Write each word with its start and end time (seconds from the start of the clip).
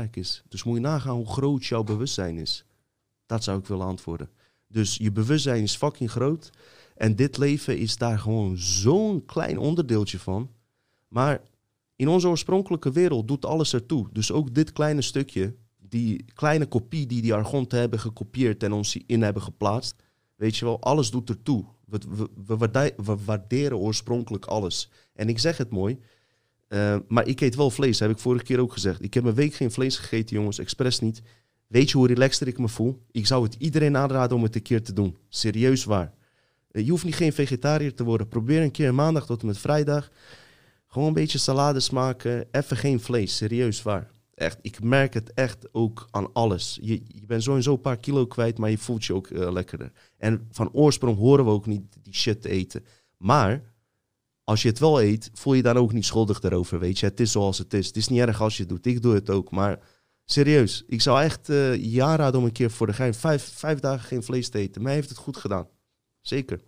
is. 0.00 0.42
Dus 0.48 0.62
moet 0.62 0.74
je 0.74 0.80
nagaan 0.80 1.16
hoe 1.16 1.28
groot 1.28 1.64
jouw 1.64 1.82
bewustzijn 1.82 2.38
is. 2.38 2.64
Dat 3.26 3.44
zou 3.44 3.58
ik 3.58 3.66
willen 3.66 3.86
antwoorden. 3.86 4.30
Dus 4.68 4.96
je 4.96 5.12
bewustzijn 5.12 5.62
is 5.62 5.76
fucking 5.76 6.10
groot. 6.10 6.50
En 6.96 7.16
dit 7.16 7.38
leven 7.38 7.78
is 7.78 7.96
daar 7.96 8.18
gewoon 8.18 8.58
zo'n 8.58 9.24
klein 9.24 9.58
onderdeeltje 9.58 10.18
van. 10.18 10.50
Maar 11.08 11.40
in 11.96 12.08
onze 12.08 12.28
oorspronkelijke 12.28 12.92
wereld 12.92 13.28
doet 13.28 13.44
alles 13.44 13.74
ertoe. 13.74 14.08
Dus 14.12 14.32
ook 14.32 14.54
dit 14.54 14.72
kleine 14.72 15.02
stukje, 15.02 15.54
die 15.78 16.24
kleine 16.34 16.66
kopie 16.66 17.06
die 17.06 17.22
die 17.22 17.34
Argonten 17.34 17.78
hebben 17.78 18.00
gekopieerd 18.00 18.62
en 18.62 18.72
ons 18.72 18.96
in 19.06 19.22
hebben 19.22 19.42
geplaatst. 19.42 20.02
Weet 20.34 20.56
je 20.56 20.64
wel, 20.64 20.80
alles 20.80 21.10
doet 21.10 21.28
ertoe. 21.28 21.64
We, 21.84 22.28
we 22.46 23.16
waarderen 23.24 23.78
oorspronkelijk 23.78 24.46
alles. 24.46 24.90
En 25.12 25.28
ik 25.28 25.38
zeg 25.38 25.56
het 25.56 25.70
mooi, 25.70 25.98
eh, 26.72 26.96
maar 27.08 27.26
ik 27.26 27.40
eet 27.40 27.54
wel 27.54 27.70
vlees, 27.70 27.98
heb 27.98 28.10
ik 28.10 28.18
vorige 28.18 28.44
keer 28.44 28.58
ook 28.58 28.72
gezegd. 28.72 29.02
Ik 29.02 29.14
heb 29.14 29.24
een 29.24 29.34
week 29.34 29.54
geen 29.54 29.70
vlees 29.70 29.96
gegeten, 29.96 30.36
jongens, 30.36 30.58
expres 30.58 31.00
niet. 31.00 31.22
Weet 31.66 31.90
je 31.90 31.96
hoe 31.96 32.06
relaxter 32.06 32.46
ik 32.46 32.58
me 32.58 32.68
voel? 32.68 33.02
Ik 33.10 33.26
zou 33.26 33.42
het 33.44 33.54
iedereen 33.58 33.96
aanraden 33.96 34.36
om 34.36 34.42
het 34.42 34.54
een 34.54 34.62
keer 34.62 34.82
te 34.82 34.92
doen. 34.92 35.16
Serieus 35.28 35.84
waar. 35.84 36.14
Eh, 36.70 36.84
Je 36.84 36.90
hoeft 36.90 37.04
niet 37.04 37.14
geen 37.14 37.32
vegetariër 37.32 37.94
te 37.94 38.04
worden. 38.04 38.28
Probeer 38.28 38.62
een 38.62 38.70
keer 38.70 38.94
maandag 38.94 39.26
tot 39.26 39.40
en 39.40 39.46
met 39.46 39.58
vrijdag. 39.58 40.10
Gewoon 40.86 41.08
een 41.08 41.14
beetje 41.14 41.38
salades 41.38 41.90
maken. 41.90 42.46
Even 42.50 42.76
geen 42.76 43.00
vlees. 43.00 43.36
Serieus 43.36 43.82
waar. 43.82 44.10
Echt, 44.34 44.58
ik 44.62 44.82
merk 44.82 45.14
het 45.14 45.32
echt 45.32 45.68
ook 45.72 46.08
aan 46.10 46.32
alles. 46.32 46.78
Je, 46.82 47.02
je 47.06 47.26
bent 47.26 47.42
sowieso 47.42 47.72
een 47.72 47.80
paar 47.80 47.98
kilo 47.98 48.26
kwijt, 48.26 48.58
maar 48.58 48.70
je 48.70 48.78
voelt 48.78 49.04
je 49.04 49.14
ook 49.14 49.26
eh, 49.26 49.52
lekkerder. 49.52 49.92
En 50.18 50.46
van 50.50 50.72
oorsprong 50.72 51.16
horen 51.16 51.44
we 51.44 51.50
ook 51.50 51.66
niet 51.66 51.96
die 52.02 52.14
shit 52.14 52.42
te 52.42 52.48
eten. 52.48 52.84
Maar 53.16 53.71
als 54.44 54.62
je 54.62 54.68
het 54.68 54.78
wel 54.78 55.02
eet, 55.02 55.30
voel 55.34 55.54
je 55.54 55.62
dan 55.62 55.76
ook 55.76 55.92
niet 55.92 56.04
schuldig 56.04 56.40
daarover, 56.40 56.78
weet 56.78 56.98
je. 56.98 57.06
Het 57.06 57.20
is 57.20 57.32
zoals 57.32 57.58
het 57.58 57.74
is. 57.74 57.86
Het 57.86 57.96
is 57.96 58.08
niet 58.08 58.20
erg 58.20 58.40
als 58.40 58.56
je 58.56 58.60
het 58.62 58.68
doet. 58.70 58.86
Ik 58.86 59.02
doe 59.02 59.14
het 59.14 59.30
ook, 59.30 59.50
maar 59.50 59.78
serieus. 60.24 60.82
Ik 60.86 61.00
zou 61.00 61.22
echt 61.22 61.48
eh 61.48 61.92
je 61.92 62.02
aanraden 62.02 62.40
om 62.40 62.46
een 62.46 62.52
keer 62.52 62.70
voor 62.70 62.86
de 62.86 62.92
gein 62.92 63.14
vijf, 63.14 63.52
vijf 63.54 63.80
dagen 63.80 64.06
geen 64.06 64.22
vlees 64.22 64.48
te 64.48 64.58
eten. 64.58 64.82
Mij 64.82 64.94
heeft 64.94 65.08
het 65.08 65.18
goed 65.18 65.36
gedaan. 65.36 65.68
Zeker. 66.20 66.60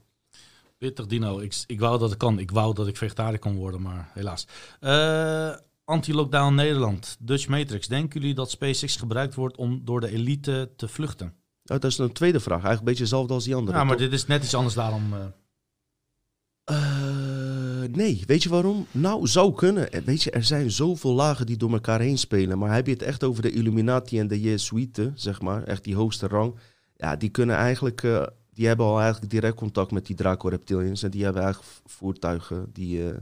Pittig 0.79 1.07
Dino. 1.07 1.39
Ik, 1.39 1.65
ik 1.67 1.81
wou 1.81 1.99
dat 1.99 2.13
ik 2.13 2.19
kan. 2.19 2.39
Ik 2.39 2.51
wou 2.51 2.75
dat 2.75 2.87
ik 2.87 2.97
vegetariër 2.97 3.39
kon 3.39 3.57
worden, 3.57 3.83
maar 3.83 4.11
helaas. 4.15 4.47
Eh, 4.81 5.57
Anti-lockdown 5.85 6.55
Nederland. 6.55 7.17
Dutch 7.21 7.49
Matrix. 7.49 7.87
Denken 7.87 8.21
jullie 8.21 8.35
dat 8.35 8.51
SpaceX 8.51 8.97
gebruikt 8.97 9.35
wordt 9.35 9.57
om 9.57 9.81
door 9.85 10.01
de 10.01 10.09
elite 10.11 10.73
te 10.77 10.89
vluchten? 10.89 11.27
Oh, 11.27 11.33
dat 11.65 11.85
is 11.85 11.99
een 11.99 12.13
tweede 12.13 12.41
vraag. 12.41 12.63
Eigenlijk 12.65 12.79
een 12.81 12.87
beetje 12.87 13.03
hetzelfde 13.03 13.35
als 13.35 13.45
die 13.45 13.55
andere. 13.55 13.77
Ja, 13.79 13.85
maar 13.85 13.97
toch? 13.97 14.05
dit 14.05 14.13
is 14.15 14.27
net 14.27 14.45
iets 14.45 14.55
anders 14.55 14.75
daarom. 14.75 15.13
eh. 15.15 15.27
Nee, 17.95 18.23
weet 18.27 18.43
je 18.43 18.49
waarom? 18.49 18.87
Nou, 18.91 19.27
zou 19.27 19.55
kunnen. 19.55 19.89
Weet 20.05 20.23
je, 20.23 20.31
er 20.31 20.45
zijn 20.45 20.71
zoveel 20.71 21.13
lagen 21.13 21.47
die 21.47 21.57
door 21.57 21.73
elkaar 21.73 22.01
heen 22.01 22.19
spelen. 22.19 22.59
Maar 22.59 22.75
heb 22.75 22.87
je 22.87 22.93
het 22.93 23.03
echt 23.03 23.25
over 23.25 23.43
de 23.43 23.51
Illuminati 23.51 24.19
en 24.19 24.29
de 24.29 24.41
Jesuiten, 24.41 25.13
zeg 25.15 25.41
maar, 25.41 25.63
echt 25.63 25.85
die 25.85 25.95
hoogste 25.95 26.27
rang. 26.27 26.55
Ja, 26.97 27.17
die 27.17 27.29
kunnen 27.29 27.57
eigenlijk, 27.57 28.03
eh, 28.03 28.27
die 28.53 28.67
hebben 28.67 28.87
al 28.87 29.01
eigenlijk 29.01 29.31
direct 29.31 29.57
contact 29.57 29.91
met 29.91 30.07
die 30.07 30.17
Draco 30.17 30.49
Reptilians. 30.49 31.03
En 31.03 31.11
die 31.11 31.25
hebben 31.25 31.43
eigenlijk 31.43 31.73
voertuigen, 31.87 32.71
die, 32.73 33.03
eh, 33.03 33.09
daar 33.09 33.21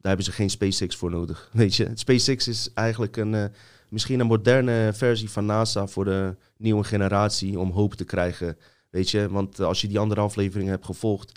hebben 0.00 0.24
ze 0.24 0.32
geen 0.32 0.50
SpaceX 0.50 0.96
voor 0.96 1.10
nodig. 1.10 1.48
Weet 1.52 1.74
je, 1.74 1.90
SpaceX 1.94 2.48
is 2.48 2.70
eigenlijk 2.74 3.16
een, 3.16 3.34
eh, 3.34 3.44
misschien 3.88 4.20
een 4.20 4.26
moderne 4.26 4.90
versie 4.94 5.30
van 5.30 5.46
NASA 5.46 5.86
voor 5.86 6.04
de 6.04 6.36
nieuwe 6.56 6.84
generatie 6.84 7.58
om 7.58 7.70
hoop 7.70 7.94
te 7.94 8.04
krijgen. 8.04 8.56
Weet 8.90 9.10
je, 9.10 9.28
want 9.28 9.60
als 9.60 9.80
je 9.80 9.88
die 9.88 9.98
andere 9.98 10.20
afleveringen 10.20 10.72
hebt 10.72 10.86
gevolgd, 10.86 11.32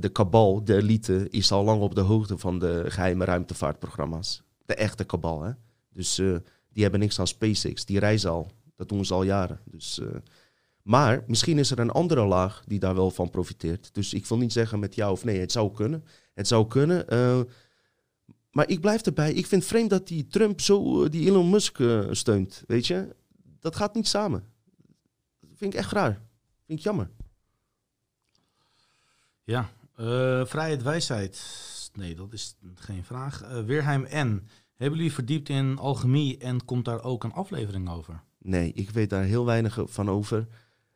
de 0.00 0.08
kabal, 0.12 0.64
de 0.64 0.76
elite, 0.76 1.28
is 1.30 1.52
al 1.52 1.64
lang 1.64 1.82
op 1.82 1.94
de 1.94 2.00
hoogte 2.00 2.38
van 2.38 2.58
de 2.58 2.84
geheime 2.88 3.24
ruimtevaartprogramma's. 3.24 4.42
De 4.66 4.74
echte 4.74 5.04
kabal, 5.04 5.42
hè. 5.42 5.52
Dus 5.92 6.18
eh, 6.18 6.36
die 6.72 6.82
hebben 6.82 7.00
niks 7.00 7.18
aan 7.18 7.26
SpaceX. 7.26 7.84
Die 7.84 7.98
reizen 7.98 8.30
al. 8.30 8.50
Dat 8.76 8.88
doen 8.88 9.04
ze 9.04 9.14
al 9.14 9.22
jaren. 9.22 9.60
Dus, 9.64 10.00
eh, 10.00 10.06
maar 10.82 11.24
misschien 11.26 11.58
is 11.58 11.70
er 11.70 11.78
een 11.78 11.90
andere 11.90 12.24
laag 12.24 12.62
die 12.66 12.78
daar 12.78 12.94
wel 12.94 13.10
van 13.10 13.30
profiteert. 13.30 13.94
Dus 13.94 14.14
ik 14.14 14.26
wil 14.26 14.38
niet 14.38 14.52
zeggen 14.52 14.78
met 14.78 14.94
ja 14.94 15.10
of 15.10 15.24
nee. 15.24 15.40
Het 15.40 15.52
zou 15.52 15.72
kunnen. 15.72 16.04
Het 16.34 16.48
zou 16.48 16.66
kunnen. 16.66 17.08
eh, 17.08 17.40
maar 18.50 18.68
ik 18.68 18.80
blijf 18.80 19.02
erbij. 19.02 19.32
Ik 19.32 19.46
vind 19.46 19.64
vreemd 19.64 19.90
dat 19.90 20.08
die 20.08 20.26
Trump 20.26 20.60
zo 20.60 21.04
eh, 21.04 21.10
die 21.10 21.26
Elon 21.28 21.50
Musk 21.50 21.80
eh, 21.80 22.00
steunt. 22.10 22.62
Weet 22.66 22.86
je? 22.86 23.14
Dat 23.60 23.76
gaat 23.76 23.94
niet 23.94 24.08
samen. 24.08 24.44
Dat 25.40 25.58
vind 25.58 25.72
ik 25.72 25.78
echt 25.78 25.92
raar. 25.92 26.20
Vind 26.66 26.78
ik 26.78 26.84
jammer. 26.84 27.10
Ja, 29.44 29.68
eh, 29.96 30.44
vrijheid, 30.44 30.82
wijsheid. 30.82 31.42
Nee, 31.94 32.14
dat 32.14 32.32
is 32.32 32.56
geen 32.74 33.04
vraag. 33.04 33.42
Eh 33.42 33.62
Weerheim 33.62 34.06
N. 34.14 34.46
Hebben 34.76 34.98
jullie 34.98 35.12
verdiept 35.12 35.48
in 35.48 35.78
alchemie 35.78 36.38
en 36.38 36.64
komt 36.64 36.84
daar 36.84 37.02
ook 37.02 37.24
een 37.24 37.32
aflevering 37.32 37.90
over? 37.90 38.20
Nee, 38.38 38.72
ik 38.72 38.90
weet 38.90 39.10
daar 39.10 39.22
heel 39.24 39.44
weinig 39.44 39.78
van 39.84 40.10
over. 40.10 40.46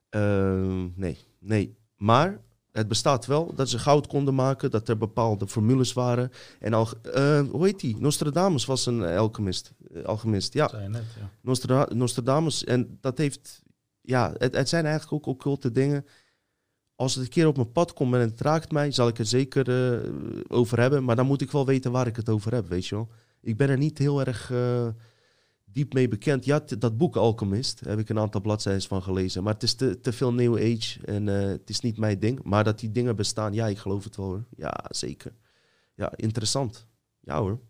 Ehm, 0.08 0.88
nee, 0.94 1.18
nee. 1.38 1.76
Maar 1.96 2.40
het 2.72 2.88
bestaat 2.88 3.26
wel 3.26 3.54
dat 3.54 3.68
ze 3.68 3.78
goud 3.78 4.06
konden 4.06 4.34
maken, 4.34 4.70
dat 4.70 4.88
er 4.88 4.98
bepaalde 4.98 5.48
formules 5.48 5.92
waren. 5.92 6.30
En 6.60 6.74
al, 6.74 6.88
eh, 7.12 7.40
hoe 7.50 7.64
heet 7.64 7.80
die? 7.80 7.96
Nostradamus 7.98 8.64
was 8.64 8.86
een 8.86 9.02
alchemist. 9.04 9.72
alchemist. 10.04 10.52
Ja, 10.52 10.68
Zei 10.68 10.82
je 10.82 10.88
net, 10.88 11.04
ja. 11.18 11.30
Nostra- 11.40 11.88
Nostradamus. 11.94 12.64
En 12.64 12.98
dat 13.00 13.18
heeft, 13.18 13.62
ja, 14.00 14.32
het, 14.38 14.54
het 14.56 14.68
zijn 14.68 14.84
eigenlijk 14.84 15.12
ook 15.14 15.26
occulte 15.34 15.70
dingen. 15.72 16.06
Als 16.98 17.14
het 17.14 17.24
een 17.24 17.30
keer 17.30 17.46
op 17.46 17.56
mijn 17.56 17.72
pad 17.72 17.92
komt 17.92 18.14
en 18.14 18.20
het 18.20 18.40
raakt 18.40 18.72
mij, 18.72 18.90
zal 18.90 19.08
ik 19.08 19.16
het 19.16 19.28
zeker 19.28 19.92
eh, 19.92 20.10
over 20.48 20.80
hebben. 20.80 21.04
Maar 21.04 21.16
dan 21.16 21.26
moet 21.26 21.40
ik 21.40 21.50
wel 21.50 21.66
weten 21.66 21.92
waar 21.92 22.06
ik 22.06 22.16
het 22.16 22.28
over 22.28 22.54
heb, 22.54 22.68
weet 22.68 22.86
je 22.86 22.94
wel. 22.94 23.08
Ik 23.40 23.56
ben 23.56 23.68
er 23.68 23.78
niet 23.78 23.98
heel 23.98 24.20
erg 24.24 24.50
eh, 24.50 24.88
diep 25.64 25.92
mee 25.92 26.08
bekend. 26.08 26.44
Ja, 26.44 26.64
dat 26.78 26.96
boek 26.96 27.16
Alchemist, 27.16 27.80
heb 27.80 27.98
ik 27.98 28.08
een 28.08 28.18
aantal 28.18 28.40
bladzijden 28.40 28.82
van 28.82 29.02
gelezen. 29.02 29.42
Maar 29.42 29.52
het 29.52 29.62
is 29.62 29.74
te, 29.74 30.00
te 30.00 30.12
veel 30.12 30.32
New 30.32 30.54
Age 30.54 30.98
en 31.04 31.28
eh, 31.28 31.48
het 31.48 31.70
is 31.70 31.80
niet 31.80 31.98
mijn 31.98 32.18
ding. 32.18 32.42
Maar 32.42 32.64
dat 32.64 32.78
die 32.78 32.90
dingen 32.90 33.16
bestaan, 33.16 33.52
ja, 33.52 33.66
ik 33.66 33.78
geloof 33.78 34.04
het 34.04 34.16
wel 34.16 34.26
hoor. 34.26 34.44
Ja, 34.56 34.84
zeker. 34.88 35.32
Ja, 35.94 36.12
interessant. 36.16 36.86
Ja 37.20 37.40
hoor. 37.40 37.60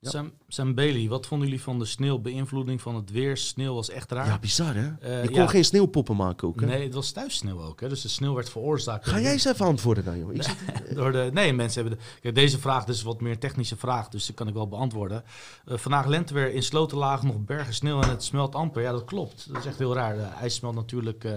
Ja. 0.00 0.10
Sam, 0.10 0.32
Sam 0.48 0.74
Bailey, 0.74 1.08
wat 1.08 1.26
vonden 1.26 1.48
jullie 1.48 1.62
van 1.62 1.78
de 1.78 1.84
sneeuwbeïnvloeding 1.84 2.80
van 2.80 2.94
het 2.94 3.10
weer? 3.10 3.36
Sneeuw 3.36 3.74
was 3.74 3.90
echt 3.90 4.12
raar. 4.12 4.26
Ja, 4.26 4.38
bizar 4.38 4.74
hè? 4.74 4.90
Eh, 5.00 5.22
je 5.22 5.30
kon 5.30 5.40
ja. 5.40 5.46
geen 5.46 5.64
sneeuwpoppen 5.64 6.16
maken 6.16 6.48
ook 6.48 6.60
hè? 6.60 6.66
Nee, 6.66 6.82
het 6.84 6.94
was 6.94 7.10
thuis 7.10 7.36
sneeuw 7.36 7.60
ook. 7.62 7.80
Hè? 7.80 7.88
Dus 7.88 8.00
de 8.02 8.08
sneeuw 8.08 8.34
werd 8.34 8.50
veroorzaakt. 8.50 9.06
Ga 9.08 9.20
jij 9.20 9.32
eens 9.32 9.44
even 9.44 9.66
antwoorden 9.66 10.04
dan, 10.04 10.18
joh. 10.18 10.34
Ik 10.34 10.42
zit- 10.42 10.56
Door 10.96 11.12
de, 11.12 11.30
nee, 11.32 11.52
mensen 11.52 11.82
hebben... 11.82 11.98
De, 11.98 12.04
kijk, 12.20 12.34
deze 12.34 12.58
vraag 12.58 12.84
dus 12.84 13.02
wat 13.02 13.20
meer 13.20 13.38
technische 13.38 13.76
vraag, 13.76 14.08
dus 14.08 14.26
die 14.26 14.34
kan 14.34 14.48
ik 14.48 14.54
wel 14.54 14.68
beantwoorden. 14.68 15.24
Eh, 15.66 15.76
vandaag 15.76 16.06
lenteweer 16.06 16.52
in 16.54 16.62
Slotenlagen 16.62 17.26
nog 17.26 17.44
bergen 17.44 17.74
sneeuw 17.74 18.00
en 18.02 18.10
het 18.10 18.24
smelt 18.24 18.54
amper. 18.54 18.82
Ja, 18.82 18.92
dat 18.92 19.04
klopt. 19.04 19.48
Dat 19.48 19.56
is 19.56 19.66
echt 19.66 19.78
heel 19.78 19.94
raar. 19.94 20.14
De 20.16 20.22
ijs 20.22 20.54
smelt 20.54 20.74
natuurlijk 20.74 21.24
eh, 21.24 21.32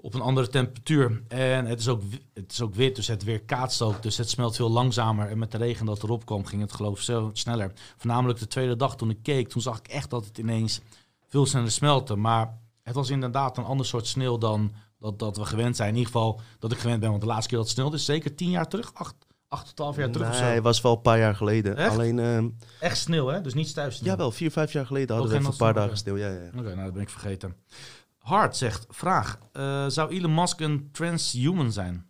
op 0.00 0.14
een 0.14 0.20
andere 0.20 0.48
temperatuur. 0.48 1.22
En 1.28 1.66
het 1.66 1.80
is, 1.80 1.88
ook, 1.88 2.02
het 2.34 2.52
is 2.52 2.60
ook 2.60 2.74
wit, 2.74 2.96
dus 2.96 3.06
het 3.06 3.24
weer 3.24 3.40
kaatst 3.40 3.82
ook. 3.82 4.02
Dus 4.02 4.16
het 4.16 4.30
smelt 4.30 4.56
veel 4.56 4.70
langzamer. 4.70 5.28
En 5.28 5.38
met 5.38 5.50
de 5.52 5.58
regen 5.58 5.86
dat 5.86 6.02
erop 6.02 6.26
kwam, 6.26 6.44
ging 6.44 6.62
het 6.62 6.72
geloof 6.72 6.96
ik 6.98 7.04
zo 7.04 7.30
sneller. 7.32 7.72
Voornamelijk 7.96 8.38
de 8.38 8.46
tweede 8.46 8.76
dag 8.76 8.96
toen 8.96 9.10
ik 9.10 9.18
keek, 9.22 9.48
toen 9.48 9.62
zag 9.62 9.78
ik 9.78 9.88
echt 9.88 10.10
dat 10.10 10.24
het 10.24 10.38
ineens 10.38 10.80
veel 11.28 11.46
sneller 11.46 11.70
smelte. 11.70 12.16
Maar 12.16 12.58
het 12.82 12.94
was 12.94 13.10
inderdaad 13.10 13.56
een 13.58 13.64
ander 13.64 13.86
soort 13.86 14.06
sneeuw 14.06 14.38
dan 14.38 14.72
dat, 14.98 15.18
dat 15.18 15.36
we 15.36 15.44
gewend 15.44 15.76
zijn. 15.76 15.88
In 15.88 15.96
ieder 15.96 16.12
geval 16.12 16.40
dat 16.58 16.72
ik 16.72 16.78
gewend 16.78 17.00
ben, 17.00 17.08
want 17.10 17.20
de 17.20 17.26
laatste 17.28 17.48
keer 17.48 17.58
dat 17.58 17.66
het 17.66 17.76
sneeuwde 17.76 17.96
is 17.96 18.04
zeker 18.04 18.34
tien 18.34 18.50
jaar 18.50 18.68
terug. 18.68 18.94
Acht, 18.94 19.14
acht 19.48 19.66
tot 19.66 19.76
twaalf 19.76 19.96
jaar 19.96 20.10
terug 20.10 20.28
of 20.28 20.38
Nee, 20.40 20.48
zo. 20.48 20.54
het 20.54 20.62
was 20.62 20.80
wel 20.80 20.92
een 20.92 21.00
paar 21.00 21.18
jaar 21.18 21.34
geleden. 21.34 21.76
Echt? 21.76 21.90
Alleen, 21.92 22.18
ehm 22.18 22.48
Echt 22.80 22.98
sneeuw, 22.98 23.26
hè? 23.26 23.40
Dus 23.40 23.54
niet 23.54 23.68
stuifsneeuw. 23.68 24.10
jawel, 24.10 24.30
vier, 24.30 24.50
vijf 24.50 24.72
jaar 24.72 24.86
geleden 24.86 25.16
hadden 25.16 25.40
we 25.42 25.48
een 25.48 25.56
paar 25.56 25.74
dagen 25.74 25.96
stil. 25.96 26.16
Ja, 26.16 26.28
ja. 26.28 26.46
Oké, 26.58 26.74
nou 26.74 26.84
dat 26.84 26.92
ben 26.92 27.02
ik 27.02 27.10
vergeten. 27.10 27.56
Hart 28.28 28.56
zegt, 28.56 28.86
vraag. 28.88 29.38
eh, 29.52 29.86
zou 29.86 30.10
Elon 30.10 30.34
Musk 30.34 30.60
een 30.60 30.88
transhuman 30.92 31.72
zijn? 31.72 32.06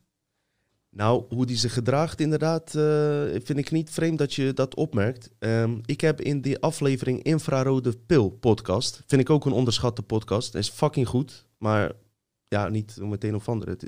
Nou, 0.90 1.24
hoe 1.28 1.46
die 1.46 1.56
zich 1.56 1.72
gedraagt 1.72 2.20
inderdaad, 2.20 2.74
eh, 2.74 3.22
vind 3.44 3.58
ik 3.58 3.70
niet 3.70 3.90
vreemd 3.90 4.18
dat 4.18 4.34
je 4.34 4.52
dat 4.52 4.74
opmerkt. 4.74 5.30
Ehm, 5.38 5.78
ik 5.84 6.00
heb 6.00 6.20
in 6.20 6.40
die 6.40 6.58
aflevering 6.58 7.22
Infrarode 7.22 7.96
Pil 8.06 8.30
podcast, 8.30 9.02
vind 9.06 9.20
ik 9.20 9.30
ook 9.30 9.44
een 9.46 9.52
onderschatte 9.52 10.02
podcast. 10.02 10.54
Is 10.54 10.68
fucking 10.68 11.08
goed, 11.08 11.46
maar 11.58 11.92
ja, 12.48 12.68
niet 12.68 12.96
meteen 13.00 13.34
of 13.34 13.48
andere. 13.48 13.78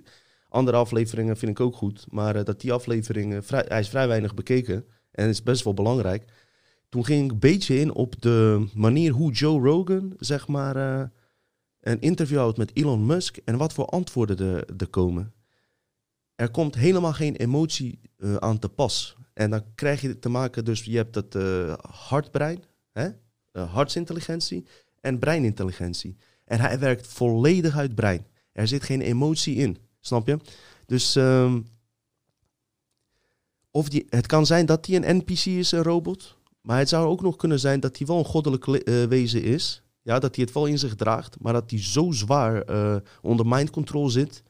Andere 0.48 0.76
afleveringen 0.76 1.36
vind 1.36 1.50
ik 1.50 1.60
ook 1.60 1.76
goed, 1.76 2.06
maar 2.10 2.36
eh, 2.36 2.44
dat 2.44 2.60
die 2.60 2.72
aflevering, 2.72 3.46
vrij, 3.46 3.64
hij 3.68 3.80
is 3.80 3.88
vrij 3.88 4.08
weinig 4.08 4.34
bekeken 4.34 4.84
en 5.10 5.28
is 5.28 5.42
best 5.42 5.64
wel 5.64 5.74
belangrijk. 5.74 6.24
Toen 6.88 7.04
ging 7.04 7.24
ik 7.24 7.30
een 7.30 7.38
beetje 7.38 7.78
in 7.78 7.94
op 7.94 8.22
de 8.22 8.66
manier 8.74 9.12
hoe 9.12 9.32
Joe 9.32 9.60
Rogan, 9.60 10.14
zeg 10.18 10.48
maar, 10.48 11.10
een 11.80 12.00
interview 12.00 12.38
houdt 12.38 12.58
met 12.58 12.76
Elon 12.76 13.06
Musk 13.06 13.36
en 13.36 13.56
wat 13.56 13.72
voor 13.72 13.86
antwoorden 13.86 14.66
er, 14.78 14.88
komen 14.88 15.32
er 16.40 16.50
komt 16.50 16.74
helemaal 16.74 17.12
geen 17.12 17.36
emotie 17.36 18.00
eh, 18.16 18.36
aan 18.36 18.58
te 18.58 18.68
pas. 18.68 19.16
En 19.32 19.50
dan 19.50 19.64
krijg 19.74 20.00
je 20.00 20.18
te 20.18 20.28
maken, 20.28 20.64
dus 20.64 20.84
je 20.84 20.96
hebt 20.96 21.14
dat 21.14 21.34
eh, 21.34 21.74
hartbrein, 21.90 22.62
hè? 22.92 23.08
Eh, 23.52 23.72
hartsintelligentie 23.72 24.66
en 25.00 25.18
breinintelligentie. 25.18 26.16
En 26.44 26.60
hij 26.60 26.78
werkt 26.78 27.06
volledig 27.06 27.76
uit 27.76 27.94
brein. 27.94 28.26
Er 28.52 28.68
zit 28.68 28.82
geen 28.82 29.00
emotie 29.00 29.54
in, 29.54 29.78
snap 30.00 30.26
je? 30.26 30.38
Dus 30.86 31.16
ehm, 31.16 31.60
of 33.70 33.88
die, 33.88 34.06
het 34.08 34.26
kan 34.26 34.46
zijn 34.46 34.66
dat 34.66 34.86
hij 34.86 34.96
een 34.96 35.16
NPC 35.16 35.44
is, 35.44 35.72
een 35.72 35.82
robot. 35.82 36.36
Maar 36.60 36.78
het 36.78 36.88
zou 36.88 37.06
ook 37.06 37.22
nog 37.22 37.36
kunnen 37.36 37.60
zijn 37.60 37.80
dat 37.80 37.98
hij 37.98 38.06
wel 38.06 38.18
een 38.18 38.24
goddelijk 38.24 38.64
wezen 39.08 39.42
is. 39.42 39.82
Ja, 40.02 40.18
dat 40.18 40.36
hij 40.36 40.44
het 40.44 40.54
wel 40.54 40.66
in 40.66 40.78
zich 40.78 40.94
draagt. 40.94 41.40
Maar 41.40 41.52
dat 41.52 41.70
hij 41.70 41.82
zo 41.82 42.10
zwaar 42.10 42.62
eh, 42.62 42.96
onder 43.22 43.46
mind 43.46 43.70
control 43.70 44.08
zit. 44.08 44.42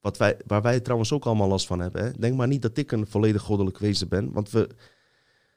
Wat 0.00 0.16
wij, 0.16 0.36
waar 0.46 0.62
wij 0.62 0.80
trouwens 0.80 1.12
ook 1.12 1.24
allemaal 1.24 1.48
last 1.48 1.66
van 1.66 1.80
hebben. 1.80 2.04
Hè? 2.04 2.10
Denk 2.12 2.36
maar 2.36 2.48
niet 2.48 2.62
dat 2.62 2.76
ik 2.76 2.92
een 2.92 3.06
volledig 3.06 3.42
goddelijk 3.42 3.78
wezen 3.78 4.08
ben. 4.08 4.32
Want 4.32 4.50
we, 4.50 4.68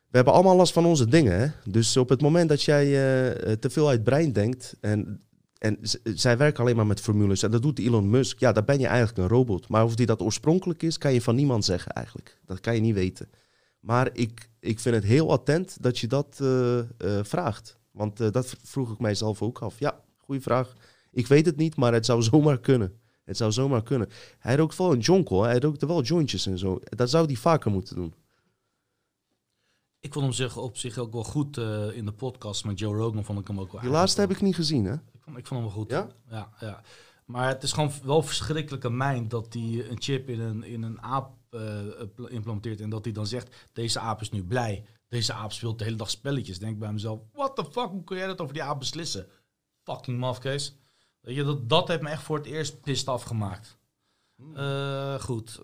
we 0.08 0.16
hebben 0.16 0.34
allemaal 0.34 0.56
last 0.56 0.74
van 0.74 0.86
onze 0.86 1.08
dingen. 1.08 1.40
Hè? 1.40 1.48
Dus 1.72 1.98
op 1.98 2.10
het 2.10 2.22
moment 2.22 2.50
dat 2.50 2.64
jij 2.64 2.86
eh, 2.86 3.52
te 3.52 3.70
veel 3.70 3.88
uit 3.88 4.04
brein 4.04 4.34
denkt. 4.34 4.76
En, 4.82 5.22
en 5.58 5.78
zij 6.04 6.38
werken 6.38 6.64
alleen 6.64 6.76
maar 6.76 6.88
met 6.88 7.02
formules. 7.02 7.44
En 7.44 7.52
dat 7.52 7.62
doet 7.62 7.80
Elon 7.80 8.10
Musk. 8.10 8.40
Ja, 8.40 8.52
dan 8.52 8.66
ben 8.66 8.80
je 8.80 8.88
eigenlijk 8.88 9.18
een 9.18 9.38
robot. 9.38 9.68
Maar 9.68 9.84
of 9.84 9.96
die 9.96 10.06
dat 10.06 10.22
oorspronkelijk 10.22 10.84
is, 10.84 10.98
kan 10.98 11.14
je 11.14 11.22
van 11.22 11.36
niemand 11.36 11.66
zeggen 11.66 11.92
eigenlijk. 11.92 12.40
Dat 12.46 12.60
kan 12.60 12.76
je 12.76 12.82
niet 12.82 12.96
weten. 12.96 13.30
Maar 13.80 14.10
ik, 14.14 14.50
ik 14.60 14.80
vind 14.80 14.96
het 14.96 15.04
heel 15.04 15.32
attent 15.32 15.78
dat 15.82 16.00
je 16.00 16.08
dat 16.08 16.42
vraagt. 17.22 17.78
Want 17.96 18.20
eh, 18.20 18.32
dat 18.32 18.56
vroeg 18.64 18.92
ik 18.92 19.00
mijzelf 19.00 19.42
ook 19.42 19.60
af. 19.60 19.80
Ja, 19.80 20.02
goede 20.18 20.42
vraag. 20.42 20.74
Ik 21.12 21.28
weet 21.28 21.46
het 21.46 21.56
niet, 21.56 21.76
maar 21.76 21.94
het 21.94 22.06
zou 22.06 22.22
zomaar 22.32 22.60
kunnen. 22.60 23.00
Het 23.24 23.38
zou 23.38 23.52
zomaar 23.52 23.84
kunnen. 23.84 24.10
Hij 24.40 24.56
rookt 24.56 24.78
wel 24.78 24.92
een 24.94 25.00
jonkel. 25.00 25.44
Hij 25.44 25.60
rookte 25.60 25.86
wel 25.88 26.02
jointjes 26.02 26.46
en 26.46 26.58
zo. 26.58 26.80
Dat 26.84 27.10
zou 27.10 27.26
hij 27.26 27.36
vaker 27.36 27.72
moeten 27.72 27.96
doen. 27.96 28.14
Ik 30.00 30.14
vond 30.14 30.26
hem 30.26 30.34
zich 30.34 30.58
op 30.58 30.78
zich 30.78 30.98
ook 30.98 31.14
wel 31.14 31.24
goed 31.24 31.58
eh, 31.58 31.98
in 31.98 32.06
de 32.06 32.12
podcast 32.12 32.66
met 32.66 32.80
Joe 32.80 32.96
Rogan. 32.96 33.24
Vond 33.26 33.40
ik 33.40 33.48
hem 33.48 33.60
ook 33.60 33.72
wel 33.72 33.72
Die 33.72 33.80
aardig. 33.80 33.96
laatste 34.00 34.22
heb 34.22 34.32
ik 34.32 34.42
niet 34.42 34.56
gezien, 34.56 34.86
hè? 34.86 34.94
Ik 34.94 35.22
vond, 35.22 35.38
ik 35.38 35.48
vond 35.48 35.62
hem 35.62 35.70
wel 35.70 35.80
goed. 35.80 35.92
Ja? 35.92 36.08
Ja, 36.30 36.50
ja. 36.60 36.82
Maar 37.26 37.48
het 37.48 37.64
is 37.64 37.72
gewoon 37.72 37.92
wel 38.04 38.22
verschrikkelijk 38.22 38.86
aan 38.86 38.98
mij 38.98 39.26
dat 39.28 39.54
hij 39.54 39.90
een 39.90 40.02
chip 40.02 40.30
in 40.30 40.40
een, 40.40 40.64
in 40.64 40.84
een 40.84 41.02
aap 41.02 41.34
pl- 42.16 42.24
implementeert. 42.26 42.82
En 42.82 42.90
dat 42.90 43.04
hij 43.04 43.14
dan 43.14 43.28
zegt, 43.28 43.70
deze 43.74 44.00
aap 44.00 44.22
is 44.22 44.32
nu 44.32 44.44
blij. 44.44 44.86
Deze 45.08 45.34
aap 45.34 45.52
speelt 45.52 45.78
de 45.78 45.84
hele 45.84 45.98
dag 45.98 46.10
spelletjes. 46.10 46.60
Denk 46.60 46.80
bij 46.80 46.94
mezelf, 46.94 47.20
what 47.34 47.56
the 47.56 47.64
fuck, 47.64 47.90
hoe 47.90 48.04
kun 48.04 48.18
jij 48.18 48.28
dat 48.28 48.42
over 48.42 48.54
die 48.54 48.64
aap 48.64 48.80
beslissen? 48.80 49.28
Fucking 49.84 50.20
mafkees. 50.20 50.76
Weet 51.22 51.36
je, 51.36 51.44
dat, 51.44 51.70
dat 51.70 51.88
heeft 51.88 52.02
me 52.02 52.10
echt 52.10 52.24
voor 52.24 52.38
het 52.38 52.46
eerst 52.46 52.82
pist 52.82 53.08
afgemaakt. 53.08 53.78
Eh, 54.54 55.20
goed. 55.20 55.62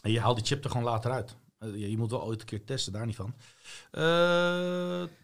en 0.00 0.10
je 0.10 0.20
haalt 0.20 0.36
die 0.36 0.46
chip 0.46 0.64
er 0.64 0.70
gewoon 0.70 0.86
later 0.86 1.10
uit. 1.10 1.36
Eh, 1.58 1.90
je, 1.90 1.98
moet 1.98 2.10
wel 2.10 2.24
ooit 2.24 2.40
een 2.40 2.46
keer 2.46 2.64
testen, 2.64 2.92
daar 2.92 3.06
niet 3.06 3.16
van. 3.16 3.34
Eh, 3.90 4.00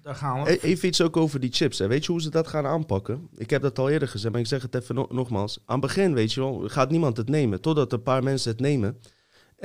daar 0.02 0.14
gaan 0.14 0.42
we. 0.42 0.62
Even 0.62 0.88
iets 0.88 1.00
ook 1.00 1.16
over 1.16 1.40
die 1.40 1.52
chips. 1.52 1.78
Hè. 1.78 1.86
Weet 1.86 2.04
je 2.04 2.12
hoe 2.12 2.20
ze 2.20 2.30
dat 2.30 2.48
gaan 2.48 2.66
aanpakken? 2.66 3.28
Ik 3.34 3.50
heb 3.50 3.62
dat 3.62 3.78
al 3.78 3.90
eerder 3.90 4.08
gezegd, 4.08 4.32
maar 4.32 4.42
ik 4.42 4.48
zeg 4.48 4.62
het 4.62 4.74
even 4.74 4.94
no- 4.94 5.06
nogmaals. 5.10 5.58
Aan 5.64 5.80
het 5.80 5.86
begin, 5.86 6.14
weet 6.14 6.32
je 6.32 6.40
wel, 6.40 6.68
gaat 6.68 6.90
niemand 6.90 7.16
het 7.16 7.28
nemen. 7.28 7.60
Totdat 7.60 7.92
een 7.92 8.02
paar 8.02 8.22
mensen 8.22 8.50
het 8.50 8.60
nemen. 8.60 9.00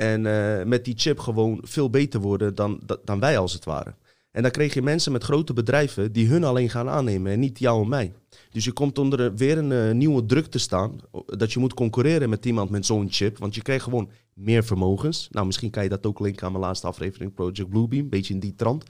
En 0.00 0.26
eh, 0.26 0.64
met 0.66 0.84
die 0.84 0.94
chip 0.96 1.18
gewoon 1.18 1.58
veel 1.62 1.90
beter 1.90 2.20
worden 2.20 2.54
dan, 2.54 2.80
da- 2.86 2.96
dan 3.04 3.20
wij 3.20 3.38
als 3.38 3.52
het 3.52 3.64
ware. 3.64 3.94
En 4.30 4.42
dan 4.42 4.50
kreeg 4.50 4.74
je 4.74 4.82
mensen 4.82 5.12
met 5.12 5.24
grote 5.24 5.52
bedrijven 5.52 6.12
die 6.12 6.28
hun 6.28 6.44
alleen 6.44 6.70
gaan 6.70 6.88
aannemen 6.88 7.32
en 7.32 7.40
niet 7.40 7.58
jou 7.58 7.82
en 7.82 7.88
mij. 7.88 8.12
Dus 8.50 8.64
je 8.64 8.72
komt 8.72 8.98
onder 8.98 9.20
een- 9.20 9.36
weer 9.36 9.58
een 9.58 9.72
eh, 9.72 9.90
nieuwe 9.94 10.26
druk 10.26 10.46
te 10.46 10.58
staan. 10.58 10.96
Dat 11.26 11.52
je 11.52 11.58
moet 11.58 11.74
concurreren 11.74 12.28
met 12.28 12.46
iemand 12.46 12.70
met 12.70 12.86
zo'n 12.86 13.06
chip. 13.10 13.38
Want 13.38 13.54
je 13.54 13.62
krijgt 13.62 13.84
gewoon 13.84 14.10
meer 14.34 14.64
vermogens. 14.64 15.28
Nou, 15.30 15.46
misschien 15.46 15.70
kan 15.70 15.82
je 15.82 15.88
dat 15.88 16.06
ook 16.06 16.20
linken 16.20 16.46
aan 16.46 16.52
mijn 16.52 16.64
laatste 16.64 16.86
aflevering 16.86 17.34
Project 17.34 17.68
Bluebeam. 17.70 18.08
Beetje 18.08 18.34
in 18.34 18.40
die 18.40 18.54
trant. 18.54 18.84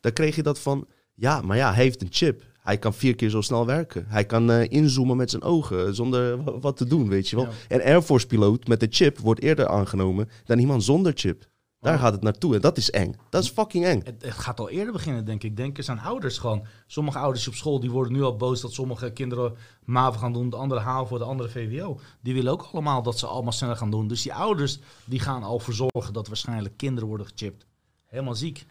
Dan 0.00 0.12
kreeg 0.12 0.36
je 0.36 0.42
dat 0.42 0.58
van, 0.58 0.86
ja, 1.14 1.40
maar 1.40 1.56
ja, 1.56 1.72
hij 1.74 1.82
heeft 1.82 2.02
een 2.02 2.08
chip. 2.10 2.42
Hij 2.68 2.78
kan 2.78 2.94
vier 2.94 3.14
keer 3.14 3.30
zo 3.30 3.40
snel 3.40 3.66
werken. 3.66 4.04
Hij 4.08 4.24
kan 4.24 4.50
eh, 4.50 4.70
inzoomen 4.70 5.16
met 5.16 5.30
zijn 5.30 5.42
ogen 5.42 5.94
zonder 5.94 6.44
wa- 6.44 6.58
wat 6.58 6.76
te 6.76 6.84
doen, 6.84 7.08
weet 7.08 7.28
je 7.28 7.36
wel. 7.36 7.44
Ja. 7.44 7.50
En 7.68 7.82
Air 7.82 8.02
Force 8.02 8.26
piloot 8.26 8.66
met 8.66 8.80
de 8.80 8.86
chip 8.90 9.18
wordt 9.18 9.40
eerder 9.42 9.68
aangenomen 9.68 10.28
dan 10.44 10.58
iemand 10.58 10.84
zonder 10.84 11.12
chip. 11.14 11.46
Daar 11.80 11.94
Oh. 11.94 12.00
gaat 12.00 12.12
het 12.12 12.22
naartoe 12.22 12.54
en 12.54 12.60
dat 12.60 12.76
is 12.76 12.90
eng. 12.90 13.14
Dat 13.30 13.42
is 13.42 13.48
fucking 13.50 13.84
eng. 13.84 14.00
Het, 14.04 14.22
het 14.22 14.32
gaat 14.32 14.60
al 14.60 14.68
eerder 14.70 14.92
beginnen, 14.92 15.24
denk 15.24 15.42
ik. 15.42 15.56
Denk 15.56 15.76
eens 15.78 15.88
aan 15.88 15.98
ouders 15.98 16.38
gewoon. 16.38 16.64
Sommige 16.86 17.18
ouders 17.18 17.48
op 17.48 17.54
school 17.54 17.80
die 17.80 17.90
worden 17.90 18.12
nu 18.12 18.22
al 18.22 18.36
boos 18.36 18.60
dat 18.60 18.72
sommige 18.72 19.10
kinderen 19.12 19.54
MAVO 19.84 20.18
gaan 20.18 20.32
doen, 20.32 20.50
de 20.50 20.56
andere 20.56 20.80
HAVO, 20.80 21.18
de 21.18 21.24
andere 21.24 21.48
VWO. 21.48 22.00
Die 22.22 22.34
willen 22.34 22.52
ook 22.52 22.68
allemaal 22.72 23.02
dat 23.02 23.18
ze 23.18 23.26
allemaal 23.26 23.52
sneller 23.52 23.76
gaan 23.76 23.90
doen. 23.90 24.08
Dus 24.08 24.22
die 24.22 24.34
ouders 24.34 24.78
die 25.04 25.20
gaan 25.20 25.42
al 25.42 25.58
voor 25.58 25.74
zorgen 25.74 26.12
dat 26.12 26.26
waarschijnlijk 26.28 26.76
kinderen 26.76 27.08
worden 27.08 27.26
gechipt. 27.26 27.66
Helemaal 28.06 28.34
ziek. 28.34 28.66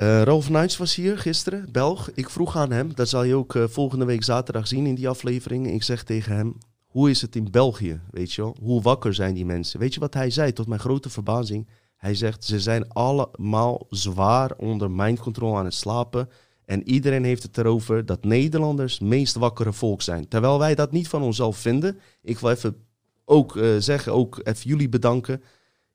Eh 0.00 0.22
Ralf 0.22 0.76
was 0.76 0.94
hier 0.94 1.18
gisteren, 1.18 1.68
Belg. 1.72 2.10
Ik 2.14 2.30
vroeg 2.30 2.56
aan 2.56 2.72
hem, 2.72 2.94
dat 2.94 3.08
zal 3.08 3.22
je 3.22 3.34
ook 3.34 3.54
eh, 3.54 3.64
volgende 3.68 4.04
week 4.04 4.24
zaterdag 4.24 4.66
zien 4.66 4.86
in 4.86 4.94
die 4.94 5.08
aflevering. 5.08 5.66
Ik 5.70 5.82
zeg 5.82 6.02
tegen 6.02 6.36
hem, 6.36 6.58
hoe 6.86 7.10
is 7.10 7.22
het 7.22 7.36
in 7.36 7.50
België, 7.50 8.00
weet 8.10 8.32
je 8.32 8.42
wel? 8.42 8.56
Hoe 8.60 8.82
wakker 8.82 9.14
zijn 9.14 9.34
die 9.34 9.44
mensen? 9.44 9.80
Weet 9.80 9.94
je 9.94 10.00
wat 10.00 10.14
hij 10.14 10.30
zei, 10.30 10.52
tot 10.52 10.66
mijn 10.66 10.80
grote 10.80 11.10
verbazing? 11.10 11.68
Hij 11.96 12.14
zegt, 12.14 12.44
ze 12.44 12.60
zijn 12.60 12.88
allemaal 12.88 13.86
zwaar 13.90 14.50
onder 14.56 14.90
mindcontrol 14.90 15.56
aan 15.56 15.64
het 15.64 15.74
slapen. 15.74 16.28
En 16.64 16.88
iedereen 16.88 17.24
heeft 17.24 17.42
het 17.42 17.58
erover 17.58 18.06
dat 18.06 18.24
Nederlanders 18.24 18.92
het 18.92 19.08
meest 19.08 19.34
wakkere 19.34 19.72
volk 19.72 20.02
zijn. 20.02 20.28
Terwijl 20.28 20.58
wij 20.58 20.74
dat 20.74 20.92
niet 20.92 21.08
van 21.08 21.22
onszelf 21.22 21.56
vinden. 21.56 21.98
Ik 22.22 22.38
wil 22.38 22.50
even 22.50 22.76
ook 23.24 23.56
eh, 23.56 23.68
zeggen, 23.78 24.12
ook 24.12 24.40
even 24.42 24.68
jullie 24.68 24.88
bedanken. 24.88 25.42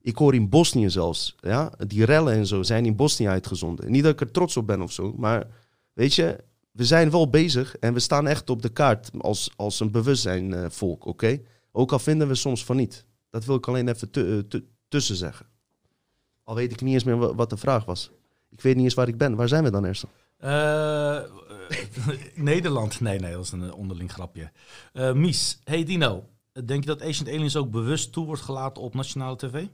Ik 0.05 0.17
hoor 0.17 0.33
in 0.33 0.49
Bosnië 0.49 0.89
zelfs, 0.89 1.35
ja, 1.39 1.71
die 1.87 2.05
rellen 2.05 2.33
en 2.33 2.45
zo 2.47 2.63
zijn 2.63 2.85
in 2.85 2.95
Bosnië 2.95 3.27
uitgezonden. 3.27 3.91
Niet 3.91 4.03
dat 4.03 4.11
ik 4.13 4.21
er 4.21 4.31
trots 4.31 4.57
op 4.57 4.67
ben 4.67 4.81
of 4.81 4.91
zo, 4.91 5.13
maar 5.17 5.47
weet 5.93 6.13
je, 6.13 6.43
we 6.71 6.85
zijn 6.85 7.11
wel 7.11 7.29
bezig 7.29 7.77
en 7.77 7.93
we 7.93 7.99
staan 7.99 8.27
echt 8.27 8.49
op 8.49 8.61
de 8.61 8.69
kaart 8.69 9.09
als, 9.17 9.51
als 9.55 9.79
een 9.79 9.91
bewustzijnvolk, 9.91 11.05
oké? 11.05 11.41
Ook 11.71 11.91
al 11.91 11.99
vinden 11.99 12.27
we 12.27 12.35
soms 12.35 12.65
van 12.65 12.75
niet. 12.75 13.05
Dat 13.29 13.45
wil 13.45 13.55
ik 13.55 13.67
alleen 13.67 13.87
even 13.87 14.09
eh, 14.11 14.37
tu- 14.49 14.67
tussen 14.87 15.15
zeggen. 15.15 15.45
Al 16.43 16.55
weet 16.55 16.71
ik 16.71 16.81
niet 16.81 16.93
eens 16.93 17.03
meer 17.03 17.17
wa- 17.17 17.35
wat 17.35 17.49
de 17.49 17.57
vraag 17.57 17.85
was. 17.85 18.11
Ik 18.49 18.61
weet 18.61 18.75
niet 18.75 18.83
eens 18.83 18.93
waar 18.93 19.07
ik 19.07 19.17
ben. 19.17 19.35
Waar 19.35 19.47
zijn 19.47 19.63
we 19.63 19.71
dan, 19.71 19.85
Ersten? 19.85 20.09
Eh, 20.37 21.15
eh, 21.17 21.23
Nederland. 22.35 22.99
Nee, 22.99 23.19
nee, 23.19 23.31
dat 23.31 23.43
is 23.43 23.51
een 23.51 23.63
eh, 23.63 23.77
onderling 23.77 24.11
grapje. 24.11 24.51
Eh, 24.93 25.13
Mies, 25.13 25.59
hey 25.63 25.83
Dino. 25.83 26.23
Denk 26.63 26.83
je 26.83 26.89
dat 26.89 27.01
Ancient 27.01 27.29
Aliens 27.29 27.55
ook 27.55 27.71
bewust 27.71 28.11
toe 28.11 28.25
wordt 28.25 28.41
gelaten 28.41 28.83
op 28.83 28.93
nationale 28.93 29.35
tv? 29.35 29.65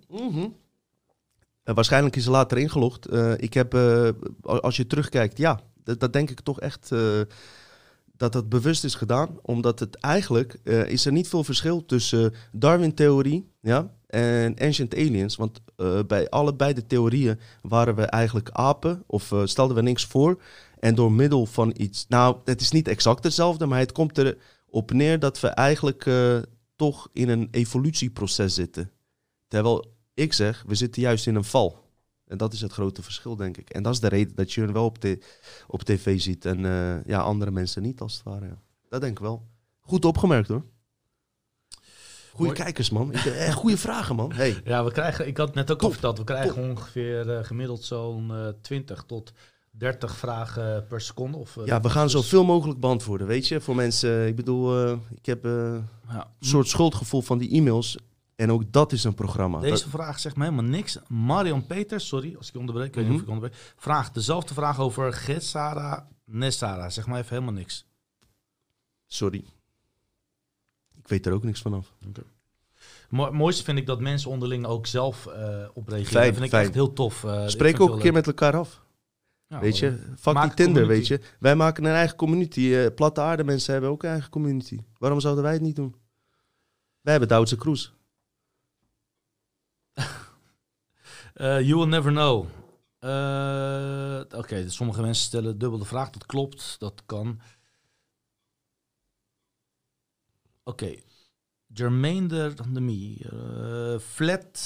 Eh, 1.63 1.75
waarschijnlijk 1.75 2.16
is 2.16 2.24
ze 2.24 2.31
later 2.31 2.57
ingelogd. 2.57 3.06
Eh, 3.06 3.33
ik 3.38 3.54
heb, 3.54 3.74
eh, 3.74 4.10
als 4.42 4.75
je 4.78 4.88
terugkijkt, 4.88 5.38
ja, 5.38 5.60
dat, 5.83 6.00
dat 6.00 6.13
denk 6.13 6.30
ik 6.30 6.39
toch 6.39 6.60
echt 6.60 6.92
eh, 6.92 7.22
dat 8.18 8.33
dat 8.33 8.50
bewust 8.50 8.83
is 8.83 8.95
gedaan. 8.95 9.39
Omdat 9.42 9.80
het 9.80 9.95
eigenlijk 9.95 10.60
eh, 10.63 10.88
is 10.88 11.06
er 11.06 11.12
niet 11.12 11.28
veel 11.28 11.44
verschil 11.44 11.86
tussen 11.86 12.33
Darwin-theorie 12.51 13.51
ja, 13.60 13.92
en 14.07 14.56
Ancient 14.60 14.95
Aliens. 14.95 15.36
Want 15.36 15.62
eh, 15.75 16.00
bij 16.07 16.30
allebei 16.30 16.74
de 16.74 16.86
theorieën 16.86 17.39
waren 17.62 17.95
we 17.95 18.06
eigenlijk 18.06 18.50
apen 18.51 19.04
of 19.07 19.33
stelden 19.44 19.75
we 19.75 19.81
niks 19.81 20.06
voor. 20.06 20.42
En 20.80 20.95
door 20.95 21.12
middel 21.12 21.45
van 21.45 21.74
iets, 21.78 22.06
nou, 22.07 22.38
het 22.45 22.62
is 22.62 22.72
niet 22.72 22.88
exact 22.88 23.24
hetzelfde, 23.24 23.66
maar 23.66 23.80
het 23.80 23.92
komt 23.92 24.18
erop 24.18 24.92
neer 24.92 25.19
dat 25.19 25.40
we 25.40 25.47
eigenlijk 25.47 26.06
eh, 26.06 26.38
toch 26.81 27.09
in 27.14 27.30
een 27.30 27.47
evolutieproces 27.52 28.54
zitten. 28.54 28.92
Terwijl 29.47 29.94
ik 30.14 30.33
zeg, 30.33 30.64
we 30.68 30.76
zitten 30.76 31.02
juist 31.02 31.28
in 31.28 31.35
een 31.35 31.44
val. 31.44 31.90
En 32.28 32.38
dat 32.38 32.54
is 32.54 32.61
het 32.61 32.71
grote 32.71 33.02
verschil, 33.02 33.35
denk 33.35 33.57
ik. 33.57 33.69
En 33.69 33.83
dat 33.83 33.94
is 33.94 34.00
de 34.00 34.07
reden 34.07 34.35
dat 34.35 34.54
je 34.54 34.61
hun 34.61 34.73
wel 34.73 34.85
op, 34.85 35.02
de, 35.02 35.19
op 35.68 35.83
tv 35.83 36.19
ziet 36.19 36.45
en 36.45 36.66
eh, 36.66 37.06
ja, 37.06 37.19
andere 37.19 37.52
mensen 37.52 37.81
niet, 37.81 38.00
als 38.02 38.14
het 38.14 38.23
ware. 38.23 38.45
ja. 38.45 38.61
Dat 38.90 39.02
denk 39.02 39.18
ik 39.18 39.23
wel. 39.23 39.47
Goed 39.80 40.06
opgemerkt, 40.06 40.47
hoor. 40.47 40.64
Goeie 42.31 42.52
Mooi. 42.52 42.64
kijkers, 42.64 42.90
man. 42.90 43.14
Ik, 43.14 43.26
eh, 43.26 43.54
goede 43.54 43.78
vragen, 43.78 44.16
man. 44.16 44.31
Hey. 44.33 44.61
Ja, 44.64 44.83
we 44.83 44.92
krijgen, 44.92 45.28
ik 45.28 45.38
had 45.38 45.47
het 45.47 45.56
net 45.56 45.71
ook 45.71 45.81
al 45.81 45.92
verteld, 45.92 46.18
we 46.18 46.23
krijgen 46.23 46.69
ongeveer 46.69 47.38
eh, 47.38 47.44
gemiddeld 47.44 47.83
zo'n 47.83 48.31
eh 48.31 48.47
20 48.61 49.04
tot 49.04 49.33
30 49.71 50.16
vragen 50.18 50.85
per 50.87 51.01
seconde. 51.01 51.37
Of, 51.37 51.57
eh, 51.57 51.66
Ja, 51.66 51.81
we 51.81 51.90
gaan 51.90 52.09
zoveel 52.09 52.44
mogelijk 52.45 52.80
beantwoorden, 52.80 53.28
weet 53.28 53.47
je. 53.47 53.61
Voor 53.61 53.75
mensen, 53.75 54.28
ik 54.28 54.35
bedoel, 54.35 54.85
eh, 54.85 54.97
ik 55.16 55.25
heb 55.25 55.45
eh, 55.45 55.51
een 55.51 56.23
soort 56.40 56.68
schuldgevoel 56.68 57.21
van 57.21 57.37
die 57.37 57.49
e-mails. 57.51 57.97
En 58.35 58.51
ook 58.51 58.71
dat 58.71 58.92
is 58.92 59.04
een 59.04 59.13
programma. 59.13 59.59
Deze 59.59 59.83
Dat- 59.83 59.92
vraag 59.92 60.19
zegt 60.19 60.35
me 60.35 60.44
helemaal 60.44 60.66
niks. 60.66 60.97
Marion 61.07 61.66
Peters, 61.66 62.07
sorry 62.07 62.35
als 62.37 62.49
ik 62.49 62.56
onderbreek, 62.57 62.87
ik 62.87 62.95
weet 62.95 63.04
niet 63.06 63.13
of 63.13 63.19
ik 63.21 63.28
je 63.28 63.33
onderbreek, 63.33 63.73
vraagt 63.78 64.13
dezelfde 64.13 64.54
vraag 64.54 64.80
over 64.80 65.13
Getsara 65.13 66.07
Nessara. 66.25 66.90
Zeg 66.90 67.07
maar 67.07 67.18
even 67.19 67.30
helemaal 67.33 67.54
niks. 67.54 67.85
sorry. 69.07 69.45
Ik 70.97 71.07
weet 71.07 71.25
er 71.25 71.33
ook 71.33 71.44
niks 71.44 71.61
vanaf. 71.61 71.94
Mo 73.09 73.23
het 73.25 73.33
mooiste 73.33 73.63
vind 73.63 73.78
ik 73.78 73.85
dat 73.85 73.99
mensen 73.99 74.30
onderling 74.30 74.66
ook 74.66 74.87
zelf 74.87 75.25
eh 75.25 75.68
op 75.73 75.87
reageren. 75.87 76.11
Fijn, 76.11 76.25
dat 76.25 76.33
vind 76.33 76.44
ik 76.45 76.49
fijn. 76.49 76.66
echt 76.66 76.73
heel 76.73 76.94
tof. 76.94 77.23
eh, 77.23 77.44
ik 77.44 77.49
Spreek 77.49 77.80
ook 77.80 77.90
een 77.90 77.95
keer 77.95 78.04
leuk. 78.04 78.13
met 78.13 78.28
elkaar 78.28 78.56
af. 78.57 78.81
Ja, 79.52 79.60
weet 79.60 79.78
je, 79.78 80.14
fuck 80.20 80.42
die 80.42 80.54
Tinder, 80.54 80.88
weet 80.88 81.08
je. 81.08 81.22
Wij 81.40 81.56
maken 81.56 81.86
een 81.86 81.94
eigen 81.94 82.18
community. 82.18 82.74
eh, 82.74 82.94
platte 82.96 83.22
aarde 83.22 83.44
mensen 83.44 83.72
hebben 83.74 83.92
ook 83.92 84.04
een 84.04 84.10
eigen 84.10 84.30
community. 84.30 84.80
Waarom 84.98 85.20
zouden 85.20 85.44
wij 85.44 85.54
het 85.54 85.62
niet 85.62 85.76
doen? 85.76 85.96
Wij 87.02 87.12
hebben 87.12 87.30
Duitse 87.30 87.56
Cruise. 87.56 87.90
Eh, 91.34 91.62
you 91.62 91.76
will 91.76 91.88
never 91.88 92.12
know. 92.12 92.46
Eh, 93.00 94.40
Oké, 94.40 94.64
dus 94.64 94.76
sommige 94.76 95.02
mensen 95.02 95.24
stellen 95.26 95.58
dubbel 95.58 95.80
de 95.80 95.86
vraag. 95.86 96.10
Dat 96.10 96.26
klopt, 96.26 96.76
dat 96.80 97.04
kan. 97.06 97.40
Oké. 100.64 100.96
Jermaine 101.68 102.54
de 102.74 102.81
Me. 102.81 103.18
eh, 103.20 104.00
flat, 104.00 104.60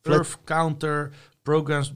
Flat- 0.00 0.16
Earth 0.16 0.38
Counter 0.44 1.12
Programs 1.42 1.92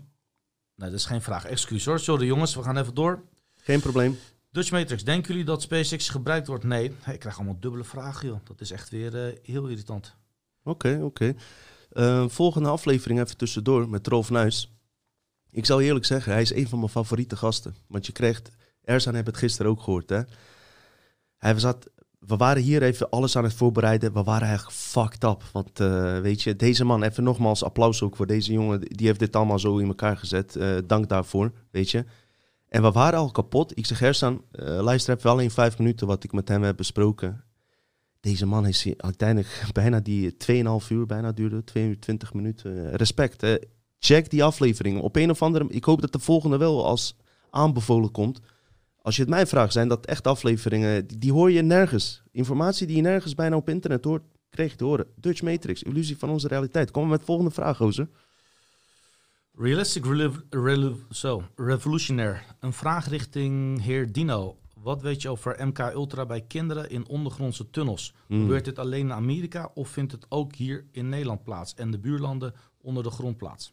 Nee, 0.80 0.90
dat 0.90 0.98
is 0.98 1.04
geen 1.04 1.22
vraag. 1.22 1.44
Excuus 1.44 1.84
hoor. 1.84 2.00
Sorry 2.00 2.26
jongens, 2.26 2.54
we 2.54 2.62
gaan 2.62 2.76
even 2.76 2.94
door. 2.94 3.22
Geen 3.56 3.80
probleem. 3.80 4.18
Dutch 4.50 4.70
Matrix, 4.70 5.04
denken 5.04 5.30
jullie 5.30 5.46
dat 5.46 5.62
SpaceX 5.62 6.08
gebruikt 6.08 6.46
wordt? 6.46 6.64
Nee. 6.64 6.94
Hey, 7.00 7.14
ik 7.14 7.20
krijg 7.20 7.36
allemaal 7.36 7.60
dubbele 7.60 7.84
vragen, 7.84 8.28
joh. 8.28 8.38
Dat 8.44 8.60
is 8.60 8.70
echt 8.70 8.88
weer 8.88 9.26
eh, 9.26 9.38
heel 9.42 9.66
irritant. 9.66 10.16
Oké, 10.62 11.00
oké. 11.02 11.34
Eh, 11.90 12.28
volgende 12.28 12.68
aflevering 12.68 13.20
even 13.20 13.36
tussendoor 13.36 13.88
met 13.88 14.06
Rolf 14.06 14.30
Nuis. 14.30 14.72
Ik 15.50 15.66
zal 15.66 15.80
eerlijk 15.80 16.04
zeggen, 16.04 16.32
hij 16.32 16.42
is 16.42 16.54
een 16.54 16.68
van 16.68 16.78
mijn 16.78 16.90
favoriete 16.90 17.36
gasten. 17.36 17.74
Want 17.86 18.06
je 18.06 18.12
krijgt, 18.12 18.50
Erzan 18.84 19.14
hebben 19.14 19.32
het 19.32 19.42
gisteren 19.42 19.70
ook 19.70 19.82
gehoord, 19.82 20.10
hè. 20.10 20.20
Hij 21.36 21.58
zat, 21.58 21.90
we 22.30 22.36
waren 22.36 22.62
hier 22.62 22.82
even 22.82 23.10
alles 23.10 23.36
aan 23.36 23.44
het 23.44 23.54
voorbereiden. 23.54 24.12
We 24.12 24.22
waren 24.22 24.46
eigenlijk 24.46 24.76
fucked 24.76 25.24
up. 25.24 25.42
Want 25.52 25.80
eh, 25.80 26.18
weet 26.20 26.42
je, 26.42 26.56
deze 26.56 26.84
man, 26.84 27.02
even 27.02 27.24
nogmaals 27.24 27.64
applaus 27.64 28.02
ook 28.02 28.16
voor 28.16 28.26
deze 28.26 28.52
jongen. 28.52 28.80
Die 28.80 29.06
heeft 29.06 29.18
dit 29.18 29.36
allemaal 29.36 29.58
zo 29.58 29.78
in 29.78 29.86
elkaar 29.86 30.16
gezet. 30.16 30.56
Eh, 30.56 30.76
dank 30.86 31.08
daarvoor, 31.08 31.52
weet 31.70 31.90
je. 31.90 32.04
En 32.68 32.82
we 32.82 32.90
waren 32.90 33.18
al 33.18 33.30
kapot. 33.30 33.78
Ik 33.78 33.86
zeg, 33.86 34.02
Erzan, 34.02 34.44
uh, 34.52 34.80
luister 34.80 35.16
even 35.16 35.30
wel 35.30 35.38
in 35.38 35.50
vijf 35.50 35.78
minuten 35.78 36.06
wat 36.06 36.24
ik 36.24 36.32
met 36.32 36.48
hem 36.48 36.62
heb 36.62 36.76
besproken. 36.76 37.44
Deze 38.20 38.46
man 38.46 38.66
is 38.66 38.94
uiteindelijk 38.96 39.64
bijna 39.72 40.00
die 40.00 40.36
2,5 40.82 40.88
uur 40.88 41.06
bijna 41.06 41.32
duurde, 41.32 41.64
22 41.64 42.34
minuten. 42.34 42.96
Respect. 42.96 43.58
Check 43.98 44.30
die 44.30 44.44
aflevering. 44.44 45.00
Op 45.00 45.16
een 45.16 45.30
of 45.30 45.42
andere 45.42 45.68
Ik 45.68 45.84
hoop 45.84 46.00
dat 46.00 46.12
de 46.12 46.18
volgende 46.18 46.56
wel 46.56 46.86
als 46.86 47.16
aanbevolen 47.50 48.10
komt. 48.10 48.40
Als 49.02 49.16
je 49.16 49.22
het 49.22 49.30
mij 49.30 49.46
vraagt, 49.46 49.72
zijn 49.72 49.88
dat 49.88 50.06
echt 50.06 50.26
afleveringen. 50.26 51.06
Die, 51.06 51.18
die 51.18 51.32
hoor 51.32 51.50
je 51.50 51.62
nergens. 51.62 52.22
Informatie 52.30 52.86
die 52.86 52.96
je 52.96 53.02
nergens 53.02 53.34
bijna 53.34 53.56
op 53.56 53.68
internet 53.68 54.04
hoort, 54.04 54.22
kreeg 54.50 54.70
je 54.70 54.76
te 54.76 54.84
horen. 54.84 55.06
Dutch 55.16 55.42
Matrix, 55.42 55.82
illusie 55.82 56.18
van 56.18 56.30
onze 56.30 56.48
realiteit. 56.48 56.90
Kom 56.90 57.08
met 57.08 57.18
de 57.18 57.24
volgende 57.24 57.50
vraag, 57.50 57.76
Gozer. 57.76 58.08
Realistic 59.54 60.04
so, 61.08 61.42
Revolutionaire. 61.56 62.40
Een 62.60 62.72
vraag 62.72 63.08
richting 63.08 63.82
heer 63.82 64.12
Dino. 64.12 64.56
Wat 64.82 65.02
weet 65.02 65.22
je 65.22 65.28
over 65.28 65.66
MK 65.66 65.78
Ultra 65.78 66.26
bij 66.26 66.40
kinderen 66.40 66.90
in 66.90 67.08
ondergrondse 67.08 67.70
tunnels? 67.70 68.14
Hmm. 68.26 68.40
Gebeurt 68.40 68.64
dit 68.64 68.78
alleen 68.78 69.00
in 69.00 69.12
Amerika 69.12 69.70
of 69.74 69.88
vindt 69.88 70.12
het 70.12 70.26
ook 70.28 70.54
hier 70.54 70.84
in 70.92 71.08
Nederland 71.08 71.44
plaats 71.44 71.74
en 71.74 71.90
de 71.90 71.98
buurlanden 71.98 72.54
onder 72.80 73.02
de 73.02 73.10
grond 73.10 73.36
plaats? 73.36 73.72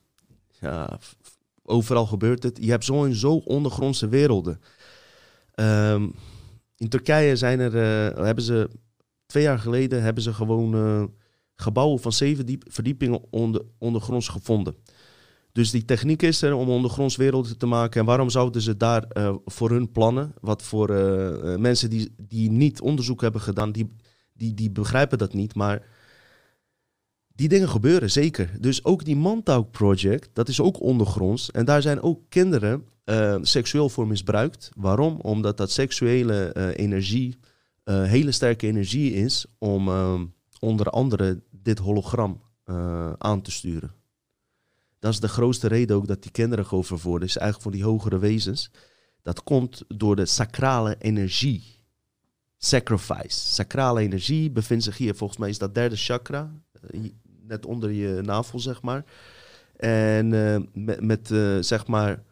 Ja, 0.60 1.00
overal 1.64 2.06
gebeurt 2.06 2.44
het. 2.44 2.58
Je 2.62 2.70
hebt 2.70 2.86
zo 2.86 3.06
en 3.06 3.16
zo 3.16 3.36
ondergrondse 3.36 4.08
werelden. 4.08 4.62
Ehm, 5.58 6.08
in 6.76 6.90
Turkije 6.90 7.36
zijn 7.36 7.60
er, 7.60 7.76
eh, 7.76 8.24
hebben 8.26 8.44
ze 8.44 8.70
twee 9.26 9.44
jaar 9.44 9.60
geleden 9.60 10.02
hebben 10.02 10.24
ze 10.24 10.34
gewoon 10.34 10.74
eh, 10.74 11.04
gebouwen 11.56 12.00
van 12.00 12.12
zeven 12.12 12.46
diep, 12.46 12.64
verdiepingen 12.68 13.22
onder, 13.30 13.62
ondergronds 13.78 14.28
gevonden. 14.28 14.76
Dus 15.52 15.72
die 15.72 15.86
techniek 15.86 16.22
is 16.22 16.42
er 16.42 16.54
om 16.54 16.70
ondergronds 16.70 17.16
werelden 17.16 17.58
te 17.58 17.66
maken. 17.66 18.00
En 18.00 18.06
waarom 18.06 18.30
zouden 18.30 18.62
ze 18.62 18.78
daar 18.78 19.04
eh, 19.04 19.36
voor 19.46 19.70
hun 19.70 19.92
plannen, 19.92 20.34
wat 20.42 20.64
voor 20.64 20.90
mensen 21.60 21.90
die, 21.90 22.16
die 22.18 22.52
niet 22.52 22.82
onderzoek 22.82 23.22
hebben 23.22 23.42
gedaan, 23.42 23.72
die, 23.72 23.96
die, 24.34 24.54
die 24.54 24.72
begrijpen 24.72 25.18
dat 25.18 25.34
niet. 25.34 25.56
Maar 25.56 25.86
die 27.38 27.48
dingen 27.48 27.70
gebeuren, 27.70 28.12
zeker. 28.12 28.52
Dus 28.60 28.84
ook 28.84 29.06
die 29.06 29.16
Montauk 29.16 29.72
Project, 29.72 30.30
dat 30.34 30.50
is 30.50 30.62
ook 30.62 30.82
ondergronds. 30.82 31.52
En 31.52 31.66
daar 31.66 31.82
zijn 31.82 32.02
ook 32.02 32.22
kinderen 32.30 32.86
eh, 33.04 33.38
seksueel 33.42 33.90
voor 33.90 34.08
misbruikt. 34.08 34.70
Waarom? 34.76 35.20
Omdat 35.22 35.58
dat 35.58 35.72
seksuele 35.72 36.52
eh, 36.52 36.78
energie 36.86 37.38
eh, 37.88 38.04
hele 38.04 38.32
sterke 38.32 38.68
energie 38.68 39.14
is 39.14 39.46
om 39.58 39.88
eh, 39.88 40.22
onder 40.60 40.90
andere 40.90 41.42
dit 41.52 41.80
hologram 41.80 42.46
aan 43.18 43.42
te 43.42 43.52
sturen. 43.52 43.94
Dat 45.00 45.14
is 45.14 45.20
de 45.20 45.28
grootste 45.28 45.68
reden 45.68 45.96
ook 45.96 46.08
dat 46.08 46.22
die 46.22 46.32
kinderen 46.32 46.66
geofferd 46.66 47.02
worden. 47.02 47.28
Is 47.28 47.38
eigenlijk 47.38 47.64
voor 47.64 47.80
die 47.82 47.92
hogere 47.92 48.20
wezens. 48.20 48.72
Dat 49.22 49.44
komt 49.44 49.84
door 49.88 50.16
de 50.16 50.26
sacrale 50.26 50.96
energie. 51.00 51.64
Sacrifice. 52.58 53.54
Sacrale 53.54 54.02
energie 54.02 54.52
bevindt 54.52 54.84
zich 54.84 54.98
hier. 54.98 55.16
Volgens 55.16 55.40
mij 55.40 55.50
is 55.50 55.58
dat 55.58 55.76
derde 55.76 55.96
chakra. 55.96 56.54
Net 57.48 57.66
onder 57.66 57.92
je 57.92 58.22
navel, 58.22 58.60
zeg 58.60 58.82
maar. 58.82 59.06
En 59.78 60.34
eh, 60.34 60.62
met, 61.00 61.32
eh, 61.32 61.58
zeg 61.60 61.88
maar. 61.88 62.24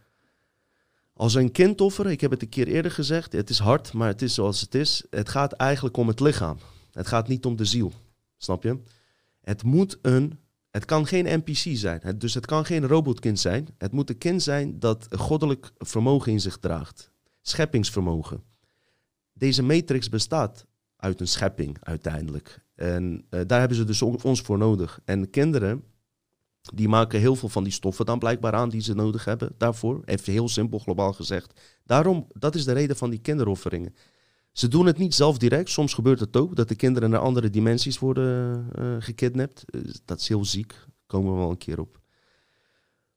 Als 1.13 1.33
een 1.33 1.51
kind 1.51 1.81
offeren, 1.81 2.11
ik 2.11 2.21
heb 2.21 2.31
het 2.31 2.41
een 2.41 2.49
keer 2.49 2.67
eerder 2.67 2.91
gezegd, 2.91 3.31
het 3.31 3.49
is 3.49 3.59
hard, 3.59 3.93
maar 3.93 4.07
het 4.07 4.21
is 4.21 4.33
zoals 4.33 4.61
het 4.61 4.75
is. 4.75 5.03
Het 5.09 5.29
gaat 5.29 5.51
eigenlijk 5.51 5.97
om 5.97 6.07
het 6.07 6.19
lichaam. 6.19 6.57
Het 6.91 7.07
gaat 7.07 7.27
niet 7.27 7.45
om 7.45 7.55
de 7.55 7.65
ziel. 7.65 7.91
Snap 8.37 8.63
je? 8.63 8.79
Het 9.41 9.63
moet 9.63 9.97
een. 10.01 10.39
Het 10.71 10.85
kan 10.85 11.07
geen 11.07 11.39
NPC 11.39 11.77
zijn. 11.77 11.99
Het, 12.03 12.21
dus 12.21 12.33
het 12.33 12.45
kan 12.45 12.65
geen 12.65 12.87
robotkind 12.87 13.39
zijn. 13.39 13.67
Het 13.77 13.91
moet 13.91 14.09
een 14.09 14.17
kind 14.17 14.43
zijn 14.43 14.79
dat 14.79 15.07
goddelijk 15.09 15.71
vermogen 15.77 16.31
in 16.31 16.41
zich 16.41 16.57
draagt. 16.57 17.11
Scheppingsvermogen. 17.41 18.43
Deze 19.33 19.63
matrix 19.63 20.09
bestaat 20.09 20.65
uit 20.97 21.19
een 21.19 21.27
schepping 21.27 21.77
uiteindelijk. 21.79 22.64
En 22.75 23.25
eh, 23.29 23.41
daar 23.47 23.59
hebben 23.59 23.77
ze 23.77 23.83
dus 23.83 24.01
on- 24.01 24.21
ons 24.23 24.41
voor 24.41 24.57
nodig. 24.57 24.99
En 25.05 25.29
kinderen, 25.29 25.83
die 26.73 26.87
maken 26.87 27.19
heel 27.19 27.35
veel 27.35 27.49
van 27.49 27.63
die 27.63 27.73
stoffen 27.73 28.05
dan 28.05 28.19
blijkbaar 28.19 28.53
aan 28.53 28.69
die 28.69 28.81
ze 28.81 28.93
nodig 28.93 29.25
hebben 29.25 29.51
daarvoor. 29.57 30.01
Even 30.05 30.33
heel 30.33 30.49
simpel 30.49 30.79
globaal 30.79 31.13
gezegd. 31.13 31.59
Daarom, 31.83 32.27
dat 32.33 32.55
is 32.55 32.65
de 32.65 32.73
reden 32.73 32.95
van 32.95 33.09
die 33.09 33.19
kinderofferingen. 33.19 33.95
Ze 34.51 34.67
doen 34.67 34.85
het 34.85 34.97
niet 34.97 35.13
zelf 35.13 35.37
direct. 35.37 35.69
Soms 35.69 35.93
gebeurt 35.93 36.19
het 36.19 36.37
ook 36.37 36.55
dat 36.55 36.67
de 36.67 36.75
kinderen 36.75 37.09
naar 37.09 37.19
andere 37.19 37.49
dimensies 37.49 37.99
worden 37.99 38.65
eh, 38.71 38.95
gekidnapt. 38.99 39.63
Eh, 39.69 39.81
dat 40.05 40.19
is 40.19 40.27
heel 40.27 40.45
ziek. 40.45 40.85
Komen 41.05 41.31
we 41.33 41.37
wel 41.39 41.49
een 41.49 41.57
keer 41.57 41.79
op. 41.79 41.99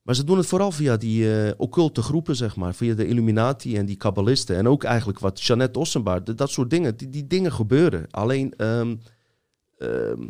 Maar 0.02 0.14
ze 0.16 0.24
doen 0.24 0.36
het 0.36 0.46
vooral 0.46 0.70
via 0.72 0.96
die 0.96 1.58
occulte 1.58 2.02
groepen, 2.02 2.36
zeg 2.36 2.56
maar. 2.56 2.74
Via 2.74 2.94
de 2.94 3.06
Illuminati 3.06 3.76
en 3.76 3.86
die 3.86 3.96
kabbalisten. 3.96 4.56
En 4.56 4.68
ook 4.68 4.84
eigenlijk 4.84 5.18
wat 5.18 5.42
Jeannette 5.42 5.78
Ossenbaard, 5.78 6.26
dat- 6.26 6.38
dat 6.38 6.50
soort 6.50 6.70
dingen. 6.70 6.96
Die, 6.96 7.08
die 7.10 7.26
dingen 7.26 7.52
gebeuren. 7.52 8.06
Alleen, 8.10 8.54
ehm, 8.56 8.96
ehm, 9.78 10.28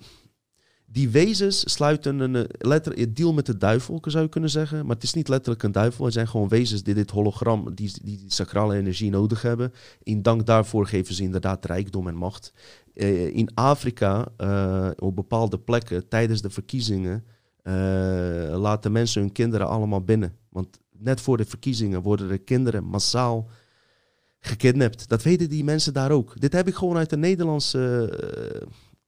die 0.91 1.09
wezens 1.09 1.73
sluiten 1.73 2.21
een, 2.21 2.37
eh, 2.37 2.43
letter, 2.59 3.15
deal 3.15 3.33
met 3.33 3.47
de 3.47 3.57
duivel, 3.57 4.03
zou 4.05 4.25
je 4.25 4.31
kunnen 4.31 4.51
zeggen. 4.51 4.87
Maar 4.87 4.95
het 4.95 5.05
is 5.05 5.13
niet 5.13 5.29
letterlijk 5.29 5.63
een 5.63 5.73
duivel. 5.73 6.05
Het 6.05 6.15
zijn 6.15 6.29
gewoon 6.29 6.49
wezens 6.49 6.83
die 6.83 6.95
dit 6.95 7.11
hologram, 7.11 7.75
die, 7.75 7.93
die, 8.03 8.25
sacrale 8.27 8.77
energie 8.77 9.11
nodig 9.11 9.43
hebben. 9.43 9.73
In 10.03 10.23
dank 10.23 10.47
daarvoor 10.47 10.87
geven 10.87 11.15
ze 11.15 11.23
inderdaad 11.23 11.65
rijkdom 11.65 12.09
en 12.09 12.15
macht. 12.15 12.53
Eh, 12.95 13.37
in 13.37 13.51
Afrika, 13.55 14.29
eh, 14.37 14.91
op 14.97 15.17
bepaalde 15.17 15.59
plekken, 15.59 16.09
tijdens 16.09 16.43
de 16.43 16.51
verkiezingen, 16.51 17.25
laten 18.53 18.93
mensen 18.93 19.21
hun 19.21 19.33
kinderen 19.33 19.69
allemaal 19.69 20.01
binnen. 20.01 20.37
Want 20.49 20.79
net 20.99 21.21
voor 21.21 21.37
de 21.37 21.45
verkiezingen 21.45 22.03
worden 22.03 22.29
de 22.29 22.39
kinderen 22.39 22.85
massaal 22.85 23.49
gekidnapt. 24.41 25.09
Dat 25.09 25.23
weten 25.23 25.49
die 25.49 25.65
mensen 25.65 25.93
daar 25.93 26.11
ook. 26.11 26.41
Dit 26.41 26.53
heb 26.53 26.69
ik 26.69 26.75
gewoon 26.75 26.97
uit 26.97 27.11
de 27.11 27.17
Nederlandse... 27.17 28.11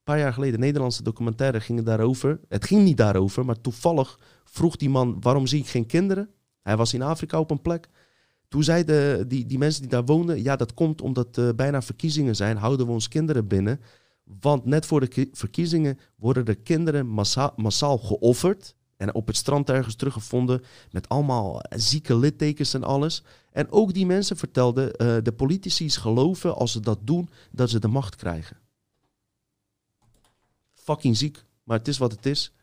eh, 0.01 0.13
paar 0.13 0.19
jaar 0.19 0.33
geleden, 0.33 0.59
Nederlandse 0.59 1.03
documentaire 1.03 1.59
ging 1.59 1.83
daarover. 1.83 2.39
Het 2.49 2.65
ging 2.65 2.83
niet 2.83 2.97
daarover, 2.97 3.45
maar 3.45 3.61
toevallig 3.61 4.19
vroeg 4.43 4.75
die 4.75 4.89
man: 4.89 5.17
waarom 5.21 5.47
zie 5.47 5.59
ik 5.59 5.67
geen 5.67 5.85
kinderen? 5.85 6.29
Hij 6.61 6.77
was 6.77 6.93
in 6.93 7.01
Afrika 7.01 7.39
op 7.39 7.51
een 7.51 7.61
plek. 7.61 7.89
Toen 8.47 8.63
zeiden 8.63 9.27
die, 9.27 9.45
die 9.45 9.57
mensen 9.57 9.81
die 9.81 9.91
daar 9.91 10.05
woonden: 10.05 10.43
ja, 10.43 10.55
dat 10.55 10.73
komt 10.73 11.01
omdat 11.01 11.37
uh, 11.37 11.49
bijna 11.55 11.81
verkiezingen 11.81 12.35
zijn, 12.35 12.57
houden 12.57 12.85
we 12.85 12.91
ons 12.91 13.07
kinderen 13.07 13.47
binnen. 13.47 13.79
Want 14.23 14.65
net 14.65 14.85
voor 14.85 14.99
de 14.99 15.07
ki- 15.07 15.29
verkiezingen 15.31 15.99
worden 16.15 16.45
de 16.45 16.55
kinderen 16.55 17.07
massa 17.07 17.53
massaal 17.55 17.97
geofferd. 17.97 18.75
En 18.97 19.13
op 19.13 19.27
het 19.27 19.35
strand 19.35 19.69
ergens 19.69 19.95
teruggevonden 19.95 20.61
met 20.91 21.09
allemaal 21.09 21.61
zieke 21.69 22.15
littekens 22.15 22.73
en 22.73 22.83
alles. 22.83 23.23
En 23.51 23.71
ook 23.71 23.93
die 23.93 24.05
mensen 24.05 24.37
vertelden: 24.37 24.85
uh, 24.85 25.17
de 25.23 25.31
politici 25.31 25.89
geloven 25.89 26.55
als 26.55 26.71
ze 26.71 26.79
dat 26.79 26.99
doen, 27.01 27.29
dat 27.51 27.69
ze 27.69 27.79
de 27.79 27.87
macht 27.87 28.15
krijgen 28.15 28.60
fucking 30.91 31.17
ziek. 31.17 31.43
Maar 31.63 31.77
het 31.77 31.87
is 31.87 31.97
wat 31.97 32.11
het 32.11 32.25
is. 32.25 32.53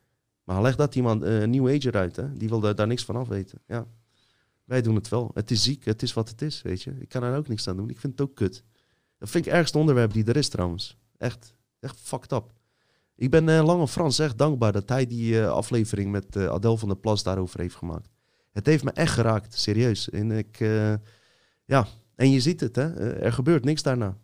Maar 0.45 0.63
leg 0.63 0.77
dat 0.77 0.95
iemand 0.95 1.23
een 1.23 1.55
uh, 1.55 1.61
New 1.61 1.77
Ager 1.77 1.97
uit, 1.97 2.17
hè? 2.17 2.33
Die 2.33 2.49
wil 2.49 2.61
daar, 2.61 2.75
daar 2.75 2.87
niks 2.87 3.05
van 3.05 3.17
af 3.17 3.29
weten. 3.29 3.61
Ja. 3.67 3.87
Wij 4.65 4.83
doen 4.83 4.95
het 4.95 5.09
wel. 5.09 5.31
Het 5.35 5.51
is 5.51 5.63
ziek, 5.63 5.85
het 5.85 6.03
is 6.03 6.13
wat 6.13 6.29
het 6.29 6.43
is, 6.43 6.63
weet 6.63 6.83
je. 6.83 6.97
Ik 7.01 7.09
kan 7.09 7.23
er 7.23 7.37
ook 7.37 7.49
niks 7.49 7.69
aan 7.69 7.77
doen. 7.77 7.91
Ik 7.91 7.99
vind 7.99 8.19
het 8.19 8.29
ook 8.29 8.35
kut. 8.35 8.63
Dat 9.19 9.31
vind 9.31 9.45
ik 9.45 9.51
het 9.51 9.61
ergste 9.61 9.79
onderwerp 9.79 10.13
die 10.13 10.25
er 10.25 10.37
is 10.37 10.49
trouwens. 10.49 10.97
Echt, 11.17 11.55
echt 11.81 11.97
fucked 12.01 12.33
up. 12.33 12.53
Ik 13.17 13.31
ben 13.31 13.49
uh, 13.49 13.65
Lange 13.65 13.89
Frans 13.89 14.19
echt 14.19 14.39
dankbaar 14.39 14.73
dat 14.73 14.89
hij 14.89 15.07
die 15.07 15.33
uh, 15.33 15.51
aflevering 15.51 16.11
met 16.11 16.37
uh, 16.37 16.49
Adel 16.49 16.77
van 16.77 16.89
der 16.89 16.97
Plas 16.97 17.23
daarover 17.23 17.61
heeft 17.61 17.75
gemaakt. 17.75 18.11
Het 18.53 18.67
heeft 18.67 18.85
me 18.85 18.91
echt 18.91 19.13
geraakt, 19.13 19.59
serieus. 19.59 20.11
En 20.11 20.31
ik, 20.31 20.59
ja, 21.65 21.87
en 22.15 22.31
je 22.31 22.41
ziet 22.41 22.61
het, 22.61 22.77
hè. 22.77 23.15
er 23.15 23.33
gebeurt 23.33 23.65
niks 23.65 23.83
daarna. 23.83 24.19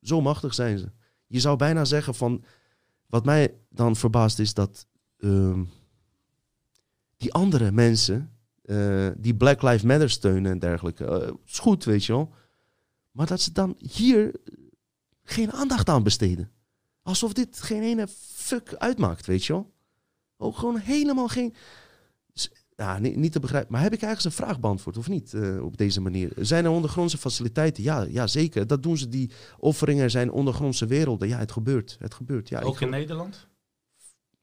Zo 0.00 0.20
machtig 0.20 0.54
zijn 0.54 0.78
ze. 0.78 0.92
Je 1.26 1.40
zou 1.40 1.56
bijna 1.56 1.84
zeggen 1.84 2.14
van 2.14 2.44
wat 3.12 3.24
mij 3.24 3.54
dan 3.68 3.96
verbaast 3.96 4.38
is 4.38 4.54
dat 4.54 4.86
uh, 5.18 5.60
die 7.16 7.32
andere 7.32 7.72
mensen, 7.72 8.36
uh, 8.64 9.08
die 9.16 9.34
Black 9.34 9.62
Lives 9.62 9.82
Matter 9.82 10.10
steunen 10.10 10.52
en 10.52 10.58
dergelijke, 10.58 11.04
uh, 11.04 11.34
is 11.46 11.58
goed, 11.58 11.84
weet 11.84 12.04
je 12.04 12.12
wel. 12.12 12.34
Maar 13.10 13.26
dat 13.26 13.40
ze 13.40 13.52
dan 13.52 13.74
hier 13.78 14.34
geen 15.22 15.52
aandacht 15.52 15.88
aan 15.88 16.02
besteden. 16.02 16.50
Alsof 17.02 17.32
dit 17.32 17.60
geen 17.60 17.82
ene 17.82 18.08
fuck 18.18 18.74
uitmaakt, 18.74 19.26
weet 19.26 19.44
je 19.44 19.52
wel. 19.52 19.72
Ook 20.36 20.56
gewoon 20.56 20.76
helemaal 20.76 21.28
geen... 21.28 21.54
ja, 22.82 22.98
niet, 22.98 23.16
niet 23.16 23.32
te 23.32 23.40
begrijpen. 23.40 23.72
Maar 23.72 23.82
heb 23.82 23.92
ik 23.92 24.02
ergens 24.02 24.24
een 24.24 24.32
vraag 24.32 24.60
beantwoord 24.60 24.96
of 24.96 25.08
niet 25.08 25.34
eh, 25.34 25.64
op 25.64 25.76
deze 25.76 26.00
manier? 26.00 26.32
Zijn 26.36 26.64
er 26.64 26.70
ondergrondse 26.70 27.18
faciliteiten? 27.18 27.82
Ja, 27.82 28.02
ja, 28.02 28.26
zeker. 28.26 28.66
Dat 28.66 28.82
doen 28.82 28.96
ze. 28.96 29.08
Die 29.08 29.30
offeringen 29.58 30.10
zijn 30.10 30.30
ondergrondse 30.30 30.86
werelden. 30.86 31.28
Ja, 31.28 31.38
het 31.38 31.52
gebeurt. 31.52 31.96
Het 31.98 32.14
gebeurt. 32.14 32.48
Ja, 32.48 32.60
Ook 32.60 32.80
in 32.80 32.90
Nederland? 32.90 33.48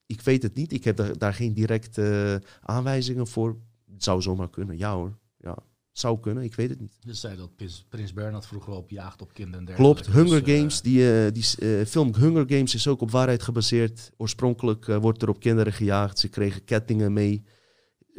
ik 0.05 0.21
weet 0.21 0.43
het 0.43 0.55
niet. 0.55 0.71
Ik 0.73 0.83
heb 0.83 0.95
daar, 0.95 1.17
daar 1.17 1.33
geen 1.33 1.53
directe 1.53 2.39
eh, 2.41 2.49
aanwijzingen 2.61 3.27
voor. 3.27 3.57
Het 3.93 4.03
zou 4.03 4.21
zomaar 4.21 4.49
kunnen. 4.49 4.77
Ja 4.77 4.93
hoor. 4.93 5.17
Ja, 5.37 5.57
zou 5.91 6.19
kunnen. 6.19 6.43
Ik 6.43 6.55
weet 6.55 6.69
het 6.69 6.79
niet. 6.79 6.97
Je 6.99 7.13
zei 7.13 7.37
dat 7.37 7.55
Prins, 7.55 7.85
Prins 7.89 8.13
Bernhard 8.13 8.45
vroeger 8.45 8.73
op 8.73 8.89
jaagd 8.89 9.21
op 9.21 9.33
kinderen. 9.33 9.59
en 9.59 9.65
dergelijke. 9.65 10.01
Klopt, 10.01 10.17
Hunger 10.17 10.43
Dus, 10.43 10.53
eh, 10.53 10.57
Games, 10.57 10.81
die, 10.81 11.31
die 11.31 11.79
eh, 11.79 11.85
film 11.85 12.15
Hunger 12.15 12.45
Games 12.47 12.75
is 12.75 12.87
ook 12.87 13.01
op 13.01 13.11
waarheid 13.11 13.43
gebaseerd. 13.43 14.11
Oorspronkelijk 14.17 14.85
wordt 14.85 15.21
er 15.21 15.29
op 15.29 15.39
kinderen 15.39 15.73
gejaagd. 15.73 16.19
Ze 16.19 16.27
kregen 16.27 16.63
kettingen 16.63 17.13
mee. 17.13 17.43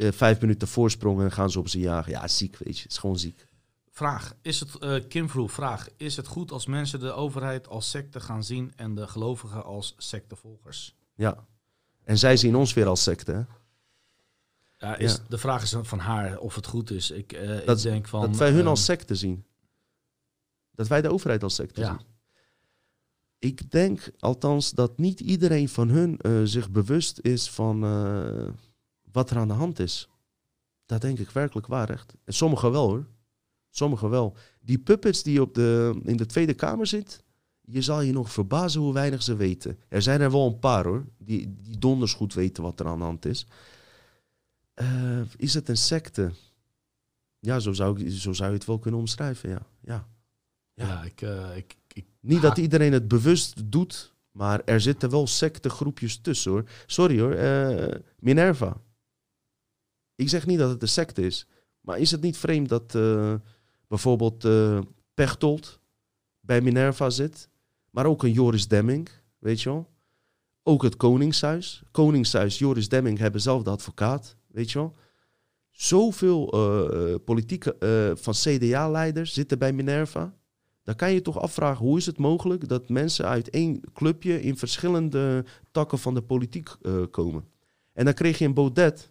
Eh, 0.01 0.11
vijf 0.11 0.41
minuten 0.41 0.67
voorsprong 0.67 1.21
en 1.21 1.31
gaan 1.31 1.49
ze 1.51 1.59
op 1.59 1.67
ze 1.67 1.79
jagen. 1.79 2.11
Ja, 2.11 2.27
ziek, 2.27 2.57
weet 2.57 2.77
je. 2.77 2.83
Het 2.83 2.91
is 2.91 2.97
gewoon 2.97 3.19
ziek. 3.19 3.47
Vraag. 3.89 4.35
Is 4.41 4.59
het, 4.59 4.75
eh, 4.77 4.95
Kim 5.07 5.29
vroeg, 5.29 5.51
vraag. 5.51 5.87
Is 5.97 6.15
het 6.15 6.27
goed 6.27 6.51
als 6.51 6.65
mensen 6.65 6.99
de 6.99 7.11
overheid 7.11 7.67
als 7.67 7.89
secte 7.89 8.19
gaan 8.19 8.43
zien 8.43 8.71
en 8.75 8.95
de 8.95 9.07
gelovigen 9.07 9.63
als 9.63 9.93
sectevolgers? 9.97 10.95
Ja. 11.15 11.45
En 12.03 12.17
zij 12.17 12.37
zien 12.37 12.55
ons 12.55 12.73
weer 12.73 12.87
als 12.87 13.03
secte. 13.03 13.31
Hè? 13.31 13.41
Ja, 14.87 14.95
is, 14.97 15.11
Ja. 15.15 15.19
De 15.29 15.37
vraag 15.37 15.61
is 15.63 15.75
van 15.81 15.99
haar 15.99 16.37
of 16.39 16.55
het 16.55 16.65
goed 16.67 16.91
is. 16.91 17.11
Ik, 17.11 17.33
eh, 17.33 17.65
Dat- 17.65 17.77
ik 17.77 17.83
denk 17.83 18.07
van... 18.07 18.21
dat 18.21 18.37
wij 18.37 18.51
hun 18.51 18.67
als 18.67 18.85
secte 18.85 19.15
zien. 19.15 19.45
Dat 20.71 20.87
wij 20.87 21.01
de 21.01 21.09
overheid 21.11 21.43
als 21.43 21.55
secte 21.55 21.81
Ja. 21.81 21.87
zien. 21.97 22.07
Ik 23.39 23.71
denk 23.71 24.11
althans 24.19 24.71
dat 24.71 24.97
niet 24.97 25.19
iedereen 25.19 25.69
van 25.69 25.89
hun 25.89 26.19
zich 26.47 26.69
bewust 26.69 27.19
is 27.19 27.49
van 27.49 27.83
wat 29.11 29.29
er 29.29 29.37
aan 29.37 29.47
de 29.47 29.53
hand 29.53 29.79
is. 29.79 30.09
Dat 30.85 31.01
denk 31.01 31.19
ik 31.19 31.29
werkelijk 31.29 31.67
waar, 31.67 31.89
echt. 31.89 32.13
En 32.23 32.33
sommigen 32.33 32.71
wel 32.71 32.87
hoor. 32.87 33.07
Sommigen 33.69 34.09
wel. 34.09 34.35
Die 34.59 34.79
puppets 34.79 35.23
die 35.23 35.41
op 35.41 35.53
de, 35.53 35.99
in 36.03 36.17
de 36.17 36.25
Tweede 36.25 36.53
Kamer 36.53 36.87
zit, 36.87 37.23
je 37.61 37.81
zal 37.81 38.01
je 38.01 38.11
nog 38.11 38.31
verbazen 38.31 38.81
hoe 38.81 38.93
weinig 38.93 39.23
ze 39.23 39.35
weten. 39.35 39.79
Er 39.87 40.01
zijn 40.01 40.21
er 40.21 40.31
wel 40.31 40.47
een 40.47 40.59
paar 40.59 40.85
hoor, 40.85 41.05
die, 41.17 41.55
die 41.61 41.77
donders 41.77 42.13
goed 42.13 42.33
weten 42.33 42.63
wat 42.63 42.79
er 42.79 42.87
aan 42.87 42.97
de 42.97 43.03
hand 43.03 43.25
is. 43.25 43.45
Eh, 44.73 45.21
is 45.37 45.53
het 45.53 45.69
een 45.69 45.77
secte? 45.77 46.31
Ja, 47.39 47.59
zo 47.59 47.73
zou, 47.73 48.01
ik, 48.01 48.11
zo 48.11 48.33
zou 48.33 48.49
je 48.49 48.55
het 48.55 48.65
wel 48.65 48.79
kunnen 48.79 48.99
omschrijven, 48.99 49.49
ja. 49.49 49.65
ja. 49.81 50.07
Ja, 50.73 51.03
ik, 51.03 51.21
eh, 51.21 51.57
ik, 51.57 51.77
ik, 51.93 52.05
Niet 52.19 52.41
dat 52.41 52.57
iedereen 52.57 52.93
het 52.93 53.07
bewust 53.07 53.71
doet, 53.71 54.13
maar 54.31 54.61
er 54.65 54.81
zitten 54.81 55.09
wel 55.09 55.27
sectegroepjes 55.27 56.17
tussen 56.17 56.51
hoor. 56.51 56.69
Sorry 56.85 57.19
hoor, 57.19 57.31
eh, 57.31 57.95
Minerva. 58.19 58.81
Ik 60.15 60.29
zeg 60.29 60.45
niet 60.45 60.59
dat 60.59 60.69
het 60.69 60.81
een 60.81 60.87
secte 60.87 61.25
is, 61.25 61.47
maar 61.81 61.99
is 61.99 62.11
het 62.11 62.21
niet 62.21 62.37
vreemd 62.37 62.69
dat 62.69 62.95
eh, 62.95 63.33
bijvoorbeeld 63.87 64.45
eh 64.45 64.79
Pechtold 65.13 65.79
bij 66.39 66.61
Minerva 66.61 67.09
zit, 67.09 67.49
maar 67.89 68.05
ook 68.05 68.23
een 68.23 68.31
Joris 68.31 68.67
Demming, 68.67 69.09
weet 69.39 69.61
je 69.61 69.69
wel? 69.69 69.89
Ook 70.63 70.83
het 70.83 70.97
Koningshuis. 70.97 71.83
Koningshuis, 71.91 72.59
Joris 72.59 72.89
Demming 72.89 73.17
hebben 73.17 73.41
zelf 73.41 73.63
de 73.63 73.69
advocaat, 73.69 74.35
weet 74.47 74.71
je 74.71 74.79
wel? 74.79 74.95
Zoveel 75.71 76.51
eh, 76.51 77.15
politieke 77.25 77.75
van 78.19 78.33
CDA-leiders 78.33 79.33
zitten 79.33 79.59
bij 79.59 79.73
Minerva. 79.73 80.33
Dan 80.83 80.95
kan 80.95 81.13
je 81.13 81.21
toch 81.21 81.39
afvragen, 81.39 81.85
hoe 81.85 81.97
is 81.97 82.05
het 82.05 82.17
mogelijk 82.17 82.67
dat 82.67 82.89
mensen 82.89 83.25
uit 83.25 83.49
één 83.49 83.81
clubje 83.93 84.41
in 84.41 84.57
verschillende 84.57 85.45
takken 85.71 85.99
van 85.99 86.13
de 86.13 86.21
politiek 86.21 86.69
komen? 87.11 87.45
En 87.93 88.05
dan 88.05 88.13
kreeg 88.13 88.37
je 88.37 88.45
een 88.45 88.53
Baudet, 88.53 89.10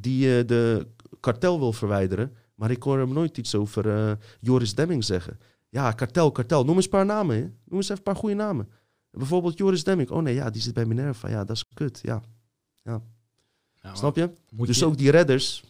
die 0.00 0.38
eh, 0.38 0.46
de 0.46 0.86
kartel 1.20 1.58
wil 1.58 1.72
verwijderen. 1.72 2.36
Maar 2.54 2.70
ik 2.70 2.82
hoor 2.82 2.98
hem 2.98 3.12
nooit 3.12 3.38
iets 3.38 3.54
over 3.54 3.88
eh, 3.96 4.12
Joris 4.40 4.74
Demming 4.74 5.04
zeggen. 5.04 5.38
Ja, 5.68 5.92
kartel, 5.92 6.32
kartel. 6.32 6.64
Noem 6.64 6.74
eens 6.76 6.84
een 6.84 6.90
paar 6.90 7.06
namen. 7.06 7.36
Hè? 7.36 7.40
Noem 7.42 7.52
eens 7.76 7.84
even 7.84 7.96
een 7.96 8.02
paar 8.02 8.16
goede 8.16 8.34
namen. 8.34 8.68
Bijvoorbeeld 9.10 9.58
Joris 9.58 9.84
Demming. 9.84 10.10
Oh 10.10 10.22
nee, 10.22 10.34
ja, 10.34 10.50
die 10.50 10.62
zit 10.62 10.74
bij 10.74 10.84
Minerva. 10.84 11.28
Ja, 11.28 11.44
dat 11.44 11.56
is 11.56 11.64
kut. 11.74 11.98
Ja, 12.02 12.22
ja, 12.82 13.02
snap 13.94 14.16
je? 14.16 14.30
Moet 14.52 14.66
Dus 14.66 14.78
je- 14.78 14.84
ook 14.84 14.96
die 14.98 15.10
redders, 15.10 15.64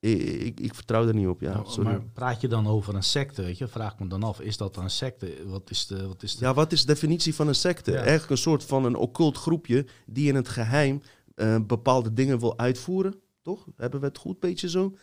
ik, 0.00 0.20
ik, 0.22 0.60
ik 0.60 0.74
vertrouw 0.74 1.06
er 1.06 1.14
niet 1.14 1.26
op. 1.26 1.40
Ja, 1.40 1.52
Nou, 1.52 1.68
sorry. 1.70 1.90
maar 1.90 2.00
praat 2.12 2.40
je 2.40 2.48
dan 2.48 2.66
over 2.66 2.94
een 2.94 3.02
secte, 3.02 3.42
weet 3.42 3.58
je? 3.58 3.68
Vraag 3.68 3.98
me 3.98 4.06
dan 4.06 4.22
af, 4.22 4.40
is 4.40 4.56
dat 4.56 4.76
een 4.76 4.90
secte? 4.90 5.36
Wat 5.46 5.70
is 5.70 5.86
de... 5.86 6.06
Wat 6.06 6.22
is 6.22 6.36
de 6.36 6.44
Ja, 6.44 6.54
wat 6.54 6.72
is 6.72 6.80
de 6.80 6.86
definitie 6.86 7.34
van 7.34 7.48
een 7.48 7.54
secte? 7.54 7.90
Ja. 7.90 7.96
Eigenlijk 7.98 8.30
een 8.30 8.36
soort 8.38 8.64
van 8.64 8.84
een 8.84 8.96
occult 8.96 9.36
groepje 9.36 9.86
die 10.06 10.28
in 10.28 10.34
het 10.34 10.48
geheim 10.48 11.02
eh, 11.34 11.56
bepaalde 11.66 12.12
dingen 12.12 12.38
wil 12.38 12.58
uitvoeren. 12.58 13.20
Toch? 13.48 13.66
Hebben 13.76 14.00
we 14.00 14.06
het 14.06 14.18
goed 14.18 14.40
beetje 14.40 14.68
zo? 14.68 14.96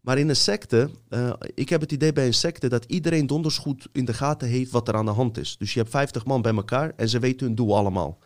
Maar 0.00 0.18
in 0.18 0.28
een 0.28 0.36
secte, 0.36 0.90
eh, 1.08 1.32
ik 1.54 1.68
heb 1.68 1.80
het 1.80 1.92
idee 1.92 2.12
bij 2.12 2.26
een 2.26 2.34
secte 2.34 2.68
dat 2.68 2.84
iedereen 2.84 3.26
donders 3.26 3.58
goed 3.58 3.88
in 3.92 4.04
de 4.04 4.14
gaten 4.14 4.48
heeft 4.48 4.70
wat 4.70 4.88
er 4.88 4.94
aan 4.94 5.04
de 5.04 5.10
hand 5.10 5.38
is. 5.38 5.56
Dus 5.58 5.72
je 5.72 5.78
hebt 5.78 5.90
50 5.90 6.24
man 6.24 6.42
bij 6.42 6.54
elkaar 6.54 6.92
en 6.96 7.08
ze 7.08 7.18
weten 7.18 7.46
hun 7.46 7.54
doel 7.54 7.76
allemaal. 7.76 8.18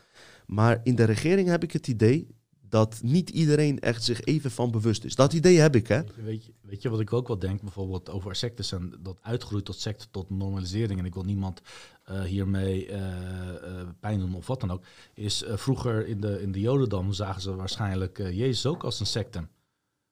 Maar 0.47 0.81
in 0.83 0.95
de 0.95 1.05
regering 1.05 1.49
heb 1.49 1.63
ik 1.63 1.73
het 1.73 1.89
idee 1.89 2.34
dat 2.75 3.01
niet 3.03 3.31
iedereen 3.31 3.81
echt 3.81 4.05
zich 4.05 4.21
even 4.21 4.51
van 4.51 4.71
bewust 4.71 5.05
is. 5.05 5.15
Dat 5.15 5.33
idee 5.33 5.59
heb 5.59 5.77
ik, 5.77 5.89
hè? 5.89 6.03
Weet 6.03 6.15
je, 6.15 6.23
weet, 6.23 6.45
je, 6.45 6.53
weet 6.61 6.83
je 6.83 6.89
wat 6.89 7.01
ik 7.01 7.13
ook 7.13 7.29
wel 7.29 7.39
denk, 7.39 7.61
bijvoorbeeld 7.61 8.11
over 8.11 8.37
sectes 8.37 8.73
en 8.73 8.95
dat 9.01 9.19
uitgroeit 9.23 9.65
tot 9.65 9.81
secte, 9.81 10.07
tot 10.11 10.31
normalisering. 10.31 10.99
En 10.99 11.05
ik 11.05 11.15
wil 11.15 11.23
niemand 11.23 11.61
eh, 12.05 12.23
hiermee 12.23 12.87
eh, 12.87 13.81
eh, 13.81 13.89
pijn 14.01 14.19
doen 14.19 14.35
of 14.35 14.47
wat 14.47 14.61
dan 14.61 14.71
ook. 14.71 14.85
Is 15.15 15.45
vroeger 15.47 16.07
in 16.07 16.21
de, 16.21 16.43
in 16.43 16.53
de 16.53 16.61
Jodendom 16.61 17.13
zagen 17.13 17.43
ze 17.43 17.55
waarschijnlijk 17.55 18.19
Jezus 18.19 18.67
ook 18.67 18.85
als 18.85 19.01
een 19.01 19.07
secte. 19.07 19.47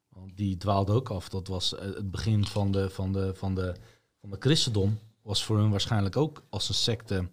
Want 0.09 0.37
die 0.37 0.57
dwaalde 0.57 0.93
ook 0.93 1.11
af. 1.11 1.29
Dat 1.29 1.49
was 1.49 1.71
het 1.71 2.11
begin 2.11 2.47
van 2.47 2.73
de, 2.73 2.91
van, 2.91 3.13
de, 3.13 3.35
van, 3.35 3.55
de, 3.55 3.75
van 4.21 4.31
de 4.31 4.37
christendom. 4.39 4.99
Was 5.23 5.45
voor 5.45 5.59
hun 5.59 5.71
waarschijnlijk 5.71 6.17
ook 6.17 6.43
als 6.49 6.69
een 6.69 6.75
secte 6.75 7.29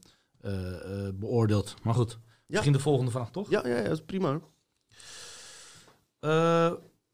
beoordeeld. 1.14 1.76
Maar 1.84 1.94
goed, 1.94 2.20
misschien 2.46 2.74
de 2.74 2.80
volgende 2.80 3.12
vraag 3.12 3.32
toch? 3.32 3.50
Ja, 3.50 3.68
ja, 3.68 3.76
ja 3.76 3.84
dat 3.84 3.92
is 3.98 4.06
prima. 4.06 4.40
Eh, 6.20 6.72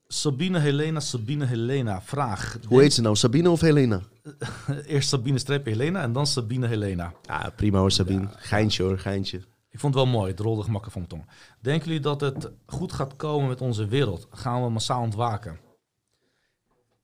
Sabine 0.08 0.60
Helena, 0.60 1.00
Sabine 1.00 1.46
Helena, 1.46 2.02
vraag. 2.02 2.58
Hoe 2.68 2.82
heet 2.82 2.94
ze 2.94 3.02
nou? 3.02 3.16
Sabine 3.16 3.50
of 3.50 3.62
Helena? 3.62 4.02
Eerst 4.88 5.10
Sabine 5.10 5.38
streep 5.38 5.66
Helena 5.66 6.02
en 6.02 6.14
dan 6.14 6.28
Sabine 6.28 6.68
Helena. 6.68 7.14
Ja, 7.22 7.54
prima 7.56 7.80
hoor, 7.80 7.92
Sabine. 7.92 8.28
Geintje 8.36 8.84
hoor, 8.84 9.00
geintje. 9.00 9.38
Ik 9.70 9.80
vond 9.80 9.94
het 9.94 10.04
wel 10.04 10.14
mooi, 10.14 10.32
het 10.32 10.40
rolde 10.40 10.64
gemakkelijk 10.64 10.98
van 10.98 11.06
mijn 11.10 11.26
tong. 11.26 11.38
Denken 11.62 11.88
jullie 11.88 12.02
dat 12.02 12.22
het 12.22 12.52
goed 12.66 12.94
gaat 12.94 13.16
komen 13.16 13.48
met 13.48 13.62
onze 13.62 13.88
wereld? 13.88 14.28
Gaan 14.32 14.64
we 14.64 14.70
massaal 14.70 15.02
ontwaken? 15.02 15.60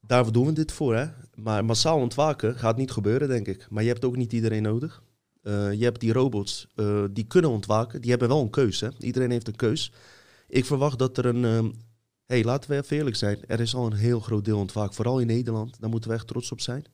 Daarvoor 0.02 0.34
doen 0.34 0.46
we 0.46 0.54
dit 0.54 0.72
voor, 0.72 0.96
hè. 0.96 1.06
Maar 1.36 1.66
massaal 1.66 1.98
ontwaken 1.98 2.56
gaat 2.56 2.78
niet 2.78 2.92
gebeuren, 2.92 3.28
denk 3.28 3.48
ik. 3.48 3.68
Maar 3.70 3.84
je 3.84 3.90
hebt 3.90 4.06
ook 4.06 4.16
niet 4.16 4.34
iedereen 4.34 4.64
nodig. 4.64 5.04
Eh, 5.42 5.74
je 5.74 5.84
hebt 5.84 6.00
die 6.00 6.14
robots, 6.14 6.68
eh, 6.76 7.04
die 7.12 7.26
kunnen 7.26 7.52
ontwaken. 7.52 8.02
Die 8.02 8.10
hebben 8.10 8.28
wel 8.28 8.42
een 8.42 8.50
keus, 8.50 8.80
hè. 8.80 8.90
Iedereen 8.98 9.32
heeft 9.32 9.48
een 9.48 9.56
keus. 9.56 9.92
Ik 10.48 10.66
verwacht 10.66 11.00
dat 11.00 11.18
er 11.18 11.26
een... 11.26 11.46
ehm 11.46 11.70
hey, 12.32 12.44
laten 12.44 12.70
we 12.70 12.76
even 12.76 12.98
eerlijk 12.98 13.16
zijn. 13.16 13.40
Er 13.48 13.60
is 13.60 13.76
al 13.76 13.86
een 13.86 13.94
heel 13.94 14.20
groot 14.20 14.46
deel 14.46 14.58
ontwaakt. 14.58 14.96
Vooral 14.96 15.20
in 15.20 15.28
Nederland. 15.28 15.80
Daar 15.80 15.90
moeten 15.90 16.10
we 16.10 16.16
echt 16.16 16.28
trots 16.28 16.52
op 16.52 16.62
zijn. 16.62 16.86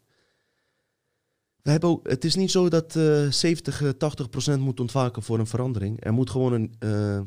We 1.62 1.72
hebben 1.72 1.90
ook, 1.90 2.10
het 2.10 2.26
is 2.26 2.36
niet 2.36 2.52
zo 2.52 2.70
dat 2.70 2.96
eh 2.96 3.32
70, 3.32 3.82
eh, 3.82 3.90
80 3.90 4.30
procent 4.30 4.62
moet 4.62 4.80
ontwaken 4.80 5.24
voor 5.24 5.40
een 5.40 5.48
verandering. 5.48 6.06
Er 6.06 6.14
moet 6.14 6.30
gewoon 6.30 6.54
een 6.54 6.76
eh, 6.80 7.22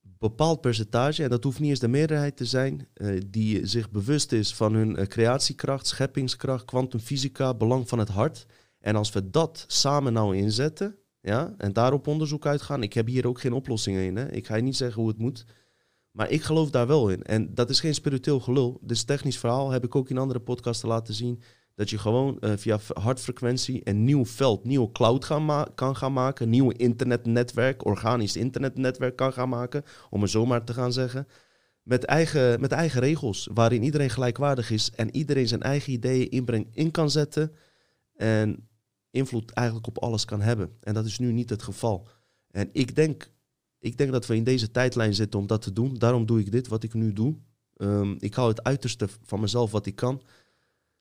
bepaald 0.00 0.60
percentage, 0.60 1.22
en 1.22 1.30
dat 1.30 1.44
hoeft 1.44 1.60
niet 1.60 1.70
eens 1.70 1.78
de 1.78 1.88
meerderheid 1.88 2.36
te 2.36 2.44
zijn, 2.44 2.88
eh, 2.94 3.20
die 3.26 3.66
zich 3.66 3.90
bewust 3.90 4.32
is 4.32 4.54
van 4.54 4.74
hun 4.74 4.96
eh, 4.96 5.06
creatiekracht, 5.06 5.86
scheppingskracht, 5.86 6.64
kwantumfysica, 6.64 7.54
belang 7.54 7.88
van 7.88 7.98
het 7.98 8.08
hart. 8.08 8.46
En 8.78 8.96
als 8.96 9.12
we 9.12 9.30
dat 9.30 9.64
samen 9.66 10.12
nou 10.12 10.36
inzetten, 10.36 10.96
ja, 11.20 11.54
en 11.58 11.72
daarop 11.72 12.06
onderzoek 12.06 12.46
uitgaan, 12.46 12.82
ik 12.82 12.92
heb 12.92 13.06
hier 13.06 13.26
ook 13.26 13.40
geen 13.40 13.52
oplossingen 13.52 14.02
in, 14.02 14.16
hè. 14.16 14.32
ik 14.32 14.46
ga 14.46 14.56
je 14.56 14.62
niet 14.62 14.76
zeggen 14.76 15.00
hoe 15.00 15.10
het 15.10 15.18
moet, 15.18 15.44
maar 16.18 16.30
ik 16.30 16.42
geloof 16.42 16.70
daar 16.70 16.86
wel 16.86 17.08
in. 17.08 17.22
En 17.22 17.54
dat 17.54 17.70
is 17.70 17.80
geen 17.80 17.94
spiritueel 17.94 18.40
gelul, 18.40 18.78
dit 18.80 18.90
is 18.90 19.04
technisch 19.04 19.38
verhaal, 19.38 19.70
heb 19.70 19.84
ik 19.84 19.94
ook 19.94 20.10
in 20.10 20.18
andere 20.18 20.40
podcasten 20.40 20.88
laten 20.88 21.14
zien, 21.14 21.42
dat 21.74 21.90
je 21.90 21.98
gewoon 21.98 22.40
eh, 22.40 22.52
via 22.56 22.78
hartfrequentie 22.92 23.80
een 23.84 24.04
nieuw 24.04 24.26
veld, 24.26 24.64
nieuwe 24.64 24.92
cloud 24.92 25.26
kan 25.74 25.96
gaan 25.96 26.12
maken, 26.12 26.48
nieuw 26.48 26.70
internetnetwerk, 26.70 27.84
organisch 27.84 28.36
internetnetwerk 28.36 29.16
kan 29.16 29.32
gaan 29.32 29.48
maken, 29.48 29.82
om 30.10 30.22
het 30.22 30.30
zomaar 30.30 30.64
te 30.64 30.72
gaan 30.72 30.92
zeggen. 30.92 31.26
Met 31.82 32.04
eigen, 32.04 32.60
met 32.60 32.72
eigen 32.72 33.00
regels, 33.00 33.48
waarin 33.54 33.82
iedereen 33.82 34.10
gelijkwaardig 34.10 34.70
is 34.70 34.90
en 34.90 35.16
iedereen 35.16 35.48
zijn 35.48 35.62
eigen 35.62 35.92
ideeën 35.92 36.30
inbreng 36.30 36.68
in 36.72 36.90
kan 36.90 37.10
zetten 37.10 37.52
en 38.14 38.68
invloed 39.10 39.50
eigenlijk 39.50 39.86
op 39.86 39.98
alles 39.98 40.24
kan 40.24 40.40
hebben. 40.40 40.76
En 40.80 40.94
dat 40.94 41.04
is 41.04 41.18
nu 41.18 41.32
niet 41.32 41.50
het 41.50 41.62
geval. 41.62 42.08
En 42.50 42.68
ik 42.72 42.94
denk, 42.94 43.30
ik 43.78 43.98
denk 43.98 44.12
dat 44.12 44.26
we 44.26 44.36
in 44.36 44.44
deze 44.44 44.70
tijdlijn 44.70 45.14
zitten 45.14 45.40
om 45.40 45.46
dat 45.46 45.62
te 45.62 45.72
doen. 45.72 45.94
Daarom 45.94 46.26
doe 46.26 46.40
ik 46.40 46.52
dit, 46.52 46.68
wat 46.68 46.82
ik 46.82 46.94
nu 46.94 47.12
doe. 47.12 47.36
Ehm, 47.76 48.14
ik 48.18 48.34
hou 48.34 48.48
het 48.48 48.62
uiterste 48.62 49.08
van 49.22 49.40
mezelf 49.40 49.70
wat 49.70 49.86
ik 49.86 49.94
kan 49.94 50.22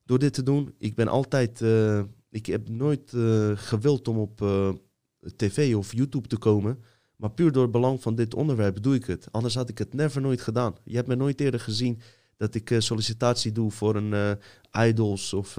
door 0.05 0.19
dit 0.19 0.33
te 0.33 0.43
doen. 0.43 0.73
Ik 0.77 0.95
ben 0.95 1.07
altijd, 1.07 1.61
eh, 1.61 2.01
ik 2.29 2.45
heb 2.45 2.69
nooit 2.69 3.13
eh, 3.13 3.51
gewild 3.55 4.07
om 4.07 4.17
op 4.17 4.41
eh, 4.41 4.69
tv 5.35 5.75
of 5.75 5.93
YouTube 5.93 6.27
te 6.27 6.37
komen. 6.37 6.83
Maar 7.15 7.31
puur 7.31 7.51
door 7.51 7.63
het 7.63 7.71
belang 7.71 8.01
van 8.01 8.15
dit 8.15 8.33
onderwerp 8.33 8.81
doe 8.81 8.95
ik 8.95 9.05
het. 9.05 9.27
Anders 9.31 9.55
had 9.55 9.69
ik 9.69 9.77
het 9.77 9.93
never 9.93 10.21
nooit 10.21 10.41
gedaan. 10.41 10.75
Je 10.83 10.95
hebt 10.95 11.07
me 11.07 11.15
nooit 11.15 11.41
eerder 11.41 11.59
gezien 11.59 12.01
dat 12.37 12.55
ik 12.55 12.75
sollicitatie 12.77 13.51
doe 13.51 13.71
voor 13.71 13.95
een 13.95 14.37
idols 14.71 15.33
of, 15.33 15.57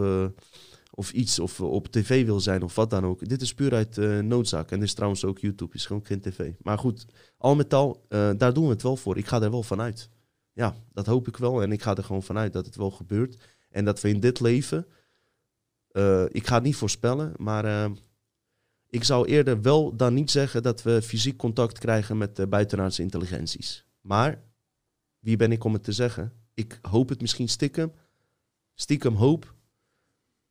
of 0.98 1.12
iets. 1.12 1.38
Of 1.38 1.60
op 1.60 1.86
tv 1.86 2.24
wil 2.24 2.40
zijn 2.40 2.62
of 2.62 2.74
wat 2.74 2.90
dan 2.90 3.04
ook. 3.04 3.28
Dit 3.28 3.42
is 3.42 3.54
puur 3.54 3.74
uit 3.74 3.98
eh, 3.98 4.18
noodzaak. 4.18 4.70
En 4.70 4.78
dit 4.78 4.88
is 4.88 4.94
trouwens 4.94 5.24
ook 5.24 5.38
YouTube, 5.38 5.74
is 5.74 5.86
gewoon 5.86 6.04
geen 6.04 6.20
tv. 6.20 6.52
Maar 6.62 6.78
goed, 6.78 7.06
al 7.36 7.54
met 7.54 7.74
al, 7.74 8.04
eh, 8.08 8.30
daar 8.36 8.52
doen 8.52 8.64
we 8.64 8.70
het 8.70 8.82
wel 8.82 8.96
voor. 8.96 9.16
Ik 9.18 9.26
ga 9.26 9.42
er 9.42 9.50
wel 9.50 9.62
vanuit. 9.62 10.08
Ja, 10.52 10.74
dat 10.92 11.06
hoop 11.06 11.28
ik 11.28 11.36
wel. 11.36 11.62
En 11.62 11.72
ik 11.72 11.82
ga 11.82 11.96
er 11.96 12.04
gewoon 12.04 12.22
vanuit 12.22 12.52
dat 12.52 12.66
het 12.66 12.76
wel 12.76 12.90
gebeurt. 12.90 13.36
En 13.70 13.84
dat 13.84 14.00
we 14.00 14.08
in 14.08 14.20
dit 14.20 14.40
leven... 14.40 14.86
eh, 15.90 16.24
ik 16.28 16.46
ga 16.46 16.54
het 16.54 16.64
niet 16.64 16.76
voorspellen, 16.76 17.32
maar... 17.36 17.64
eh, 17.64 17.90
ik 18.90 19.04
zou 19.04 19.26
eerder 19.26 19.62
wel 19.62 19.96
dan 19.96 20.14
niet 20.14 20.30
zeggen 20.30 20.62
dat 20.62 20.82
we 20.82 21.02
fysiek 21.02 21.36
contact 21.36 21.78
krijgen 21.78 22.18
met 22.18 22.50
buitenaardse 22.50 23.02
intelligenties. 23.02 23.84
Maar 24.00 24.42
wie 25.18 25.36
ben 25.36 25.52
ik 25.52 25.64
om 25.64 25.72
het 25.72 25.84
te 25.84 25.92
zeggen? 25.92 26.32
Ik 26.54 26.78
hoop 26.82 27.08
het 27.08 27.20
misschien 27.20 27.48
stiekem. 27.48 27.92
Stiekem 28.74 29.14
hoop. 29.14 29.54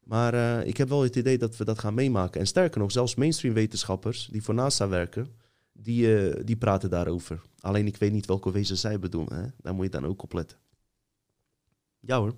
Maar 0.08 0.34
eh, 0.34 0.67
ik 0.67 0.78
heb 0.78 0.89
wel 0.89 1.02
het 1.02 1.15
idee 1.15 1.38
dat 1.38 1.58
we 1.58 1.65
dat 1.65 1.80
gaan 1.80 1.93
meemaken. 1.93 2.39
En 2.39 2.48
sterker 2.48 2.80
nog, 2.80 2.91
zelfs 2.91 3.15
mainstream 3.15 3.54
wetenschappers 3.54 4.28
die 4.32 4.43
voor 4.43 4.54
NASA 4.54 4.88
werken, 4.88 5.36
die, 5.74 6.30
eh, 6.30 6.41
die 6.46 6.58
praten 6.58 6.89
daarover. 6.89 7.41
Alleen 7.60 7.88
ik 7.88 7.98
weet 7.98 8.12
niet 8.12 8.26
welke 8.26 8.52
wezen 8.52 8.78
zij 8.78 9.00
bedoelen. 9.00 9.36
Hè? 9.36 9.48
Daar 9.58 9.74
moet 9.74 9.86
je 9.86 9.91
dan 9.91 10.06
ook 10.06 10.24
op 10.24 10.34
letten. 10.34 10.58
Ja 12.00 12.17
hoor. 12.17 12.36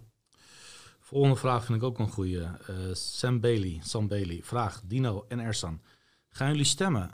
Volgende 0.99 1.35
vraag 1.35 1.65
vind 1.65 1.77
ik 1.77 1.83
ook 1.83 1.99
een 1.99 2.09
goede. 2.09 2.57
Eh, 2.67 2.75
Sam 2.93 3.39
Bailey, 3.39 3.79
Sam 3.83 4.07
Bailey. 4.07 4.39
Vraag, 4.43 4.81
Dino 4.85 5.25
en 5.27 5.39
Ersan. 5.39 5.81
Gaan 6.29 6.47
jullie 6.47 6.63
stemmen? 6.63 7.11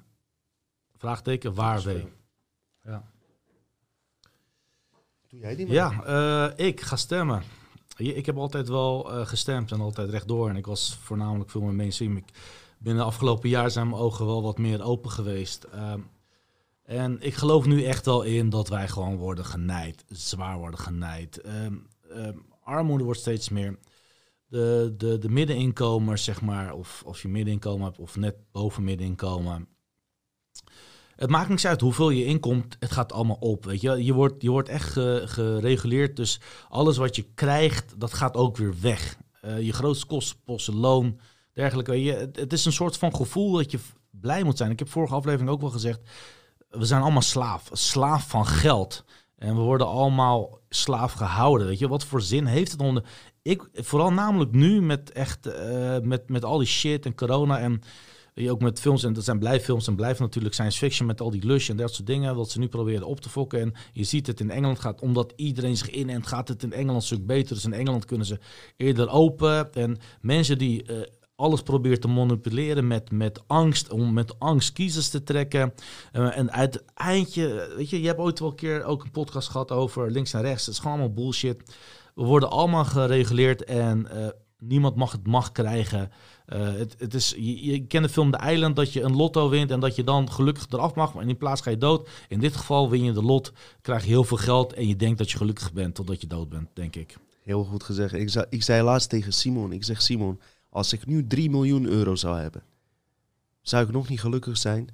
Vraagteken, 0.98 1.54
waar 1.54 1.82
W. 1.82 1.90
Ja, 2.82 3.04
Doe 5.28 5.40
jij 5.40 5.56
die 5.56 5.68
ja 5.68 6.04
eh, 6.04 6.66
ik 6.66 6.82
ga 6.82 6.96
stemmen. 6.96 7.44
Ik 7.98 8.26
heb 8.26 8.38
altijd 8.38 8.68
wel 8.68 9.12
eh, 9.12 9.28
gestemd 9.28 9.72
en 9.72 9.82
altijd 9.82 10.10
rechtdoor. 10.10 10.50
En 10.50 10.56
ik 10.56 10.66
was 10.66 10.98
voornamelijk 11.02 11.50
veel 11.50 11.62
meer 11.62 11.74
mainstream. 11.74 12.18
Ik, 12.18 12.26
binnen 12.78 13.06
afgelopen 13.06 13.50
jaar 13.50 13.72
zijn 13.72 13.90
mijn 13.90 14.02
ogen 14.02 14.26
wel 14.26 14.42
wat 14.42 14.58
meer 14.58 14.84
open 14.84 15.12
geweest. 15.12 15.64
Ehm, 15.64 16.00
en 16.84 17.18
ik 17.22 17.34
geloof 17.34 17.66
nu 17.66 17.84
echt 17.84 18.06
wel 18.06 18.22
in 18.24 18.50
dat 18.50 18.68
wij 18.68 18.88
gewoon 18.88 19.18
worden 19.18 19.46
genaaid. 19.46 20.06
Zwaar 20.08 20.58
worden 20.58 20.80
genaaid. 20.80 21.42
Ehm, 21.42 21.76
ehm, 22.10 22.38
armoede 22.64 23.04
wordt 23.04 23.20
steeds 23.20 23.50
meer. 23.50 23.80
De, 24.48 24.94
de, 24.98 25.18
de 25.18 25.30
middeninkomers, 25.30 26.24
zeg 26.24 26.42
maar, 26.42 26.74
of 26.74 27.04
als 27.06 27.22
je 27.22 27.28
middeninkomen 27.28 27.86
hebt 27.86 28.00
of 28.00 28.16
net 28.16 28.36
boven 28.52 28.84
middeninkomen. 28.84 29.68
Het 31.16 31.30
maakt 31.30 31.50
niks 31.50 31.66
uit 31.68 31.82
hoeveel 31.82 32.10
je 32.10 32.26
inkomt, 32.26 32.76
het 32.80 32.92
gaat 32.92 33.12
allemaal 33.14 33.38
op. 33.40 33.66
Weet 33.66 33.82
je? 33.82 34.04
Je, 34.04 34.14
wordt, 34.14 34.42
je 34.42 34.50
wordt 34.50 34.70
echt 34.70 34.92
ge- 34.92 35.22
gereguleerd, 35.26 36.16
dus 36.16 36.40
alles 36.70 36.98
wat 36.98 37.16
je 37.16 37.26
krijgt, 37.36 37.94
dat 38.00 38.14
gaat 38.14 38.36
ook 38.36 38.58
weer 38.58 38.74
weg. 38.82 39.18
Eh, 39.42 39.62
je 39.62 39.74
grootste 39.74 40.06
kostenposten, 40.06 40.76
loon, 40.76 41.20
dergelijke. 41.54 41.92
Weet 41.92 42.04
je, 42.06 42.30
het, 42.34 42.54
is 42.54 42.66
een 42.66 42.72
soort 42.74 42.98
van 42.98 43.16
gevoel 43.16 43.52
dat 43.52 43.72
je 43.72 43.80
blij 44.12 44.44
moet 44.44 44.58
zijn. 44.58 44.72
Ik 44.72 44.80
heb 44.80 44.90
vorige 44.90 45.14
aflevering 45.16 45.50
ook 45.50 45.62
wel 45.62 45.70
gezegd, 45.70 46.00
we 46.70 46.86
zijn 46.86 47.02
allemaal 47.02 47.22
slaaf. 47.22 47.70
Slaaf 47.72 48.30
van 48.30 48.46
geld. 48.46 49.04
En 49.38 49.56
we 49.56 49.62
worden 49.62 49.88
allemaal 49.88 50.60
slaaf 50.70 51.14
gehouden. 51.14 51.68
Weet 51.68 51.80
je, 51.80 51.88
wat 51.88 52.06
voor 52.06 52.22
zin 52.22 52.46
heeft 52.46 52.72
het 52.72 52.82
om... 52.82 52.96
de- 52.96 53.04
Ik, 53.42 53.64
vooral 53.74 54.12
namelijk 54.12 54.52
nu 54.52 54.82
met 54.82 55.12
echt, 55.12 55.46
eh, 55.46 55.98
met, 56.00 56.30
met 56.30 56.46
al 56.46 56.58
die 56.58 56.68
shit 56.68 57.06
en 57.06 57.16
corona 57.16 57.60
en 57.60 57.82
je, 58.44 58.52
ook 58.52 58.62
met 58.62 58.80
films, 58.80 59.04
en 59.04 59.14
dat 59.14 59.24
zijn 59.24 59.40
blijffilms 59.40 59.88
en 59.88 59.96
blijven 59.96 60.24
natuurlijk 60.24 60.54
science 60.54 60.78
fiction 60.78 61.08
met 61.08 61.22
al 61.22 61.32
die 61.32 61.46
lush 61.46 61.70
en 61.70 61.78
dat 61.78 61.94
soort 61.94 62.08
dingen, 62.08 62.36
wat 62.36 62.50
ze 62.50 62.60
nu 62.60 62.68
proberen 62.68 63.08
op 63.08 63.20
te 63.20 63.30
fokken. 63.30 63.60
En 63.60 63.74
je 63.94 64.04
ziet 64.04 64.28
het 64.28 64.40
in 64.40 64.50
Engeland 64.50 64.80
gaat, 64.80 65.02
omdat 65.02 65.34
iedereen 65.36 65.78
zich 65.78 65.90
inent, 65.90 66.28
gaat 66.28 66.48
het 66.48 66.64
in 66.64 66.74
Engeland 66.74 67.04
stuk 67.04 67.26
beter. 67.26 67.56
Dus 67.56 67.66
in 67.66 67.74
Engeland 67.74 68.06
kunnen 68.06 68.26
ze 68.26 68.40
eerder 68.78 69.10
open. 69.10 69.74
En 69.74 69.98
mensen 70.22 70.58
die 70.58 70.84
eh, 70.84 71.02
alles 71.36 71.62
proberen 71.62 72.00
te 72.00 72.08
manipuleren 72.08 72.88
met, 72.88 73.12
met 73.12 73.44
angst, 73.48 73.92
om 73.92 74.14
met 74.14 74.40
angst 74.40 74.74
kiezers 74.74 75.10
te 75.10 75.24
trekken. 75.24 75.74
Eh, 76.12 76.38
en 76.38 76.52
uiteindje, 76.52 77.74
weet 77.78 77.90
je, 77.90 78.02
je 78.02 78.08
hebt 78.08 78.20
ooit 78.20 78.40
wel 78.40 78.50
een 78.50 78.56
keer 78.56 78.84
ook 78.84 79.04
een 79.04 79.12
podcast 79.12 79.50
gehad 79.50 79.72
over 79.72 80.12
links 80.12 80.34
en 80.34 80.42
rechts. 80.42 80.66
Het 80.66 80.76
is 80.76 80.82
gewoon 80.82 80.98
allemaal 80.98 81.16
bullshit. 81.16 81.76
We 82.16 82.24
worden 82.24 82.50
allemaal 82.50 82.86
gereguleerd 82.86 83.64
en 83.64 84.08
eh, 84.08 84.28
niemand 84.68 84.96
mag 84.96 85.12
het 85.12 85.28
mag 85.28 85.52
krijgen. 85.52 86.12
Eh, 86.46 86.74
het, 86.74 86.96
het 86.98 87.14
is, 87.14 87.30
je, 87.38 87.66
je 87.66 87.86
kent 87.86 88.06
de 88.06 88.12
film 88.12 88.32
De 88.32 88.38
Eiland, 88.38 88.76
dat 88.76 88.94
je 88.94 89.02
een 89.02 89.16
lotto 89.16 89.50
wint 89.50 89.72
en 89.72 89.80
dat 89.80 89.96
je 89.96 90.04
dan 90.04 90.32
gelukkig 90.32 90.66
eraf 90.70 90.96
mag, 90.96 91.14
maar 91.14 91.28
in 91.28 91.38
plaats 91.38 91.62
ga 91.62 91.70
je 91.70 91.78
dood. 91.78 92.10
In 92.28 92.40
dit 92.40 92.56
geval 92.56 92.90
win 92.90 93.04
je 93.04 93.12
de 93.12 93.24
lot, 93.24 93.52
krijg 93.82 94.04
je 94.04 94.10
heel 94.10 94.24
veel 94.24 94.38
geld 94.38 94.74
en 94.74 94.88
je 94.88 94.96
denkt 94.96 95.18
dat 95.18 95.32
je 95.32 95.38
gelukkig 95.38 95.74
bent 95.74 95.96
totdat 95.96 96.22
je 96.22 96.28
dood 96.28 96.50
bent, 96.50 96.70
denk 96.74 96.96
ik. 96.96 97.18
Heel 97.44 97.64
goed 97.64 97.84
gezegd. 97.84 98.14
Ik 98.14 98.30
zei, 98.30 98.46
ik 98.50 98.64
zei 98.64 98.84
laatst 98.84 99.10
tegen 99.10 99.34
Simon, 99.34 99.72
ik 99.72 99.84
zeg 99.84 100.02
Simon, 100.02 100.40
als 100.70 100.94
ik 100.94 101.06
nu 101.06 101.28
3 101.28 101.50
miljoen 101.50 101.86
euro 101.86 102.16
zou 102.16 102.40
hebben, 102.40 102.64
zou 103.62 103.86
ik 103.86 103.92
nog 103.92 104.10
niet 104.10 104.20
gelukkig 104.20 104.58
zijn, 104.58 104.90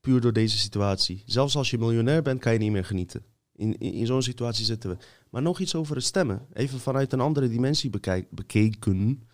puur 0.00 0.20
door 0.20 0.32
deze 0.32 0.58
situatie. 0.58 1.22
Zelfs 1.26 1.56
als 1.56 1.70
je 1.70 1.78
miljonair 1.78 2.22
bent, 2.22 2.40
kan 2.40 2.52
je 2.52 2.58
niet 2.58 2.72
meer 2.72 2.84
genieten. 2.84 3.33
In, 3.56 3.78
in, 3.78 4.06
zo'n 4.06 4.22
situatie 4.22 4.64
zitten 4.64 4.90
we. 4.90 4.96
Maar 5.30 5.42
nog 5.42 5.60
iets 5.60 5.74
over 5.74 5.96
het 5.96 6.04
stemmen. 6.04 6.46
Even 6.52 6.80
vanuit 6.80 7.12
een 7.12 7.20
andere 7.20 7.48
dimensie 7.48 7.90
bekijk, 7.90 8.30
bekeken. 8.30 9.28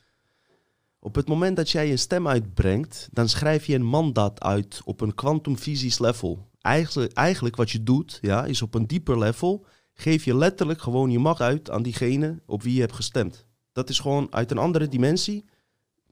Op 0.99 1.15
het 1.15 1.29
moment 1.29 1.57
dat 1.57 1.71
jij 1.71 1.91
een 1.91 1.99
stem 1.99 2.29
uitbrengt, 2.29 3.09
dan 3.13 3.29
schrijf 3.29 3.67
je 3.67 3.75
een 3.75 3.87
mandaat 3.87 4.43
uit 4.43 4.81
op 4.85 5.01
een 5.01 5.15
kwantumfysisch 5.15 5.99
level. 5.99 6.49
Eigenlijk, 6.61 7.13
eigenlijk 7.13 7.57
wat 7.57 7.71
je 7.71 7.83
doet, 7.83 8.19
ja, 8.21 8.45
is 8.45 8.63
op 8.63 8.75
een 8.75 8.87
dieper 8.87 9.19
level 9.19 9.67
geef 10.01 10.25
je 10.25 10.37
letterlijk 10.37 10.81
gewoon 10.81 11.11
je 11.11 11.19
mag 11.19 11.41
uit 11.41 11.71
aan 11.71 11.83
diegene 11.83 12.43
op 12.47 12.63
wie 12.63 12.75
je 12.75 12.81
hebt 12.81 12.93
gestemd. 12.93 13.47
Dat 13.73 13.89
is 13.89 13.99
gewoon 13.99 14.27
uit 14.31 14.51
een 14.51 14.59
andere 14.59 14.89
dimensie, 14.89 15.45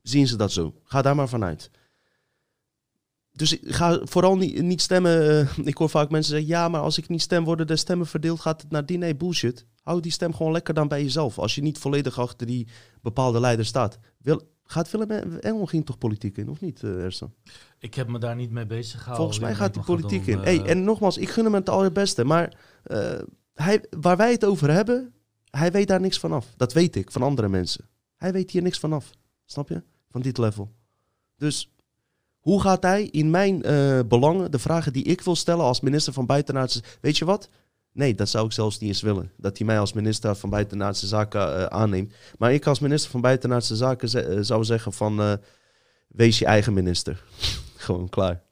zien 0.03 0.27
ze 0.27 0.37
dat 0.37 0.53
zo. 0.53 0.75
Ga 0.85 1.03
daar 1.03 1.14
maar 1.14 1.29
vanuit. 1.29 1.71
Dus 3.38 3.59
ik 3.59 3.74
ga 3.74 4.01
vooral 4.03 4.37
niet, 4.37 4.62
niet 4.62 4.81
stemmen. 4.83 5.40
eh, 5.48 5.59
ik 5.66 5.77
hoor 5.77 5.88
vaak 5.90 6.11
mensen 6.11 6.31
zeggen, 6.33 6.48
ja, 6.51 6.68
maar 6.68 6.81
als 6.81 6.98
ik 6.98 7.09
niet 7.09 7.22
stem, 7.22 7.44
worden 7.44 7.66
de 7.66 7.77
stemmen 7.77 8.07
verdeeld, 8.07 8.40
gaat 8.40 8.62
het 8.62 8.70
naar 8.70 8.87
die. 8.87 8.98
Nee, 8.98 9.16
bullshit. 9.16 9.66
Hou 9.83 10.01
die 10.01 10.12
stem 10.12 10.35
gewoon 10.35 10.53
lekker 10.53 10.74
dan 10.74 10.88
bij 10.88 11.03
jezelf. 11.03 11.38
Als 11.38 11.55
je 11.55 11.62
niet 11.62 11.79
volledig 11.79 12.18
achter 12.18 12.46
die 12.46 12.68
bepaalde 13.03 13.40
leider 13.40 13.64
staat. 13.66 13.98
Wil, 14.18 14.42
gaat 14.64 14.90
Willem 14.90 15.11
Engel 15.38 15.66
ging 15.66 15.87
toch 15.87 15.98
politiek 15.98 16.37
in, 16.37 16.48
of 16.48 16.61
niet, 16.61 16.83
uh, 16.83 17.05
Ersan? 17.05 17.35
Ik 17.79 17.94
heb 17.94 18.09
me 18.09 18.18
daar 18.18 18.37
niet 18.37 18.51
mee 18.51 18.66
bezig 18.66 18.90
gehouden. 19.03 19.16
Volgens 19.16 19.38
mij 19.38 19.55
gaat 19.55 19.74
hij 19.74 19.85
politiek 19.85 20.27
in. 20.27 20.38
eh, 20.38 20.44
Hey, 20.44 20.64
en 20.64 20.85
nogmaals, 20.85 21.18
ik 21.18 21.29
gun 21.29 21.44
hem 21.44 21.55
het 21.55 21.68
allerbeste. 21.68 22.24
Maar 22.24 22.57
eh, 22.83 23.18
hij, 23.55 23.85
waar 24.01 24.16
wij 24.16 24.33
het 24.33 24.44
over 24.44 24.70
hebben, 24.70 25.12
hij 25.51 25.70
weet 25.72 25.88
daar 25.88 26.01
niks 26.01 26.18
van 26.18 26.33
af. 26.33 26.53
Dat 26.57 26.72
weet 26.72 26.96
ik, 26.96 27.11
van 27.12 27.22
andere 27.22 27.48
mensen. 27.48 27.88
Hij 28.16 28.33
weet 28.33 28.51
hier 28.51 28.62
niks 28.62 28.79
van 28.79 28.92
af. 28.92 29.11
Snap 29.44 29.68
je? 29.68 29.83
Van 30.11 30.20
dit 30.20 30.38
level. 30.38 30.72
Dus 31.37 31.70
hoe 32.48 32.61
gaat 32.61 32.82
hij 32.82 33.04
in 33.04 33.30
mijn 33.30 33.62
eh, 33.62 34.00
belangen, 34.06 34.50
de 34.50 34.58
vragen 34.58 34.92
die 34.92 35.04
ik 35.04 35.20
wil 35.20 35.37
stellen 35.37 35.64
als 35.64 35.80
minister 35.80 36.12
van 36.12 36.26
Buitenaardse... 36.26 36.82
Weet 37.00 37.18
je 37.18 37.24
wat? 37.24 37.48
Nee, 37.92 38.14
dat 38.14 38.28
zou 38.28 38.46
ik 38.46 38.52
zelfs 38.52 38.78
niet 38.78 38.88
eens 38.88 39.02
willen. 39.02 39.32
Dat 39.37 39.58
hij 39.58 39.66
mij 39.66 39.78
als 39.78 39.92
minister 39.92 40.37
van 40.37 40.50
Buitenaardse 40.50 41.06
Zaken 41.06 41.40
eh, 41.40 41.64
aanneemt. 41.64 42.14
Maar 42.38 42.52
ik 42.52 42.66
als 42.66 42.78
minister 42.78 43.11
van 43.11 43.20
Buitenaardse 43.20 43.76
Zaken 43.76 44.08
eh, 44.08 44.38
zou 44.40 44.64
zeggen 44.64 44.92
van... 44.92 45.38
wees 46.08 46.38
je 46.38 46.44
eigen 46.44 46.72
minister. 46.72 47.24
Gewoon 47.76 48.08
klaar. 48.08 48.42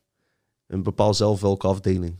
En 0.67 0.83
bepaal 0.83 1.15
zelf 1.15 1.41
welke 1.41 1.67
afdeling. 1.67 2.17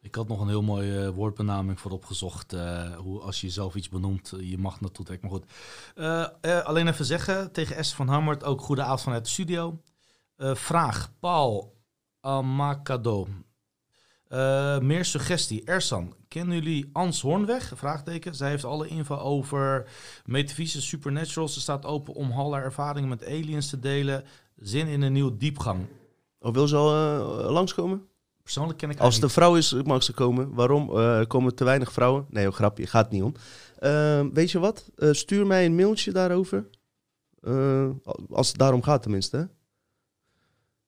Ik 0.00 0.14
had 0.14 0.28
nog 0.28 0.40
een 0.40 0.48
heel 0.48 0.62
mooie 0.62 1.12
woordbenaming 1.12 1.80
voor 1.80 1.90
opgezocht. 1.90 2.56
hoe 2.96 3.20
als 3.20 3.40
je 3.40 3.46
jezelf 3.46 3.74
iets 3.74 3.88
benoemt, 3.88 4.32
je 4.40 4.58
mag 4.58 4.80
naartoe 4.80 5.04
trekken. 5.04 5.28
Maar 5.28 5.38
goed. 5.38 6.64
Alleen 6.64 6.88
even 6.88 7.04
zeggen 7.04 7.52
tegen 7.52 7.76
Esther 7.76 7.96
van 7.96 8.08
Hammert, 8.08 8.44
ook 8.44 8.60
goede 8.60 8.82
avond 8.82 9.00
vanuit 9.00 9.24
de 9.24 9.30
studio. 9.30 9.78
Eh, 10.38 10.54
vraag, 10.54 11.12
Paul 11.20 11.76
Amakado. 12.20 13.28
Eh, 14.28 14.78
meer 14.78 15.04
suggestie. 15.04 15.64
Ersan, 15.64 16.14
kennen 16.28 16.54
jullie 16.54 16.90
Ans 16.92 17.20
Hoornweg? 17.20 17.72
Vraagteken. 17.74 18.34
Zij 18.34 18.48
heeft 18.48 18.64
alle 18.64 18.88
info 18.88 19.16
over 19.16 19.88
metafysische 20.24 20.88
supernaturals. 20.88 21.54
Ze 21.54 21.60
staat 21.60 21.84
open 21.84 22.14
om 22.14 22.32
al 22.32 22.52
haar 22.52 22.64
ervaringen 22.64 23.08
met 23.08 23.26
aliens 23.26 23.70
te 23.70 23.78
delen. 23.78 24.24
Zin 24.56 24.86
in 24.86 25.02
een 25.02 25.12
nieuwe 25.12 25.36
diepgang. 25.36 25.86
Of 26.38 26.54
wil 26.54 26.68
ze 26.68 26.76
al 26.76 26.94
eh, 26.94 27.50
langskomen? 27.50 28.06
Persoonlijk 28.42 28.78
ken 28.78 28.90
ik 28.90 28.98
Als 28.98 29.14
het 29.14 29.24
een 29.24 29.30
vrouw 29.30 29.56
is, 29.56 29.72
mag 29.72 30.02
ze 30.02 30.12
komen. 30.12 30.54
Waarom? 30.54 30.96
Er 30.96 31.26
komen 31.26 31.54
te 31.54 31.64
weinig 31.64 31.92
vrouwen. 31.92 32.26
Nee, 32.30 32.46
een 32.46 32.52
grapje. 32.52 32.86
Gaat 32.86 33.10
niet 33.10 33.22
om. 33.22 33.34
Eh, 33.78 34.24
weet 34.32 34.50
je 34.50 34.58
wat? 34.58 34.90
Stuur 34.96 35.46
mij 35.46 35.64
een 35.64 35.74
mailtje 35.74 36.12
daarover. 36.12 36.68
Als 38.30 38.48
het 38.48 38.58
daarom 38.58 38.82
gaat 38.82 39.02
tenminste. 39.02 39.48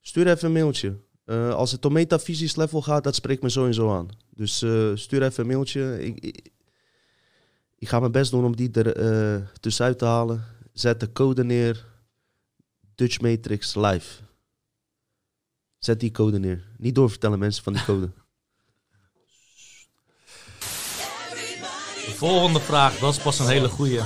Stuur 0.01 0.27
even 0.27 0.45
een 0.45 0.53
mailtje. 0.53 0.97
Eh, 1.25 1.53
als 1.53 1.71
het 1.71 1.85
om 1.85 1.93
metafysisch 1.93 2.55
level 2.55 2.81
gaat, 2.81 3.03
dat 3.03 3.15
spreekt 3.15 3.43
me 3.43 3.49
sowieso 3.49 3.93
aan. 3.93 4.09
Dus 4.29 4.61
eh, 4.61 4.91
stuur 4.93 5.23
even 5.23 5.43
een 5.43 5.49
mailtje. 5.49 6.03
Ik, 6.03 6.19
ik, 6.19 6.49
ik 7.77 7.89
ga 7.89 7.99
mijn 7.99 8.11
best 8.11 8.31
doen 8.31 8.45
om 8.45 8.55
die 8.55 8.71
er 8.71 8.95
eh, 8.95 9.41
tussenuit 9.59 9.97
te 9.97 10.05
halen. 10.05 10.45
Zet 10.73 10.99
de 10.99 11.11
code 11.11 11.43
neer. 11.43 11.85
Dutch 12.95 13.21
Matrix 13.21 13.75
live. 13.75 14.21
Zet 15.77 15.99
die 15.99 16.11
code 16.11 16.39
neer. 16.39 16.67
Niet 16.77 16.95
doorvertellen 16.95 17.39
mensen 17.39 17.63
van 17.63 17.73
die 17.73 17.83
code. 17.83 18.11
De 22.05 22.17
volgende 22.17 22.59
vraag, 22.59 22.97
dat 22.97 23.13
is 23.13 23.21
pas 23.21 23.39
een 23.39 23.47
hele 23.47 23.69
goeie. 23.69 23.99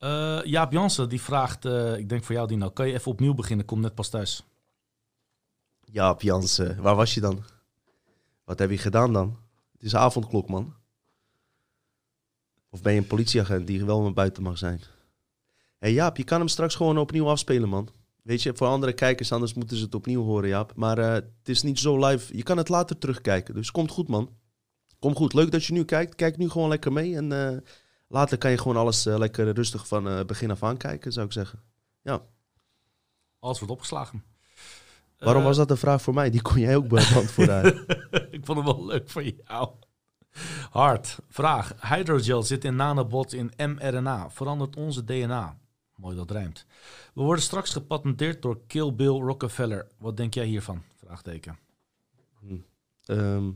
Eh 0.00 0.40
Jaap 0.44 0.72
Jansen 0.72 1.08
die 1.08 1.20
vraagt, 1.20 1.64
eh, 1.64 1.96
ik 1.96 2.08
denk 2.08 2.24
voor 2.24 2.34
jou 2.34 2.48
Dino, 2.48 2.70
kan 2.70 2.86
je 2.86 2.92
even 2.92 3.12
opnieuw 3.12 3.34
beginnen? 3.34 3.66
Kom 3.66 3.80
net 3.80 3.94
pas 3.94 4.08
thuis. 4.08 4.44
Jaap 5.84 6.22
Jansen, 6.22 6.82
waar 6.82 6.94
was 6.96 7.14
je 7.14 7.20
dan? 7.20 7.44
Wat 8.44 8.58
heb 8.58 8.70
je 8.70 8.78
gedaan 8.78 9.12
dan? 9.12 9.38
Het 9.72 9.82
is 9.82 9.94
avondklok, 9.94 10.48
man. 10.48 10.74
Of 12.70 12.82
ben 12.82 12.92
je 12.92 12.98
een 12.98 13.06
politieagent 13.06 13.66
die 13.66 13.84
wel 13.84 14.02
maar 14.02 14.12
buiten 14.12 14.42
mag 14.42 14.58
zijn? 14.58 14.78
Hé 14.78 14.86
hey 15.78 15.92
Jaap, 15.92 16.16
je 16.16 16.24
kan 16.24 16.38
hem 16.38 16.48
straks 16.48 16.74
gewoon 16.74 16.98
opnieuw 16.98 17.28
afspelen, 17.28 17.68
man. 17.68 17.88
Weet 18.22 18.42
je, 18.42 18.54
voor 18.54 18.66
andere 18.66 18.92
kijkers, 18.92 19.32
anders 19.32 19.54
moeten 19.54 19.76
ze 19.76 19.84
het 19.84 19.94
opnieuw 19.94 20.22
horen, 20.22 20.48
Jaap. 20.48 20.72
Maar 20.76 20.98
eh, 20.98 21.12
het 21.12 21.48
is 21.48 21.62
niet 21.62 21.78
zo 21.78 22.06
live. 22.06 22.36
Je 22.36 22.42
kan 22.42 22.56
het 22.56 22.68
later 22.68 22.98
terugkijken, 22.98 23.54
dus 23.54 23.70
komt 23.70 23.90
goed, 23.90 24.08
man. 24.08 24.30
Kom 24.98 25.14
goed. 25.14 25.32
Leuk 25.32 25.50
dat 25.50 25.64
je 25.64 25.72
nu 25.72 25.84
kijkt. 25.84 26.14
Kijk 26.14 26.36
nu 26.36 26.48
gewoon 26.48 26.68
lekker 26.68 26.92
mee. 26.92 27.16
En 27.16 27.32
later 28.10 28.38
kan 28.38 28.50
je 28.50 28.58
gewoon 28.58 28.76
alles 28.76 29.06
eh, 29.06 29.18
lekker 29.18 29.52
rustig 29.52 29.86
van 29.88 30.08
eh, 30.08 30.24
begin 30.24 30.50
af 30.50 30.62
aan 30.62 30.76
kijken, 30.76 31.12
zou 31.12 31.26
ik 31.26 31.32
zeggen. 31.32 31.62
Alles 33.38 33.58
wordt 33.58 33.72
opgeslagen. 33.74 34.24
Waarom 35.18 35.42
Eh, 35.42 35.48
was 35.48 35.56
dat 35.56 35.70
een 35.70 35.76
vraag 35.76 36.02
voor 36.02 36.14
mij? 36.14 36.30
Die 36.30 36.42
kon 36.42 36.58
jij 36.58 36.76
ook 36.76 36.88
beantwoorden. 36.94 37.86
ik 38.30 38.44
vond 38.44 38.58
het 38.58 38.66
wel 38.66 38.86
leuk 38.86 39.10
voor 39.10 39.22
jou. 39.22 39.70
Hard. 40.70 41.18
Vraag. 41.28 41.74
Hydrogel 41.88 42.42
zit 42.42 42.64
in 42.64 42.76
nanobots 42.76 43.34
in 43.34 43.52
mRNA. 43.56 44.30
Verandert 44.30 44.76
onze 44.76 45.04
DNA? 45.04 45.58
Mooi 45.94 46.16
dat 46.16 46.30
rijmt. 46.30 46.66
We 47.14 47.22
worden 47.22 47.44
straks 47.44 47.72
gepatenteerd 47.72 48.42
door 48.42 48.60
Kill 48.66 48.94
Bill 48.94 49.20
Rockefeller. 49.20 49.86
Wat 49.98 50.16
denk 50.16 50.34
jij 50.34 50.46
hiervan? 50.46 50.82
Vraagteken. 50.96 51.58
Ehm, 53.04 53.50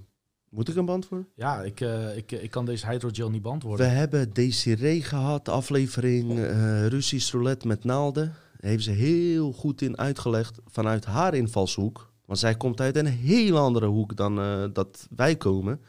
moet 0.55 0.69
ik 0.69 0.75
hem 0.75 0.85
beantwoorden? 0.85 1.29
Ja, 1.35 1.63
ik, 1.63 1.81
eh, 1.81 2.17
ik, 2.17 2.33
ik 2.33 2.51
kan 2.51 2.65
deze 2.65 2.87
hydrogel 2.87 3.31
niet 3.31 3.43
beantwoorden. 3.43 3.87
We 3.87 3.93
hebben 3.93 4.33
Desiree 4.33 5.03
gehad, 5.03 5.49
aflevering 5.49 6.39
eh 6.39 6.87
Russisch 6.87 7.33
roulette 7.33 7.67
met 7.67 7.85
naalden. 7.85 8.35
Daar 8.61 8.71
heeft 8.71 8.85
ze 8.85 8.91
heel 8.91 9.53
goed 9.53 9.83
in 9.83 9.99
uitgelegd 9.99 10.59
vanuit 10.67 11.05
haar 11.05 11.35
invalshoek. 11.35 12.13
Want 12.25 12.39
zij 12.39 12.55
komt 12.55 12.81
uit 12.81 12.97
een 12.97 13.07
heel 13.07 13.59
andere 13.59 13.87
hoek 13.87 14.17
dan 14.17 14.41
eh, 14.41 14.65
dat 14.73 15.07
wij 15.17 15.37
komen. 15.37 15.81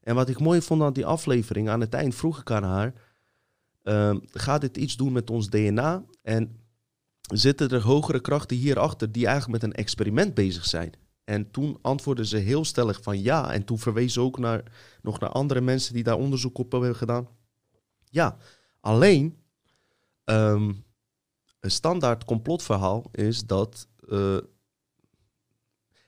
En 0.00 0.14
wat 0.14 0.28
ik 0.28 0.40
mooi 0.40 0.62
vond 0.62 0.82
aan 0.82 0.92
die 0.92 1.06
aflevering, 1.06 1.68
aan 1.68 1.80
het 1.80 1.94
eind 1.94 2.14
vroeg 2.14 2.40
ik 2.40 2.50
aan 2.50 2.64
haar... 2.64 2.92
ehm, 3.82 4.18
gaat 4.32 4.60
dit 4.60 4.76
iets 4.76 4.96
doen 4.96 5.12
met 5.12 5.30
ons 5.30 5.48
DNA? 5.48 6.04
En 6.22 6.56
zitten 7.22 7.68
er 7.68 7.82
hogere 7.82 8.20
krachten 8.20 8.56
hierachter 8.56 9.12
die 9.12 9.26
eigenlijk 9.26 9.62
met 9.62 9.70
een 9.70 9.78
experiment 9.78 10.34
bezig 10.34 10.64
zijn? 10.64 10.92
En 11.24 11.50
toen 11.50 11.78
antwoordde 11.80 12.26
ze 12.26 12.36
heel 12.36 12.64
stellig 12.64 13.02
van 13.02 13.22
ja. 13.22 13.52
En 13.52 13.64
toen 13.64 13.78
verwees 13.78 14.12
ze 14.12 14.20
ook 14.20 14.38
naar, 14.38 14.62
nog 15.02 15.20
naar 15.20 15.30
andere 15.30 15.60
mensen 15.60 15.94
die 15.94 16.02
daar 16.02 16.16
onderzoek 16.16 16.58
op 16.58 16.72
hebben 16.72 16.96
gedaan. 16.96 17.28
Ja, 18.10 18.36
alleen 18.80 19.36
ehm, 20.24 20.72
een 21.60 21.70
standaard 21.70 22.24
complotverhaal 22.24 23.08
is 23.12 23.44
dat. 23.46 23.88
eh, 24.08 24.36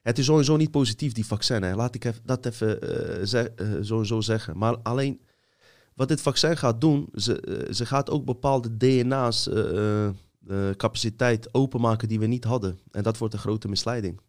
het 0.02 0.18
is 0.18 0.24
sowieso 0.24 0.56
niet 0.56 0.70
positief, 0.70 1.12
die 1.12 1.26
vaccin. 1.26 1.62
Hè. 1.62 1.74
Laat 1.74 1.94
ik 1.94 2.12
dat 2.24 2.46
even 2.46 2.80
eh, 2.80 3.26
ze- 3.26 3.50
eh, 3.56 3.72
sowieso 3.80 4.20
zeggen. 4.20 4.58
Maar 4.58 4.76
alleen 4.78 5.20
wat 5.94 6.08
dit 6.08 6.20
vaccin 6.20 6.56
gaat 6.56 6.80
doen, 6.80 7.08
ze, 7.14 7.68
ze 7.72 7.86
gaat 7.86 8.10
ook 8.10 8.24
bepaalde 8.24 8.76
DNA's 8.76 9.48
capaciteit 10.76 11.54
openmaken 11.54 12.08
die 12.08 12.18
we 12.18 12.26
niet 12.26 12.44
hadden. 12.44 12.78
En 12.90 13.02
dat 13.02 13.18
wordt 13.18 13.34
een 13.34 13.40
grote 13.40 13.68
misleiding. 13.68 14.20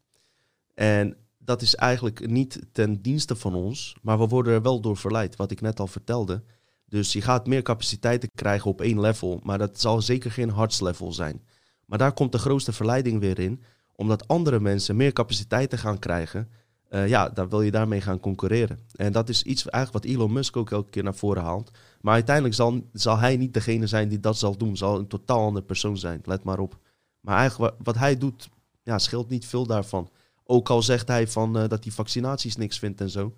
En 0.76 1.18
dat 1.38 1.62
is 1.62 1.76
eigenlijk 1.76 2.28
niet 2.30 2.60
ten 2.72 3.02
dienste 3.02 3.36
van 3.36 3.56
ons, 3.56 3.96
maar 4.02 4.20
we 4.20 4.28
worden 4.28 4.54
er 4.54 4.62
wel 4.62 4.80
door 4.82 4.98
verleid, 4.98 5.36
wat 5.36 5.52
ik 5.52 5.62
net 5.62 5.80
al 5.80 5.88
vertelde. 5.88 6.44
Dus 6.86 7.14
je 7.14 7.22
gaat 7.22 7.48
meer 7.48 7.62
capaciteiten 7.62 8.30
krijgen 8.36 8.72
op 8.72 8.82
één 8.82 9.00
level, 9.00 9.40
maar 9.44 9.58
dat 9.58 9.80
zal 9.80 10.02
zeker 10.02 10.32
geen 10.32 10.50
hartslevel 10.50 11.14
zijn. 11.14 11.42
Maar 11.86 11.98
daar 11.98 12.14
komt 12.14 12.32
de 12.32 12.38
grootste 12.38 12.74
verleiding 12.74 13.20
weer 13.20 13.40
in, 13.40 13.64
omdat 13.96 14.28
andere 14.28 14.60
mensen 14.60 14.96
meer 14.96 15.14
capaciteiten 15.14 15.78
gaan 15.78 16.00
krijgen. 16.00 16.50
eh, 16.90 17.08
ja, 17.08 17.30
dan 17.30 17.50
wil 17.50 17.62
je 17.62 17.72
daarmee 17.72 18.02
gaan 18.02 18.20
concurreren. 18.20 18.80
En 18.96 19.12
dat 19.12 19.30
is 19.30 19.44
iets 19.44 19.68
eigenlijk 19.70 20.06
wat 20.06 20.14
Elon 20.14 20.34
Musk 20.34 20.58
ook 20.58 20.72
elke 20.72 20.90
keer 20.90 21.04
naar 21.04 21.16
voren 21.16 21.44
haalt. 21.44 21.72
Maar 22.02 22.14
uiteindelijk 22.14 22.56
zal, 22.56 22.90
zal 22.94 23.18
hij 23.18 23.38
niet 23.38 23.54
degene 23.54 23.88
zijn 23.88 24.10
die 24.10 24.20
dat 24.20 24.38
zal 24.38 24.58
doen. 24.58 24.78
Zal 24.78 25.00
een 25.00 25.08
totaal 25.08 25.46
andere 25.46 25.66
persoon 25.66 25.98
zijn, 25.98 26.22
let 26.24 26.44
maar 26.44 26.60
op. 26.60 26.78
Maar 27.22 27.38
eigenlijk 27.38 27.72
wa- 27.72 27.84
wat 27.84 27.96
hij 27.98 28.18
doet, 28.18 28.50
ja, 28.84 29.00
scheelt 29.00 29.30
niet 29.30 29.46
veel 29.46 29.66
daarvan. 29.66 30.10
Ook 30.48 30.70
al 30.70 30.82
zegt 30.82 31.08
hij 31.08 31.28
van, 31.28 31.58
eh, 31.58 31.68
dat 31.68 31.84
hij 31.84 31.94
vaccinaties 31.94 32.56
niks 32.56 32.80
vindt 32.80 33.02
en 33.02 33.10
zo. 33.10 33.36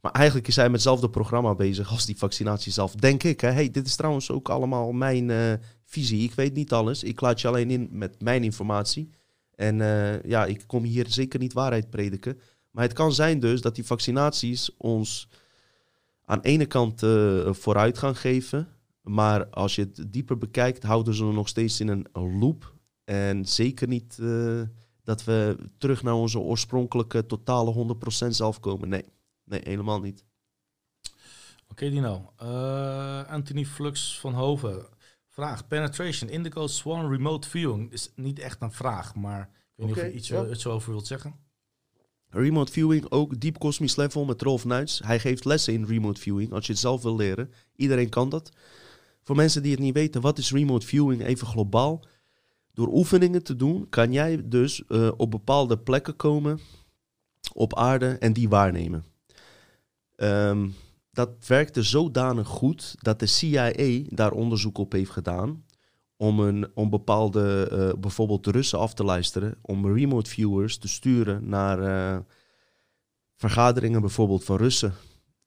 Maar 0.00 0.12
eigenlijk 0.12 0.48
is 0.48 0.56
hij 0.56 0.64
met 0.64 0.74
hetzelfde 0.74 1.10
programma 1.10 1.54
bezig 1.54 1.90
als 1.90 2.06
die 2.06 2.18
vaccinatie 2.18 2.72
zelf. 2.72 2.94
Denk 2.94 3.22
ik. 3.22 3.40
Hè? 3.40 3.50
Hey, 3.50 3.70
dit 3.70 3.86
is 3.86 3.96
trouwens 3.96 4.30
ook 4.30 4.48
allemaal 4.48 4.92
mijn 4.92 5.30
eh, 5.30 5.52
visie. 5.84 6.22
Ik 6.22 6.34
weet 6.34 6.54
niet 6.54 6.72
alles. 6.72 7.02
Ik 7.02 7.20
laat 7.20 7.40
je 7.40 7.48
alleen 7.48 7.70
in 7.70 7.88
met 7.90 8.22
mijn 8.22 8.44
informatie. 8.44 9.10
En 9.54 9.80
eh, 9.80 10.22
ja, 10.22 10.44
ik 10.44 10.64
kom 10.66 10.82
hier 10.84 11.06
zeker 11.08 11.38
niet 11.38 11.52
waarheid 11.52 11.90
prediken. 11.90 12.40
Maar 12.70 12.84
het 12.84 12.92
kan 12.92 13.12
zijn 13.12 13.40
dus 13.40 13.60
dat 13.60 13.74
die 13.74 13.86
vaccinaties 13.86 14.76
ons 14.76 15.28
aan 16.24 16.40
de 16.40 16.48
ene 16.48 16.66
kant 16.66 17.00
vooruit 17.58 17.98
gaan 17.98 18.16
geven. 18.16 18.68
Maar 19.02 19.46
als 19.46 19.74
je 19.74 19.82
het 19.82 20.12
dieper 20.12 20.38
bekijkt, 20.38 20.82
houden 20.82 21.14
ze 21.14 21.24
nog 21.24 21.48
steeds 21.48 21.80
in 21.80 21.88
een 21.88 22.06
loop. 22.12 22.74
En 23.04 23.44
zeker 23.44 23.88
niet 23.88 24.18
dat 25.06 25.24
we 25.24 25.56
terug 25.78 26.02
naar 26.02 26.14
onze 26.14 26.38
oorspronkelijke 26.38 27.26
totale 27.26 27.96
100% 28.24 28.28
zelf 28.28 28.60
komen. 28.60 28.88
Nee, 28.88 29.04
nee 29.44 29.60
helemaal 29.64 30.00
niet. 30.00 30.24
Oké, 31.68 31.90
Dino. 31.90 32.32
Eh, 32.36 33.24
Anthony 33.26 33.64
Flux 33.64 34.20
van 34.20 34.34
Hoven. 34.34 34.86
Vraag. 35.28 35.66
Penetration, 35.66 36.30
Indigo 36.30 36.66
Swan 36.66 37.10
Remote 37.10 37.48
Viewing. 37.48 37.92
Is 37.92 38.12
niet 38.14 38.38
echt 38.38 38.60
een 38.60 38.72
vraag, 38.72 39.14
maar 39.14 39.40
ik 39.40 39.48
weet 39.74 39.86
niet 39.86 39.96
of 39.96 40.02
je 40.02 40.12
iets 40.12 40.28
ja. 40.28 40.44
eh, 40.44 40.54
zo 40.54 40.70
over 40.70 40.90
wilt 40.90 41.06
zeggen. 41.06 41.34
Remote 42.28 42.72
viewing, 42.72 43.10
ook 43.10 43.40
diep 43.40 43.58
kosmisch 43.58 43.96
level 43.96 44.24
met 44.24 44.42
Rolf 44.42 44.64
Nuits. 44.64 45.00
Hij 45.04 45.18
geeft 45.18 45.44
lessen 45.44 45.72
in 45.72 45.84
remote 45.84 46.20
viewing, 46.20 46.52
als 46.52 46.66
je 46.66 46.72
het 46.72 46.80
zelf 46.80 47.02
wil 47.02 47.16
leren. 47.16 47.52
Iedereen 47.76 48.08
kan 48.08 48.28
dat. 48.28 48.50
Voor 49.22 49.36
mensen 49.36 49.62
die 49.62 49.70
het 49.70 49.80
niet 49.80 49.94
weten, 49.94 50.20
wat 50.20 50.38
is 50.38 50.52
remote 50.52 50.86
viewing 50.86 51.24
even 51.24 51.46
globaal? 51.46 52.04
Door 52.76 52.88
oefeningen 52.92 53.42
te 53.42 53.56
doen, 53.56 53.88
kan 53.88 54.12
jij 54.12 54.48
dus 54.48 54.84
eh, 54.86 55.10
op 55.16 55.30
bepaalde 55.30 55.78
plekken 55.78 56.16
komen 56.16 56.60
op 57.52 57.76
aarde 57.76 58.18
en 58.18 58.32
die 58.32 58.48
waarnemen. 58.48 59.04
Ehm, 60.16 60.68
dat 61.10 61.30
werkte 61.46 61.82
zodanig 61.82 62.48
goed 62.48 62.94
dat 62.98 63.18
de 63.18 63.26
CIA 63.26 63.72
daar 64.08 64.32
onderzoek 64.32 64.78
op 64.78 64.92
heeft 64.92 65.10
gedaan. 65.10 65.64
Om, 66.16 66.40
een, 66.40 66.70
om 66.74 66.90
bepaalde, 66.90 67.68
eh, 67.70 68.00
bijvoorbeeld 68.00 68.46
Russen 68.46 68.78
af 68.78 68.94
te 68.94 69.04
luisteren. 69.04 69.58
Om 69.62 69.94
remote 69.94 70.30
viewers 70.30 70.78
te 70.78 70.88
sturen 70.88 71.48
naar 71.48 71.78
eh, 71.82 72.20
vergaderingen 73.36 74.00
bijvoorbeeld 74.00 74.44
van 74.44 74.56
Russen. 74.56 74.94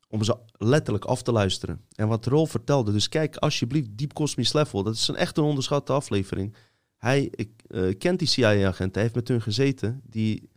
Om 0.07 0.23
ze 0.23 0.37
letterlijk 0.51 1.05
af 1.05 1.21
te 1.21 1.31
luisteren. 1.31 1.85
En 1.95 2.07
wat 2.07 2.25
Rolf 2.25 2.51
vertelde, 2.51 2.91
dus 2.91 3.09
kijk 3.09 3.35
alsjeblieft 3.35 3.97
Deep 3.97 4.13
Cosmic 4.13 4.53
Level. 4.53 4.83
Dat 4.83 4.95
is 4.95 5.07
een 5.07 5.15
echt 5.15 5.37
een 5.37 5.43
onderschatte 5.43 5.93
aflevering. 5.93 6.55
Hij 6.99 7.31
eh, 7.67 7.97
kent 7.97 8.19
die 8.19 8.27
CIA-agent, 8.27 8.93
hij 8.93 9.03
heeft 9.03 9.15
met 9.15 9.27
hun 9.27 9.41
gezeten. 9.41 10.01
Die, 10.03 10.49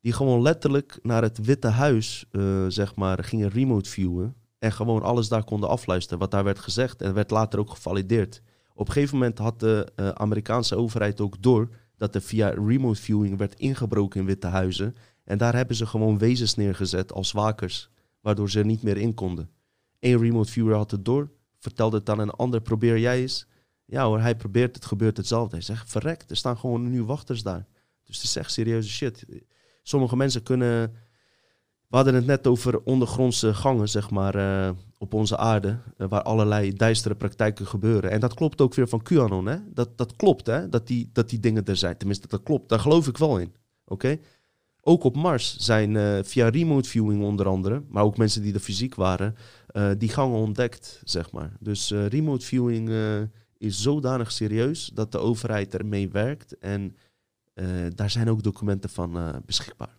die 0.00 0.12
gewoon 0.12 0.42
letterlijk 0.42 0.98
naar 1.02 1.22
het 1.22 1.38
Witte 1.44 1.68
Huis, 1.68 2.24
eh, 2.30 2.64
zeg 2.68 2.94
maar, 2.94 3.24
gingen 3.24 3.48
remote 3.48 3.90
viewen. 3.90 4.34
En 4.58 4.72
gewoon 4.72 5.02
alles 5.02 5.28
daar 5.28 5.44
konden 5.44 5.68
afluisteren, 5.68 6.18
wat 6.18 6.30
daar 6.30 6.44
werd 6.44 6.58
gezegd. 6.58 7.02
En 7.02 7.14
werd 7.14 7.30
later 7.30 7.58
ook 7.58 7.70
gevalideerd. 7.70 8.42
Op 8.74 8.86
een 8.86 8.92
gegeven 8.92 9.18
moment 9.18 9.38
had 9.38 9.60
de 9.60 9.92
eh, 9.94 10.08
Amerikaanse 10.08 10.76
overheid 10.76 11.20
ook 11.20 11.42
door 11.42 11.68
dat 11.96 12.14
er 12.14 12.22
via 12.22 12.48
remote 12.48 13.00
viewing 13.00 13.38
werd 13.38 13.54
ingebroken 13.54 14.20
in 14.20 14.26
Witte 14.26 14.46
Huizen. 14.46 14.96
En 15.24 15.38
daar 15.38 15.54
hebben 15.54 15.76
ze 15.76 15.86
gewoon 15.86 16.18
wezens 16.18 16.54
neergezet 16.54 17.12
als 17.12 17.32
wakers, 17.32 17.90
waardoor 18.20 18.50
ze 18.50 18.58
er 18.58 18.64
niet 18.64 18.82
meer 18.82 18.96
in 18.96 19.14
konden. 19.14 19.50
Eén 20.00 20.18
remote 20.18 20.52
viewer 20.52 20.74
had 20.74 20.90
het 20.90 21.04
door, 21.04 21.30
vertelde 21.58 21.96
het 21.96 22.10
aan 22.10 22.18
een 22.18 22.30
ander, 22.30 22.60
probeer 22.60 22.98
jij 22.98 23.20
eens. 23.20 23.46
Ja 23.90 24.04
hoor, 24.04 24.20
hij 24.20 24.36
probeert 24.36 24.74
het, 24.74 24.84
gebeurt 24.84 25.16
hetzelfde. 25.16 25.56
Hij 25.56 25.64
zegt, 25.64 25.90
verrek, 25.90 26.24
er 26.28 26.36
staan 26.36 26.58
gewoon 26.58 26.90
nu 26.90 27.04
wachters 27.04 27.42
daar. 27.42 27.66
Dus 28.04 28.16
het 28.16 28.24
is 28.24 28.36
echt 28.36 28.52
serieuze 28.52 28.88
shit. 28.88 29.24
Sommige 29.82 30.16
mensen 30.16 30.42
kunnen... 30.42 30.92
We 31.88 31.96
hadden 31.96 32.14
het 32.14 32.26
net 32.26 32.46
over 32.46 32.80
ondergrondse 32.82 33.54
gangen, 33.54 33.88
zeg 33.88 34.10
maar, 34.10 34.34
eh, 34.34 34.70
op 34.98 35.14
onze 35.14 35.36
aarde. 35.36 35.78
eh, 35.96 36.08
waar 36.08 36.22
allerlei 36.22 36.72
duistere 36.72 37.14
praktijken 37.14 37.66
gebeuren. 37.66 38.10
En 38.10 38.20
dat 38.20 38.34
klopt 38.34 38.60
ook 38.60 38.74
weer 38.74 38.88
van 38.88 39.02
QAnon, 39.02 39.46
hè? 39.46 39.56
Dat, 39.66 39.98
dat 39.98 40.16
klopt, 40.16 40.46
hè? 40.46 40.68
Dat 40.68 40.86
die, 40.86 41.10
dat 41.12 41.28
die 41.28 41.40
dingen 41.40 41.64
er 41.64 41.76
zijn. 41.76 41.96
Tenminste, 41.96 42.28
dat 42.28 42.42
klopt. 42.42 42.68
Daar 42.68 42.80
geloof 42.80 43.06
ik 43.06 43.16
wel 43.16 43.38
in. 43.38 43.54
Oké? 43.84 44.18
Ook 44.80 45.04
op 45.04 45.16
Mars 45.16 45.56
zijn 45.56 45.96
eh, 45.96 46.18
via 46.22 46.48
remote 46.48 46.88
viewing 46.88 47.22
onder 47.22 47.46
andere, 47.46 47.82
maar 47.88 48.02
ook 48.02 48.16
mensen 48.16 48.42
die 48.42 48.54
er 48.54 48.60
fysiek 48.60 48.94
waren, 48.94 49.36
die 49.98 50.08
gangen 50.08 50.38
ontdekt, 50.38 51.00
zeg 51.04 51.32
maar. 51.32 51.52
Dus 51.60 51.90
remote 51.90 52.44
viewing 52.46 52.90
is 53.58 53.82
zodanig 53.82 54.32
serieus 54.32 54.86
dat 54.94 55.12
de 55.12 55.18
overheid 55.18 55.74
ermee 55.74 56.08
werkt. 56.08 56.58
En 56.58 56.96
eh, 57.54 57.66
daar 57.94 58.10
zijn 58.10 58.30
ook 58.30 58.42
documenten 58.42 58.90
van 58.90 59.16
eh, 59.16 59.36
beschikbaar. 59.46 59.96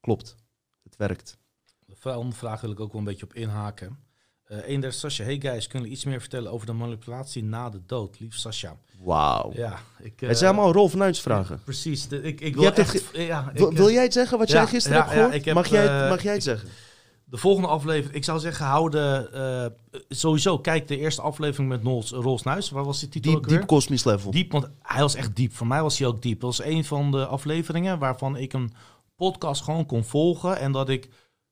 Klopt, 0.00 0.36
het 0.82 0.96
werkt. 0.96 1.38
De 1.86 1.94
volgende 1.98 2.36
vraag 2.36 2.60
wil 2.60 2.70
ik 2.70 2.80
ook 2.80 2.92
wel 2.92 3.00
een 3.00 3.06
beetje 3.06 3.24
op 3.24 3.34
inhaken. 3.34 3.98
Eh 4.44 4.68
een 4.68 4.80
der 4.80 4.92
Sascha, 4.92 5.24
hey 5.24 5.40
guys, 5.40 5.66
kunnen 5.66 5.82
jullie 5.88 5.92
iets 5.92 6.04
meer 6.04 6.20
vertellen 6.20 6.52
over 6.52 6.66
de 6.66 6.72
manipulatie 6.72 7.44
na 7.44 7.70
de 7.70 7.80
dood? 7.86 8.20
Lief 8.20 8.34
Sascha. 8.36 8.76
Wauw. 8.98 9.52
Ja, 9.54 9.78
ik... 9.98 10.20
het 10.20 10.38
zijn 10.38 10.50
eh, 10.52 10.56
allemaal 10.58 10.72
Rolf 10.74 10.94
Nuits 10.94 11.20
vragen. 11.20 11.60
Precies. 11.64 12.08
de- 12.08 12.22
ik, 12.22 12.40
ik 12.40 12.54
wil 12.54 12.64
het 12.64 12.78
echt... 12.78 13.10
ja, 13.16 13.50
ik, 13.50 13.58
Wil, 13.58 13.70
eh, 13.70 13.76
wil 13.76 13.90
jij 13.90 14.02
het 14.02 14.12
zeggen 14.12 14.38
wat 14.38 14.48
ja, 14.48 14.54
jij 14.54 14.66
gisteren 14.66 14.98
hebt 14.98 15.10
gehoord? 15.10 15.44
heb, 15.44 15.54
mag, 15.54 15.66
jij, 15.68 15.82
het- 15.82 16.02
eh, 16.02 16.08
mag 16.08 16.22
jij 16.22 16.32
het 16.32 16.42
zeggen? 16.42 16.68
De 17.34 17.40
volgende 17.40 17.68
aflevering, 17.68 18.14
ik 18.14 18.24
zou 18.24 18.38
zeggen, 18.38 18.66
hou 18.66 18.90
de... 18.90 19.28
eh, 19.90 19.98
sowieso, 20.08 20.58
kijk 20.58 20.88
de 20.88 20.98
eerste 20.98 21.22
aflevering 21.22 21.68
met 21.68 21.82
Nols, 21.82 22.10
Rolls 22.10 22.42
Nuis. 22.42 22.70
Waar 22.70 22.84
was 22.84 23.00
die 23.00 23.08
titel 23.08 23.32
Diep, 23.32 23.48
diep 23.48 23.66
kosmisch 23.66 24.04
level. 24.04 24.30
Diep, 24.30 24.52
want 24.52 24.68
hij 24.82 25.00
was 25.00 25.14
echt 25.14 25.36
diep. 25.36 25.54
Voor 25.54 25.66
mij 25.66 25.82
was 25.82 25.98
hij 25.98 26.08
ook 26.08 26.22
diep. 26.22 26.40
Dat 26.40 26.56
was 26.56 26.66
een 26.66 26.84
van 26.84 27.10
de 27.10 27.26
afleveringen 27.26 27.98
waarvan 27.98 28.36
ik 28.36 28.52
een 28.52 28.72
podcast 29.16 29.62
gewoon 29.62 29.86
kon 29.86 30.04
volgen. 30.04 30.58
En 30.58 30.72
dat 30.72 30.88
ik 30.88 31.08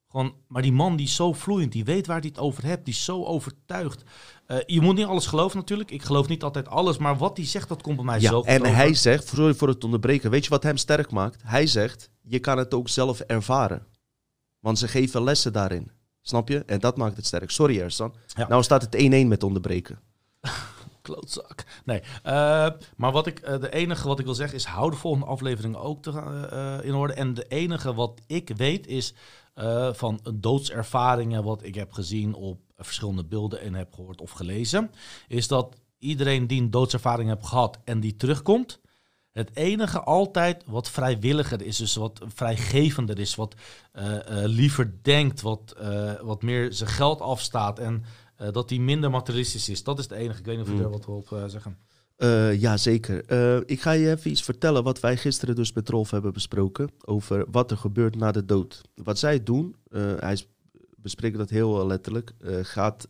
gewoon... 0.09 0.35
Maar 0.49 0.63
die 0.63 0.73
man 0.73 0.97
die 0.97 1.07
is 1.07 1.15
zo 1.15 1.33
vloeiend, 1.33 1.73
die 1.73 1.85
weet 1.85 2.07
waar 2.07 2.21
hij 2.21 2.29
het 2.29 2.39
over 2.39 2.65
hebt. 2.65 2.85
Die 2.85 2.95
is 2.95 3.05
zo 3.05 3.25
overtuigd. 3.25 4.03
Eh, 4.47 4.57
je 4.67 4.81
moet 4.81 4.97
niet 4.97 5.07
alles 5.07 5.27
geloven 5.27 5.59
natuurlijk. 5.59 5.91
Ik 5.91 6.03
geloof 6.03 6.29
niet 6.29 6.43
altijd 6.43 6.69
alles. 6.69 6.99
Maar 6.99 7.17
wat 7.17 7.37
hij 7.37 7.47
zegt, 7.47 7.69
dat 7.69 7.83
komt 7.83 7.97
bij 7.97 8.05
mij 8.05 8.21
zo 8.21 8.39
goed 8.39 8.47
en 8.47 8.61
over. 8.61 8.75
hij 8.75 8.95
zegt, 8.95 9.27
sorry 9.29 9.55
voor 9.55 9.69
het 9.69 9.85
onderbreken, 9.85 10.31
weet 10.31 10.45
je 10.45 10.51
wat 10.51 10.63
hem 10.63 10.77
sterk 10.77 11.11
maakt? 11.11 11.43
Hij 11.45 11.67
zegt, 11.67 12.11
je 12.21 12.39
kan 12.39 12.59
het 12.59 12.75
ook 12.75 12.89
zelf 12.89 13.21
ervaren. 13.21 13.87
Want 14.63 14.79
ze 14.79 14.89
geven 14.89 15.23
lessen 15.23 15.53
daarin. 15.53 15.91
Snap 16.21 16.49
je? 16.49 16.65
En 16.65 16.81
dat 16.81 16.97
maakt 16.97 17.17
het 17.17 17.27
sterk. 17.27 17.51
Sorry 17.51 17.81
Ersan. 17.81 18.15
Ja. 18.27 18.49
Nou 18.49 18.63
staat 18.63 18.83
het 18.83 19.25
1-1 19.25 19.27
met 19.27 19.43
onderbreken. 19.43 19.99
Klootzak. 21.03 21.65
Nee, 21.85 22.03
eh, 22.23 22.69
maar 22.97 23.13
wat 23.13 23.27
ik, 23.27 23.39
eh, 23.39 23.61
de 23.61 23.73
enige 23.73 24.09
wat 24.09 24.19
ik 24.19 24.25
wil 24.25 24.35
zeggen 24.35 24.57
is, 24.57 24.65
hou 24.65 24.91
de 24.91 24.97
volgende 24.97 25.27
aflevering 25.27 25.77
ook 25.77 26.03
te, 26.03 26.11
eh, 26.11 26.89
in 26.89 26.95
orde. 26.95 27.13
En 27.13 27.35
de 27.35 27.47
enige 27.49 27.95
wat 27.95 28.21
ik 28.27 28.51
weet 28.57 28.87
is 28.87 29.15
van 29.93 30.21
doodservaringen 30.35 31.45
wat 31.45 31.63
ik 31.63 31.75
heb 31.75 31.93
gezien 31.93 32.35
op 32.35 32.61
verschillende 32.77 33.25
beelden 33.25 33.61
en 33.61 33.75
heb 33.75 33.95
gehoord 33.95 34.21
of 34.21 34.31
gelezen, 34.31 34.91
is 35.29 35.49
dat 35.49 35.77
iedereen 35.99 36.47
die 36.47 36.61
een 36.61 36.71
doodservaring 36.71 37.29
heeft 37.29 37.47
gehad 37.47 37.79
en 37.85 38.01
die 38.01 38.17
terugkomt, 38.17 38.81
het 39.33 39.51
enige 39.55 40.01
altijd 40.01 40.63
wat 40.67 40.91
vrijwilliger 40.91 41.63
is, 41.63 41.77
dus 41.77 41.95
wat 41.95 42.21
vrijgevender 42.35 43.19
is, 43.19 43.35
wat 43.35 43.55
eh, 43.93 44.17
eh, 44.17 44.49
liever 44.49 44.95
denkt, 45.03 45.41
wat, 45.41 45.75
eh, 45.79 46.13
wat 46.21 46.43
meer 46.43 46.73
zijn 46.73 46.91
geld 46.91 47.21
afstaat 47.21 47.79
en 47.79 48.05
dat 48.53 48.69
die 48.69 48.81
minder 48.81 49.11
materialistisch 49.11 49.69
is. 49.69 49.85
Dat 49.85 49.99
is 49.99 50.05
het 50.05 50.13
enige. 50.13 50.39
Ik 50.39 50.45
weet 50.45 50.57
niet 50.57 50.65
of 50.65 50.71
je 50.71 50.77
Mm. 50.77 50.83
daar 50.83 50.91
wat 50.91 51.07
op 51.07 51.45
zeggen. 51.47 51.79
Eh 52.17 52.61
ja, 52.61 52.77
zeker. 52.77 53.31
Ik 53.69 53.81
ga 53.81 53.91
je 53.91 54.11
even 54.11 54.31
iets 54.31 54.43
vertellen 54.43 54.83
wat 54.83 55.01
wij 55.01 55.17
gisteren 55.17 55.55
dus 55.55 55.73
met 55.73 55.89
Rolf 55.89 56.11
hebben 56.11 56.33
besproken. 56.33 56.91
Over 57.05 57.45
wat 57.51 57.71
er 57.71 57.77
gebeurt 57.77 58.17
na 58.17 58.33
de 58.33 58.45
dood. 58.45 58.81
Wat 58.95 59.19
zij 59.19 59.43
doen, 59.43 59.77
hij 60.19 60.39
bespreekt 60.97 61.39
dat 61.39 61.51
heel 61.51 61.87
letterlijk, 61.87 62.33
gaat... 62.63 63.09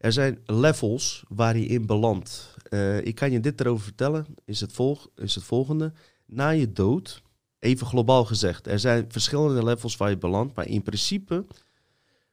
er 0.00 0.12
zijn 0.12 0.42
levels 0.46 1.24
waar 1.28 1.56
je 1.56 1.66
in 1.66 1.86
belandt. 1.86 2.54
Eh, 2.62 3.06
ik 3.06 3.14
kan 3.14 3.30
je 3.30 3.40
dit 3.40 3.60
erover 3.60 3.84
vertellen, 3.84 4.26
is 4.44 4.60
het, 4.60 4.72
volg, 4.72 5.08
is 5.16 5.34
het 5.34 5.44
volgende. 5.44 5.92
Na 6.26 6.48
je 6.48 6.72
dood, 6.72 7.22
even 7.58 7.86
globaal 7.86 8.24
gezegd, 8.24 8.66
er 8.66 8.78
zijn 8.78 9.12
verschillende 9.12 9.64
levels 9.64 9.96
waar 9.96 10.10
je 10.10 10.18
belandt. 10.18 10.54
Maar 10.54 10.66
in 10.66 10.82
principe 10.82 11.46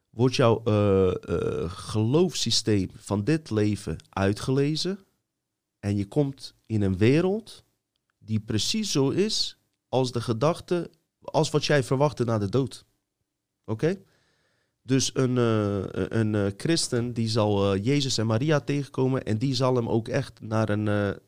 wordt 0.10 0.36
jouw 0.36 0.64
eh, 0.64 1.72
geloofssysteem 1.72 2.90
van 2.96 3.24
dit 3.24 3.50
leven 3.50 3.98
uitgelezen. 4.10 5.00
En 5.80 5.98
je 5.98 6.06
komt 6.06 6.56
in 6.66 6.82
een 6.82 6.98
wereld 6.98 7.64
die 8.20 8.40
precies 8.40 8.92
zo 8.92 9.10
is 9.10 9.58
als 9.90 10.12
de 10.12 10.22
gedachte, 10.22 10.90
als 11.22 11.50
wat 11.50 11.66
jij 11.66 11.84
verwachtte 11.84 12.24
na 12.24 12.38
de 12.38 12.50
dood. 12.50 12.86
Oké? 13.66 14.02
Dus 14.88 15.12
een, 15.14 15.38
eh, 15.38 16.20
een 16.20 16.36
eh, 16.36 16.52
christen 16.58 17.14
die 17.14 17.28
zal 17.28 17.74
eh, 17.74 17.84
Jezus 17.84 18.18
en 18.18 18.26
Maria 18.26 18.60
tegenkomen 18.60 19.24
en 19.24 19.38
die 19.38 19.56
zal 19.56 19.76
hem 19.76 19.90
ook 19.90 20.08
echt 20.08 20.42
naar 20.42 20.70
een 20.70 21.20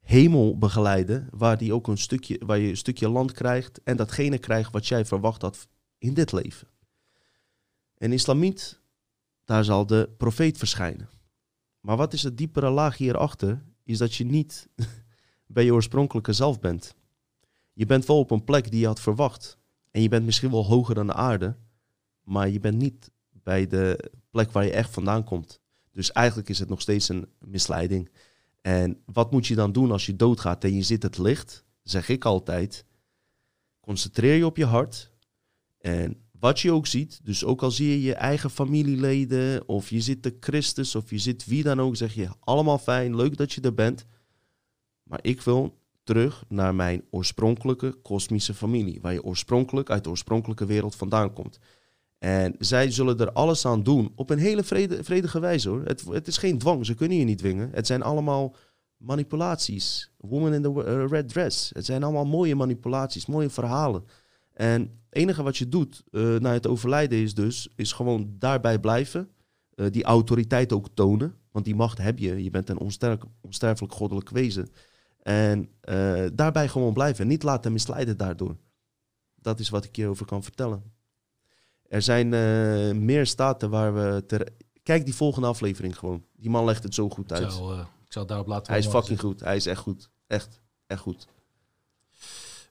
hemel 0.00 0.58
begeleiden, 0.58 1.28
waar, 1.30 1.58
die 1.58 1.74
ook 1.74 1.86
een 1.86 1.98
stukje, 1.98 2.40
waar 2.46 2.58
je 2.58 2.68
een 2.68 2.76
stukje 2.76 3.08
land 3.08 3.32
krijgt 3.32 3.82
en 3.82 3.96
datgene 3.96 4.38
krijgt 4.38 4.72
wat 4.72 4.86
jij 4.86 5.04
verwacht 5.04 5.42
had 5.42 5.68
in 5.98 6.14
dit 6.14 6.32
leven. 6.32 6.68
Een 7.98 8.12
islamiet, 8.12 8.80
daar 9.44 9.64
zal 9.64 9.86
de 9.86 10.10
profeet 10.16 10.58
verschijnen. 10.58 11.08
Maar 11.80 11.96
wat 11.96 12.12
is 12.12 12.22
het 12.22 12.38
diepere 12.38 12.70
laag 12.70 12.96
hierachter? 12.96 13.62
Is 13.84 13.98
dat 13.98 14.14
je 14.14 14.24
niet 14.24 14.68
bij 15.46 15.64
je 15.64 15.72
oorspronkelijke 15.72 16.32
zelf 16.32 16.60
bent. 16.60 16.94
Je 17.72 17.86
bent 17.86 18.06
wel 18.06 18.18
op 18.18 18.30
een 18.30 18.44
plek 18.44 18.70
die 18.70 18.80
je 18.80 18.86
had 18.86 19.00
verwacht. 19.00 19.58
En 19.90 20.02
je 20.02 20.08
bent 20.08 20.24
misschien 20.24 20.50
wel 20.50 20.66
hoger 20.66 20.94
dan 20.94 21.06
de 21.06 21.14
aarde. 21.14 21.56
Maar 22.24 22.48
je 22.48 22.60
bent 22.60 22.78
niet 22.78 23.10
bij 23.30 23.66
de 23.66 24.10
plek 24.30 24.50
waar 24.50 24.64
je 24.64 24.72
echt 24.72 24.90
vandaan 24.90 25.24
komt. 25.24 25.60
Dus 25.92 26.12
eigenlijk 26.12 26.48
is 26.48 26.58
het 26.58 26.68
nog 26.68 26.80
steeds 26.80 27.08
een 27.08 27.28
misleiding. 27.38 28.10
En 28.60 29.02
wat 29.04 29.30
moet 29.30 29.46
je 29.46 29.54
dan 29.54 29.72
doen 29.72 29.90
als 29.90 30.06
je 30.06 30.16
doodgaat 30.16 30.64
en 30.64 30.74
je 30.74 30.82
zit 30.82 31.02
het 31.02 31.18
licht? 31.18 31.64
Zeg 31.82 32.08
ik 32.08 32.24
altijd. 32.24 32.84
Concentreer 33.80 34.36
je 34.36 34.46
op 34.46 34.56
je 34.56 34.66
hart. 34.66 35.12
En 35.78 36.16
wat 36.42 36.60
je 36.60 36.72
ook 36.72 36.86
ziet, 36.86 37.20
dus 37.24 37.44
ook 37.44 37.62
al 37.62 37.70
zie 37.70 37.88
je 37.88 38.02
je 38.02 38.14
eigen 38.14 38.50
familieleden, 38.50 39.68
of 39.68 39.90
je 39.90 40.00
zit 40.00 40.22
de 40.22 40.36
Christus, 40.40 40.94
of 40.94 41.10
je 41.10 41.18
zit 41.18 41.44
wie 41.44 41.62
dan 41.62 41.80
ook, 41.80 41.96
zeg 41.96 42.14
je 42.14 42.28
allemaal 42.40 42.78
fijn, 42.78 43.16
leuk 43.16 43.36
dat 43.36 43.52
je 43.52 43.60
er 43.60 43.74
bent. 43.74 44.04
Maar 45.02 45.18
ik 45.22 45.40
wil 45.40 45.78
terug 46.04 46.44
naar 46.48 46.74
mijn 46.74 47.04
oorspronkelijke 47.10 47.92
kosmische 47.92 48.54
familie, 48.54 49.00
waar 49.00 49.12
je 49.12 49.24
oorspronkelijk 49.24 49.90
uit 49.90 50.04
de 50.04 50.10
oorspronkelijke 50.10 50.66
wereld 50.66 50.94
vandaan 50.94 51.32
komt. 51.32 51.58
En 52.22 52.54
zij 52.58 52.90
zullen 52.90 53.18
er 53.18 53.32
alles 53.32 53.66
aan 53.66 53.82
doen, 53.82 54.12
op 54.14 54.30
een 54.30 54.38
hele 54.38 54.62
vrede, 54.62 55.04
vredige 55.04 55.40
wijze 55.40 55.68
hoor. 55.68 55.82
Het, 55.84 56.04
het 56.04 56.26
is 56.26 56.36
geen 56.36 56.58
dwang, 56.58 56.86
ze 56.86 56.94
kunnen 56.94 57.18
je 57.18 57.24
niet 57.24 57.38
dwingen. 57.38 57.70
Het 57.72 57.86
zijn 57.86 58.02
allemaal 58.02 58.54
manipulaties. 58.96 60.12
Woman 60.16 60.54
in 60.54 60.62
the 60.62 60.68
uh, 60.68 61.08
red 61.08 61.28
dress. 61.28 61.70
Het 61.74 61.84
zijn 61.84 62.02
allemaal 62.02 62.24
mooie 62.24 62.54
manipulaties, 62.54 63.26
mooie 63.26 63.50
verhalen. 63.50 64.04
En 64.52 64.80
het 64.80 64.90
enige 65.10 65.42
wat 65.42 65.56
je 65.56 65.68
doet 65.68 66.02
uh, 66.10 66.38
na 66.38 66.52
het 66.52 66.66
overlijden 66.66 67.18
is 67.18 67.34
dus, 67.34 67.68
is 67.76 67.92
gewoon 67.92 68.34
daarbij 68.38 68.78
blijven. 68.78 69.28
Uh, 69.74 69.86
die 69.90 70.04
autoriteit 70.04 70.72
ook 70.72 70.88
tonen. 70.94 71.34
Want 71.50 71.64
die 71.64 71.74
macht 71.74 71.98
heb 71.98 72.18
je. 72.18 72.42
Je 72.42 72.50
bent 72.50 72.68
een 72.68 72.78
onsterf, 72.78 73.18
onsterfelijk 73.40 73.94
goddelijk 73.94 74.30
wezen. 74.30 74.68
En 75.22 75.68
daarbij 76.34 76.68
gewoon 76.68 76.92
blijven. 76.92 77.26
Niet 77.26 77.42
laten 77.42 77.72
misleiden 77.72 78.16
daardoor. 78.16 78.56
Dat 79.34 79.60
is 79.60 79.68
wat 79.68 79.84
ik 79.84 79.96
hierover 79.96 80.26
kan 80.26 80.42
vertellen. 80.42 80.91
Er 81.92 82.02
zijn 82.02 82.32
uh, 82.32 82.94
meer 82.94 83.26
staten 83.26 83.70
waar 83.70 83.94
we... 83.94 84.24
Ter... 84.26 84.48
Kijk 84.82 85.04
die 85.04 85.14
volgende 85.14 85.48
aflevering 85.48 85.98
gewoon. 85.98 86.24
Die 86.36 86.50
man 86.50 86.64
legt 86.64 86.82
het 86.82 86.94
zo 86.94 87.08
goed 87.08 87.32
uit. 87.32 87.42
Ik 87.42 87.50
zou, 87.50 87.74
uh, 87.74 87.84
ik 88.08 88.28
daarop 88.28 88.46
laten 88.46 88.72
Hij 88.72 88.80
is 88.80 88.88
fucking 88.88 89.20
goed. 89.20 89.40
Hij 89.40 89.56
is 89.56 89.66
echt 89.66 89.80
goed. 89.80 90.10
Echt. 90.26 90.60
Echt 90.86 91.00
goed. 91.00 91.26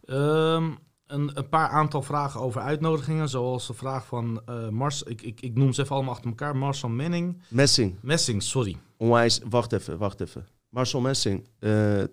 Um, 0.05 0.77
een, 1.07 1.38
een, 1.38 1.49
paar 1.49 1.69
aantal 1.69 2.01
vragen 2.01 2.39
over 2.39 2.62
uitnodigingen. 2.62 3.29
Zoals 3.29 3.67
de 3.67 3.73
vraag 3.73 4.05
van 4.05 4.41
uh, 4.49 4.69
Mars. 4.69 5.03
Ik, 5.03 5.21
ik, 5.21 5.41
ik 5.41 5.55
noem 5.55 5.73
ze 5.73 5.81
even 5.81 5.95
allemaal 5.95 6.13
achter 6.13 6.29
elkaar. 6.29 6.55
Marcel 6.55 6.89
Menning. 6.89 7.41
Messing. 7.47 7.95
Messing, 8.01 8.43
sorry. 8.43 8.77
Onwijs. 8.97 9.39
Wacht 9.49 9.71
even, 9.71 9.97
wacht 9.97 10.21
even. 10.21 10.47
Marcel 10.69 11.01
Messing. 11.01 11.47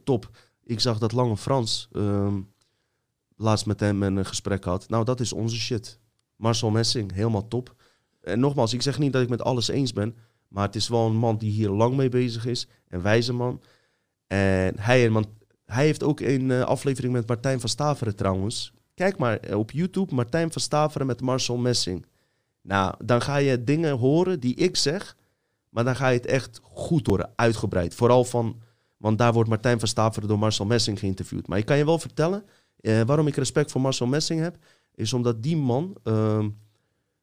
Top. 0.04 0.30
Ik 0.62 0.80
zag 0.80 0.98
dat 0.98 1.12
Lange 1.12 1.36
Frans 1.36 1.88
um, 1.92 2.52
laatst 3.36 3.66
met 3.66 3.80
hem 3.80 4.02
een 4.02 4.24
gesprek 4.24 4.64
had. 4.64 4.88
Nou, 4.88 5.04
dat 5.04 5.20
is 5.20 5.32
onze 5.32 5.56
shit. 5.56 6.00
Marcel 6.38 6.70
Messing, 6.70 7.12
helemaal 7.12 7.48
top. 7.48 7.74
En 8.20 8.40
nogmaals, 8.40 8.72
ik 8.72 8.82
zeg 8.82 8.98
niet 8.98 9.12
dat 9.12 9.22
ik 9.22 9.28
met 9.28 9.42
alles 9.42 9.68
eens 9.68 9.92
ben. 9.92 10.16
Maar 10.48 10.66
het 10.66 10.76
is 10.76 10.88
wel 10.88 11.06
een 11.06 11.16
man 11.16 11.38
die 11.38 11.50
hier 11.50 11.68
lang 11.68 11.96
mee 11.96 12.08
bezig 12.08 12.46
is. 12.46 12.68
Een 12.88 13.02
wijze 13.02 13.32
man. 13.32 13.62
En 14.26 14.78
hij, 14.78 15.04
en 15.04 15.12
man, 15.12 15.26
hij 15.64 15.84
heeft 15.84 16.02
ook 16.02 16.20
een 16.20 16.50
uh, 16.50 16.62
aflevering 16.62 17.12
met 17.12 17.28
Martijn 17.28 17.60
van 17.60 17.68
Staveren 17.68 18.16
trouwens. 18.16 18.72
Kijk 18.94 19.18
maar 19.18 19.40
op 19.54 19.70
YouTube, 19.70 20.14
Martijn 20.14 20.52
van 20.52 20.60
Staveren 20.60 21.06
met 21.06 21.20
Marcel 21.20 21.56
Messing. 21.56 22.06
Nou, 22.62 22.94
dan 23.04 23.22
ga 23.22 23.36
je 23.36 23.64
dingen 23.64 23.98
horen 23.98 24.40
die 24.40 24.54
ik 24.54 24.76
zeg. 24.76 25.16
Maar 25.68 25.84
dan 25.84 25.96
ga 25.96 26.08
je 26.08 26.16
het 26.16 26.26
echt 26.26 26.60
goed 26.62 27.06
horen, 27.06 27.32
uitgebreid. 27.36 27.94
Vooral 27.94 28.24
van, 28.24 28.60
want 28.96 29.18
daar 29.18 29.32
wordt 29.32 29.48
Martijn 29.48 29.78
van 29.78 29.88
Staveren 29.88 30.28
door 30.28 30.38
Marcel 30.38 30.64
Messing 30.64 30.98
geïnterviewd. 30.98 31.46
Maar 31.46 31.58
ik 31.58 31.66
kan 31.66 31.76
je 31.76 31.84
wel 31.84 31.98
vertellen, 31.98 32.44
uh, 32.80 33.00
waarom 33.00 33.26
ik 33.26 33.36
respect 33.36 33.70
voor 33.70 33.80
Marcel 33.80 34.06
Messing 34.06 34.40
heb. 34.40 34.56
Is 34.98 35.12
omdat 35.12 35.42
die 35.42 35.56
man 35.56 35.96
uh, 36.04 36.46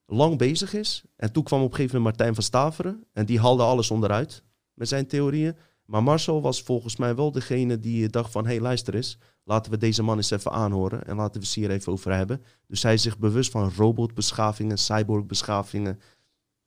lang 0.05 0.37
bezig 0.37 0.73
is. 0.73 1.03
En 1.15 1.31
toen 1.31 1.43
kwam 1.43 1.61
op 1.61 1.69
een 1.69 1.75
gegeven 1.75 1.97
moment 1.97 2.17
Martijn 2.17 2.35
van 2.35 2.43
Staveren. 2.43 3.03
En 3.13 3.25
die 3.25 3.39
haalde 3.39 3.63
alles 3.63 3.91
onderuit 3.91 4.43
met 4.73 4.87
zijn 4.87 5.07
theorieën. 5.07 5.55
Maar 5.85 6.03
Marcel 6.03 6.41
was 6.41 6.61
volgens 6.61 6.95
mij 6.95 7.15
wel 7.15 7.31
degene 7.31 7.79
die 7.79 8.09
dacht 8.09 8.31
van... 8.31 8.43
hé, 8.43 8.51
hey, 8.51 8.61
luister 8.61 8.95
eens, 8.95 9.17
laten 9.43 9.71
we 9.71 9.77
deze 9.77 10.03
man 10.03 10.17
eens 10.17 10.31
even 10.31 10.51
aanhoren... 10.51 11.07
en 11.07 11.15
laten 11.15 11.41
we 11.41 11.47
het 11.47 11.55
hier 11.55 11.69
even 11.69 11.91
over 11.91 12.15
hebben. 12.15 12.43
Dus 12.67 12.83
hij 12.83 12.93
is 12.93 13.01
zich 13.01 13.17
bewust 13.17 13.51
van 13.51 13.71
robotbeschavingen, 13.77 14.77
cyborgbeschavingen. 14.77 15.99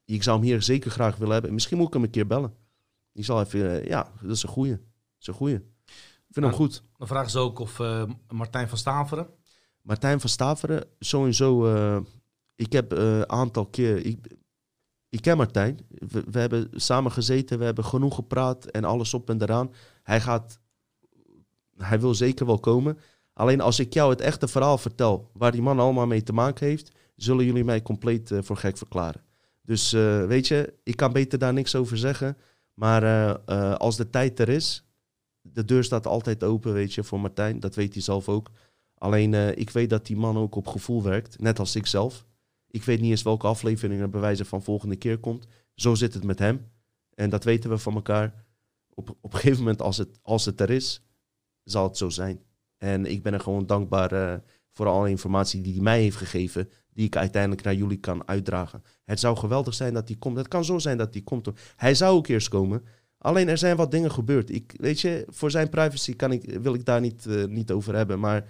Ik 0.05 0.23
zou 0.23 0.39
hem 0.39 0.47
hier 0.47 0.63
zeker 0.63 0.91
graag 0.91 1.17
willen 1.17 1.33
hebben. 1.33 1.55
Misschien 1.55 1.77
moet 1.77 1.87
ik 1.87 1.93
hem 1.93 2.03
een 2.03 2.11
keer 2.11 2.27
bellen. 2.27 2.55
Die 3.13 3.25
zal 3.25 3.41
even, 3.41 3.83
eh, 3.83 3.89
ja, 3.89 4.13
dat 4.21 4.31
is 4.31 4.43
een 4.43 4.49
goeie. 4.49 4.73
Dat 4.73 5.21
is 5.21 5.27
een 5.27 5.35
goeie. 5.35 5.55
Ik 5.55 6.35
vind 6.35 6.35
hem 6.35 6.45
Nou, 6.45 6.55
goed. 6.55 6.83
Dan 6.97 7.07
vragen 7.07 7.31
ze 7.31 7.39
ook 7.39 7.59
of 7.59 7.81
eh, 7.81 8.05
Martijn 8.29 8.69
van 8.69 8.79
Staveren. 8.79 9.27
Martijn 9.89 10.21
van 10.21 10.31
Staveren, 10.31 10.85
sowieso. 10.99 11.75
eh 11.75 12.01
ik 12.55 12.73
heb 12.73 12.93
een 12.93 13.31
aantal 13.31 13.67
keer. 13.67 14.07
Ik, 14.07 14.37
ik 15.09 15.21
ken 15.21 15.37
Martijn. 15.37 15.79
We, 16.31 16.39
hebben 16.39 16.69
samen 16.73 17.13
gezeten, 17.13 17.59
we 17.59 17.65
hebben 17.65 17.85
genoeg 17.85 18.15
gepraat 18.15 18.65
en 18.65 18.85
alles 18.85 19.15
op 19.15 19.31
en 19.31 19.43
eraan. 19.43 19.73
Hij 20.03 20.21
gaat. 20.21 20.61
Hij 21.77 22.01
wil 22.01 22.15
zeker 22.15 22.47
wel 22.47 22.59
komen. 22.59 22.99
Alleen 23.33 23.61
als 23.61 23.79
ik 23.79 23.93
jou 23.93 24.11
het 24.11 24.21
echte 24.21 24.49
verhaal 24.49 24.79
vertel, 24.79 25.31
waar 25.33 25.53
die 25.53 25.63
man 25.63 25.79
allemaal 25.79 26.07
mee 26.07 26.23
te 26.23 26.33
maken 26.33 26.67
heeft, 26.67 26.93
zullen 27.17 27.45
jullie 27.45 27.65
mij 27.65 27.83
compleet 27.83 28.31
eh, 28.31 28.39
voor 28.43 28.57
gek 28.57 28.77
verklaren. 28.77 29.23
Dus 29.63 29.93
eh, 29.93 30.25
weet 30.27 30.49
je, 30.49 30.75
ik 30.83 30.97
kan 30.97 31.13
beter 31.13 31.39
daar 31.39 31.53
niks 31.53 31.75
over 31.75 31.99
zeggen. 31.99 32.37
Maar 32.75 33.03
eh, 33.03 33.35
eh, 33.47 33.75
als 33.75 33.97
de 33.97 34.11
tijd 34.11 34.41
er 34.41 34.49
is, 34.49 34.85
de 35.41 35.65
deur 35.65 35.85
staat 35.85 36.07
altijd 36.07 36.45
open, 36.45 36.73
weet 36.73 36.95
je, 36.95 37.05
voor 37.05 37.21
Martijn. 37.21 37.61
Dat 37.61 37.75
weet 37.75 37.93
hij 37.93 38.03
zelf 38.03 38.29
ook. 38.29 38.51
Alleen 38.99 39.35
eh, 39.35 39.57
ik 39.57 39.71
weet 39.71 39.91
dat 39.91 40.07
die 40.07 40.17
man 40.17 40.37
ook 40.37 40.55
op 40.55 40.67
gevoel 40.67 41.03
werkt, 41.03 41.41
net 41.41 41.59
als 41.59 41.77
ik 41.77 41.87
zelf. 41.87 42.27
Ik 42.71 42.83
weet 42.85 43.01
niet 43.01 43.11
eens 43.11 43.23
welke 43.23 43.47
aflevering 43.47 44.01
er 44.01 44.11
bij 44.11 44.21
wijze 44.21 44.45
van 44.45 44.63
volgende 44.63 44.97
keer 44.97 45.19
komt. 45.19 45.47
Zo 45.75 45.95
zit 45.95 46.15
het 46.15 46.25
met 46.25 46.39
hem. 46.39 46.71
En 47.15 47.31
dat 47.31 47.45
weten 47.45 47.71
we 47.71 47.79
van 47.79 47.95
elkaar. 47.95 48.45
Op, 48.95 49.17
op 49.21 49.33
een 49.33 49.39
gegeven 49.41 49.59
moment, 49.59 49.83
als 49.83 49.97
het, 49.97 50.19
als 50.23 50.45
het 50.45 50.61
er 50.61 50.71
is, 50.71 51.03
zal 51.65 51.85
het 51.85 51.97
zo 51.97 52.09
zijn. 52.09 52.41
En 52.77 53.07
ik 53.07 53.23
ben 53.23 53.33
er 53.33 53.41
gewoon 53.41 53.67
dankbaar 53.67 54.13
eh, 54.13 54.39
voor 54.73 54.87
alle 54.87 55.11
informatie 55.11 55.61
die 55.61 55.73
hij 55.73 55.83
mij 55.83 56.01
heeft 56.01 56.17
gegeven, 56.17 56.71
die 56.93 57.07
ik 57.07 57.17
uiteindelijk 57.17 57.63
naar 57.63 57.75
jullie 57.75 58.01
kan 58.01 58.29
uitdragen. 58.29 58.83
Het 59.05 59.21
zou 59.21 59.37
geweldig 59.37 59.75
zijn 59.75 59.95
dat 59.95 60.09
hij 60.09 60.17
komt. 60.17 60.37
Het 60.37 60.49
kan 60.49 60.65
zo 60.65 60.79
zijn 60.79 60.99
dat 60.99 61.15
hij 61.15 61.23
komt. 61.23 61.49
Hij 61.77 61.95
zou 61.95 62.17
ook 62.17 62.27
eerst 62.27 62.49
komen. 62.49 62.85
Alleen 63.19 63.49
er 63.49 63.59
zijn 63.59 63.77
wat 63.77 63.91
dingen 63.91 64.11
gebeurd. 64.11 64.51
Ik, 64.51 64.75
weet 64.77 65.01
je, 65.01 65.25
voor 65.29 65.51
zijn 65.51 65.69
privacy 65.69 66.17
kan 66.17 66.33
ik, 66.33 66.59
wil 66.61 66.75
ik 66.75 66.85
daar 66.85 67.01
niet, 67.01 67.27
eh, 67.27 67.45
niet 67.45 67.71
over 67.71 67.95
hebben. 67.95 68.21
Maar 68.21 68.49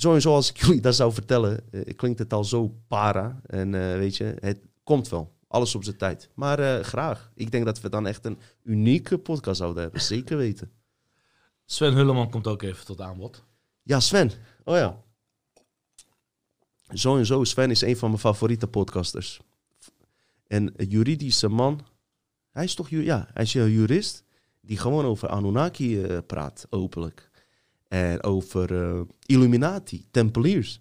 zo 0.00 0.14
en 0.14 0.20
zo 0.20 0.34
als 0.34 0.50
ik 0.50 0.56
jullie 0.64 0.80
dat 0.80 0.94
zou 0.94 1.12
vertellen, 1.12 1.72
eh, 1.72 1.96
klinkt 1.96 2.18
het 2.18 2.32
al 2.32 2.44
zo 2.44 2.68
para. 2.88 3.40
En 3.46 3.74
eh, 3.74 3.98
weet 3.98 4.16
je, 4.16 4.36
het 4.40 4.58
komt 4.84 5.08
wel. 5.08 5.38
Alles 5.48 5.74
op 5.74 5.84
zijn 5.84 5.96
tijd. 5.96 6.30
Maar 6.34 6.58
eh, 6.58 6.84
graag. 6.84 7.30
Ik 7.34 7.50
denk 7.50 7.64
dat 7.64 7.80
we 7.80 7.88
dan 7.88 8.06
echt 8.06 8.24
een 8.24 8.38
unieke 8.62 9.18
podcast 9.18 9.58
zouden 9.58 9.82
hebben. 9.82 10.00
Zeker 10.00 10.36
weten. 10.36 10.70
Sven 11.64 11.94
Hulleman 11.94 12.30
komt 12.30 12.46
ook 12.46 12.62
even 12.62 12.84
tot 12.84 13.00
aanbod. 13.00 13.44
Ja, 13.82 14.00
Sven. 14.00 14.30
Oh 14.64 14.76
ja. 14.76 15.02
Zo 16.92 17.16
en 17.16 17.26
zo. 17.26 17.44
Sven 17.44 17.70
is 17.70 17.80
een 17.80 17.96
van 17.96 18.08
mijn 18.08 18.20
favoriete 18.20 18.66
podcasters. 18.66 19.40
En 20.46 20.72
een 20.76 20.88
juridische 20.88 21.48
man. 21.48 21.86
Hij 22.50 22.64
is 22.64 22.74
toch 22.74 22.88
ja, 22.88 23.28
hij 23.32 23.42
is 23.42 23.54
een 23.54 23.70
jurist 23.70 24.24
die 24.60 24.78
gewoon 24.78 25.04
over 25.04 25.28
Anunnaki 25.28 26.20
praat, 26.26 26.66
openlijk. 26.70 27.29
En 27.90 28.22
over 28.22 28.82
eh, 28.82 29.00
Illuminati, 29.26 30.06
Tempeliers. 30.10 30.80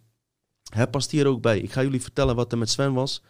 Hij 0.74 0.88
past 0.88 1.12
hier 1.12 1.28
ook 1.28 1.42
bij. 1.42 1.60
Ik 1.60 1.72
ga 1.72 1.82
jullie 1.84 2.02
vertellen 2.02 2.36
wat 2.36 2.52
er 2.52 2.58
met 2.58 2.70
Sven 2.70 2.94
was. 2.94 3.24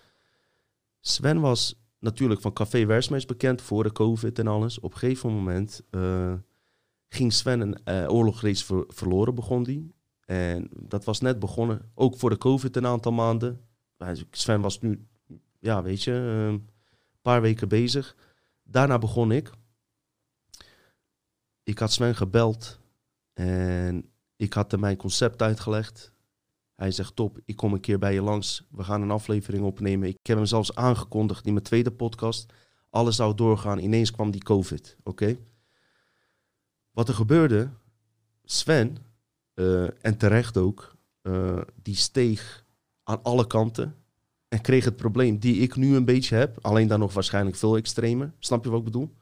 Sven 0.99 1.39
was 1.39 1.81
natuurlijk 1.99 2.41
van 2.41 2.53
Café 2.53 2.85
Wersmees 2.85 3.25
bekend 3.25 3.61
voor 3.61 3.83
de 3.83 3.91
COVID 3.91 4.39
en 4.39 4.47
alles. 4.47 4.79
Op 4.79 4.93
een 4.93 4.99
gegeven 4.99 5.33
moment 5.33 5.81
eh, 5.89 6.33
ging 7.07 7.33
Sven 7.33 7.61
een 7.61 7.83
eh, 7.83 8.09
oorlogsrace 8.09 8.65
ver- 8.65 8.85
verloren, 8.87 9.35
begon 9.35 9.63
die. 9.63 9.93
En 10.25 10.69
dat 10.75 11.03
was 11.03 11.19
net 11.19 11.39
begonnen, 11.39 11.91
ook 11.95 12.17
voor 12.17 12.29
de 12.29 12.37
COVID 12.37 12.75
een 12.75 12.87
aantal 12.87 13.11
maanden. 13.11 13.61
Sven 14.31 14.61
was 14.61 14.81
nu, 14.81 15.07
ja, 15.59 15.83
weet 15.83 16.03
je, 16.03 16.11
eh, 16.11 16.47
een 16.47 16.69
paar 17.21 17.41
weken 17.41 17.67
bezig. 17.67 18.15
Daarna 18.63 18.97
begon 18.97 19.31
ik. 19.31 19.51
Ik 21.63 21.79
had 21.79 21.91
Sven 21.91 22.15
gebeld 22.15 22.78
en 23.39 24.09
ik 24.35 24.53
had 24.53 24.71
hem 24.71 24.79
mijn 24.79 24.97
concept 24.97 25.41
uitgelegd. 25.41 26.11
Hij 26.75 26.91
zegt, 26.91 27.15
top, 27.15 27.39
ik 27.45 27.55
kom 27.55 27.73
een 27.73 27.79
keer 27.79 27.99
bij 27.99 28.13
je 28.13 28.21
langs. 28.21 28.67
We 28.71 28.83
gaan 28.83 29.01
een 29.01 29.11
aflevering 29.11 29.63
opnemen. 29.63 30.07
Ik 30.07 30.17
heb 30.21 30.37
hem 30.37 30.45
zelfs 30.45 30.75
aangekondigd 30.75 31.45
in 31.45 31.53
mijn 31.53 31.65
tweede 31.65 31.91
podcast. 31.91 32.53
Alles 32.89 33.15
zou 33.15 33.35
doorgaan. 33.35 33.79
Ineens 33.79 34.11
kwam 34.11 34.31
die 34.31 34.43
COVID, 34.43 34.97
oké? 35.03 35.37
Wat 36.91 37.07
er 37.07 37.13
gebeurde, 37.13 37.69
Sven, 38.43 38.97
eh, 39.53 40.05
en 40.05 40.17
terecht 40.17 40.57
ook, 40.57 40.95
eh, 41.21 41.61
die 41.81 41.95
steeg 41.95 42.65
aan 43.03 43.23
alle 43.23 43.47
kanten. 43.47 43.95
En 44.47 44.61
kreeg 44.61 44.85
het 44.85 44.95
probleem 44.95 45.37
die 45.37 45.55
ik 45.55 45.75
nu 45.75 45.95
een 45.95 46.05
beetje 46.05 46.35
heb. 46.35 46.57
Alleen 46.61 46.87
dan 46.87 46.99
nog 46.99 47.13
waarschijnlijk 47.13 47.55
veel 47.55 47.77
extremer. 47.77 48.33
Snap 48.39 48.63
je 48.63 48.69
wat 48.69 48.79
ik 48.79 48.85
bedoel? 48.85 49.15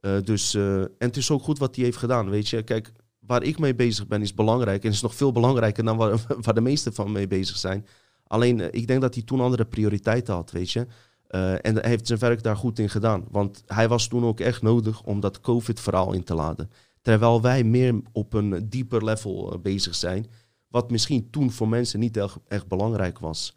Eh, 0.00 0.20
dus, 0.22 0.54
en 0.54 0.94
het 0.98 1.16
is 1.16 1.30
ook 1.30 1.42
goed 1.42 1.58
wat 1.58 1.76
hij 1.76 1.84
heeft 1.84 1.98
gedaan. 1.98 2.30
Weet 2.30 2.48
je, 2.48 2.62
kijk, 2.62 2.92
waar 3.26 3.42
ik 3.42 3.58
mee 3.58 3.74
bezig 3.74 4.06
ben 4.06 4.22
is 4.22 4.34
belangrijk. 4.34 4.84
En 4.84 4.90
is 4.90 5.02
nog 5.02 5.14
veel 5.14 5.32
belangrijker 5.32 5.84
dan 5.84 5.96
waar, 6.42 6.54
de 6.54 6.60
meesten 6.60 6.94
van 6.94 7.12
mee 7.12 7.26
bezig 7.26 7.56
zijn. 7.56 7.86
Alleen, 8.26 8.60
eh, 8.60 8.68
ik 8.70 8.86
denk 8.86 9.00
dat 9.00 9.14
hij 9.14 9.22
toen 9.22 9.40
andere 9.40 9.64
prioriteiten 9.64 10.34
had, 10.34 10.50
weet 10.50 10.70
je. 10.70 10.86
Eh, 11.26 11.52
en 11.52 11.74
hij 11.74 11.88
heeft 11.88 12.06
zijn 12.06 12.18
werk 12.18 12.42
daar 12.42 12.56
goed 12.56 12.78
in 12.78 12.90
gedaan. 12.90 13.24
Want 13.30 13.62
hij 13.66 13.88
was 13.88 14.08
toen 14.08 14.24
ook 14.24 14.40
echt 14.40 14.62
nodig 14.62 15.02
om 15.02 15.20
dat 15.20 15.40
COVID-verhaal 15.40 16.12
in 16.12 16.24
te 16.24 16.34
laden. 16.34 16.70
Terwijl 17.02 17.42
wij 17.42 17.64
meer 17.64 18.00
op 18.12 18.32
een 18.32 18.68
dieper 18.68 19.04
level 19.04 19.52
eh, 19.52 19.58
bezig 19.58 19.94
zijn. 19.94 20.26
Wat 20.68 20.90
misschien 20.90 21.30
toen 21.30 21.50
voor 21.50 21.68
mensen 21.68 22.00
niet 22.00 22.16
echt, 22.16 22.36
echt 22.48 22.66
belangrijk 22.66 23.18
was. 23.18 23.56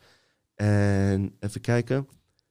En 0.55 1.35
even 1.39 1.61
kijken. 1.61 2.07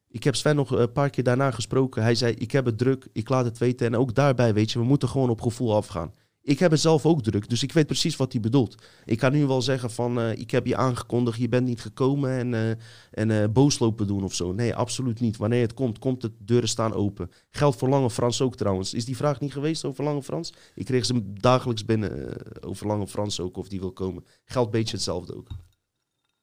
Ik 0.08 0.24
heb 0.24 0.36
Sven 0.36 0.56
nog 0.56 0.70
een 0.70 0.92
paar 0.92 1.10
keer 1.10 1.24
daarna 1.24 1.50
gesproken. 1.50 2.02
Hij 2.02 2.14
zei, 2.14 2.32
ik 2.32 2.50
heb 2.50 2.64
het 2.64 2.78
druk, 2.78 3.08
ik 3.12 3.28
laat 3.28 3.44
het 3.44 3.58
weten. 3.58 3.86
En 3.86 3.96
ook 3.96 4.14
daarbij, 4.14 4.54
weet 4.54 4.70
je, 4.70 4.78
we 4.78 4.84
moeten 4.84 5.08
gewoon 5.08 5.30
op 5.30 5.40
gevoel 5.40 5.74
afgaan. 5.74 6.12
Ik 6.48 6.58
heb 6.58 6.70
het 6.70 6.80
zelf 6.80 7.06
ook 7.06 7.22
druk, 7.22 7.48
dus 7.48 7.62
ik 7.62 7.72
weet 7.72 7.86
precies 7.86 8.16
wat 8.16 8.32
hij 8.32 8.40
bedoelt. 8.40 8.74
Ik 9.04 9.18
kan 9.18 9.32
nu 9.32 9.46
wel 9.46 9.62
zeggen 9.62 9.90
van, 9.90 10.20
eh, 10.20 10.32
ik 10.32 10.50
heb 10.50 10.66
je 10.66 10.76
aangekondigd, 10.76 11.38
je 11.38 11.48
bent 11.48 11.66
niet 11.66 11.80
gekomen 11.80 12.30
en, 12.30 12.54
eh, 12.54 12.70
en 13.10 13.42
eh, 13.42 13.48
boos 13.48 13.78
lopen 13.78 14.06
doen 14.06 14.24
of 14.24 14.34
zo. 14.34 14.52
Nee, 14.52 14.74
absoluut 14.74 15.20
niet. 15.20 15.36
Wanneer 15.36 15.60
het 15.60 15.74
komt, 15.74 15.98
komt 15.98 16.22
het, 16.22 16.32
deuren 16.38 16.68
staan 16.68 16.94
open. 16.94 17.30
Geldt 17.50 17.78
voor 17.78 17.88
Lange 17.88 18.10
Frans 18.10 18.40
ook 18.40 18.56
trouwens. 18.56 18.94
Is 18.94 19.04
die 19.04 19.16
vraag 19.16 19.40
niet 19.40 19.52
geweest 19.52 19.84
over 19.84 20.04
Lange 20.04 20.22
Frans? 20.22 20.52
Ik 20.74 20.84
kreeg 20.84 21.04
ze 21.04 21.32
dagelijks 21.32 21.84
binnen 21.84 22.36
over 22.64 22.86
Lange 22.86 23.06
Frans 23.06 23.40
ook, 23.40 23.56
of 23.56 23.68
die 23.68 23.80
wil 23.80 23.92
komen. 23.92 24.24
Geldt 24.44 24.70
beetje 24.70 24.96
hetzelfde 24.96 25.36
ook. 25.36 25.48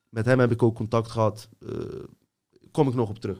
Met 0.09 0.25
hem 0.25 0.39
heb 0.39 0.51
ik 0.51 0.63
ook 0.63 0.75
contact 0.75 1.11
gehad. 1.11 1.49
Eh, 1.59 1.69
kom 2.71 2.87
ik 2.87 2.93
nog 2.93 3.09
op 3.09 3.19
terug. 3.19 3.39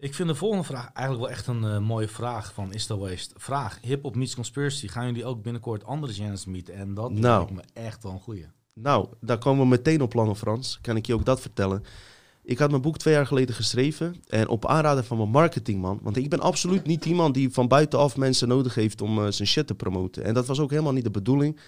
Ik 0.00 0.14
vind 0.14 0.28
de 0.28 0.34
volgende 0.34 0.64
vraag 0.64 0.92
eigenlijk 0.92 1.26
wel 1.26 1.36
echt 1.36 1.46
een 1.46 1.64
eh, 1.64 1.78
mooie 1.78 2.08
vraag 2.08 2.52
van 2.52 2.72
Is 2.72 2.86
Waste. 2.86 3.34
Vraag, 3.36 3.78
hip-hop 3.82 4.16
meets 4.16 4.34
conspiracy. 4.34 4.88
Gaan 4.88 5.06
jullie 5.06 5.24
ook 5.24 5.42
binnenkort 5.42 5.84
andere 5.84 6.12
genres 6.12 6.44
meeten? 6.44 6.74
En 6.74 6.94
dat 6.94 7.10
Nou. 7.10 7.20
lijkt 7.36 7.50
me 7.50 7.80
echt 7.82 8.02
wel 8.02 8.12
een 8.12 8.20
goeie. 8.20 8.46
Nou, 8.74 9.08
daar 9.20 9.38
komen 9.38 9.62
we 9.62 9.68
meteen 9.68 10.02
op 10.02 10.14
Lange 10.14 10.36
Frans. 10.36 10.78
Kan 10.80 10.96
ik 10.96 11.06
je 11.06 11.14
ook 11.14 11.24
dat 11.24 11.40
vertellen? 11.40 11.84
Ik 12.42 12.58
had 12.58 12.70
mijn 12.70 12.82
boek 12.82 12.98
twee 12.98 13.14
jaar 13.14 13.26
geleden 13.26 13.54
geschreven. 13.54 14.14
En 14.28 14.48
op 14.48 14.66
aanraden 14.66 15.04
van 15.04 15.16
mijn 15.16 15.28
marketingman. 15.30 15.98
Want 16.02 16.16
ik 16.16 16.30
ben 16.30 16.40
absoluut 16.40 16.86
niet 16.86 17.04
iemand 17.04 17.34
die 17.34 17.50
van 17.50 17.68
buitenaf 17.68 18.16
mensen 18.16 18.48
nodig 18.48 18.74
heeft 18.74 19.00
om 19.00 19.18
eh, 19.24 19.30
zijn 19.30 19.48
shit 19.48 19.66
te 19.66 19.74
promoten. 19.74 20.24
En 20.24 20.34
dat 20.34 20.46
was 20.46 20.60
ook 20.60 20.70
helemaal 20.70 20.92
niet 20.92 21.04
de 21.04 21.10
bedoeling. 21.10 21.60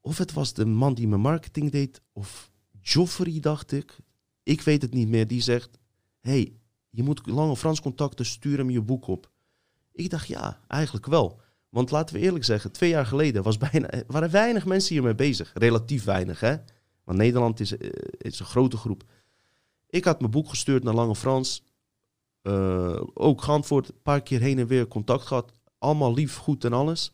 Of 0.00 0.18
het 0.18 0.32
was 0.32 0.52
de 0.52 0.66
man 0.66 0.94
die 0.94 1.08
mijn 1.08 1.20
marketing 1.20 1.70
deed. 1.70 2.00
Of 2.12 2.50
Joffrey, 2.80 3.40
dacht 3.40 3.72
ik. 3.72 3.96
Ik 4.42 4.60
weet 4.60 4.82
het 4.82 4.94
niet 4.94 5.08
meer. 5.08 5.26
Die 5.26 5.42
zegt: 5.42 5.78
hey, 6.20 6.52
je 6.94 7.02
moet 7.02 7.26
Lange 7.26 7.56
Frans 7.56 7.80
contacten, 7.80 8.26
stuur 8.26 8.58
hem 8.58 8.70
je 8.70 8.80
boek 8.80 9.06
op. 9.06 9.30
Ik 9.92 10.10
dacht 10.10 10.26
ja, 10.26 10.60
eigenlijk 10.68 11.06
wel. 11.06 11.40
Want 11.68 11.90
laten 11.90 12.14
we 12.14 12.20
eerlijk 12.20 12.44
zeggen, 12.44 12.72
twee 12.72 12.90
jaar 12.90 13.06
geleden 13.06 13.42
was 13.42 13.58
bijna, 13.58 13.88
waren 14.06 14.30
weinig 14.30 14.66
mensen 14.66 14.94
hiermee 14.94 15.14
bezig. 15.14 15.50
Relatief 15.54 16.04
weinig, 16.04 16.40
hè? 16.40 16.56
Want 17.04 17.18
Nederland 17.18 17.60
is, 17.60 17.76
eh, 17.76 17.90
is 18.18 18.40
een 18.40 18.46
grote 18.46 18.76
groep. 18.76 19.04
Ik 19.86 20.04
had 20.04 20.20
mijn 20.20 20.30
boek 20.30 20.48
gestuurd 20.48 20.84
naar 20.84 20.94
Lange 20.94 21.14
Frans. 21.14 21.64
Eh, 22.42 23.00
ook 23.14 23.42
geantwoord, 23.42 23.88
een 23.88 24.02
paar 24.02 24.22
keer 24.22 24.40
heen 24.40 24.58
en 24.58 24.66
weer 24.66 24.88
contact 24.88 25.26
gehad. 25.26 25.52
Allemaal 25.78 26.14
lief, 26.14 26.36
goed 26.36 26.64
en 26.64 26.72
alles. 26.72 27.10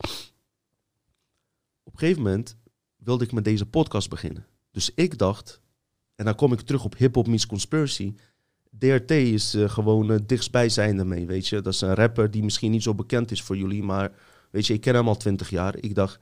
Op 1.83 1.93
een 1.93 1.99
gegeven 1.99 2.23
moment 2.23 2.57
wilde 2.97 3.25
ik 3.25 3.33
met 3.33 3.45
deze 3.45 3.67
podcast 3.67 4.09
beginnen. 4.09 4.47
Dus 4.71 4.91
ik 4.95 5.19
dacht, 5.19 5.61
en 6.15 6.25
dan 6.25 6.35
kom 6.35 6.53
ik 6.53 6.61
terug 6.61 6.85
op 6.85 6.97
Hip 6.97 7.15
Hop 7.15 7.27
Meets 7.27 7.47
Conspiracy. 7.47 8.15
DRT 8.79 9.11
is 9.11 9.55
eh, 9.55 9.69
gewoon 9.69 10.11
uh, 10.11 10.19
dichtstbijzijnde 10.27 11.05
mee, 11.05 11.27
weet 11.27 11.49
je. 11.49 11.61
Dat 11.61 11.73
is 11.73 11.81
een 11.81 11.95
rapper 11.95 12.31
die 12.31 12.43
misschien 12.43 12.71
niet 12.71 12.83
zo 12.83 12.95
bekend 12.95 13.31
is 13.31 13.43
voor 13.43 13.57
jullie, 13.57 13.83
maar 13.83 14.13
weet 14.51 14.67
je, 14.67 14.75
ik 14.75 14.81
ken 14.81 14.95
hem 14.95 15.09
al 15.09 15.17
twintig 15.17 15.51
jaar. 15.51 15.77
Ik 15.77 15.95
dacht, 15.95 16.19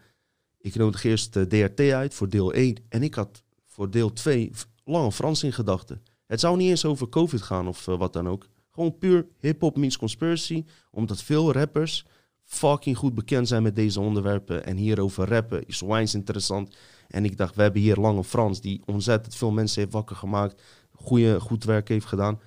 ik 0.58 0.74
nodig 0.74 1.04
eerst 1.04 1.36
uh, 1.36 1.42
DRT 1.42 1.80
uit 1.80 2.14
voor 2.14 2.28
deel 2.28 2.52
1 2.52 2.76
en 2.88 3.02
ik 3.02 3.14
had 3.14 3.42
voor 3.66 3.90
deel 3.90 4.12
2 4.12 4.50
Lange 4.84 5.12
Frans 5.12 5.42
in 5.42 5.52
gedachten. 5.52 6.02
Het 6.26 6.40
zou 6.40 6.56
niet 6.56 6.70
eens 6.70 6.84
over 6.84 7.08
COVID 7.08 7.42
gaan 7.42 7.68
of 7.68 7.84
wat 7.84 8.12
dan 8.12 8.28
ook. 8.28 8.46
Gewoon 8.70 8.98
puur 8.98 9.26
hip-hop 9.38 9.78
conspiracy, 9.98 10.64
omdat 10.90 11.22
veel 11.22 11.52
rappers 11.52 12.04
fucking 12.48 12.96
goed 12.96 13.14
bekend 13.14 13.48
zijn 13.48 13.62
met 13.62 13.76
deze 13.76 14.00
onderwerpen. 14.00 14.64
En 14.64 14.76
hierover 14.76 15.28
rappen 15.28 15.66
is 15.66 15.82
onwijs 15.82 16.14
interessant. 16.14 16.76
En 17.08 17.24
ik 17.24 17.36
dacht, 17.36 17.54
we 17.54 17.62
hebben 17.62 17.80
hier 17.80 17.96
Lange 17.96 18.24
Frans, 18.24 18.60
die 18.60 18.82
ontzettend 18.84 19.34
veel 19.34 19.50
mensen 19.50 19.80
heeft 19.80 19.92
wakker 19.92 20.16
gemaakt. 20.16 20.62
Goeie, 20.98 21.40
goed 21.40 21.64
werk 21.64 21.88
heeft 21.88 22.06
gedaan. 22.06 22.40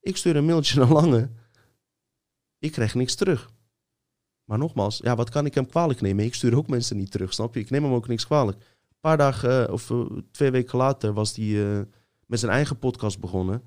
Ik 0.00 0.16
stuur 0.16 0.36
een 0.36 0.44
mailtje 0.44 0.78
naar 0.78 0.92
Lange. 0.92 1.30
Ik 2.58 2.72
krijg 2.72 2.94
niks 2.94 3.14
terug. 3.14 3.50
Maar 4.44 4.58
nogmaals, 4.58 4.98
ja, 4.98 5.16
wat 5.16 5.30
kan 5.30 5.46
ik 5.46 5.54
hem 5.54 5.66
kwalijk 5.66 6.00
nemen? 6.00 6.24
Ik 6.24 6.34
stuur 6.34 6.56
ook 6.56 6.68
mensen 6.68 6.96
niet 6.96 7.10
terug, 7.10 7.32
snap 7.32 7.54
je? 7.54 7.60
Ik 7.60 7.70
neem 7.70 7.84
hem 7.84 7.92
ook 7.92 8.08
niks 8.08 8.26
kwalijk. 8.26 8.58
Een 8.58 8.96
paar 9.00 9.16
dagen 9.16 9.66
eh, 9.66 9.72
of 9.72 9.90
eh, 9.90 10.06
twee 10.30 10.50
weken 10.50 10.78
later 10.78 11.12
was 11.12 11.36
hij 11.36 11.78
eh, 11.78 11.80
met 12.26 12.38
zijn 12.38 12.52
eigen 12.52 12.78
podcast 12.78 13.20
begonnen. 13.20 13.62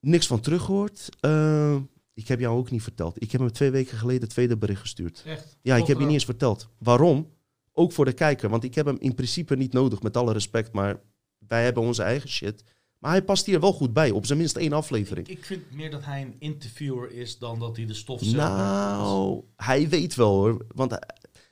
Niks 0.00 0.26
van 0.26 0.40
teruggehoord. 0.40 1.08
Eh, 1.20 1.76
ik 2.14 2.28
heb 2.28 2.40
jou 2.40 2.58
ook 2.58 2.70
niet 2.70 2.82
verteld. 2.82 3.22
Ik 3.22 3.32
heb 3.32 3.40
hem 3.40 3.52
twee 3.52 3.70
weken 3.70 3.98
geleden 3.98 4.22
het 4.22 4.30
tweede 4.30 4.56
bericht 4.56 4.80
gestuurd. 4.80 5.22
Echt? 5.26 5.56
Ja, 5.62 5.76
ik 5.76 5.86
heb 5.86 5.98
je 5.98 6.04
niet 6.04 6.12
eens 6.12 6.24
verteld. 6.24 6.68
Waarom? 6.78 7.34
Ook 7.72 7.92
voor 7.92 8.04
de 8.04 8.12
kijker. 8.12 8.48
Want 8.48 8.64
ik 8.64 8.74
heb 8.74 8.86
hem 8.86 8.96
in 8.98 9.14
principe 9.14 9.56
niet 9.56 9.72
nodig, 9.72 10.02
met 10.02 10.16
alle 10.16 10.32
respect. 10.32 10.72
Maar 10.72 11.00
wij 11.48 11.64
hebben 11.64 11.82
onze 11.82 12.02
eigen 12.02 12.28
shit. 12.28 12.62
Maar 12.98 13.10
hij 13.10 13.22
past 13.22 13.46
hier 13.46 13.60
wel 13.60 13.72
goed 13.72 13.92
bij. 13.92 14.10
Op 14.10 14.26
zijn 14.26 14.38
minst 14.38 14.56
één 14.56 14.72
aflevering. 14.72 15.28
Ik, 15.28 15.38
ik 15.38 15.44
vind 15.44 15.72
meer 15.72 15.90
dat 15.90 16.04
hij 16.04 16.22
een 16.22 16.36
interviewer 16.38 17.12
is 17.12 17.38
dan 17.38 17.58
dat 17.58 17.76
hij 17.76 17.86
de 17.86 17.94
stof 17.94 18.20
zelf... 18.22 18.36
Nou, 18.36 19.42
hij 19.56 19.88
weet 19.88 20.14
wel 20.14 20.30
hoor. 20.34 20.66
Want 20.74 20.92
eh, 20.92 20.98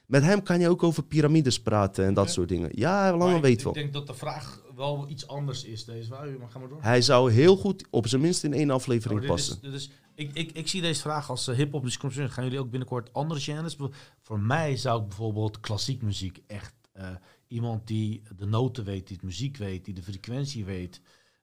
met 0.06 0.22
hem 0.22 0.42
kan 0.42 0.60
je 0.60 0.68
ook 0.68 0.82
over 0.82 1.02
piramides 1.04 1.60
praten 1.60 2.04
en 2.04 2.14
dat 2.14 2.26
Ja. 2.26 2.32
soort 2.32 2.48
dingen. 2.48 2.70
Ja, 2.72 3.16
Lange 3.16 3.36
ik- 3.36 3.42
weet 3.42 3.58
ik 3.58 3.64
wel. 3.64 3.72
denk 3.72 3.92
dat 3.92 4.06
de 4.06 4.14
vraag 4.14 4.62
wel 4.76 5.04
iets 5.08 5.26
anders 5.26 5.64
is 5.64 5.84
deze. 5.84 6.10
Maar 6.10 6.28
ga 6.48 6.58
maar 6.58 6.68
door. 6.68 6.82
Hij 6.82 7.02
zou 7.02 7.32
heel 7.32 7.56
goed 7.56 7.86
op 7.90 8.06
zijn 8.06 8.20
minst 8.20 8.44
in 8.44 8.52
één 8.54 8.68
Oh, 8.68 8.74
aflevering 8.74 9.20
is, 9.20 9.26
passen. 9.26 9.58
dit 9.60 9.72
is, 9.72 9.90
ik, 10.14 10.30
ik, 10.34 10.52
ik 10.52 10.68
zie 10.68 10.80
deze 10.82 11.00
vraag 11.00 11.30
als 11.30 11.48
uh, 11.48 11.56
hip-hop. 11.56 11.82
Dus 11.82 11.96
gaan 11.96 12.44
jullie 12.44 12.58
ook 12.58 12.70
binnenkort 12.70 13.12
andere 13.12 13.40
genres? 13.40 13.76
Voor 14.22 14.40
mij 14.40 14.76
zou 14.76 15.00
ik 15.02 15.08
bijvoorbeeld 15.08 15.60
klassiek 15.60 16.02
muziek 16.02 16.40
echt 16.46 16.74
eh, 16.92 17.08
iemand 17.54 17.86
die 17.86 18.22
de 18.36 18.46
noten 18.46 18.84
weet, 18.84 19.06
die 19.06 19.16
het 19.16 19.24
muziek 19.24 19.56
weet, 19.56 19.84
die 19.84 19.94
de 19.94 20.02
frequentie 20.02 20.64
weet. 20.64 21.00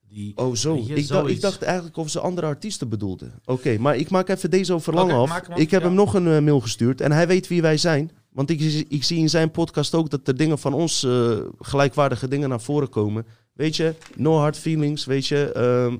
Die, 0.07 0.37
Oh, 0.37 0.55
zo. 0.55 0.75
Je, 0.75 0.93
ik, 0.93 1.07
dacht, 1.07 1.29
ik 1.29 1.41
dacht 1.41 1.61
eigenlijk 1.61 1.97
of 1.97 2.09
ze 2.09 2.19
andere 2.19 2.47
artiesten 2.47 2.89
bedoelden. 2.89 3.33
Oké, 3.45 3.77
maar 3.77 3.95
ik 3.95 4.09
maak 4.09 4.29
even 4.29 4.49
deze 4.49 4.73
over 4.73 4.93
Lange 4.93 5.13
Oké, 5.19 5.31
af. 5.33 5.47
Ik 5.57 5.71
heb 5.71 5.81
ja. 5.81 5.87
hem 5.87 5.95
nog 5.95 6.13
een 6.13 6.27
eh, 6.27 6.39
mail 6.39 6.59
gestuurd 6.59 7.01
en 7.01 7.11
hij 7.11 7.27
weet 7.27 7.47
wie 7.47 7.61
wij 7.61 7.77
zijn. 7.77 8.11
Want 8.31 8.49
ik, 8.49 8.61
ik 8.89 9.03
zie 9.03 9.17
in 9.17 9.29
zijn 9.29 9.51
podcast 9.51 9.95
ook 9.95 10.09
dat 10.09 10.27
er 10.27 10.37
dingen 10.37 10.59
van 10.59 10.73
ons, 10.73 11.03
eh, 11.03 11.39
gelijkwaardige 11.59 12.27
dingen 12.27 12.49
naar 12.49 12.61
voren 12.61 12.89
komen. 12.89 13.25
Weet 13.53 13.75
je, 13.75 13.93
no 14.15 14.37
hard 14.37 14.57
feelings, 14.57 15.05
weet 15.05 15.27
je. 15.27 15.51
ehm, 15.51 15.97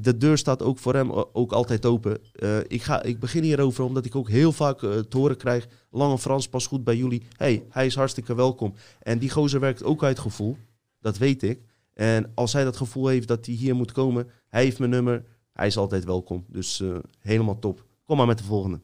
de 0.00 0.16
deur 0.16 0.38
staat 0.38 0.62
ook 0.62 0.78
voor 0.78 0.94
hem 0.94 1.12
ook 1.12 1.52
altijd 1.52 1.86
open. 1.86 2.18
Eh, 2.32 2.58
ik, 2.58 2.82
ga, 2.82 3.02
ik 3.02 3.20
begin 3.20 3.42
hierover 3.42 3.84
omdat 3.84 4.04
ik 4.04 4.16
ook 4.16 4.28
heel 4.28 4.52
vaak 4.52 4.82
eh, 4.82 4.98
te 4.98 5.16
horen 5.16 5.36
krijg... 5.36 5.68
Lange 5.90 6.18
Frans 6.18 6.48
pas 6.48 6.66
goed 6.66 6.84
bij 6.84 6.96
jullie. 6.96 7.26
hey, 7.36 7.64
hij 7.68 7.86
is 7.86 7.94
hartstikke 7.94 8.34
welkom. 8.34 8.74
En 9.02 9.18
die 9.18 9.30
gozer 9.30 9.60
werkt 9.60 9.82
ook 9.82 10.04
uit 10.04 10.18
gevoel. 10.18 10.56
Dat 11.00 11.18
weet 11.18 11.42
ik. 11.42 11.60
En 11.94 12.32
als 12.34 12.52
hij 12.52 12.64
dat 12.64 12.76
gevoel 12.76 13.06
heeft 13.06 13.28
dat 13.28 13.46
hij 13.46 13.54
hier 13.54 13.74
moet 13.74 13.92
komen... 13.92 14.30
hij 14.48 14.62
heeft 14.62 14.78
mijn 14.78 14.90
nummer, 14.90 15.24
hij 15.52 15.66
is 15.66 15.76
altijd 15.76 16.04
welkom. 16.04 16.44
Dus 16.48 16.80
eh, 16.80 16.96
helemaal 17.18 17.58
top. 17.58 17.84
Kom 18.04 18.16
maar 18.16 18.26
met 18.26 18.38
de 18.38 18.44
volgende. 18.44 18.80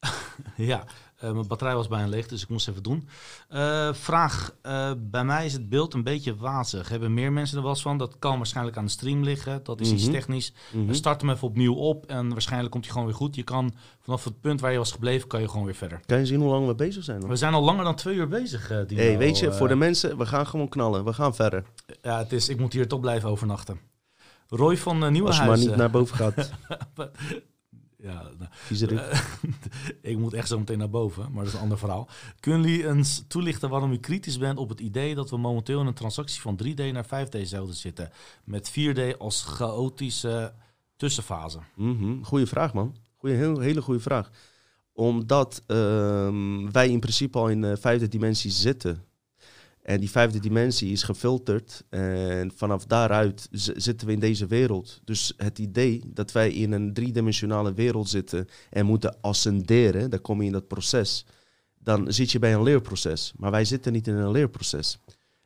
Ja, 0.56 0.84
mijn 1.22 1.46
batterij 1.46 1.74
was 1.74 1.88
bijna 1.88 2.06
leeg, 2.08 2.26
dus 2.26 2.42
ik 2.42 2.48
moest 2.48 2.68
even 2.68 2.82
doen. 2.82 3.08
Eh, 3.48 3.92
vraag, 3.92 4.54
eh, 4.62 4.90
bij 4.98 5.24
mij 5.24 5.44
is 5.46 5.52
het 5.52 5.68
beeld 5.68 5.94
een 5.94 6.02
beetje 6.02 6.36
wazig. 6.36 6.88
Hebben 6.88 7.14
meer 7.14 7.32
mensen 7.32 7.56
er 7.56 7.62
wel 7.62 7.72
eens 7.72 7.82
van? 7.82 7.98
Dat 7.98 8.18
kan 8.18 8.36
waarschijnlijk 8.36 8.76
aan 8.76 8.84
de 8.84 8.90
stream 8.90 9.22
liggen. 9.22 9.60
Dat 9.62 9.80
is 9.80 9.90
iets 9.90 10.02
Mhm. 10.02 10.12
technisch. 10.12 10.52
Mhm. 10.72 10.92
Start 10.92 11.20
hem 11.20 11.30
even 11.30 11.48
opnieuw 11.48 11.74
op 11.74 12.06
en 12.06 12.28
waarschijnlijk 12.28 12.70
komt 12.72 12.84
hij 12.84 12.92
gewoon 12.92 13.08
weer 13.08 13.16
goed. 13.18 13.34
Je 13.34 13.42
kan 13.42 13.74
vanaf 14.00 14.24
het 14.24 14.40
punt 14.40 14.60
waar 14.60 14.72
je 14.72 14.78
was 14.78 14.92
gebleven, 14.92 15.28
kan 15.28 15.40
je 15.40 15.48
gewoon 15.48 15.64
weer 15.64 15.74
verder. 15.74 16.00
Kan 16.06 16.18
je 16.18 16.26
zien 16.26 16.40
hoe 16.40 16.50
lang 16.50 16.66
we 16.66 16.74
bezig 16.74 17.04
zijn? 17.04 17.20
We 17.20 17.26
hoor? 17.26 17.36
zijn 17.36 17.54
al 17.54 17.62
langer 17.62 17.84
dan 17.84 17.94
twee 17.94 18.14
uur 18.16 18.28
bezig, 18.28 18.70
eh 18.70 18.78
Dino. 18.86 19.00
hey, 19.02 19.18
weet 19.18 19.38
je, 19.38 19.48
Eh, 19.48 19.56
voor 19.56 19.68
de 19.68 19.74
mensen, 19.76 20.18
we 20.18 20.26
gaan 20.26 20.46
gewoon 20.46 20.68
knallen. 20.68 21.04
We 21.04 21.12
gaan 21.12 21.34
verder. 21.34 21.64
Ja, 22.02 22.18
het 22.18 22.32
is, 22.32 22.48
ik 22.48 22.58
moet 22.58 22.72
hier 22.72 22.88
toch 22.88 23.00
blijven 23.00 23.28
overnachten. 23.28 23.80
Roy 24.48 24.76
van 24.76 25.04
uh, 25.04 25.10
Nieuwenhuizen. 25.10 25.48
Als 25.50 25.60
je 25.60 25.66
maar 25.66 25.76
niet 25.76 25.76
naar 25.76 25.90
boven 25.90 26.16
gaat. 26.16 26.50
Ja, 28.02 28.30
nou. 28.38 28.96
Eh, 28.96 29.20
ik 30.12 30.18
moet 30.18 30.32
echt 30.32 30.48
zo 30.48 30.58
meteen 30.58 30.78
naar 30.78 30.90
boven, 30.90 31.32
maar 31.32 31.44
dat 31.44 31.52
is 31.52 31.58
een 31.58 31.62
ander 31.64 31.78
verhaal. 31.78 32.08
Kunnen 32.40 32.70
jullie 32.70 32.88
eens 32.88 33.24
toelichten 33.28 33.68
waarom 33.68 33.92
u 33.92 33.98
kritisch 33.98 34.38
bent 34.38 34.58
op 34.58 34.68
het 34.68 34.80
idee 34.80 35.14
dat 35.14 35.30
we 35.30 35.36
momenteel 35.36 35.80
in 35.80 35.86
een 35.86 35.94
transactie 35.94 36.40
van 36.40 36.60
3D 36.64 36.92
naar 36.92 37.06
5D 37.06 37.40
zouden 37.42 37.74
zitten? 37.74 38.10
Met 38.44 38.70
4D 38.70 39.16
als 39.18 39.42
chaotische 39.42 40.54
tussenfase. 40.96 41.58
Mhm, 41.74 42.22
Goeie 42.22 42.46
vraag, 42.46 42.74
man. 42.74 42.96
Goeie, 43.16 43.36
heel, 43.36 43.58
hele 43.58 43.82
goede 43.82 44.00
vraag. 44.00 44.30
Omdat 44.92 45.62
ehm, 45.66 46.70
wij 46.70 46.88
in 46.88 47.00
principe 47.00 47.38
al 47.38 47.48
in 47.48 47.60
de 47.60 47.76
vijfde 47.76 48.08
dimensie 48.08 48.50
zitten. 48.50 49.04
En 49.82 50.00
die 50.00 50.10
vijfde 50.10 50.38
dimensie 50.38 50.92
is 50.92 51.02
gefilterd. 51.02 51.84
En 51.88 52.52
vanaf 52.56 52.84
daaruit 52.84 53.48
zitten 53.76 54.06
we 54.06 54.12
in 54.12 54.20
deze 54.20 54.46
wereld. 54.46 55.00
Dus 55.04 55.32
het 55.36 55.58
idee 55.58 56.02
dat 56.06 56.32
wij 56.32 56.52
in 56.52 56.72
een 56.72 56.92
driedimensionale 56.92 57.72
wereld 57.72 58.08
zitten 58.08 58.48
en 58.70 58.86
moeten 58.86 59.16
ascenderen, 59.20 60.10
dan 60.10 60.20
kom 60.20 60.40
je 60.40 60.46
in 60.46 60.52
dat 60.52 60.68
proces. 60.68 61.26
Dan 61.78 62.12
zit 62.12 62.30
je 62.30 62.38
bij 62.38 62.54
een 62.54 62.62
leerproces. 62.62 63.32
Maar 63.36 63.50
wij 63.50 63.64
zitten 63.64 63.92
niet 63.92 64.06
in 64.06 64.14
een 64.14 64.30
leerproces. 64.30 64.98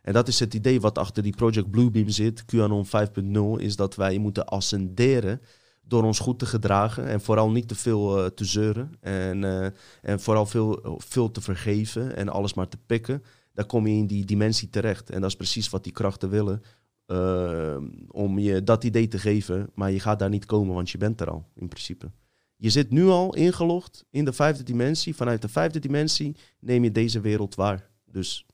En 0.03 0.12
dat 0.12 0.28
is 0.28 0.41
het 0.41 0.55
idee 0.55 0.80
wat 0.80 0.99
achter 0.99 1.22
die 1.22 1.37
Project 1.37 1.70
Bluebeam 1.70 2.09
zit, 2.09 2.45
QAnon 2.45 2.87
5.0, 2.87 3.62
is 3.62 3.76
dat 3.76 3.95
wij 3.95 4.18
moeten 4.18 4.47
ascenderen 4.47 5.41
door 5.82 6.03
ons 6.03 6.18
goed 6.18 6.39
te 6.39 6.47
gedragen 6.47 7.07
en 7.07 7.20
vooral 7.20 7.51
niet 7.51 7.68
te 7.68 7.74
veel 7.74 8.24
eh, 8.24 8.30
te 8.30 8.45
zeuren 8.45 8.93
en, 9.01 9.45
eh, 9.45 9.66
en 10.03 10.20
vooral 10.20 10.47
veel, 10.47 10.97
veel 10.99 11.30
te 11.30 11.41
vergeven 11.41 12.16
en 12.16 12.28
alles 12.28 12.55
maar 12.55 12.68
te 12.68 12.78
pikken. 12.87 13.22
Dan 13.57 13.67
kom 13.67 13.87
je 13.87 13.95
in 13.97 14.07
die 14.07 14.25
dimensie 14.25 14.71
terecht. 14.71 15.11
En 15.11 15.21
dat 15.21 15.31
is 15.31 15.37
precies 15.37 15.69
wat 15.69 15.85
die 15.85 15.93
krachten 15.93 16.31
willen. 16.31 16.63
eh, 17.07 17.77
om 18.09 18.39
je 18.39 18.63
dat 18.63 18.85
idee 18.85 19.09
te 19.09 19.19
geven, 19.19 19.71
maar 19.75 19.91
je 19.91 20.01
gaat 20.01 20.19
daar 20.19 20.29
niet 20.29 20.45
komen, 20.47 20.75
want 20.75 20.91
je 20.91 20.99
bent 20.99 21.21
er 21.21 21.31
al 21.31 21.45
in 21.55 21.69
principe. 21.69 22.11
Je 22.57 22.71
zit 22.71 22.91
nu 22.91 23.07
al 23.07 23.35
ingelogd 23.35 24.05
in 24.11 24.25
de 24.25 24.33
vijfde 24.33 24.63
dimensie. 24.63 25.15
Vanuit 25.15 25.43
de 25.43 25.49
vijfde 25.49 25.79
dimensie 25.79 26.37
neem 26.61 26.85
je 26.85 26.93
deze 26.93 27.21
wereld 27.21 27.55
waar. 27.55 27.91
Dus 28.05 28.47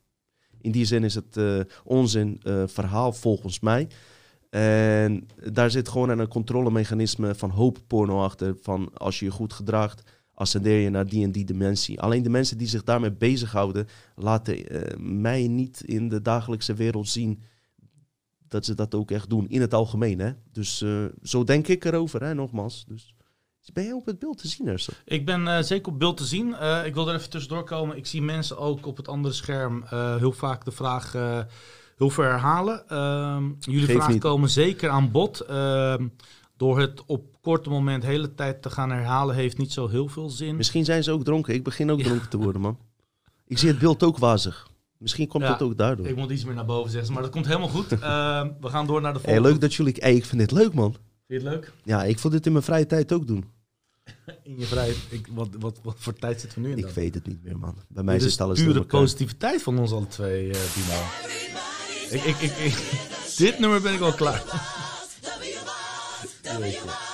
in 0.61 0.71
die 0.73 0.85
zin 0.85 1.05
is 1.05 1.15
het 1.15 1.37
eh, 1.37 1.61
onzin 1.85 2.41
eh, 2.43 2.63
verhaal 2.67 3.13
volgens 3.13 3.61
mij. 3.61 3.89
En 4.51 5.27
daar 5.53 5.71
zit 5.71 5.89
gewoon 5.89 6.09
een 6.09 6.29
controlemechanisme 6.29 7.35
van 7.35 7.51
hoopporno 7.51 8.23
achter. 8.23 8.57
Van 8.61 8.91
als 8.95 9.19
je 9.19 9.25
je 9.25 9.31
goed 9.31 9.53
gedraagt, 9.53 10.03
ascendeer 10.43 10.80
je 10.80 10.90
naar 10.90 11.07
die 11.07 11.24
en 11.24 11.32
die 11.32 11.45
dimensie. 11.45 12.01
Alleen 12.01 12.22
de 12.22 12.30
mensen 12.30 12.59
die 12.59 12.68
zich 12.68 12.82
daarmee 12.82 13.12
bezighouden, 13.12 13.88
laten 14.16 14.68
eh, 14.68 14.99
mij 14.99 15.49
niet 15.49 15.82
in 15.84 16.09
de 16.09 16.22
dagelijkse 16.22 16.74
wereld 16.74 17.09
zien 17.09 17.43
dat 18.49 18.64
ze 18.64 18.74
dat 18.74 18.95
ook 18.95 19.11
echt 19.11 19.30
doen. 19.30 19.49
In 19.49 19.61
het 19.61 19.74
algemeen, 19.74 20.18
hè. 20.18 20.32
Dus 20.53 20.82
eh, 20.82 21.05
zo 21.22 21.45
denk 21.45 21.68
ik 21.68 21.84
erover, 21.84 22.22
hè, 22.22 22.34
nogmaals. 22.34 22.84
Dus 22.88 23.14
ben 23.72 23.84
jij 23.84 23.93
op 23.93 24.07
het 24.07 24.18
beeld 24.18 24.38
te 24.38 24.49
zien, 24.49 24.66
Erso? 24.66 24.93
Ik 25.05 25.26
ben 25.26 25.49
eh, 25.49 25.62
zeker 25.62 25.93
op 25.93 25.99
beeld 25.99 26.16
te 26.16 26.24
zien. 26.24 26.49
Ik 26.84 26.95
wil 26.95 27.09
er 27.09 27.14
even 27.14 27.30
tussendoor 27.30 27.64
komen. 27.64 27.97
Ik 27.97 28.07
zie 28.07 28.22
mensen 28.22 28.59
ook 28.59 28.86
op 28.86 28.97
het 28.97 29.09
andere 29.09 29.34
scherm 29.34 29.84
heel 30.18 30.32
vaak 30.32 30.64
de 30.64 30.70
vraag 30.70 31.12
heel 31.97 32.11
veel 32.11 32.24
herhalen. 32.24 32.88
Ehm, 32.88 33.51
jullie 33.59 33.86
vragen 33.86 34.12
niet. 34.12 34.22
komen 34.22 34.51
zeker 34.51 34.90
aan 34.90 35.11
bod. 35.11 35.47
Door 36.63 36.79
het 36.81 37.03
op 37.07 37.25
korte 37.41 37.71
moment 37.71 38.03
de 38.03 38.09
hele 38.09 38.35
tijd 38.35 38.63
te 38.63 38.71
gaan 38.71 38.91
herhalen 38.91 39.35
heeft 39.35 39.59
niet 39.59 39.73
zo 39.73 39.89
heel 39.89 40.09
veel 40.09 40.31
zin. 40.31 40.57
Misschien 40.57 40.85
zijn 40.85 41.03
ze 41.05 41.11
ook 41.11 41.25
dronken. 41.25 41.55
Ik 41.55 41.63
begin 41.65 41.91
ook 41.91 41.99
Ja. 41.99 42.05
dronken 42.05 42.29
te 42.29 42.37
worden, 42.37 42.61
man. 42.61 42.79
Ik 43.47 43.59
zie 43.59 43.69
het 43.69 43.79
beeld 43.79 44.03
ook 44.03 44.19
wazig. 44.19 44.69
Misschien 44.99 45.29
komt 45.29 45.43
Ja, 45.45 45.51
dat 45.51 45.63
ook 45.63 45.77
daardoor. 45.79 46.07
Ik 46.07 46.17
moet 46.17 46.31
iets 46.31 46.45
meer 46.45 46.55
naar 46.55 46.65
boven 46.65 46.91
zeggen, 46.91 47.13
maar 47.13 47.23
dat 47.23 47.31
komt 47.31 47.47
helemaal 47.47 47.69
goed. 47.69 47.93
Ehm, 47.93 48.49
we 48.61 48.69
gaan 48.69 48.87
door 48.87 49.01
naar 49.01 49.13
de 49.13 49.19
Hey, 49.19 49.27
volgende. 49.29 49.49
leuk 49.51 49.61
dat 49.61 49.75
jullie... 49.75 49.95
Hey, 49.99 50.15
ik 50.15 50.25
vind 50.25 50.41
dit 50.41 50.51
leuk, 50.51 50.75
man. 50.75 50.91
Vind 50.93 51.03
je 51.43 51.49
het 51.49 51.57
leuk? 51.57 51.73
Ja, 51.85 52.05
ik 52.05 52.19
wil 52.19 52.31
dit 52.31 52.47
in 52.47 52.53
mijn 52.53 52.65
vrije 52.65 52.87
tijd 52.87 53.13
ook 53.13 53.27
doen. 53.27 53.45
In 54.43 54.59
je 54.59 54.65
vrijheid. 54.67 54.97
Ik, 55.09 55.27
wat, 55.33 55.49
wat, 55.59 55.79
wat 55.83 55.95
voor 55.99 56.13
tijd 56.15 56.41
zitten 56.41 56.59
we 56.63 56.67
nu 56.67 56.73
in 56.73 56.79
Ik 56.79 56.85
dan? 56.85 56.93
weet 56.95 57.15
het 57.15 57.27
niet 57.27 57.45
meer, 57.45 57.59
man. 57.59 57.75
Bij 57.89 58.03
mij 58.05 58.15
Dit 58.19 58.25
is 58.25 58.31
zit 58.33 58.41
alles 58.41 58.63
pure 58.63 58.83
positiviteit 58.85 59.63
van 59.63 59.79
ons 59.79 59.93
alle 59.93 60.07
twee, 60.07 60.51
eh 60.51 60.59
Dino. 60.75 61.01
Ik, 62.19 62.25
ik, 62.25 62.51
ik, 62.51 62.57
ik- 62.57 63.09
dit 63.39 63.59
nummer 63.59 63.81
ben 63.81 63.93
ik 63.93 63.99
wel 63.99 64.13
klaar. 64.13 64.71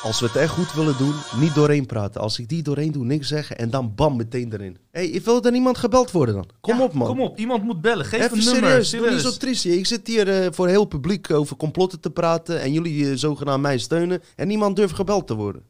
Als 0.03 0.21
we 0.21 0.27
het 0.27 0.37
echt 0.37 0.53
goed 0.53 0.73
willen 0.73 0.97
doen, 0.99 1.15
niet 1.41 1.55
doorheen 1.55 1.87
praten. 1.87 2.21
Als 2.21 2.39
ik 2.39 2.49
die 2.49 2.63
doorheen 2.63 2.93
doe, 2.93 3.05
niks 3.05 3.29
zeggen 3.29 3.59
en 3.59 3.71
dan 3.71 3.93
bam, 3.95 4.17
meteen 4.17 4.53
erin. 4.53 4.77
Hé, 4.91 5.11
hey, 5.11 5.21
wil 5.25 5.43
er 5.45 5.55
iemand 5.55 5.79
gebeld 5.79 6.11
worden 6.11 6.35
dan? 6.35 6.49
Kom 6.61 6.77
Ja, 6.77 6.83
op, 6.85 6.93
man. 6.93 7.07
Kom 7.09 7.21
op, 7.21 7.39
iemand 7.39 7.63
moet 7.65 7.81
bellen. 7.81 8.05
Geef 8.05 8.21
Even 8.25 8.39
een 8.39 8.45
nummer. 8.45 8.63
serieus, 8.63 8.91
doe 8.91 9.01
niet 9.01 9.09
serieus. 9.09 9.33
zo 9.33 9.39
triest. 9.39 9.65
Ik 9.65 9.87
zit 9.87 10.07
hier 10.07 10.29
eh, 10.43 10.49
voor 10.53 10.69
heel 10.69 10.85
publiek 10.85 11.31
over 11.31 11.57
complotten 11.57 12.01
te 12.01 12.11
praten 12.11 12.61
en 12.61 12.73
jullie 12.73 13.11
eh, 13.11 13.17
zogenaamd 13.17 13.63
mij 13.63 13.79
steunen 13.79 14.23
en 14.37 14.49
niemand 14.49 14.77
durft 14.77 14.95
gebeld 14.95 15.27
te 15.27 15.35
worden. 15.35 15.63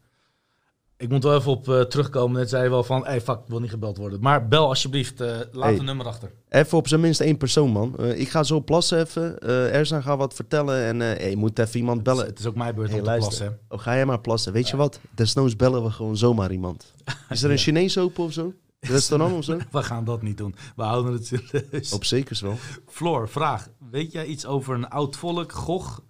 Ik 1.00 1.08
moet 1.08 1.22
wel 1.22 1.36
even 1.36 1.50
op 1.52 1.68
eh, 1.68 1.80
terugkomen. 1.80 2.38
Net 2.40 2.48
zei 2.48 2.62
je 2.62 2.68
wel 2.70 2.84
van, 2.84 3.04
hey, 3.06 3.20
fuck, 3.20 3.38
ik 3.38 3.46
wil 3.48 3.60
niet 3.60 3.70
gebeld 3.70 3.96
worden. 3.96 4.20
Maar 4.20 4.48
bel 4.48 4.66
alsjeblieft, 4.68 5.20
eh, 5.20 5.36
laat 5.52 5.64
Hey. 5.68 5.78
een 5.78 5.84
nummer 5.84 6.06
achter. 6.06 6.32
Even 6.48 6.78
op 6.78 6.88
zijn 6.88 7.00
minst 7.00 7.20
één 7.20 7.36
persoon, 7.36 7.70
man. 7.70 7.96
Eh, 7.98 8.20
ik 8.20 8.28
ga 8.28 8.42
zo 8.42 8.60
plassen 8.60 8.98
even. 9.00 9.38
Erzan 9.72 10.02
gaat 10.02 10.18
wat 10.18 10.34
vertellen 10.34 10.82
en 10.84 11.00
hey, 11.00 11.30
je 11.30 11.36
moet 11.36 11.58
even 11.58 11.78
iemand 11.78 12.02
bellen. 12.02 12.26
Het 12.26 12.38
is 12.38 12.46
ook 12.46 12.54
mijn 12.54 12.74
beurt 12.74 12.88
Hey, 12.88 12.98
om 12.98 13.04
te 13.04 13.10
luister. 13.10 13.36
plassen. 13.36 13.58
Oh, 13.68 13.78
ga 13.78 13.94
jij 13.94 14.06
maar 14.06 14.20
plassen. 14.20 14.52
Weet 14.52 14.68
je 14.68 14.76
wat? 14.76 15.00
Desnoods 15.14 15.56
bellen 15.56 15.82
we 15.82 15.90
gewoon 15.90 16.16
zomaar 16.16 16.52
iemand. 16.52 16.92
Is 17.30 17.42
er 17.42 17.50
een 17.50 17.58
Chinees 17.58 17.98
open 17.98 18.24
of 18.24 18.32
zo? 18.32 18.52
Restaurant 18.80 19.34
of 19.34 19.44
zo? 19.44 19.58
We 19.70 19.82
gaan 19.82 20.04
dat 20.04 20.22
niet 20.22 20.36
doen. 20.38 20.54
We 20.76 20.82
houden 20.82 21.12
het 21.12 21.26
serieus. 21.26 21.92
Op 21.92 22.04
zekers 22.04 22.40
wel. 22.40 22.56
Floor, 22.86 23.28
vraag. 23.28 23.68
Weet 23.90 24.12
jij 24.12 24.24
iets 24.26 24.46
over 24.46 24.74
een 24.74 24.88
oud 24.88 25.16
volk, 25.16 25.52
Gog, 25.52 26.02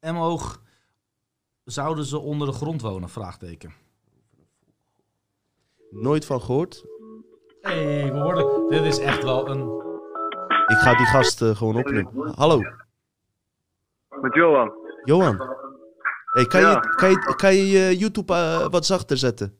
M-oog, 0.00 0.62
zouden 1.64 2.04
ze 2.04 2.18
onder 2.18 2.46
de 2.46 2.52
grond 2.52 2.80
wonen? 2.80 3.08
Vraagteken. 3.08 3.72
Nooit 5.94 6.26
van 6.26 6.40
gehoord. 6.40 6.84
hey, 7.60 8.12
we 8.12 8.20
worden... 8.22 8.68
Dit 8.68 8.84
is 8.84 8.98
echt 8.98 9.22
wel 9.22 9.48
een... 9.48 9.82
Ik 10.66 10.76
ga 10.76 10.94
die 10.96 11.06
gast 11.06 11.42
eh, 11.42 11.56
gewoon 11.56 11.76
opnemen. 11.76 12.32
Hallo, 12.34 12.60
Met 14.20 14.34
Johan. 14.34 14.72
Johan. 15.04 15.36
Hey, 16.32 16.44
kan, 16.46 16.60
Ja. 16.60 16.70
je, 16.70 16.94
kan, 16.96 17.10
je, 17.10 17.34
kan 17.36 17.54
je 17.54 17.66
je 17.66 17.96
YouTube 17.96 18.32
eh, 18.32 18.66
wat 18.70 18.86
zachter 18.86 19.16
zetten? 19.16 19.58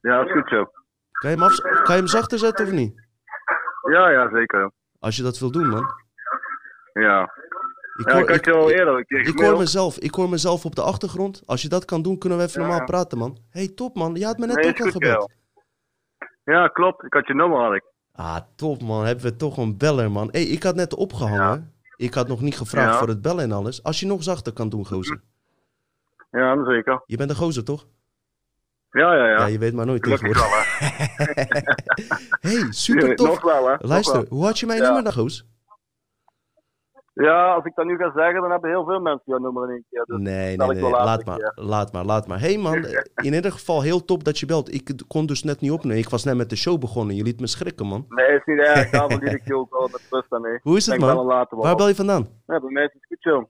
Ja, 0.00 0.16
dat 0.16 0.26
is 0.26 0.32
goed 0.32 0.48
zo. 0.48 0.64
Kan 1.12 1.30
je, 1.30 1.36
hem 1.36 1.42
af, 1.42 1.56
kan 1.56 1.94
je 1.94 2.00
hem 2.00 2.06
zachter 2.06 2.38
zetten 2.38 2.66
of 2.66 2.72
niet? 2.72 2.94
Ja, 3.92 4.10
ja, 4.10 4.30
zeker. 4.30 4.70
Als 4.98 5.16
je 5.16 5.22
dat 5.22 5.38
wil 5.38 5.50
doen, 5.50 5.68
man. 5.68 5.86
Ja. 6.92 7.32
Ik 8.02 8.08
Ja, 8.08 8.14
hoor, 8.14 8.22
ik 8.22 8.28
had 8.28 8.36
ik, 8.38 8.44
je 8.44 8.52
al 8.52 8.70
eerder 8.70 8.96
een 8.96 9.06
keer 9.06 9.20
ik 9.20 9.38
hoor 9.40 9.58
mezelf, 9.58 9.98
ik 9.98 10.14
hoor 10.14 10.28
mezelf 10.28 10.64
op 10.64 10.74
de 10.74 10.82
achtergrond. 10.82 11.42
Als 11.46 11.62
je 11.62 11.68
dat 11.68 11.84
kan 11.84 12.02
doen, 12.02 12.18
kunnen 12.18 12.38
we 12.38 12.44
even 12.44 12.60
Ja. 12.60 12.66
normaal 12.68 12.86
praten, 12.86 13.18
man. 13.18 13.38
hey, 13.50 13.68
top, 13.68 13.96
man. 13.96 14.14
Je 14.14 14.24
had 14.24 14.38
me 14.38 14.46
net 14.46 14.56
Nee, 14.56 14.66
ook 14.68 14.80
al 14.80 14.90
gebeld. 14.90 15.30
Ja, 16.44 16.68
klopt. 16.68 17.04
Ik 17.04 17.12
had 17.12 17.26
je 17.26 17.34
nummer 17.34 17.58
had 17.60 17.74
ik. 17.74 17.82
Ah, 18.12 18.36
top, 18.56 18.82
man. 18.82 19.04
Hebben 19.04 19.24
we 19.24 19.36
toch 19.36 19.56
een 19.56 19.76
beller, 19.78 20.10
man. 20.10 20.28
hey, 20.30 20.42
ik 20.42 20.62
had 20.62 20.74
net 20.74 20.94
opgehangen. 20.94 21.72
Ik 21.96 22.14
had 22.14 22.28
nog 22.28 22.40
niet 22.40 22.56
gevraagd 22.56 22.92
Ja. 22.92 22.98
voor 22.98 23.08
het 23.08 23.22
bellen 23.22 23.44
en 23.44 23.52
alles. 23.52 23.82
Als 23.82 24.00
je 24.00 24.06
nog 24.06 24.22
zachter 24.22 24.52
kan 24.52 24.68
doen, 24.68 24.86
gozer. 24.86 25.20
Ja, 26.30 26.54
dat 26.54 26.66
zeker. 26.66 27.02
Je 27.06 27.16
bent 27.16 27.30
een 27.30 27.36
gozer, 27.36 27.64
toch? 27.64 27.86
Ja, 28.90 29.14
ja, 29.14 29.26
Ja, 29.26 29.38
ja. 29.38 29.46
je 29.46 29.58
weet 29.58 29.72
maar 29.74 29.86
nooit 29.86 30.02
tegenwoordig. 30.02 30.78
hè. 30.78 30.86
hey, 32.48 32.66
super 32.70 33.16
tof. 33.16 33.42
Luister, 33.78 34.26
hoe 34.28 34.44
had 34.44 34.58
je 34.58 34.66
mijn 34.66 34.78
Ja. 34.78 34.84
nummer 34.84 35.02
dan, 35.02 35.12
goos? 35.12 35.46
Ja, 37.14 37.54
als 37.54 37.64
ik 37.64 37.74
dat 37.74 37.86
nu 37.86 37.96
ga 37.96 38.12
zeggen, 38.14 38.40
dan 38.40 38.50
hebben 38.50 38.70
heel 38.70 38.84
veel 38.84 39.00
mensen 39.00 39.22
jouw 39.24 39.38
nummer 39.38 39.64
in 39.64 39.70
één 39.70 39.84
keer. 39.90 40.04
Dus 40.04 40.18
Nee, 40.20 40.56
nee, 40.56 40.68
nee. 40.68 40.90
Laat 40.90 41.24
maar, 41.24 41.52
laat 41.54 41.92
maar, 41.92 42.04
laat 42.04 42.26
maar. 42.26 42.40
hey, 42.40 42.58
man. 42.58 42.74
In 43.26 43.34
ieder 43.34 43.52
geval 43.52 43.82
heel 43.82 44.04
top 44.04 44.24
dat 44.24 44.38
je 44.38 44.46
belt. 44.46 44.74
Ik 44.74 44.90
kon 45.08 45.26
dus 45.26 45.42
net 45.42 45.60
niet 45.60 45.70
opnemen. 45.70 45.98
Ik 45.98 46.08
was 46.08 46.24
net 46.24 46.36
met 46.36 46.50
de 46.50 46.56
show 46.56 46.80
begonnen. 46.80 47.16
Je 47.16 47.22
liet 47.22 47.40
me 47.40 47.46
schrikken, 47.46 47.86
man. 47.86 48.06
Nee, 48.08 48.26
is 48.26 48.44
niet 48.44 48.58
erg. 48.58 48.90
Daarom 48.90 49.18
liet 49.18 49.32
ik 49.32 49.46
je 49.46 49.56
ook 49.56 49.72
al 49.72 49.88
met 49.92 50.06
rust 50.10 50.32
aan 50.32 50.40
mee. 50.40 50.58
Hoe 50.62 50.76
is 50.76 50.86
het, 50.86 51.00
Denk 51.00 51.14
man? 51.14 51.26
later 51.26 51.58
Waar 51.58 51.76
bel 51.76 51.88
je 51.88 51.94
vandaan? 51.94 52.28
Ja, 52.46 52.60
bij 52.60 52.70
mij 52.70 52.84
is 52.84 52.90
het 52.92 53.04
goed. 53.22 53.48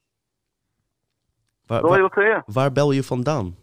Waar, 1.66 1.98
je 1.98 2.42
waar, 2.46 2.72
bel 2.72 2.92
je 2.92 3.02
vandaan? 3.02 3.56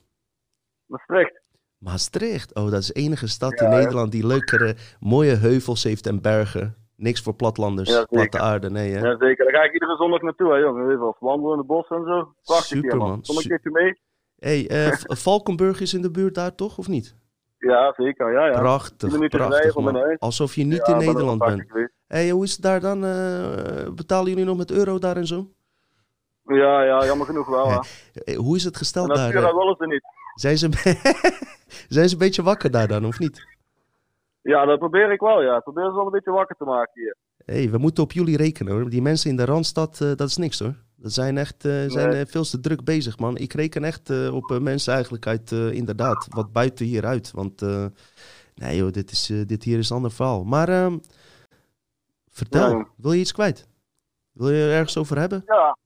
Maastricht. 0.86 1.42
Maastricht. 1.78 2.56
Oh, 2.56 2.72
dat 2.72 2.80
is 2.82 2.88
de 2.88 2.94
enige 2.94 3.28
stad 3.28 3.60
Ja, 3.60 3.66
in? 3.66 3.72
Nederland 3.72 4.12
die 4.12 4.28
leukere, 4.28 4.76
mooie 5.00 5.36
heuvels 5.36 5.84
heeft 5.84 6.08
en 6.08 6.22
bergen. 6.22 6.79
Niks 7.00 7.22
voor 7.22 7.34
platlanders, 7.34 7.90
Ja, 7.90 8.06
platte 8.06 8.40
aarde, 8.40 8.70
nee 8.70 8.92
hè? 8.92 9.00
Ja, 9.08 9.18
zeker. 9.20 9.46
Daar 9.46 9.54
ga 9.54 9.64
ik 9.68 9.74
iedere 9.74 9.96
zondag 9.96 10.22
naartoe, 10.22 10.52
hè, 10.52 10.58
jongen. 10.58 10.90
Even 10.92 11.06
als 11.06 11.16
wandelen 11.20 11.52
in 11.56 11.62
de 11.62 11.68
bos 11.68 11.88
en 11.90 12.04
zo. 12.06 12.34
Prachtig 12.44 12.66
Super, 12.68 12.90
hier, 12.92 12.98
man. 13.00 13.22
Kom 13.28 13.38
een 13.38 13.44
keertje 13.48 13.70
mee? 13.72 14.00
hey, 14.40 14.68
eh, 14.70 14.94
Valkenburg 15.26 15.82
is 15.82 15.94
in 15.94 16.02
de 16.02 16.12
buurt 16.12 16.36
daar 16.36 16.56
toch, 16.56 16.78
of 16.78 16.88
niet? 16.88 17.16
Ja, 17.58 17.94
zeker. 17.98 18.32
Ja, 18.32 18.46
ja. 18.46 18.60
Prachtig, 18.60 19.30
prachtig 19.30 19.76
man. 19.76 20.18
Alsof 20.18 20.56
je 20.56 20.64
niet 20.64 20.86
Ja, 20.88 20.94
in 20.94 21.00
er 21.00 21.06
Nederland 21.06 21.40
bent. 21.40 21.64
hey, 22.08 22.30
hoe 22.30 22.44
is 22.44 22.52
het 22.52 22.62
daar 22.62 22.80
dan? 22.80 23.06
eh, 23.06 23.88
betalen 23.96 24.30
jullie 24.30 24.46
nog 24.46 24.58
met 24.58 24.72
euro 24.72 24.98
daar 25.00 25.18
en 25.18 25.28
zo? 25.28 25.48
Ja, 26.46 26.84
ja, 26.84 27.06
jammer 27.06 27.26
genoeg 27.26 27.48
wel. 27.48 27.70
Hè. 27.72 27.80
Eh, 28.24 28.38
hoe 28.38 28.56
is 28.56 28.64
het 28.64 28.74
En 28.74 28.80
gesteld 28.80 29.16
daar? 29.16 29.34
eh? 29.36 29.54
willen 29.56 29.76
ze 29.80 29.86
niet. 29.88 30.02
Zijn 30.36 30.58
ze, 30.58 30.70
zijn 31.96 32.08
ze 32.08 32.14
een 32.14 32.20
beetje 32.20 32.44
wakker 32.44 32.72
daar 32.72 32.88
dan, 32.88 33.06
of 33.06 33.20
niet? 33.20 33.46
Ja, 34.42 34.66
dat 34.66 34.80
probeer 34.80 35.12
ik 35.12 35.20
wel, 35.20 35.42
ja. 35.42 35.56
Ik 35.58 35.64
probeer 35.64 35.86
ze 35.86 35.94
wel 35.96 36.06
een 36.06 36.12
beetje 36.12 36.32
wakker 36.32 36.56
te 36.56 36.64
maken 36.64 37.02
hier. 37.02 37.16
hey, 37.46 37.70
we 37.70 37.78
moeten 37.78 38.04
op 38.04 38.12
jullie 38.12 38.38
rekenen 38.38 38.74
hoor. 38.74 38.90
Die 38.90 39.02
mensen 39.02 39.30
in 39.30 39.36
de 39.36 39.46
Randstad, 39.46 40.02
eh, 40.02 40.08
dat 40.16 40.28
is 40.28 40.38
niks 40.38 40.60
hoor. 40.60 40.74
Dat 40.96 41.12
zijn 41.12 41.38
echt 41.38 41.66
eh, 41.66 41.72
zijn, 41.88 42.14
eh, 42.14 42.26
veel 42.26 42.44
te 42.44 42.60
druk 42.60 42.84
bezig, 42.84 43.20
man. 43.20 43.38
Ik 43.38 43.54
reken 43.54 43.84
echt 43.84 44.30
op 44.32 44.60
mensen 44.62 44.94
eigenlijk 44.94 45.28
uit, 45.28 45.52
inderdaad, 45.52 46.28
wat 46.30 46.52
buiten 46.52 46.86
hieruit. 46.86 47.32
Want, 47.32 47.62
nee 48.56 48.78
joh, 48.78 48.92
dit, 48.92 49.12
is, 49.12 49.26
dit 49.48 49.64
hier 49.64 49.78
is 49.78 49.90
een 49.90 49.96
ander 49.96 50.12
verhaal. 50.12 50.44
Maar, 50.44 50.70
ehm, 50.70 50.98
vertel, 52.30 52.70
Ja. 52.70 52.88
wil 52.98 53.12
je 53.12 53.20
iets 53.20 53.32
kwijt? 53.34 53.68
Wil 54.32 54.50
je 54.50 54.64
er 54.64 54.72
ergens 54.74 54.98
over 54.98 55.18
hebben? 55.20 55.44
Ja. 55.46 55.78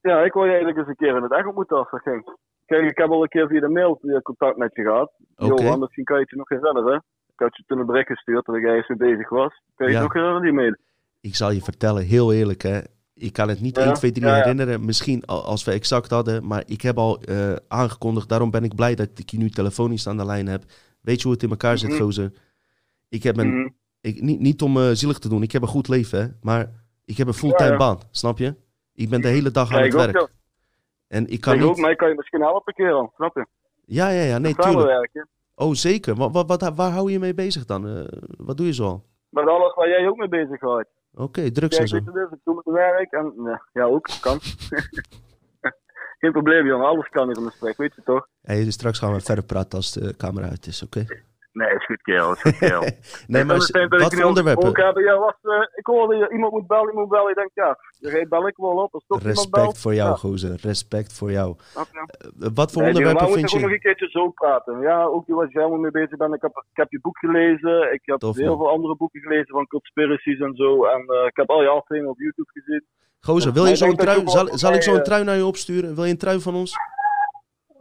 Ja, 0.00 0.22
ik 0.22 0.32
wil 0.32 0.42
je 0.44 0.48
eigenlijk 0.48 0.78
eens 0.78 0.88
een 0.88 0.96
keer 0.96 1.16
in 1.16 1.22
het 1.22 1.32
echt 1.32 1.46
ontmoeten 1.46 1.76
als 1.76 1.90
dat 1.90 2.00
ging. 2.02 2.36
Kijk, 2.66 2.90
ik 2.90 2.98
heb 2.98 3.10
al 3.10 3.22
een 3.22 3.28
keer 3.28 3.48
via 3.48 3.60
de 3.60 3.68
mail 3.68 4.00
contact 4.22 4.56
met 4.56 4.74
je 4.74 4.82
gehad. 4.82 5.12
Johan, 5.36 5.78
misschien 5.78 6.04
kan 6.04 6.16
je 6.16 6.22
het 6.22 6.30
je 6.30 6.36
nog 6.36 6.48
herinneren. 6.48 7.04
Ik 7.40 7.46
had 7.46 7.56
je 7.56 7.62
toen 7.66 7.78
een 7.78 7.86
bericht 7.86 8.06
gestuurd 8.06 8.46
dat 8.46 8.56
ik 8.56 8.62
ergens 8.64 8.88
mee 8.98 9.10
bezig 9.12 9.28
was. 9.28 9.62
Kan 9.74 9.86
je 9.86 9.92
Ja. 9.92 9.98
het 9.98 10.02
nog 10.02 10.12
herinneren, 10.12 10.42
die 10.42 10.52
mail? 10.52 10.76
Ik 11.20 11.34
zal 11.36 11.50
je 11.50 11.60
vertellen, 11.60 12.02
heel 12.04 12.32
eerlijk 12.32 12.62
hè. 12.62 12.80
Ik 13.14 13.32
kan 13.32 13.48
het 13.48 13.60
niet 13.60 13.76
Ja, 13.76 13.82
1, 13.84 13.94
2, 13.94 14.12
3 14.12 14.26
ja, 14.26 14.32
ja. 14.36 14.40
herinneren. 14.42 14.84
Misschien 14.84 15.24
al- 15.24 15.44
als 15.44 15.64
we 15.64 15.72
exact 15.72 16.10
hadden. 16.10 16.46
Maar 16.46 16.62
ik 16.66 16.80
heb 16.82 16.96
al 16.98 17.20
eh, 17.22 17.52
aangekondigd. 17.68 18.28
Daarom 18.28 18.50
ben 18.50 18.64
ik 18.64 18.74
blij 18.74 18.94
dat 18.94 19.08
ik 19.14 19.30
je 19.30 19.38
nu 19.38 19.50
telefonisch 19.50 20.06
aan 20.08 20.16
de 20.16 20.24
lijn 20.24 20.46
heb. 20.46 20.62
Weet 21.00 21.16
je 21.16 21.22
hoe 21.22 21.32
het 21.32 21.42
in 21.42 21.50
elkaar 21.50 21.78
zit, 21.78 21.90
Mhm. 21.90 21.98
gozer? 22.02 22.32
Ik 23.08 23.22
heb 23.22 23.36
een, 23.36 23.58
Mhm. 23.60 23.68
ik, 24.00 24.20
niet, 24.22 24.40
niet 24.40 24.62
om 24.62 24.76
eh, 24.76 24.90
zielig 24.92 25.18
te 25.18 25.28
doen. 25.28 25.42
Ik 25.42 25.52
heb 25.52 25.62
een 25.62 25.68
goed 25.68 25.88
leven, 25.88 26.20
hè. 26.20 26.26
Maar 26.42 26.66
ik 27.04 27.16
heb 27.16 27.26
een 27.26 27.34
fulltime 27.34 27.76
baan, 27.76 27.98
snap 28.10 28.38
je? 28.38 28.54
Ik 28.94 29.08
ben 29.08 29.20
de 29.20 29.28
hele 29.28 29.50
dag 29.50 29.72
aan 29.72 29.82
het 29.82 29.94
ook, 29.94 30.00
werk. 30.12 30.28
En 31.08 31.26
ik 31.28 31.40
kan 31.40 31.54
Ik 31.56 31.62
ook, 31.62 31.68
niet... 31.72 31.80
maar 31.80 31.90
ik 31.90 31.96
kan 31.96 32.08
je 32.08 32.14
misschien 32.14 32.40
helpen 32.40 32.62
een 32.64 32.84
keer 32.84 32.92
al, 32.92 33.12
snap 33.16 33.34
je? 33.36 33.46
Ja, 33.84 34.08
ja, 34.08 34.22
ja. 34.22 34.38
Nee, 34.38 34.54
tuurlijk. 34.54 35.26
Oh, 35.60 35.74
zeker. 35.74 36.14
Wat, 36.14 36.32
wat, 36.32 36.48
wat, 36.48 36.74
waar 36.74 36.90
hou 36.90 37.10
je 37.10 37.18
mee 37.18 37.34
bezig 37.34 37.64
dan? 37.64 37.88
Eh, 37.88 38.04
wat 38.36 38.56
doe 38.56 38.66
je 38.66 38.72
zo 38.72 38.84
al? 38.84 39.04
Met 39.28 39.48
alles 39.48 39.74
waar 39.74 39.88
jij 39.88 40.08
ook 40.08 40.16
mee 40.16 40.28
bezig 40.28 40.58
gaat. 40.58 40.86
Oké, 41.14 41.50
drugs 41.50 41.76
en 41.76 41.88
zo. 41.88 41.96
dit, 41.96 42.06
ik 42.06 42.38
doe 42.44 42.62
mijn 42.64 42.76
werk 42.76 43.12
en 43.12 43.32
nee, 43.36 43.56
ja, 43.72 43.84
ook, 43.84 44.08
kan. 44.20 44.38
Geen 46.20 46.32
probleem, 46.32 46.66
jongen, 46.66 46.86
alles 46.86 47.08
kan 47.08 47.34
in 47.34 47.44
de 47.44 47.50
sprek, 47.50 47.76
weet 47.76 47.94
je 47.94 48.02
toch? 48.02 48.26
Hey, 48.42 48.64
dus 48.64 48.74
straks 48.74 48.98
gaan 48.98 49.12
we 49.12 49.20
verder 49.20 49.44
praten 49.44 49.78
als 49.78 49.92
de 49.92 50.16
camera 50.16 50.48
uit 50.48 50.66
is, 50.66 50.82
oké? 50.82 51.04
Nee, 51.52 51.74
is 51.74 51.84
goed, 51.84 52.02
kerel, 52.02 52.32
is 52.32 52.40
goed, 52.40 52.58
kerel. 52.58 52.80
Nee, 53.26 53.44
maar 53.44 53.56
ik 53.56 53.88
wat 53.88 54.14
voor 54.14 54.24
onderwerpen? 54.24 54.84
heb, 54.84 54.96
ja, 54.98 55.18
was, 55.18 55.34
eh, 55.42 55.66
ik 55.74 55.86
hoorde 55.86 56.16
je, 56.16 56.28
iemand 56.32 56.52
moet 56.52 56.66
bellen, 56.66 56.88
iemand 56.88 57.08
moet 57.08 57.16
bellen. 57.16 57.30
Ik 57.30 57.36
denk, 57.36 57.50
ja, 57.54 57.78
je 57.98 58.26
bel 58.28 58.46
ik 58.48 58.56
wel 58.56 58.70
op. 58.76 58.94
Als 58.94 59.04
toch 59.06 59.18
iemand 59.18 59.36
Respect 59.36 59.64
belt, 59.64 59.78
voor 59.78 59.94
jou, 59.94 60.08
Ja. 60.10 60.16
gozer. 60.16 60.58
Respect 60.62 61.12
voor 61.18 61.30
jou. 61.32 61.54
je? 61.74 61.98
Eh, 62.44 62.48
wat 62.54 62.72
voor 62.72 62.82
Nee, 62.82 62.90
onderwerpen 62.90 63.26
vind 63.26 63.40
moeten 63.40 63.48
gewoon 63.48 63.60
nog 63.62 63.70
je? 63.70 63.74
een 63.76 63.80
keertje 63.96 64.08
zo 64.20 64.28
praten. 64.30 64.80
Ja, 64.80 65.04
ook 65.04 65.24
wat 65.26 65.52
jij 65.52 65.68
mee 65.68 65.90
bezig 65.90 66.16
bent. 66.16 66.34
Ik 66.34 66.42
heb, 66.42 66.56
ik 66.70 66.76
heb 66.76 66.90
je 66.90 67.00
boek 67.00 67.18
gelezen. 67.18 67.92
Ik 67.92 68.00
heb 68.04 68.18
Tof, 68.18 68.36
heel 68.36 68.46
man. 68.46 68.56
veel 68.56 68.70
andere 68.70 68.96
boeken 68.96 69.20
gelezen 69.20 69.46
van 69.48 69.66
conspiracies 69.66 70.38
en 70.40 70.54
zo. 70.56 70.84
En 70.84 71.00
eh, 71.06 71.26
ik 71.26 71.36
heb 71.36 71.50
al 71.50 71.62
je 71.62 71.68
afleveringen 71.68 72.10
op 72.10 72.18
YouTube 72.18 72.50
gezien. 72.52 72.84
Gozer, 73.20 73.52
wil 73.52 73.64
je 73.64 73.70
ik 73.70 73.76
zo'n 73.76 73.96
trui? 73.96 74.20
je 74.20 74.30
Zal, 74.30 74.48
zal 74.58 74.72
ik 74.72 74.82
zo'n 74.82 75.02
trui 75.02 75.24
naar 75.24 75.36
je 75.36 75.44
opsturen? 75.46 75.94
Wil 75.94 76.04
je 76.04 76.10
een 76.10 76.18
trui 76.18 76.40
van 76.40 76.54
ons? 76.54 76.72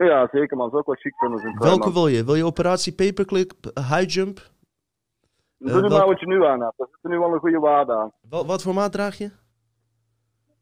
Ja, 0.07 0.27
zeker 0.31 0.57
man. 0.57 0.67
Zou 0.69 0.79
ook 0.81 0.85
wel 0.87 0.95
chic 0.95 1.15
vinden. 1.17 1.39
zo'n 1.39 1.53
trui, 1.53 1.69
Welke 1.69 1.83
man. 1.85 1.93
wil 1.93 2.07
je? 2.07 2.23
Wil 2.25 2.35
je 2.35 2.45
operatie 2.45 2.93
paperclip, 2.93 3.51
high 3.73 4.05
jump? 4.07 4.49
Doe 5.57 5.69
eh, 5.69 5.75
nu 5.75 5.81
welk- 5.81 5.91
maar 5.91 6.07
wat 6.07 6.19
je 6.19 6.27
nu 6.27 6.45
aan 6.45 6.61
hebt. 6.61 6.73
Daar 6.77 6.87
zit 6.91 6.99
er 7.01 7.09
nu 7.09 7.19
wel 7.19 7.33
een 7.33 7.39
goede 7.39 7.59
waarde 7.59 7.93
aan. 7.95 8.11
Wat 8.29 8.61
voor 8.61 8.73
maat 8.73 8.91
draag 8.91 9.17
je? 9.17 9.31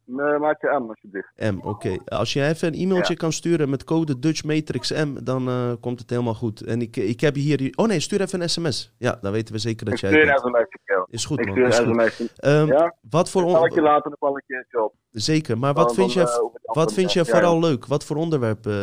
Nee, 0.06 0.38
maak 0.38 0.62
je 0.62 0.80
M 0.80 0.90
alsjeblieft. 0.90 1.32
M, 1.36 1.60
oké. 1.68 1.98
Als 2.06 2.34
je 2.34 2.44
even 2.46 2.68
een 2.68 2.80
e-mailtje 2.80 3.16
kan 3.16 3.32
sturen 3.32 3.70
met 3.70 3.84
code 3.84 4.20
Dutch 4.20 4.44
Matrix 4.44 4.92
M, 4.92 5.24
dan 5.24 5.48
eh, 5.48 5.72
komt 5.80 6.00
het 6.00 6.10
helemaal 6.10 6.34
goed. 6.34 6.62
En 6.62 6.82
ik, 6.82 6.96
ik 6.98 7.20
heb 7.22 7.36
hier... 7.36 7.74
Oh 7.76 7.88
nee, 7.88 8.00
stuur 8.00 8.22
even 8.22 8.42
een 8.42 8.50
sms. 8.50 8.94
Ja, 8.98 9.18
dan 9.22 9.32
weten 9.32 9.54
we 9.54 9.60
zeker 9.60 9.86
Ik 9.86 9.92
dat 9.92 10.00
jij... 10.00 10.10
stuur 10.10 10.34
het 10.34 10.44
een 10.44 10.52
bent. 10.52 10.68
kerel. 10.86 11.08
Is 11.10 11.26
goed, 11.26 11.40
Ik 11.40 11.46
man. 11.46 11.56
stuur 11.56 11.68
Is 11.68 11.78
een 11.78 11.86
goed. 11.86 12.12
sms'je. 12.12 12.30
Ehm, 12.36 12.68
Ja? 12.68 12.96
Wat 13.10 13.30
voor... 13.30 13.42
Dan 13.42 13.66
ik 13.66 13.74
je 13.74 13.82
later 13.82 14.10
nog 14.10 14.20
wel 14.20 14.36
een 14.36 14.44
keertje 14.48 14.84
op. 14.84 14.94
Zeker, 15.12 15.58
maar 15.58 15.74
wat 15.74 15.86
Dan- 15.88 15.96
vind 15.96 16.14
dan, 16.14 16.24
je, 16.24 16.30
eh, 16.30 16.57
wat 16.74 16.94
vind 16.94 17.14
je 17.14 17.26
vooral 17.26 17.60
leuk? 17.60 17.86
Wat 17.86 18.06
voor 18.06 18.16
onderwerp 18.16 18.66
eh, 18.66 18.74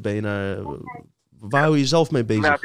ben- 0.00 0.14
je 0.14 0.20
naar... 0.20 0.56
Waar 1.50 1.60
hou 1.62 1.74
je 1.74 1.80
jezelf 1.80 2.10
mee 2.10 2.24
bezig? 2.24 2.60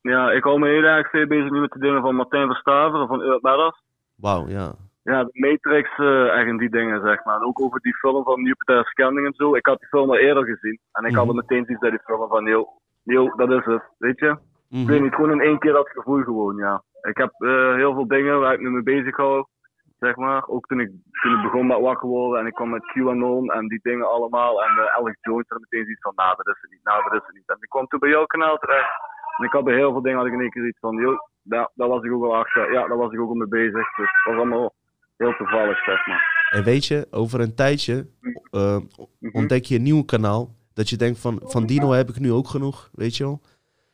Ja, 0.00 0.30
ik 0.30 0.44
hou 0.44 0.58
me 0.58 0.68
heel 0.68 0.82
erg 0.82 1.10
veel 1.10 1.26
bezig 1.26 1.50
nu 1.50 1.60
met 1.60 1.72
de 1.72 1.78
dingen 1.78 2.00
van 2.02 2.14
Martijn 2.14 2.46
Verstaven, 2.46 3.06
van 3.06 3.22
Earth 3.22 3.42
Matters. 3.42 3.82
Wauw, 4.16 4.48
ja. 4.48 4.72
Ja, 5.02 5.24
de 5.24 5.30
Matrix, 5.32 5.88
eh 5.98 6.38
echt 6.38 6.48
en 6.48 6.56
die 6.56 6.70
dingen, 6.70 7.00
zeg 7.04 7.24
maar. 7.24 7.36
En 7.36 7.46
ook 7.46 7.60
over 7.60 7.80
die 7.80 7.94
film 7.96 8.24
van 8.24 8.42
Jupiter 8.44 8.84
Scanning 8.84 9.26
en 9.26 9.34
zo. 9.36 9.54
Ik 9.54 9.66
had 9.66 9.78
die 9.78 9.88
film 9.88 10.10
al 10.10 10.16
eerder 10.16 10.44
gezien. 10.44 10.78
En 10.92 11.04
ik 11.04 11.14
had 11.14 11.26
Mhm. 11.26 11.36
er 11.36 11.44
meteen 11.46 11.64
zoiets 11.64 11.80
bij 11.80 11.90
die 11.90 12.00
film 12.04 12.28
van, 12.28 12.44
yo, 12.44 12.68
yo, 13.02 13.34
dat 13.36 13.50
is 13.50 13.64
het, 13.64 13.82
weet 13.98 14.18
je? 14.18 14.36
Mhm. 14.68 14.82
Ik 14.82 14.88
weet 14.88 15.00
niet, 15.02 15.14
gewoon 15.14 15.30
in 15.32 15.40
één 15.40 15.58
keer 15.58 15.72
dat 15.72 15.88
gevoel 15.88 16.22
gewoon, 16.22 16.56
ja. 16.56 16.82
Ik 17.02 17.16
heb 17.16 17.32
eh, 17.38 17.74
heel 17.74 17.94
veel 17.94 18.06
dingen 18.06 18.40
waar 18.40 18.54
ik 18.54 18.60
me 18.60 18.70
mee 18.70 18.82
bezig 18.82 19.16
hou, 19.16 19.44
zeg 20.06 20.16
maar. 20.16 20.42
Ook 20.54 20.66
toen 20.66 20.80
ik, 20.80 20.90
toen 21.22 21.34
ik 21.36 21.42
begon 21.42 21.66
met 21.66 21.80
wakker 21.80 22.08
worden 22.08 22.40
en 22.40 22.46
ik 22.46 22.54
kwam 22.58 22.70
met 22.70 22.86
QAnon 22.92 23.44
en 23.56 23.64
die 23.68 23.80
dingen 23.82 24.08
allemaal. 24.14 24.62
En 24.64 24.72
uh, 24.78 24.96
Alex 24.98 25.16
Jones 25.20 25.48
er 25.48 25.60
meteen 25.60 25.84
zoiets 25.84 26.06
van, 26.08 26.12
nou, 26.16 26.32
dat 26.36 26.46
is 26.54 26.60
het 26.62 26.70
niet, 26.70 26.84
nou, 26.84 27.02
dat 27.04 27.12
is 27.20 27.26
het 27.26 27.36
niet. 27.36 27.48
En 27.48 27.56
ik 27.60 27.68
kwam 27.68 27.86
toen 27.86 28.00
bij 28.04 28.10
jouw 28.16 28.26
kanaal 28.26 28.56
terecht. 28.58 28.92
En 29.36 29.44
ik 29.44 29.52
had 29.52 29.64
bij 29.64 29.74
heel 29.74 29.92
veel 29.92 30.02
dingen 30.02 30.18
had 30.18 30.26
ik 30.26 30.32
in 30.32 30.40
één 30.40 30.50
keer 30.50 30.66
iets 30.66 30.78
van, 30.86 30.96
yo, 30.96 31.16
ja, 31.42 31.70
daar 31.74 31.88
was 31.88 32.02
ik 32.04 32.12
ook 32.12 32.24
al 32.24 32.36
achter. 32.36 32.72
Ja, 32.72 32.86
daar 32.88 32.96
was 33.04 33.12
ik 33.12 33.20
ook 33.20 33.28
al 33.28 33.42
mee 33.42 33.48
bezig. 33.60 33.86
Dus 33.96 34.10
het 34.16 34.24
was 34.24 34.34
allemaal 34.36 34.74
heel 35.16 35.34
toevallig, 35.36 35.78
zeg 35.84 36.06
maar. 36.06 36.22
En 36.50 36.64
weet 36.64 36.86
je, 36.86 37.06
over 37.10 37.40
een 37.40 37.54
tijdje 37.54 38.06
eh, 38.50 38.76
Mhm. 39.18 39.36
ontdek 39.36 39.64
je 39.64 39.76
een 39.76 39.82
nieuw 39.82 40.02
kanaal. 40.04 40.48
Dat 40.74 40.88
je 40.88 40.96
denkt 40.96 41.20
van, 41.20 41.40
van 41.44 41.66
Dino 41.66 41.90
heb 41.90 42.08
ik 42.08 42.18
nu 42.18 42.32
ook 42.32 42.46
genoeg, 42.48 42.88
weet 42.92 43.16
je 43.16 43.24
wel. 43.24 43.40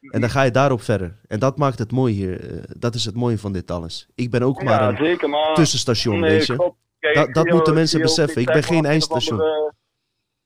En 0.00 0.20
dan 0.20 0.30
ga 0.30 0.42
je 0.42 0.50
daarop 0.50 0.80
verder. 0.80 1.16
En 1.28 1.38
dat 1.38 1.56
maakt 1.56 1.78
het 1.78 1.92
mooi 1.92 2.14
hier. 2.14 2.50
eh, 2.50 2.62
dat 2.78 2.94
is 2.94 3.04
het 3.04 3.14
mooie 3.14 3.38
van 3.38 3.52
dit 3.52 3.70
alles. 3.70 4.08
Ik 4.14 4.30
ben 4.30 4.42
ook 4.42 4.62
maar 4.62 4.88
een 4.88 4.96
zeker, 4.96 5.28
maar... 5.28 5.54
tussenstation, 5.54 6.20
Nee, 6.20 6.30
weet 6.30 6.46
je. 6.46 6.54
klopt. 6.56 6.76
Kijk, 6.98 7.34
Dat- 7.34 7.46
moeten 7.48 7.74
mensen 7.74 8.00
beseffen. 8.00 8.40
Ik 8.40 8.46
ben 8.52 8.62
geen 8.62 8.84
eindstation. 8.84 9.40
andere- 9.40 9.72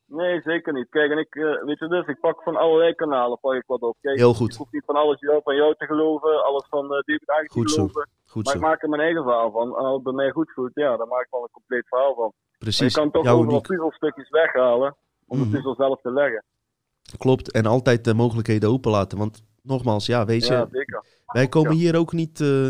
Nee, 0.06 0.40
zeker 0.40 0.72
niet. 0.72 0.86
Kijk, 0.90 1.10
en 1.10 1.18
ik, 1.18 1.34
eh, 1.34 1.64
weet 1.64 1.78
je 1.78 1.88
dus, 1.88 2.06
ik 2.06 2.20
pak 2.20 2.42
van 2.42 2.56
allerlei 2.56 2.94
kanalen 2.94 3.38
pak 3.40 3.54
ik 3.54 3.62
wat 3.66 3.80
op. 3.80 3.96
Kijk, 4.00 4.16
Heel 4.18 4.34
goed. 4.34 4.52
Ik 4.52 4.58
hoef 4.58 4.70
niet 4.70 4.84
van 4.86 4.94
alles 4.96 5.18
van 5.44 5.56
jou 5.56 5.74
te 5.76 5.86
geloven, 5.86 6.44
alles 6.44 6.66
van 6.70 6.84
uh, 6.84 6.90
David 6.90 7.20
te 7.26 7.44
Goed 7.50 7.70
zo. 7.70 7.74
geloven. 7.76 8.08
Goed 8.26 8.44
Maar 8.44 8.52
zo. 8.52 8.58
ik 8.58 8.64
maak 8.64 8.82
er 8.82 8.88
mijn 8.88 9.02
eigen 9.02 9.22
verhaal 9.22 9.50
van. 9.50 9.68
En 9.68 9.84
als 9.84 9.94
het 9.94 10.02
bij 10.02 10.12
mij 10.12 10.30
goed 10.30 10.50
voelt, 10.54 10.70
ja, 10.74 10.96
dan 10.96 11.08
maak 11.08 11.20
ik 11.24 11.30
wel 11.30 11.42
een 11.42 11.48
compleet 11.52 11.88
verhaal 11.88 12.14
van. 12.14 12.22
Maar 12.22 12.32
je 12.50 12.58
Precies. 12.58 12.94
kan 12.94 13.10
toch 13.10 13.26
overal 13.26 13.60
puzzelstukjes 13.60 14.30
weghalen 14.30 14.96
om 15.26 15.38
Mhm. 15.38 15.46
de 15.50 15.54
puzzel 15.56 15.74
zelf 15.74 16.00
te 16.00 16.12
leggen. 16.12 16.44
Klopt. 17.18 17.50
En 17.52 17.66
altijd 17.66 18.04
de 18.04 18.14
mogelijkheden 18.14 18.68
openlaten. 18.70 19.18
Want 19.18 19.42
nogmaals, 19.62 20.06
ja, 20.06 20.24
weet 20.24 20.46
je, 20.46 20.52
Ja, 20.52 20.68
wij 21.26 21.48
komen 21.48 21.72
hier 21.72 21.96
ook 21.98 22.12
niet 22.12 22.40
eh, 22.40 22.66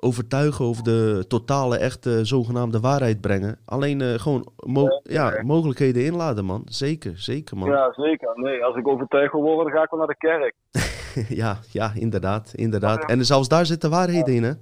overtuigen 0.00 0.64
of 0.64 0.82
de 0.82 1.24
totale, 1.28 1.76
echte, 1.78 2.24
zogenaamde 2.24 2.80
waarheid 2.80 3.20
brengen. 3.20 3.58
Alleen 3.64 4.00
eh, 4.00 4.14
gewoon 4.14 4.46
mo- 4.56 5.00
ja, 5.02 5.42
mogelijkheden 5.42 6.04
inladen, 6.04 6.44
man. 6.44 6.62
Zeker, 6.64 7.18
zeker, 7.18 7.56
man. 7.56 7.68
Ja, 7.68 7.92
zeker. 7.92 8.30
Nee, 8.34 8.64
als 8.64 8.76
ik 8.76 8.88
overtuigd 8.88 9.32
wil 9.32 9.42
worden, 9.42 9.64
dan 9.64 9.74
ga 9.74 9.82
ik 9.82 9.90
wel 9.90 9.98
naar 9.98 10.08
de 10.08 10.16
kerk. 10.16 10.54
ja, 11.42 11.56
ja, 11.72 11.90
inderdaad, 11.94 12.52
inderdaad. 12.54 13.10
En 13.10 13.24
zelfs 13.24 13.48
daar 13.48 13.66
zitten 13.66 13.90
waarheden 13.90 14.34
in, 14.34 14.42
hè? 14.42 14.52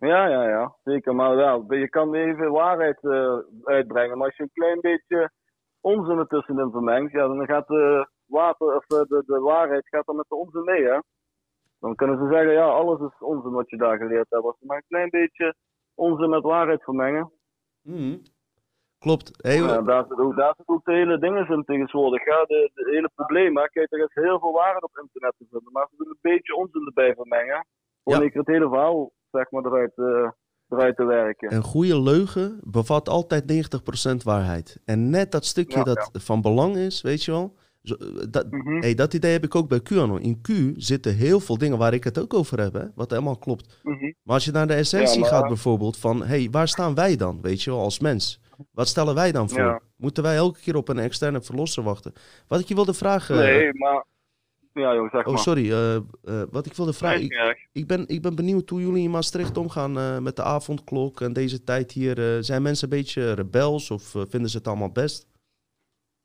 Ja, 0.00 0.26
ja, 0.28 0.48
ja. 0.48 0.74
Zeker. 0.84 1.14
Maar 1.14 1.36
wel, 1.36 1.64
je 1.74 1.88
kan 1.88 2.14
even 2.14 2.50
waarheid 2.50 2.98
eh, 3.00 3.32
uitbrengen. 3.64 4.16
Maar 4.18 4.26
als 4.26 4.36
je 4.36 4.42
een 4.42 4.50
klein 4.52 4.80
beetje 4.80 5.30
onzin 5.80 6.18
ertussenin 6.18 6.70
vermengt, 6.70 7.12
ja, 7.12 7.26
dan 7.26 7.46
gaat 7.46 7.66
de, 7.66 8.08
water, 8.26 8.76
of 8.76 8.84
eh, 8.88 9.08
de, 9.08 9.22
de 9.26 9.40
waarheid 9.40 9.88
gaat 9.88 10.06
dan 10.06 10.16
met 10.16 10.28
de 10.28 10.34
onzin 10.34 10.64
mee, 10.64 10.84
hè. 10.84 10.98
Dan 11.78 11.94
kunnen 11.94 12.18
ze 12.18 12.28
zeggen, 12.32 12.52
ja, 12.52 12.66
alles 12.66 13.00
is 13.00 13.18
onzin 13.18 13.50
wat 13.50 13.70
je 13.70 13.76
daar 13.76 13.96
geleerd 13.96 14.30
hebt. 14.30 14.44
Als 14.44 14.56
je 14.58 14.66
maar 14.66 14.76
een 14.76 14.88
klein 14.88 15.10
beetje 15.10 15.54
onzin 15.94 16.30
met 16.30 16.42
waarheid 16.42 16.82
vermengen, 16.82 17.32
Klopt. 18.98 19.30
Hey, 19.42 19.56
ja, 19.56 19.82
daar, 19.82 20.04
zit 20.08 20.18
ook, 20.18 20.36
daar 20.36 20.54
zit 20.56 20.68
ook 20.68 20.84
de 20.84 20.92
hele 20.92 21.18
dingen 21.18 21.48
in 21.48 21.64
tegenwoordig. 21.64 22.24
Ja, 22.24 22.44
de, 22.44 22.70
de 22.74 22.90
hele 22.90 23.10
probleem, 23.14 23.56
hè. 23.56 23.68
Kijk, 23.68 23.92
er 23.92 23.98
is 23.98 24.14
heel 24.14 24.38
veel 24.38 24.52
waarheid 24.52 24.82
op 24.82 24.98
internet 25.02 25.34
te 25.38 25.46
vinden, 25.50 25.72
maar 25.72 25.86
ze 25.90 25.94
willen 25.96 26.12
een 26.12 26.30
beetje 26.30 26.56
onzin 26.56 26.86
erbij 26.86 27.14
vermengen. 27.14 27.66
Ja. 28.02 28.20
ik 28.20 28.34
het 28.34 28.46
hele 28.46 28.68
verhaal, 28.68 29.10
zeg 29.30 29.50
maar, 29.50 29.64
eruit, 29.64 29.92
eh, 29.96 30.30
eruit 30.72 30.96
te 30.96 31.04
werken. 31.04 31.54
Een 31.54 31.62
goede 31.62 32.00
leugen 32.00 32.58
bevat 32.62 33.08
altijd 33.08 33.46
90% 33.46 34.22
waarheid. 34.22 34.80
En 34.84 35.10
net 35.10 35.32
dat 35.32 35.44
stukje 35.44 35.78
Ja, 35.78 35.84
dat 35.84 36.10
van 36.12 36.40
belang 36.42 36.76
is, 36.76 37.00
weet 37.00 37.24
je 37.24 37.30
wel. 37.30 37.54
Zo, 37.82 37.94
eh, 37.94 38.06
dat, 38.30 38.50
Mhm. 38.50 38.80
hey, 38.80 38.94
dat 38.94 39.14
idee 39.14 39.32
heb 39.32 39.44
ik 39.44 39.54
ook 39.54 39.68
bij 39.68 39.80
QAnon. 39.80 40.20
In 40.20 40.40
Q 40.40 40.48
zitten 40.76 41.14
heel 41.14 41.40
veel 41.40 41.58
dingen 41.58 41.78
waar 41.78 41.94
ik 41.94 42.04
het 42.04 42.18
ook 42.18 42.34
over 42.34 42.60
heb, 42.60 42.72
hè, 42.72 42.84
wat 42.94 43.10
helemaal 43.10 43.38
klopt. 43.38 43.78
Mhm. 43.82 44.04
Maar 44.22 44.34
als 44.34 44.44
je 44.44 44.50
naar 44.52 44.66
de 44.66 44.74
essentie 44.74 45.14
Ja, 45.14 45.20
maar- 45.20 45.28
gaat 45.30 45.48
bijvoorbeeld 45.48 45.96
van, 45.96 46.24
hey, 46.24 46.48
waar 46.50 46.68
staan 46.68 46.94
wij 46.94 47.16
dan, 47.16 47.38
weet 47.42 47.62
je 47.62 47.70
wel, 47.70 47.80
als 47.80 47.98
mens? 47.98 48.40
Wat 48.72 48.88
stellen 48.88 49.14
wij 49.14 49.32
dan 49.32 49.48
voor? 49.48 49.82
Moeten 49.96 50.22
wij 50.22 50.36
elke 50.36 50.60
keer 50.60 50.76
op 50.76 50.88
een 50.88 50.98
externe 50.98 51.42
verlosser 51.42 51.82
wachten? 51.82 52.12
Wat 52.48 52.60
ik 52.60 52.66
je 52.68 52.74
wilde 52.74 52.94
vragen... 52.94 53.36
Nee, 53.36 53.72
maar. 53.74 54.04
Ja, 54.72 54.94
joh, 54.94 55.10
zeg 55.10 55.24
Oh, 55.26 55.32
maar. 55.32 55.38
sorry. 55.42 55.70
eh, 55.72 55.96
eh, 55.96 56.02
wat 56.50 56.66
ik 56.66 56.72
wilde 56.74 56.92
vragen... 56.92 57.26
Nee, 57.28 57.54
Ik, 57.72 57.86
ben, 57.86 58.08
ik 58.08 58.22
ben 58.22 58.36
benieuwd 58.36 58.68
hoe 58.70 58.80
jullie 58.80 59.02
in 59.04 59.10
Maastricht 59.10 59.56
omgaan 59.56 59.98
eh, 59.98 60.18
met 60.18 60.36
de 60.36 60.42
avondklok 60.42 61.20
en 61.20 61.32
deze 61.32 61.64
tijd 61.64 61.92
hier. 61.92 62.42
zijn 62.44 62.62
mensen 62.62 62.90
een 62.90 62.96
beetje 62.98 63.32
rebels 63.32 63.90
of 63.90 64.02
vinden 64.28 64.48
ze 64.50 64.56
het 64.58 64.66
allemaal 64.66 64.92
best? 64.92 65.28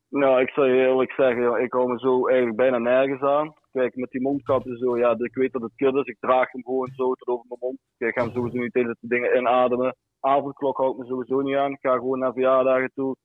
Nou, 0.10 0.42
ik 0.42 0.50
zal 0.50 0.66
je 0.66 0.86
eerlijk 0.88 1.12
zeggen, 1.12 1.64
ik 1.64 1.74
hou 1.74 1.92
me 1.92 2.00
zo 2.00 2.28
eigenlijk 2.28 2.58
bijna 2.58 2.78
nergens 2.78 3.22
aan. 3.22 3.54
Kijk, 3.72 3.96
met 3.96 4.12
die 4.12 4.22
mondkap 4.22 4.66
en 4.66 4.78
zo, 4.78 4.98
ja, 4.98 5.16
ik 5.18 5.36
weet 5.36 5.52
dat 5.54 5.62
het 5.62 5.72
kut 5.76 5.96
is. 5.96 6.04
Ik 6.06 6.18
draag 6.20 6.52
hem 6.52 6.64
gewoon 6.64 6.90
zo 6.96 7.14
tot 7.14 7.28
over 7.28 7.46
mijn 7.48 7.60
mond. 7.60 7.78
Kijk, 7.98 8.12
ik 8.12 8.18
ga 8.18 8.26
hem 8.26 8.34
sowieso 8.36 8.58
niet 8.58 8.74
hele 8.74 8.96
dingen 9.02 9.38
inademen. 9.38 9.96
Avondklok 10.20 10.78
houdt 10.78 10.98
me 10.98 11.06
sowieso 11.06 11.42
niet 11.42 11.56
aan. 11.56 11.72
Ik 11.72 11.78
ga 11.82 11.94
gewoon 11.94 12.20
naar 12.20 12.34
verjaardagen 12.34 12.92
toe. 12.96 13.16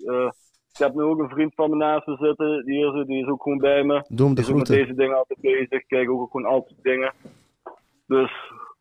Ik 0.73 0.79
heb 0.79 0.95
nu 0.95 1.03
ook 1.03 1.19
een 1.19 1.29
vriend 1.29 1.55
van 1.55 1.71
me 1.71 1.77
naast 1.77 2.07
me 2.07 2.17
zitten. 2.17 2.65
Die, 2.65 2.75
hier, 2.77 2.93
zit, 2.93 3.07
die 3.07 3.23
is 3.23 3.29
ook 3.29 3.43
gewoon 3.43 3.59
bij 3.59 3.85
me. 3.85 4.05
Doe 4.09 4.27
hem 4.27 4.35
de 4.35 4.41
is 4.41 4.49
ook 4.51 4.57
met 4.57 4.67
groeten. 4.67 4.87
deze 4.87 4.95
dingen 5.01 5.17
altijd 5.17 5.41
bezig. 5.41 5.87
Kijk 5.87 6.11
ook 6.11 6.31
gewoon 6.31 6.51
altijd 6.53 6.77
dingen. 6.83 7.13
Dus, 8.07 8.33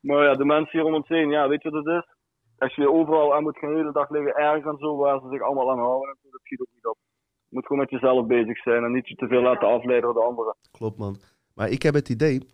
maar 0.02 0.24
ja, 0.24 0.34
de 0.34 0.46
mensen 0.46 0.72
hier 0.80 0.88
om 0.88 0.94
ons 0.94 1.08
heen, 1.08 1.30
ja, 1.30 1.48
weet 1.48 1.62
je 1.64 1.70
wat 1.70 1.86
het 1.86 1.96
is? 2.04 2.10
Als 2.58 2.76
je 2.76 2.92
overal 2.92 3.36
aan 3.36 3.44
moet 3.44 3.58
gaan 3.58 3.70
de 3.70 3.76
hele 3.80 3.92
dag 3.92 4.10
liggen 4.10 4.36
ergens 4.36 4.66
en 4.66 4.78
zo, 4.80 4.96
waar 4.98 5.20
ze 5.20 5.28
zich 5.32 5.42
allemaal 5.42 5.72
aan 5.72 5.80
houden, 5.80 6.18
dat 6.32 6.42
schiet 6.44 6.60
ook 6.62 6.74
niet 6.74 6.86
op. 6.86 6.98
Je 7.50 7.56
moet 7.56 7.66
gewoon 7.66 7.82
met 7.82 7.90
jezelf 7.92 8.28
bezig 8.28 8.58
zijn 8.58 8.84
en 8.84 8.92
niet 8.92 9.08
je 9.08 9.16
te 9.16 9.28
veel 9.28 9.42
laten 9.42 9.68
afleiden 9.68 10.02
door 10.14 10.22
de 10.22 10.28
anderen. 10.30 10.56
Klopt, 10.72 10.98
man. 10.98 11.18
Maar 11.54 11.70
ik 11.70 11.82
heb 11.84 11.94
het 11.94 12.10
idee 12.10 12.48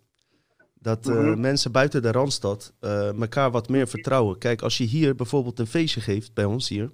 dat 0.74 1.08
eh, 1.08 1.14
Mhm. 1.16 1.40
mensen 1.40 1.72
buiten 1.72 2.02
de 2.02 2.12
Randstad 2.12 2.74
eh 2.80 3.20
elkaar 3.20 3.50
wat 3.50 3.68
meer 3.68 3.86
vertrouwen. 3.88 4.38
Kijk, 4.38 4.62
als 4.62 4.78
je 4.78 4.84
hier 4.84 5.14
bijvoorbeeld 5.14 5.58
een 5.58 5.66
feestje 5.66 6.00
geeft, 6.00 6.34
bij 6.34 6.44
ons 6.44 6.68
hier. 6.68 6.90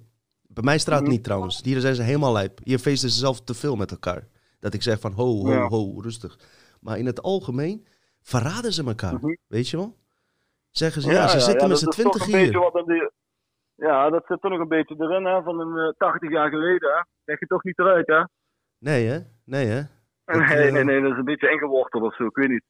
Bij 0.53 0.63
mijn 0.63 0.79
straat 0.79 1.01
Mhm. 1.01 1.09
niet 1.09 1.23
trouwens. 1.23 1.61
Hier 1.63 1.79
zijn 1.79 1.95
ze 1.95 2.01
helemaal 2.01 2.31
lijp. 2.33 2.59
Hier 2.63 2.79
feesten 2.79 3.09
ze 3.09 3.19
zelf 3.19 3.41
te 3.41 3.53
veel 3.53 3.75
met 3.75 3.91
elkaar. 3.91 4.27
Dat 4.59 4.73
ik 4.73 4.81
zeg 4.81 4.99
van 4.99 5.11
ho, 5.11 5.25
ho, 5.25 5.51
Ja. 5.51 5.67
ho, 5.67 6.01
rustig. 6.01 6.39
Maar 6.81 6.97
in 6.97 7.05
het 7.05 7.21
algemeen 7.21 7.87
verraden 8.21 8.73
ze 8.73 8.83
elkaar. 8.85 9.13
Mhm. 9.13 9.35
Weet 9.47 9.69
je 9.69 9.77
wel? 9.77 9.95
Zeggen 10.69 11.01
ze, 11.01 11.11
ja, 11.11 11.27
ze 11.27 11.39
zitten 11.39 11.67
met 11.69 11.77
z'n 11.79 11.89
twintig 11.89 12.25
hier. 12.25 12.51
die- 12.85 13.09
Ja, 13.75 14.09
dat 14.09 14.23
zit 14.27 14.41
toch 14.41 14.51
nog 14.51 14.59
een 14.59 14.67
beetje 14.67 14.95
erin, 14.97 15.25
hè, 15.25 15.41
van 15.43 15.59
een 15.59 15.77
eh, 15.87 15.93
80 15.97 16.31
jaar 16.31 16.49
geleden, 16.49 16.89
hè. 16.93 17.01
Krijg 17.23 17.39
je 17.39 17.45
toch 17.45 17.63
niet 17.63 17.79
eruit, 17.79 18.07
hè. 18.07 18.23
Nee, 18.77 19.05
hè? 19.07 19.19
Nee, 19.45 19.65
hè? 19.65 19.81
Dat, 20.25 20.35
Nee, 20.35 20.57
eh, 20.57 20.73
nee, 20.73 20.83
nee, 20.83 21.01
dat 21.01 21.11
is 21.11 21.17
een 21.17 21.23
beetje 21.25 21.49
ingeworteld 21.51 22.03
of 22.03 22.15
zo, 22.15 22.25
ik 22.25 22.35
weet 22.35 22.49
niet. 22.49 22.63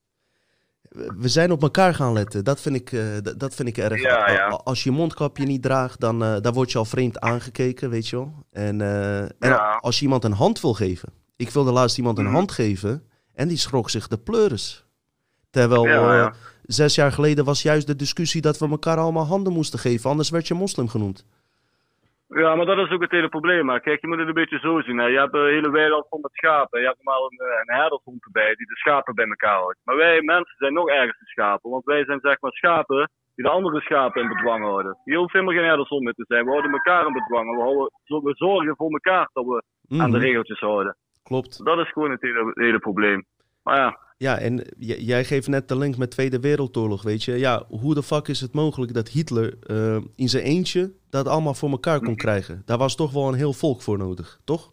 We 1.18 1.28
zijn 1.28 1.52
op 1.52 1.62
elkaar 1.62 1.94
gaan 1.96 2.14
letten. 2.14 2.44
Dat 2.44 2.62
vind 2.62 2.76
ik, 2.76 2.92
eh, 2.92 3.02
dat 3.38 3.56
vind 3.56 3.68
ik 3.68 3.78
erg. 3.78 4.02
Ja, 4.02 4.32
ja. 4.32 4.48
Als 4.48 4.84
je 4.84 4.92
mondkapje 4.92 5.46
niet 5.46 5.62
draagt, 5.62 6.00
dan, 6.00 6.24
eh, 6.24 6.36
dan 6.42 6.54
word 6.54 6.72
je 6.72 6.78
al 6.78 6.86
vreemd 6.86 7.20
aangekeken, 7.20 7.90
weet 7.90 8.08
je 8.08 8.16
wel. 8.16 8.34
En, 8.52 8.82
eh, 8.82 9.20
en 9.22 9.30
Ja. 9.40 9.78
als 9.82 9.98
je 9.98 10.04
iemand 10.04 10.24
een 10.24 10.32
hand 10.34 10.62
wil 10.62 10.74
geven. 10.74 11.10
Ik 11.36 11.50
wilde 11.50 11.72
laatst 11.72 11.98
iemand 11.98 12.18
een 12.18 12.24
Mhm. 12.26 12.34
hand 12.34 12.52
geven 12.52 13.04
en 13.34 13.48
die 13.48 13.58
schrok 13.58 13.90
zich 13.90 14.08
de 14.08 14.18
pleuris. 14.18 14.86
Terwijl 15.50 16.32
zes 16.64 16.96
jaar 16.96 17.12
geleden 17.12 17.46
was 17.46 17.62
juist 17.62 17.88
de 17.88 17.96
discussie 17.96 18.42
dat 18.42 18.58
we 18.58 18.70
elkaar 18.70 18.98
allemaal 18.98 19.26
handen 19.26 19.54
moesten 19.54 19.80
geven. 19.80 20.10
Anders 20.10 20.30
werd 20.30 20.48
je 20.48 20.54
moslim 20.54 20.88
genoemd. 20.88 21.26
Ja, 22.34 22.56
maar 22.56 22.66
dat 22.66 22.78
is 22.78 22.90
ook 22.92 23.02
het 23.02 23.12
hele 23.12 23.30
probleem. 23.30 23.66
Maar 23.66 23.80
kijk, 23.80 24.02
je 24.02 24.08
moet 24.08 24.18
het 24.18 24.28
een 24.28 24.34
beetje 24.34 24.60
zo 24.60 24.82
zien. 24.82 24.98
Hè. 24.98 25.06
Je 25.06 25.20
hebt 25.20 25.34
een 25.34 25.48
hele 25.48 25.72
weiland 25.72 26.06
vol 26.10 26.20
met 26.20 26.34
schapen. 26.34 26.80
Je 26.80 26.86
hebt 26.86 27.04
normaal 27.04 27.26
een, 27.32 27.38
eh, 27.48 27.60
een 27.66 27.76
herdershond 27.76 28.24
erbij 28.26 28.56
die 28.56 28.68
de 28.68 28.76
schapen 28.76 29.16
bij 29.16 29.26
elkaar 29.26 29.56
houdt. 29.56 29.80
Maar 29.84 29.96
wij 29.96 30.22
mensen 30.22 30.56
zijn 30.58 30.74
nog 30.74 30.88
ergens 30.90 31.20
de 31.20 31.26
schapen. 31.26 31.70
Want 31.70 31.86
wij 31.86 32.06
zijn 32.06 32.20
zeg 32.20 32.42
maar 32.42 32.52
schapen 32.52 33.12
die 33.36 33.46
de 33.46 33.52
andere 33.52 33.82
schapen 33.82 34.22
in 34.22 34.28
bedwang 34.28 34.64
houden. 34.64 34.98
Hier 35.04 35.18
hoeft 35.18 35.34
helemaal 35.34 35.54
geen 35.54 35.64
herdershond 35.66 36.04
meer 36.04 36.14
te 36.14 36.26
zijn. 36.28 36.44
We 36.46 36.50
houden 36.52 36.72
elkaar 36.72 37.06
in 37.08 37.14
bedwang. 37.14 37.56
We, 37.56 37.62
houden, 37.62 37.92
we 38.06 38.34
zorgen 38.36 38.76
voor 38.76 38.92
elkaar 38.92 39.30
dat 39.34 39.46
we 39.46 39.64
aan 39.98 40.12
de 40.12 40.18
Mhm, 40.18 40.26
regeltjes 40.26 40.60
houden. 40.60 40.96
Klopt. 41.24 41.66
Dat 41.66 41.78
is 41.80 41.92
gewoon 41.92 42.12
het 42.12 42.22
hele, 42.22 42.46
het 42.46 42.58
hele 42.58 42.80
probleem. 42.80 43.26
Maar 43.64 43.78
ja, 43.78 43.98
Ja, 44.18 44.38
en 44.38 44.56
j- 44.78 44.94
jij 45.00 45.24
geeft 45.24 45.48
net 45.48 45.68
de 45.68 45.78
link 45.78 45.98
met 45.98 46.12
Tweede 46.12 46.40
Wereldoorlog, 46.40 47.04
weet 47.04 47.24
je. 47.24 47.38
Ja, 47.38 47.64
hoe 47.70 47.94
de 47.94 48.04
fuck 48.04 48.28
is 48.28 48.42
het 48.42 48.54
mogelijk 48.54 48.94
dat 48.94 49.10
Hitler 49.10 49.54
eh, 49.68 49.98
in 50.16 50.30
zijn 50.30 50.44
eentje 50.44 50.92
dat 51.10 51.28
allemaal 51.28 51.54
voor 51.54 51.70
elkaar 51.70 52.00
kon 52.00 52.16
krijgen? 52.16 52.62
Daar 52.66 52.78
was 52.78 52.96
toch 52.96 53.12
wel 53.12 53.28
een 53.28 53.34
heel 53.34 53.54
volk 53.54 53.82
voor 53.82 53.98
nodig, 53.98 54.40
toch? 54.44 54.72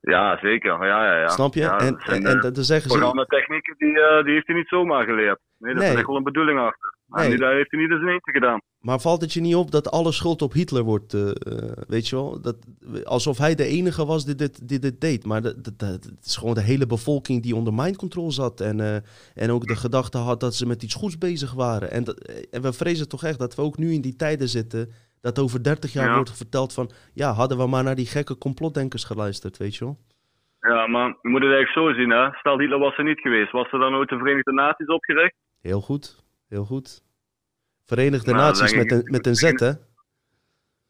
ja 0.00 0.38
zeker. 0.38 0.70
Ja, 0.86 1.04
ja, 1.04 1.18
ja. 1.20 1.28
Snap 1.28 1.54
je? 1.54 1.60
Ja, 1.60 1.78
en, 1.78 1.96
en, 1.98 2.26
en 2.26 2.36
eh, 2.36 2.42
dan 2.42 2.64
zeggen 2.64 2.90
ze... 2.90 2.96
Programmatechnieken, 2.96 3.74
die, 3.78 4.00
eh, 4.00 4.24
die 4.24 4.32
heeft 4.34 4.46
hij 4.46 4.56
niet 4.56 4.68
zomaar 4.68 5.04
geleerd. 5.04 5.38
Nee, 5.58 5.72
daar 5.72 5.80
Nee. 5.80 5.88
zit 5.90 5.98
echt 5.98 6.06
wel 6.06 6.16
een 6.16 6.22
bedoeling 6.22 6.58
achter. 6.58 6.94
Nee. 7.08 7.24
En 7.24 7.30
die, 7.30 7.38
daar 7.38 7.54
heeft 7.54 7.70
hij 7.70 7.80
niet 7.80 7.90
in 7.90 7.96
zijn 7.98 8.08
eentje 8.12 8.32
gedaan. 8.32 8.60
Maar 8.80 9.00
valt 9.00 9.20
het 9.20 9.32
je 9.32 9.40
niet 9.40 9.54
op 9.54 9.70
dat 9.70 9.90
alle 9.90 10.12
schuld 10.12 10.42
op 10.42 10.52
Hitler 10.52 10.82
wordt, 10.82 11.14
eh, 11.14 11.28
eh, 11.28 11.32
weet 11.88 12.08
je 12.08 12.16
wel? 12.16 12.40
Dat, 12.40 12.56
alsof 13.04 13.38
hij 13.38 13.54
de 13.54 13.64
enige 13.64 14.06
was 14.06 14.24
die 14.24 14.34
dit, 14.34 14.68
die 14.68 14.78
dit 14.78 15.00
deed. 15.00 15.24
Maar 15.24 15.42
dat, 15.42 15.64
dat, 15.64 15.78
dat- 15.78 16.04
het 16.04 16.24
is 16.24 16.36
gewoon 16.36 16.54
de 16.54 16.60
hele 16.62 16.86
bevolking 16.86 17.42
die 17.42 17.54
onder 17.56 17.74
mind 17.74 17.96
control 17.96 18.32
zat. 18.32 18.60
En, 18.60 18.80
eh, 18.80 18.96
en 19.34 19.50
ook 19.50 19.66
de 19.66 19.76
gedachte 19.76 20.18
had 20.18 20.40
dat 20.40 20.54
ze 20.54 20.66
met 20.66 20.82
iets 20.82 20.94
goeds 20.94 21.18
bezig 21.18 21.52
waren. 21.52 21.90
En, 21.90 22.04
dat, 22.04 22.18
en 22.50 22.62
we 22.62 22.72
vrezen 22.72 23.08
toch 23.08 23.24
echt 23.24 23.38
dat 23.38 23.54
we 23.54 23.62
ook 23.62 23.78
nu 23.78 23.92
in 23.92 24.00
die 24.00 24.16
tijden 24.16 24.48
zitten... 24.48 24.92
dat 25.20 25.38
over 25.38 25.62
30 25.62 25.92
jaar 25.92 26.08
Ja. 26.08 26.14
wordt 26.14 26.36
verteld 26.36 26.72
van... 26.72 26.90
ja, 27.14 27.32
hadden 27.32 27.58
we 27.58 27.66
maar 27.66 27.84
naar 27.84 27.94
die 27.96 28.06
gekke 28.06 28.38
complotdenkers 28.38 29.04
geluisterd, 29.04 29.56
weet 29.56 29.76
je 29.76 29.84
wel? 29.84 29.98
Ja, 30.60 30.86
maar 30.86 31.08
je 31.22 31.28
moet 31.28 31.42
het 31.42 31.52
eigenlijk 31.52 31.72
zo 31.72 32.00
zien, 32.00 32.10
hè. 32.10 32.28
Stel, 32.32 32.58
Hitler 32.58 32.78
was 32.78 32.96
er 32.98 33.04
niet 33.04 33.20
geweest. 33.20 33.52
Was 33.52 33.72
er 33.72 33.78
dan 33.78 33.94
ooit 33.94 34.08
de 34.08 34.18
Verenigde 34.18 34.52
Naties 34.52 34.86
opgericht? 34.88 35.34
Heel 35.60 35.80
goed, 35.80 36.22
heel 36.48 36.64
goed. 36.64 37.02
Verenigde 37.84 38.30
Nou, 38.32 38.42
Naties 38.44 38.74
met 38.74 38.92
een, 38.92 39.02
met 39.04 39.26
een 39.26 39.34
Z, 39.34 39.42
hè? 39.42 39.72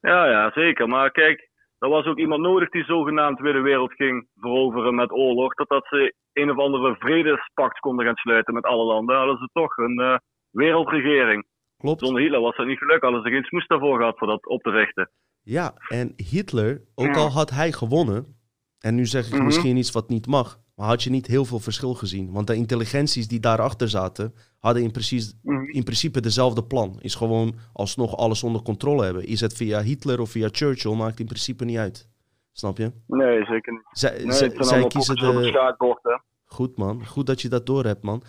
Ja, 0.00 0.26
ja, 0.30 0.50
zeker. 0.52 0.88
Maar 0.88 1.10
kijk, 1.10 1.48
er 1.78 1.88
was 1.88 2.06
ook 2.06 2.18
iemand 2.18 2.40
nodig 2.42 2.68
die 2.70 2.84
zogenaamd 2.84 3.36
de 3.36 3.42
Tweede 3.42 3.60
Wereld 3.60 3.92
ging 3.92 4.28
veroveren 4.36 4.94
met 4.94 5.10
oorlog. 5.12 5.54
Dat, 5.54 5.68
dat 5.68 5.86
ze 5.86 6.14
een 6.32 6.50
of 6.50 6.58
andere 6.58 6.94
vredespact 6.98 7.78
konden 7.78 8.06
gaan 8.06 8.14
sluiten 8.16 8.54
met 8.54 8.64
alle 8.64 8.84
landen. 8.84 9.14
Dan 9.16 9.26
hadden 9.26 9.38
ze 9.38 9.48
toch 9.52 9.76
een 9.76 9.98
eh, 10.00 10.16
wereldregering. 10.50 11.46
Klopt. 11.76 12.00
Zonder 12.00 12.22
Hitler 12.22 12.40
was 12.40 12.56
dat 12.56 12.66
niet 12.66 12.78
gelukt. 12.78 13.02
Hadden 13.02 13.22
ze 13.22 13.30
geen 13.30 13.44
smoes 13.44 13.66
daarvoor 13.66 13.98
gehad 13.98 14.18
voor 14.18 14.26
dat 14.26 14.46
op 14.46 14.62
te 14.62 14.70
richten. 14.70 15.10
Ja, 15.42 15.72
en 15.88 16.12
Hitler, 16.16 16.82
ook 16.94 17.06
Ja. 17.14 17.20
al 17.20 17.30
had 17.30 17.50
hij 17.50 17.72
gewonnen, 17.72 18.36
en 18.80 18.94
nu 18.94 19.06
zeg 19.06 19.26
ik 19.26 19.34
Mhm. 19.34 19.44
misschien 19.44 19.76
iets 19.76 19.92
wat 19.92 20.08
niet 20.08 20.26
mag, 20.26 20.58
maar 20.78 20.86
had 20.88 21.02
je 21.02 21.10
niet 21.10 21.26
heel 21.26 21.44
veel 21.44 21.58
verschil 21.58 21.94
gezien. 21.94 22.32
Want 22.32 22.46
de 22.46 22.54
intelligenties 22.54 23.28
die 23.28 23.40
daarachter 23.40 23.88
zaten, 23.88 24.34
hadden 24.58 24.82
in, 24.82 24.90
precies, 24.90 25.34
Mhm. 25.42 25.64
in 25.70 25.84
principe 25.84 26.20
dezelfde 26.20 26.64
plan. 26.64 26.96
Is 27.00 27.14
gewoon 27.14 27.54
alsnog 27.72 28.16
alles 28.16 28.42
onder 28.42 28.62
controle 28.62 29.04
hebben. 29.04 29.26
Is 29.26 29.40
het 29.40 29.52
via 29.52 29.82
Hitler 29.82 30.20
of 30.20 30.30
via 30.30 30.48
Churchill, 30.52 30.94
maakt 30.94 31.20
in 31.20 31.26
principe 31.26 31.64
niet 31.64 31.76
uit. 31.76 32.08
Snap 32.52 32.78
je? 32.78 32.92
Nee, 33.06 33.44
zeker 33.44 33.72
niet. 33.72 33.82
Zij, 33.90 34.10
Nee, 34.24 34.32
zij, 34.32 34.52
zij 34.58 34.86
kiezen 34.86 35.16
de... 35.16 36.12
Goed 36.44 36.76
man, 36.76 37.06
goed 37.06 37.26
dat 37.26 37.40
je 37.42 37.48
dat 37.48 37.66
door 37.66 37.84
hebt 37.84 38.02
man. 38.02 38.22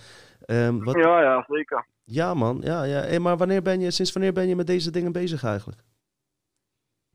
Ehm, 0.46 0.84
wat... 0.84 0.96
ja. 0.96 1.02
Ja, 1.02 1.22
ja, 1.22 1.46
zeker. 1.48 1.86
man, 2.36 2.62
ja, 2.64 2.84
ja. 2.84 3.00
Hey, 3.02 3.20
maar 3.20 3.38
wanneer 3.38 3.62
ben 3.62 3.80
je, 3.80 3.92
sinds 3.92 4.12
wanneer 4.14 4.34
ben 4.34 4.48
je 4.48 4.56
met 4.56 4.68
deze 4.68 4.92
dingen 4.92 5.12
bezig 5.12 5.44
eigenlijk? 5.44 5.84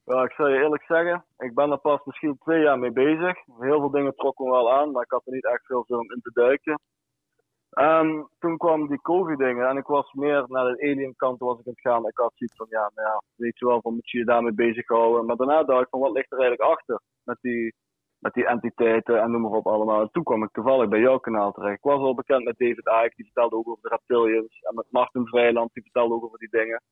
Ja, 0.05 0.23
ik 0.23 0.33
zal 0.33 0.49
je 0.49 0.63
eerlijk 0.63 0.83
zeggen, 0.83 1.25
ik 1.39 1.55
ben 1.55 1.71
er 1.71 1.79
pas 1.79 2.05
misschien 2.05 2.39
twee 2.39 2.63
jaar 2.63 2.79
mee 2.79 2.93
bezig. 2.93 3.45
Heel 3.59 3.81
veel 3.81 3.91
dingen 3.91 4.15
trokken 4.15 4.45
me 4.45 4.51
wel 4.51 4.73
aan, 4.73 4.91
maar 4.91 5.03
ik 5.03 5.11
had 5.11 5.27
er 5.27 5.33
niet 5.33 5.45
echt 5.45 5.67
veel 5.67 5.85
zin 5.87 5.97
om 5.97 6.13
in 6.13 6.21
te 6.21 6.31
duiken. 6.33 6.81
En 7.71 8.29
toen 8.39 8.57
kwam 8.57 8.89
die 8.89 9.01
COVID-dingen 9.01 9.69
en 9.69 9.77
ik 9.77 9.87
was 9.87 10.13
meer 10.13 10.45
naar 10.49 10.65
de 10.65 10.83
alien 10.83 11.17
kant 11.17 11.39
was 11.39 11.59
ik 11.59 11.67
aan 11.67 11.73
het 11.73 11.81
gaan. 11.81 12.07
Ik 12.07 12.19
had 12.19 12.33
zoiets 12.35 12.57
van, 12.57 12.67
ja, 12.71 12.91
nou 12.95 13.09
ja, 13.09 13.23
weet 13.37 13.59
je 13.59 13.67
wel, 13.67 13.81
van 13.81 13.95
moet 13.95 14.11
je 14.11 14.19
je 14.19 14.25
daarmee 14.25 14.53
bezighouden. 14.53 15.27
Maar 15.27 15.37
daarna 15.37 15.65
dacht 15.65 15.83
ik 15.83 15.89
van, 15.91 16.01
wat 16.01 16.13
ligt 16.13 16.33
er 16.33 16.39
eigenlijk 16.39 16.71
achter 16.71 17.01
met 17.23 17.39
die, 17.41 17.75
met 18.19 18.33
die 18.33 18.47
entiteiten 18.47 19.21
en 19.21 19.31
noem 19.31 19.41
maar 19.41 19.51
op 19.51 19.67
allemaal. 19.67 20.01
En 20.01 20.11
toen 20.11 20.23
kwam 20.23 20.43
ik 20.43 20.53
toevallig 20.53 20.89
bij 20.89 21.01
jouw 21.01 21.19
kanaal 21.19 21.53
terecht. 21.53 21.77
Ik 21.77 21.91
was 21.91 22.01
al 22.01 22.15
bekend 22.15 22.45
met 22.45 22.59
David 22.59 22.87
Icke, 22.87 23.13
die 23.17 23.25
vertelde 23.25 23.57
ook 23.57 23.69
over 23.69 23.83
de 23.83 23.89
reptilians. 23.89 24.61
En 24.61 24.75
met 24.75 24.87
Martin 24.91 25.27
Vrijland, 25.27 25.73
die 25.73 25.83
vertelde 25.83 26.15
ook 26.15 26.25
over 26.25 26.39
die 26.39 26.51
dingen. 26.51 26.83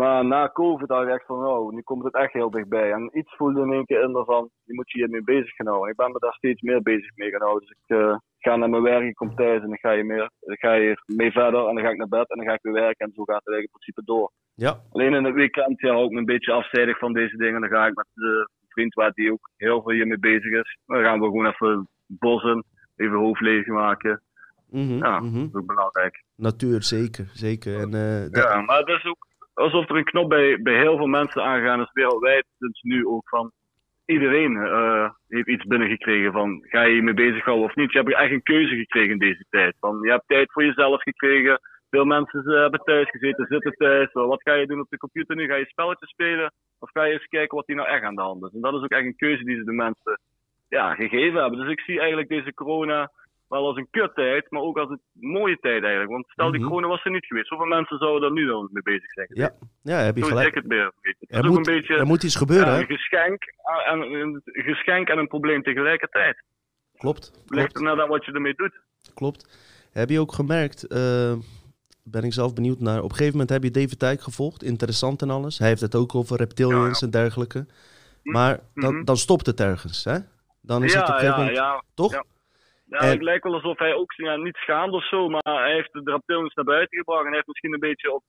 Maar 0.00 0.24
na 0.24 0.50
COVID 0.52 0.88
dacht 0.88 1.06
ik 1.06 1.14
echt 1.14 1.26
van, 1.26 1.46
oh, 1.46 1.72
nu 1.72 1.82
komt 1.82 2.04
het 2.04 2.14
echt 2.14 2.32
heel 2.32 2.50
dichtbij. 2.50 2.92
En 2.92 3.18
iets 3.18 3.36
voelde 3.36 3.62
in 3.62 3.72
één 3.72 3.84
keer 3.84 4.02
in 4.02 4.24
van, 4.24 4.50
je 4.64 4.74
moet 4.74 4.90
je 4.90 4.98
hiermee 4.98 5.22
bezig 5.22 5.54
gaan 5.54 5.66
houden. 5.66 5.90
Ik 5.90 5.96
ben 5.96 6.12
me 6.12 6.18
daar 6.18 6.32
steeds 6.34 6.62
meer 6.62 6.82
bezig 6.82 7.16
mee 7.16 7.30
gaan 7.30 7.40
houden. 7.40 7.68
Dus 7.68 7.76
ik 7.78 7.96
eh, 7.96 8.16
ga 8.38 8.56
naar 8.56 8.70
mijn 8.70 8.82
werk, 8.82 9.04
ik 9.04 9.14
kom 9.14 9.34
thuis 9.34 9.62
en 9.62 9.68
dan 9.68 9.78
ga 9.78 9.90
je, 9.90 10.04
meer, 10.04 10.30
dan 10.40 10.56
ga 10.56 10.72
je 10.72 11.02
mee 11.06 11.30
verder. 11.32 11.66
En 11.68 11.74
dan 11.74 11.84
ga 11.84 11.90
ik 11.90 11.96
naar 11.96 12.08
bed 12.08 12.30
en 12.30 12.36
dan 12.36 12.46
ga 12.46 12.52
ik 12.52 12.62
weer 12.62 12.72
werken. 12.72 13.06
En 13.06 13.12
zo 13.14 13.24
gaat 13.24 13.42
het 13.44 13.48
eigenlijk 13.52 13.72
in 13.72 13.78
principe 13.78 14.02
door. 14.04 14.32
Ja, 14.54 14.80
Alleen 14.92 15.14
in 15.14 15.24
het 15.24 15.34
weekend 15.34 15.80
ja, 15.80 15.92
hou 15.92 16.04
ik 16.04 16.10
me 16.10 16.18
een 16.18 16.34
beetje 16.34 16.52
afzijdig 16.52 16.98
van 16.98 17.12
deze 17.12 17.36
dingen. 17.36 17.60
Dan 17.60 17.70
ga 17.70 17.86
ik 17.86 17.94
met 17.94 18.06
de 18.14 18.48
vriend 18.68 18.94
waar 18.94 19.12
die 19.12 19.32
ook 19.32 19.50
heel 19.56 19.82
veel 19.82 19.92
hiermee 19.92 20.18
bezig 20.18 20.52
is. 20.62 20.78
Dan 20.86 21.02
gaan 21.02 21.20
we 21.20 21.26
gewoon 21.26 21.46
even 21.46 21.88
bossen, 22.06 22.64
even 22.96 23.18
hoofd 23.18 23.40
leeg 23.40 23.66
maken. 23.66 24.22
mhm, 24.70 24.98
Ja, 25.04 25.20
mhm. 25.20 25.38
dat 25.38 25.48
is 25.48 25.54
ook 25.54 25.66
belangrijk. 25.66 26.24
natuur, 26.36 26.82
zeker, 26.82 27.26
zeker. 27.32 27.80
En, 27.80 27.94
eh, 27.94 28.30
Ja, 28.30 28.60
maar 28.60 28.78
het 28.78 28.88
is 28.88 29.04
ook 29.04 29.26
alsof 29.58 29.88
er 29.88 29.96
een 29.96 30.04
knop 30.04 30.28
bij, 30.28 30.62
bij 30.62 30.78
heel 30.78 30.96
veel 30.96 31.06
mensen 31.06 31.42
aangegaan 31.42 31.80
is 31.80 31.92
wereldwijd. 31.92 32.46
Dus 32.58 32.82
nu 32.82 33.06
ook 33.06 33.28
van 33.28 33.52
iedereen 34.04 34.56
eh, 34.56 35.10
heeft 35.28 35.48
iets 35.48 35.64
binnengekregen 35.64 36.32
van 36.32 36.64
ga 36.68 36.82
je 36.82 36.94
je 36.94 37.02
mee 37.02 37.14
bezighouden 37.14 37.66
of 37.66 37.74
niet. 37.74 37.92
Je 37.92 37.98
hebt 37.98 38.14
echt 38.14 38.32
een 38.32 38.42
keuze 38.42 38.76
gekregen 38.76 39.10
in 39.10 39.18
deze 39.18 39.44
tijd. 39.50 39.76
Van, 39.80 39.98
je 40.02 40.10
hebt 40.10 40.28
tijd 40.28 40.52
voor 40.52 40.64
jezelf 40.64 41.02
gekregen. 41.02 41.60
Veel 41.90 42.04
mensen 42.04 42.44
eh, 42.44 42.60
hebben 42.60 42.80
thuis 42.80 43.10
gezeten, 43.10 43.46
zitten 43.46 43.72
thuis. 43.72 44.12
Wat 44.12 44.42
ga 44.42 44.52
je 44.54 44.66
doen 44.66 44.80
op 44.80 44.90
de 44.90 44.96
computer 44.96 45.36
nu? 45.36 45.46
Ga 45.46 45.54
je 45.54 45.66
spelletjes 45.66 46.10
spelen? 46.10 46.52
Of 46.78 46.90
ga 46.90 47.04
je 47.04 47.12
eens 47.12 47.26
kijken 47.26 47.56
wat 47.56 47.66
hier 47.66 47.76
nou 47.76 47.88
echt 47.88 48.02
aan 48.02 48.14
de 48.14 48.22
hand 48.22 48.44
is? 48.44 48.52
En 48.52 48.60
dat 48.60 48.74
is 48.74 48.82
ook 48.82 48.90
echt 48.90 49.04
een 49.04 49.16
keuze 49.16 49.44
die 49.44 49.56
ze 49.56 49.64
de 49.64 49.72
mensen 49.72 50.20
ja, 50.68 50.94
gegeven 50.94 51.40
hebben. 51.40 51.60
Dus 51.60 51.70
ik 51.70 51.80
zie 51.80 51.98
eigenlijk 51.98 52.28
deze 52.28 52.54
corona 52.54 53.10
wel 53.48 53.66
als 53.66 53.76
een 53.76 53.88
kuttijd, 53.90 54.50
maar 54.50 54.62
ook 54.62 54.78
als 54.78 54.88
een 54.90 55.00
mooie 55.12 55.58
tijd 55.60 55.82
eigenlijk. 55.82 56.10
Want 56.10 56.26
stel 56.28 56.50
die 56.50 56.60
Mhm. 56.60 56.68
corona 56.68 56.88
was 56.88 57.04
er 57.04 57.10
niet 57.10 57.26
geweest, 57.26 57.48
hoeveel 57.48 57.66
mensen 57.66 57.98
zouden 57.98 58.28
er 58.28 58.34
nu 58.34 58.46
dan 58.46 58.68
mee 58.72 58.82
bezig 58.82 59.12
zijn? 59.12 59.28
ja, 59.32 59.50
ja, 59.82 59.96
heb 59.98 60.16
je 60.16 60.22
Zo 60.22 60.28
gelijk. 60.28 60.48
ik 60.48 60.54
het 60.54 60.66
meer. 60.66 60.92
Er 61.28 61.44
moet, 61.44 61.56
een 61.56 61.74
beetje 61.74 61.96
er 61.96 62.06
moet 62.06 62.22
iets 62.22 62.36
gebeuren, 62.36 62.72
ja, 62.72 62.78
een, 62.78 62.86
geschenk, 62.86 63.42
en, 63.86 64.00
een 64.00 64.42
geschenk 64.44 65.08
en 65.08 65.18
een 65.18 65.28
probleem 65.28 65.62
tegelijkertijd. 65.62 66.42
Klopt, 66.96 67.44
ligt 67.46 67.76
er 67.76 67.82
net 67.82 67.98
aan 68.00 68.08
wat 68.08 68.24
je 68.24 68.32
ermee 68.32 68.54
doet. 68.54 68.80
klopt. 69.14 69.66
Heb 69.92 70.08
je 70.08 70.20
ook 70.20 70.32
gemerkt, 70.32 70.86
eh, 70.86 71.32
ben 72.02 72.22
ik 72.22 72.32
zelf 72.32 72.54
benieuwd 72.54 72.80
naar, 72.80 72.98
op 72.98 73.04
een 73.10 73.10
gegeven 73.10 73.32
moment 73.32 73.50
heb 73.50 73.62
je 73.62 73.70
David 73.70 74.00
Dijk 74.00 74.20
gevolgd, 74.20 74.62
interessant 74.62 75.22
en 75.22 75.30
alles. 75.30 75.58
Hij 75.58 75.68
heeft 75.68 75.80
het 75.80 75.94
ook 75.94 76.14
over 76.14 76.36
reptilians 76.36 77.02
en 77.02 77.10
dergelijke. 77.10 77.66
Maar 78.22 78.60
dan, 78.74 78.94
mhm. 78.94 79.04
dan 79.04 79.16
stopt 79.16 79.46
het 79.46 79.60
ergens, 79.60 80.04
hè? 80.04 80.18
Dan 80.60 80.84
is 80.84 80.94
het 80.94 81.02
op 81.02 81.08
ja, 81.08 81.14
een 81.14 81.20
gegeven 81.20 81.52
ja, 81.54 81.70
moment, 81.70 81.82
ja. 81.82 81.82
toch? 81.94 82.22
Ja. 82.88 82.98
En- 82.98 83.08
het 83.08 83.22
lijkt 83.22 83.44
wel 83.44 83.54
alsof 83.54 83.78
hij 83.78 83.94
ook 83.94 84.12
ja, 84.12 84.36
niet 84.36 84.56
schaamt 84.56 84.92
of 84.92 85.04
zo, 85.04 85.28
maar 85.28 85.42
hij 85.42 85.72
heeft 85.72 85.92
de 85.92 86.00
reptilians 86.04 86.54
naar 86.54 86.64
buiten 86.64 86.98
gebracht 86.98 87.20
en 87.20 87.26
hij 87.26 87.34
heeft 87.34 87.46
misschien 87.46 87.72
een 87.72 87.80
beetje 87.88 88.12
op, 88.12 88.22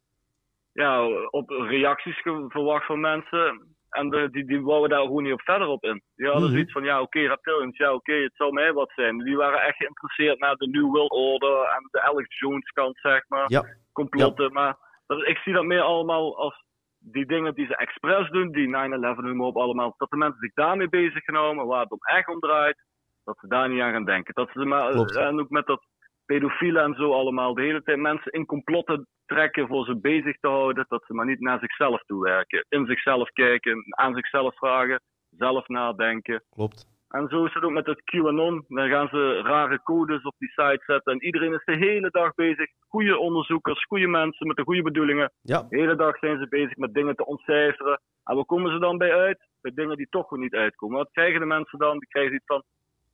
ja, 0.73 1.05
op 1.29 1.49
reacties 1.49 2.21
verwacht 2.47 2.85
van 2.85 2.99
mensen. 2.99 3.67
En 3.89 4.09
de, 4.09 4.29
die, 4.29 4.45
die 4.45 4.61
wouden 4.61 4.89
daar 4.89 5.01
gewoon 5.05 5.23
niet 5.23 5.33
op 5.33 5.41
verder 5.41 5.67
op 5.67 5.83
in. 5.83 6.01
Die 6.15 6.25
hadden 6.25 6.43
Mhm. 6.43 6.51
zoiets 6.51 6.71
van, 6.71 6.83
ja 6.83 7.01
oké, 7.01 7.19
reptilians, 7.19 7.77
ja 7.77 7.93
oké, 7.93 8.13
het 8.13 8.35
zal 8.35 8.51
mij 8.51 8.73
wat 8.73 8.91
zijn. 8.95 9.17
Die 9.17 9.37
waren 9.37 9.61
echt 9.61 9.75
geïnteresseerd 9.77 10.39
naar 10.39 10.55
de 10.55 10.67
New 10.67 10.85
World 10.89 11.11
Order 11.11 11.63
en 11.63 11.87
de 11.91 12.01
Alex 12.01 12.39
Jones 12.39 12.69
kant, 12.69 12.97
zeg 12.97 13.23
maar. 13.27 13.45
Ja. 13.47 13.65
Complotten, 13.93 14.53
maar 14.53 14.75
dat, 15.07 15.27
ik 15.27 15.37
zie 15.37 15.53
dat 15.53 15.63
meer 15.63 15.81
allemaal 15.81 16.37
als 16.37 16.63
die 16.99 17.25
dingen 17.25 17.53
die 17.53 17.65
ze 17.65 17.75
expres 17.75 18.29
doen, 18.29 18.51
die 18.51 18.67
9-11 18.67 19.17
noem 19.21 19.37
maar 19.37 19.47
op 19.47 19.57
allemaal, 19.57 19.93
dat 19.97 20.09
de 20.09 20.17
mensen 20.17 20.39
zich 20.39 20.53
daarmee 20.53 20.89
bezig 20.89 21.23
gaan 21.23 21.35
houden, 21.35 21.65
waar 21.65 21.81
het 21.81 21.91
om 21.91 21.97
echt 22.01 22.27
om 22.27 22.39
draait, 22.39 22.83
dat 23.29 23.39
ze 23.39 23.47
daar 23.47 23.69
niet 23.69 23.81
aan 23.81 23.91
gaan 23.91 24.05
denken. 24.05 24.33
Dat 24.33 24.49
ze 24.53 24.65
maar, 24.65 24.91
Klopt. 24.91 25.15
en 25.15 25.39
ook 25.39 25.49
met 25.49 25.65
dat 25.65 25.81
pedofielen 26.25 26.83
en 26.83 26.93
zo 26.93 27.13
allemaal, 27.13 27.53
de 27.53 27.61
hele 27.61 27.83
tijd 27.83 27.97
mensen 27.97 28.31
in 28.31 28.45
complotten 28.45 29.07
trekken 29.25 29.67
voor 29.67 29.85
ze 29.85 29.99
bezig 29.99 30.39
te 30.39 30.47
houden, 30.47 30.85
dat 30.87 31.03
ze 31.05 31.13
maar 31.13 31.25
niet 31.25 31.39
naar 31.39 31.59
zichzelf 31.59 32.01
toe 32.05 32.21
werken. 32.23 32.65
In 32.69 32.85
zichzelf 32.85 33.29
kijken, 33.29 33.83
aan 33.89 34.15
zichzelf 34.15 34.55
vragen, 34.55 35.01
zelf 35.29 35.67
nadenken. 35.67 36.43
Klopt. 36.49 36.87
En 37.09 37.27
zo 37.27 37.45
is 37.45 37.53
het 37.53 37.63
ook 37.63 37.71
met 37.71 37.85
het 37.85 38.01
QAnon. 38.03 38.65
Dan 38.67 38.89
gaan 38.89 39.07
ze 39.07 39.41
rare 39.41 39.81
codes 39.83 40.23
op 40.23 40.35
die 40.37 40.49
site 40.49 40.83
zetten. 40.85 41.13
En 41.13 41.23
iedereen 41.23 41.53
is 41.53 41.65
de 41.65 41.75
hele 41.75 42.09
dag 42.09 42.33
bezig. 42.33 42.67
Goede 42.87 43.17
onderzoekers, 43.17 43.83
goede 43.85 44.07
mensen 44.07 44.47
met 44.47 44.55
de 44.55 44.63
goede 44.63 44.81
bedoelingen. 44.81 45.31
Ja, 45.41 45.61
De 45.69 45.77
hele 45.77 45.95
dag 45.95 46.17
zijn 46.17 46.39
ze 46.39 46.47
bezig 46.49 46.75
met 46.77 46.93
dingen 46.93 47.15
te 47.15 47.25
ontcijferen. 47.25 48.01
En 48.23 48.35
waar 48.35 48.45
komen 48.45 48.71
ze 48.71 48.79
dan 48.79 48.97
bij 48.97 49.13
uit? 49.15 49.47
Bij 49.61 49.71
dingen 49.75 49.97
die 49.97 50.07
toch 50.09 50.27
gewoon 50.27 50.43
niet 50.43 50.55
uitkomen. 50.55 50.97
Wat 50.97 51.11
krijgen 51.11 51.39
de 51.39 51.45
mensen 51.45 51.79
dan? 51.79 51.99
Die 51.99 52.07
krijgen 52.07 52.35
iets 52.35 52.45
van, 52.45 52.63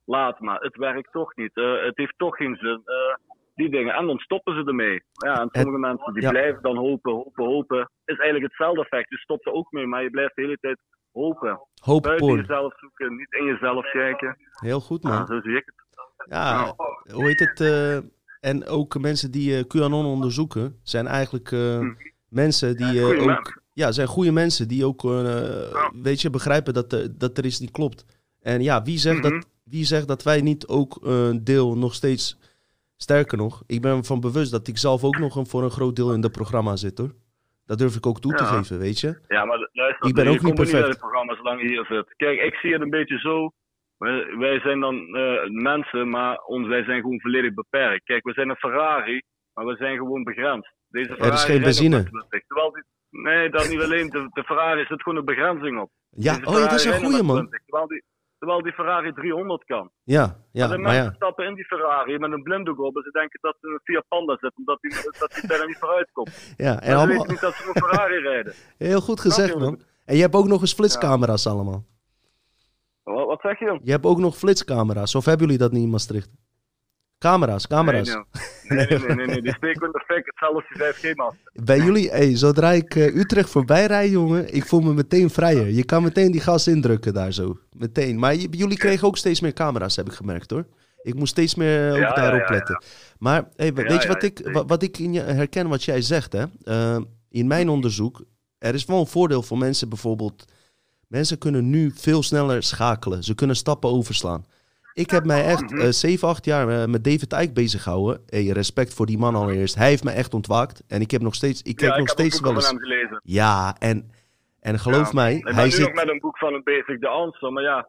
laat 0.06 0.39
maar, 0.39 0.60
het 0.60 0.76
werkt 0.78 1.12
toch 1.12 1.36
niet. 1.36 1.56
Eh, 1.58 1.84
het 1.86 1.97
heeft 1.97 2.14
toch 2.18 2.36
geen 2.36 2.56
zin. 2.56 2.82
Eh, 2.86 3.16
die 3.56 3.70
dingen. 3.70 3.93
En 3.93 4.06
dan 4.06 4.18
stoppen 4.18 4.53
ze 4.56 4.64
ermee. 4.66 5.03
Ja, 5.12 5.41
en 5.41 5.49
sommige 5.51 5.78
mensen 5.78 6.14
die 6.14 6.22
ja. 6.22 6.30
blijven 6.30 6.62
dan 6.62 6.78
hopen, 6.78 7.14
hopen, 7.14 7.45
hopen. 7.45 7.80
Is 8.06 8.18
eigenlijk 8.18 8.43
hetzelfde 8.51 8.82
effect. 8.82 9.10
Je 9.10 9.18
stopt 9.18 9.45
er 9.45 9.51
ook 9.51 9.72
mee, 9.72 9.88
maar 9.88 10.03
je 10.03 10.10
blijft 10.10 10.36
de 10.36 10.41
hele 10.41 10.58
tijd 10.58 10.80
hopen. 11.12 11.60
hoop 11.82 12.03
Buiten 12.03 12.36
jezelf 12.36 12.74
zoeken, 12.80 13.16
niet 13.16 13.34
in 13.34 13.45
jezelf 13.45 13.91
kijken. 13.91 14.38
Heel 14.51 14.80
goed, 14.80 15.03
Ja, 15.03 15.10
man. 15.10 15.28
zo 15.28 15.41
zie 15.41 15.56
ik 15.56 15.64
het. 15.66 15.76
Ja, 16.30 16.76
hoe 17.14 17.26
heet 17.28 17.39
het? 17.39 17.60
eh, 17.62 17.95
en 18.39 18.66
ook 18.68 18.99
mensen 18.99 19.32
die 19.32 19.58
eh, 19.58 19.64
QAnon 19.68 20.06
onderzoeken, 20.06 20.80
zijn 20.84 21.08
eigenlijk 21.08 21.51
eh, 21.51 21.80
mensen 22.30 22.76
die 22.78 23.01
Goeie 23.01 23.32
ook... 23.32 23.64
Ja, 23.74 23.91
zijn 23.91 24.08
goede 24.08 24.32
mensen 24.32 24.68
die 24.68 24.86
ook, 24.86 25.01
weet 26.03 26.22
je, 26.22 26.30
begrijpen 26.30 26.74
dat, 26.74 26.93
er- 26.93 27.18
dat 27.18 27.38
er 27.38 27.45
iets 27.45 27.60
niet 27.60 27.72
klopt. 27.72 28.06
En 28.41 28.62
ja, 28.62 28.82
wie 28.82 28.97
zegt, 28.97 29.22
Mhm. 29.24 29.30
dat, 29.30 29.47
wie 29.70 29.86
zegt 29.86 30.07
dat 30.07 30.24
wij 30.24 30.41
niet 30.41 30.68
ook 30.68 30.97
een 31.01 31.43
deel 31.43 31.78
nog 31.78 31.93
steeds... 31.93 32.53
Sterker 32.97 33.38
nog, 33.38 33.63
ik 33.68 33.82
ben 33.82 33.97
ervan 33.97 34.20
bewust 34.20 34.51
dat 34.51 34.68
ik 34.68 34.78
zelf 34.78 35.03
ook 35.03 35.18
nog 35.18 35.36
een, 35.36 35.45
voor 35.47 35.63
een 35.63 35.70
groot 35.72 35.95
deel 35.95 36.13
in 36.13 36.24
het 36.24 36.32
programma 36.32 36.76
zit, 36.76 36.97
hoor. 36.97 37.11
Dat 37.66 37.78
durf 37.78 37.95
ik 37.95 38.05
ook 38.05 38.20
toe 38.20 38.34
te 38.34 38.43
Ja. 38.43 38.49
geven, 38.49 38.80
weet 38.80 38.99
je. 38.99 39.20
Ja, 39.28 39.45
maar 39.45 39.70
luister, 39.72 40.07
Ik 40.07 40.13
ben 40.16 40.28
ook 40.28 40.41
niet 40.41 40.53
perfect. 40.55 40.78
uit 40.78 40.88
het 40.88 40.99
programma 40.99 41.36
zolang 41.36 41.61
je 41.61 41.68
hier 41.68 41.86
zit. 41.86 42.13
Kijk, 42.16 42.39
ik 42.41 42.53
zie 42.55 42.74
het 42.74 42.82
een 42.82 42.89
beetje 42.89 43.20
zo. 43.20 43.51
Wij, 43.97 44.36
wij 44.38 44.59
zijn 44.59 44.80
dan 44.80 44.95
eh, 45.16 45.49
mensen, 45.49 46.09
maar 46.09 46.41
ons, 46.43 46.68
wij 46.68 46.84
zijn 46.84 47.01
gewoon 47.01 47.20
volledig 47.22 47.53
beperkt. 47.53 48.03
Kijk, 48.03 48.24
we 48.24 48.34
zijn 48.34 48.49
een 48.49 48.55
Ferrari, 48.55 49.22
maar 49.53 49.66
we 49.66 49.76
zijn 49.76 49.97
gewoon 49.97 50.24
begrensd. 50.24 50.74
Deze 50.89 51.07
Ferrari 51.13 51.34
is 51.34 51.43
geen 51.43 51.61
benzine. 51.61 51.97
met 51.97 52.07
20. 52.11 52.45
Terwijl 52.47 52.72
die, 52.72 52.84
nee, 53.09 53.49
dat 53.49 53.70
niet 53.70 53.82
alleen. 53.82 54.09
De, 54.09 54.28
de 54.34 54.43
Ferrari 54.43 54.86
zit 54.86 55.01
gewoon 55.01 55.18
een 55.18 55.26
begrenzing 55.26 55.80
op. 55.80 55.91
Ja, 56.09 56.36
Deze 56.38 56.47
oh 56.49 56.53
ja, 56.55 56.61
dat 56.68 56.74
is 56.74 56.82
Ferrari 56.82 57.05
een 57.05 57.11
met 57.11 57.22
man. 57.24 57.36
20, 57.36 57.59
Terwijl 57.66 57.88
die, 57.88 58.03
terwijl 58.46 58.64
die 58.64 58.74
Ferrari 58.74 59.14
300 59.14 59.66
kan. 59.66 59.89
Ja, 60.04 60.38
ja, 60.52 60.68
de 60.68 60.78
maar 60.78 60.80
mensen 60.80 61.04
ja. 61.04 61.14
stappen 61.16 61.46
in 61.46 61.56
die 61.56 61.66
Ferrari 61.66 62.20
met 62.20 62.32
een 62.32 62.43
blinddoek 62.43 62.80
op 62.80 62.96
en 62.96 63.04
ze 63.04 63.12
denken 63.12 63.39
dat 63.41 63.56
ze 63.62 63.68
een 63.68 63.80
Fiat 63.84 64.06
Panda 64.08 64.38
zitten, 64.39 64.58
omdat 64.58 64.82
die, 64.82 64.91
dat 65.20 65.32
die 65.34 65.48
bijna 65.48 65.66
niet 65.66 65.78
vooruit 65.78 66.12
komt. 66.12 66.56
ja. 66.58 66.82
En 66.82 66.96
allemaal, 66.96 67.08
weten 67.08 67.32
niet 67.32 67.39
dat 67.39 67.54
ze 67.54 67.68
een 67.68 67.82
Ferrari 67.82 68.20
rijden. 68.20 68.54
heel 68.78 69.02
goed 69.02 69.20
gezegd, 69.20 69.58
man. 69.58 69.80
En 70.06 70.16
je 70.16 70.22
hebt 70.22 70.36
ook 70.36 70.48
nog 70.48 70.62
eens 70.62 70.74
flitscamera's 70.74 71.48
allemaal. 71.48 71.84
Wat, 73.04 73.26
wat 73.28 73.41
zeg 73.41 73.60
je? 73.60 73.80
Je 73.84 73.91
hebt 73.91 74.06
ook 74.06 74.20
nog 74.20 74.38
flitscamera's. 74.38 75.16
Of 75.16 75.26
hebben 75.26 75.46
jullie 75.46 75.62
dat 75.62 75.72
niet 75.72 75.84
in 75.84 75.89
Maastricht? 75.89 76.30
Camera's, 77.18 77.68
camera's. 77.68 78.07
Nee, 78.07 78.86
nee, 78.88 78.99
nee, 78.99 79.16
nee, 79.16 79.26
nee, 79.28 79.41
die 79.41 79.53
steken 79.53 79.91
de 79.91 80.03
fik, 80.07 80.26
hetzelfde 80.26 80.63
als 80.80 80.93
die 81.01 81.11
5G-mast. 81.13 81.38
Bij 81.66 81.78
jullie, 81.80 82.09
hey, 82.09 82.38
zodra 82.38 82.72
ik 82.72 82.95
eh, 82.95 83.16
Utrecht 83.16 83.49
voorbij 83.49 83.86
rijd, 83.86 84.11
jongen, 84.11 84.53
ik 84.53 84.66
voel 84.66 84.80
me 84.80 84.93
meteen 84.93 85.30
vrijer. 85.30 85.70
Je 85.70 85.84
kan 85.84 86.03
meteen 86.03 86.32
die 86.32 86.41
gas 86.41 86.68
indrukken 86.68 87.13
daar 87.13 87.32
zo. 87.34 87.57
Meteen. 87.78 88.20
Maar 88.20 88.36
jullie 88.36 88.78
kregen 88.78 89.07
ook 89.07 89.18
steeds 89.18 89.39
meer 89.39 89.53
camera's, 89.53 89.95
heb 89.95 90.05
ik 90.07 90.13
gemerkt 90.13 90.49
hoor. 90.49 90.66
Ik 91.01 91.13
moest 91.16 91.32
steeds 91.32 91.55
meer 91.55 91.91
ook 91.91 91.97
Ja, 91.97 92.13
daarop 92.13 92.39
ja, 92.39 92.45
ja. 92.45 92.51
letten. 92.53 92.84
Maar 93.18 93.47
hey, 93.55 93.74
we- 93.74 93.84
weet 93.84 94.01
je 94.01 94.07
wat 94.07 94.24
ik, 94.24 94.49
wat 94.68 94.84
ik 94.84 94.97
in 94.97 95.13
je 95.13 95.22
herken 95.22 95.68
wat 95.68 95.84
jij 95.84 96.01
zegt, 96.01 96.34
hè? 96.34 96.43
Eh, 96.63 96.97
in 97.30 97.47
mijn 97.47 97.70
onderzoek, 97.70 98.24
er 98.57 98.74
is 98.74 98.86
wel 98.86 98.99
een 98.99 99.07
voordeel 99.07 99.41
voor 99.41 99.57
mensen 99.57 99.89
bijvoorbeeld. 99.89 100.45
Mensen 101.07 101.38
kunnen 101.38 101.70
nu 101.70 101.91
veel 101.95 102.24
sneller 102.24 102.63
schakelen. 102.63 103.24
Ze 103.24 103.36
kunnen 103.36 103.55
stappen 103.55 103.89
overslaan. 103.89 104.45
Ik 104.96 105.10
heb 105.10 105.26
mij 105.26 105.46
echt 105.46 105.74
eh 105.80 105.88
7, 105.89 106.28
8 106.28 106.46
jaar 106.46 106.70
eh, 106.70 106.86
met 106.88 107.04
David 107.04 107.34
Icke 107.34 107.54
bezig 107.54 107.84
gehouden. 107.84 108.22
Hey, 108.26 108.46
respect 108.46 108.93
voor 108.93 109.06
die 109.06 109.18
man 109.18 109.36
allereerst. 109.36 109.76
Hij 109.76 109.88
heeft 109.88 110.04
me 110.04 110.12
echt 110.12 110.34
ontwaakt. 110.34 110.84
En 110.88 111.02
ik 111.02 111.12
heb 111.12 111.22
nog 111.22 111.36
steeds, 111.36 111.62
ik 111.62 111.80
Ja, 111.80 111.91
ik 111.93 112.00
nog 112.00 112.10
steeds 112.10 112.39
wel 112.39 112.54
eens. 112.54 112.68
gelezen. 112.68 113.20
Ja, 113.24 113.76
en, 113.80 114.12
En 114.60 114.80
geloof 114.80 115.06
Ja. 115.08 115.14
mij, 115.14 115.36
Ik 115.36 115.43
ben 115.43 115.56
hij 115.56 115.64
nu 115.64 115.72
zit... 115.72 115.86
nog 115.86 115.93
met 115.93 116.10
een 116.10 116.20
boek 116.20 116.38
van 116.38 116.54
een 116.54 116.64
basic 116.64 117.00
de 117.02 117.08
answer, 117.08 117.52
maar 117.54 117.64
ja, 117.64 117.88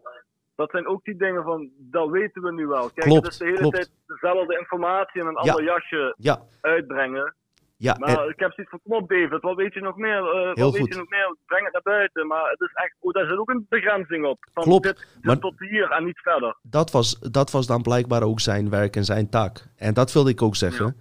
dat 0.57 0.71
zijn 0.71 0.87
ook 0.87 1.05
die 1.05 1.17
dingen 1.17 1.43
van, 1.43 1.69
dat 1.79 2.11
weten 2.11 2.43
we 2.43 2.53
nu 2.53 2.67
wel. 2.67 2.91
Kijk, 2.95 3.07
Klopt, 3.07 3.23
het 3.25 3.33
is 3.33 3.39
de 3.39 3.45
hele 3.45 3.57
klopt. 3.59 3.75
tijd 3.75 3.91
dezelfde 4.07 4.59
informatie 4.59 5.21
in 5.21 5.27
een 5.27 5.39
Ja. 5.43 5.51
ander 5.51 5.65
jasje 5.65 6.15
Ja, 6.19 6.41
uitbrengen. 6.61 7.35
Ja, 7.77 7.95
Maar 7.99 8.09
en- 8.09 8.29
ik 8.29 8.39
heb 8.39 8.53
zoiets 8.53 8.71
van, 8.71 8.81
kom 8.83 8.93
op 9.03 9.09
David, 9.09 9.41
wat 9.43 9.57
weet 9.57 9.75
je 9.75 9.81
nog 9.81 9.97
meer? 9.97 10.19
Eh, 10.19 10.47
wat 10.47 10.73
weet 10.73 10.81
goed. 10.81 10.89
je 10.93 10.99
nog 10.99 11.09
meer? 11.09 11.37
Breng 11.47 11.65
het 11.65 11.73
naar 11.73 11.83
buiten. 11.83 12.27
Maar 12.27 12.51
het 12.51 12.61
is 12.61 12.71
echt, 12.73 12.97
oh, 13.01 13.13
daar 13.13 13.27
zit 13.27 13.39
ook 13.39 13.51
een 13.51 13.67
begrenzing 13.69 14.25
op. 14.27 14.47
Van 14.55 14.63
Klopt, 14.63 14.83
Dit, 14.85 14.97
dit 15.15 15.25
maar- 15.25 15.39
tot 15.39 15.59
hier 15.59 15.91
en 15.91 16.05
niet 16.05 16.19
verder. 16.19 16.57
dat 16.63 16.91
was, 16.91 17.19
dat 17.21 17.51
was 17.51 17.67
dan 17.67 17.83
blijkbaar 17.83 18.23
ook 18.23 18.41
zijn 18.41 18.71
werk 18.71 18.97
en 18.97 19.05
zijn 19.05 19.31
taak. 19.31 19.67
En 19.77 19.95
dat 19.95 20.13
wilde 20.13 20.31
ik 20.31 20.43
ook 20.43 20.57
zeggen. 20.57 20.97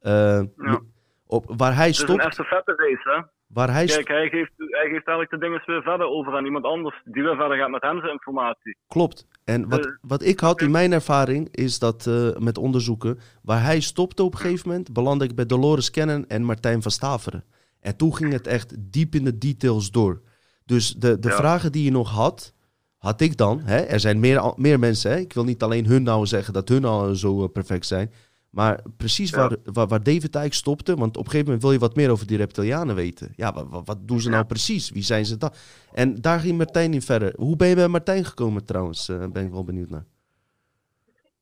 Eh, 0.00 0.40
Ja. 0.56 0.80
op, 1.26 1.44
waar 1.56 1.74
hij 1.74 1.86
Het 1.86 1.94
is 1.94 2.00
een 2.00 2.06
stopt, 2.08 2.24
estafette 2.24 2.74
race, 2.76 3.10
hè? 3.16 3.22
Waar 3.48 3.72
hij 3.72 3.86
Kijk, 3.86 4.08
hij 4.08 4.28
geeft, 4.28 4.52
hij 4.56 4.88
geeft 4.90 5.06
eigenlijk 5.06 5.30
de 5.30 5.38
dingen 5.38 5.62
weer 5.66 5.82
verder 5.82 6.06
over 6.06 6.36
aan 6.36 6.44
iemand 6.44 6.64
anders 6.64 7.00
die 7.04 7.22
weer 7.22 7.36
verder 7.36 7.56
gaat 7.58 7.70
met 7.70 7.82
hem 7.82 7.98
zijn 8.00 8.12
informatie. 8.12 8.76
klopt. 8.86 9.26
En 9.44 9.68
wat, 9.68 9.86
Eh, 9.86 9.92
wat 10.00 10.22
ik 10.22 10.40
had 10.40 10.60
in 10.60 10.70
mijn 10.70 10.92
ervaring 10.92 11.48
is 11.54 11.78
dat 11.78 12.06
eh, 12.06 12.36
met 12.36 12.58
onderzoeken, 12.58 13.18
waar 13.42 13.62
hij 13.62 13.80
stopte 13.80 14.22
op 14.22 14.32
een 14.32 14.38
gegeven 14.40 14.68
moment, 14.68 14.92
belandde 14.92 15.24
ik 15.24 15.34
bij 15.34 15.46
Dolores 15.46 15.90
Cannon 15.90 16.26
en 16.26 16.42
Martijn 16.42 16.82
van 16.82 16.90
Staveren. 16.90 17.44
En 17.80 17.96
toen 17.96 18.14
ging 18.16 18.32
het 18.32 18.46
echt 18.46 18.74
diep 18.92 19.14
in 19.14 19.24
de 19.24 19.38
details 19.38 19.90
door. 19.90 20.22
Dus 20.64 20.94
de, 20.94 21.18
de 21.18 21.28
Ja. 21.28 21.34
vragen 21.36 21.72
die 21.72 21.84
je 21.84 21.90
nog 21.90 22.10
had, 22.10 22.54
had 22.98 23.20
ik 23.20 23.36
dan. 23.36 23.60
Hè? 23.60 23.76
Er 23.78 24.00
zijn 24.00 24.20
meer, 24.20 24.52
meer 24.56 24.78
mensen. 24.78 25.10
Hè? 25.10 25.16
Ik 25.18 25.32
wil 25.32 25.44
niet 25.44 25.62
alleen 25.62 25.86
hun 25.86 26.02
nou 26.02 26.26
zeggen 26.26 26.52
dat 26.52 26.68
hun 26.68 26.84
al 26.84 27.14
zo 27.14 27.42
eh, 27.44 27.48
perfect 27.52 27.86
zijn. 27.86 28.12
Maar 28.50 28.80
precies 28.96 29.30
Ja. 29.30 29.36
waar, 29.38 29.56
waar, 29.64 29.86
waar 29.86 30.02
David 30.02 30.22
eigenlijk 30.34 30.54
stopte. 30.54 30.94
Want 30.96 31.16
op 31.16 31.24
een 31.24 31.30
gegeven 31.30 31.44
moment 31.44 31.62
wil 31.62 31.72
je 31.72 31.78
wat 31.78 31.96
meer 31.96 32.10
over 32.10 32.26
die 32.26 32.36
reptilianen 32.36 32.94
weten. 32.94 33.32
Ja, 33.36 33.52
wat, 33.52 33.86
wat, 33.86 34.08
doen 34.08 34.20
ze 34.20 34.30
nou 34.30 34.44
precies? 34.44 34.90
Wie 34.90 35.02
zijn 35.02 35.24
ze 35.24 35.36
dan? 35.36 35.50
En 35.92 36.14
daar 36.14 36.40
ging 36.40 36.56
Martijn 36.56 36.92
in 36.94 37.02
verder. 37.02 37.32
Hoe 37.36 37.56
ben 37.56 37.68
je 37.68 37.74
bij 37.74 37.88
Martijn 37.88 38.24
gekomen 38.24 38.64
trouwens? 38.64 39.08
Eh, 39.08 39.24
ben 39.32 39.44
ik 39.44 39.50
wel 39.52 39.64
benieuwd 39.64 39.90
naar. 39.90 40.04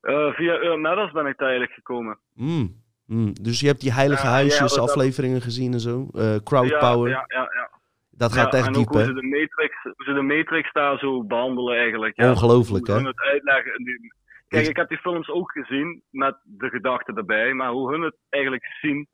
Eh, 0.01 0.27
via 0.33 0.53
Earl 0.53 0.77
Matters 0.77 1.11
ben 1.11 1.25
ik 1.25 1.37
daar 1.37 1.47
eigenlijk 1.49 1.71
gekomen. 1.77 2.17
Mm, 2.33 2.81
mm. 3.05 3.33
Dus 3.41 3.59
je 3.59 3.67
hebt 3.67 3.81
die 3.81 3.91
heilige 3.93 4.27
huisjes, 4.27 4.73
ja, 4.73 4.79
dat- 4.81 4.89
afleveringen 4.89 5.41
gezien 5.41 5.73
en 5.73 5.79
zo. 5.79 6.07
Eh 6.13 6.35
crowd 6.43 6.69
ja, 6.69 6.79
power. 6.79 7.09
Ja, 7.09 7.23
ja, 7.27 7.41
ja. 7.53 7.69
Dat 8.11 8.33
gaat 8.33 8.53
echt 8.53 8.67
en 8.67 8.73
diep, 8.73 8.87
hoe 8.87 8.97
hè? 8.97 9.03
ze, 9.05 9.13
de 9.13 9.23
Matrix, 9.23 9.83
hoe 9.83 10.05
ze 10.05 10.13
de 10.13 10.21
Matrix 10.21 10.71
daar 10.73 10.97
zo 10.97 11.23
behandelen 11.23 11.77
eigenlijk. 11.77 12.15
Ja. 12.15 12.29
Ongelooflijk, 12.29 12.85
Hoe 12.87 12.95
hè? 12.95 13.01
hun 13.01 13.09
het 13.11 13.21
uitleggen. 13.21 13.83
die- 13.83 14.13
Kijk, 14.47 14.61
Is- 14.63 14.69
ik 14.69 14.75
heb 14.75 14.89
die 14.89 14.97
films 14.97 15.29
ook 15.29 15.51
gezien 15.51 16.01
met 16.09 16.35
de 16.43 16.69
gedachten 16.69 17.15
erbij. 17.15 17.53
Maar 17.53 17.71
hoe 17.71 17.91
hun 17.91 18.01
het 18.01 18.15
eigenlijk 18.29 18.65
zien, 18.81 19.07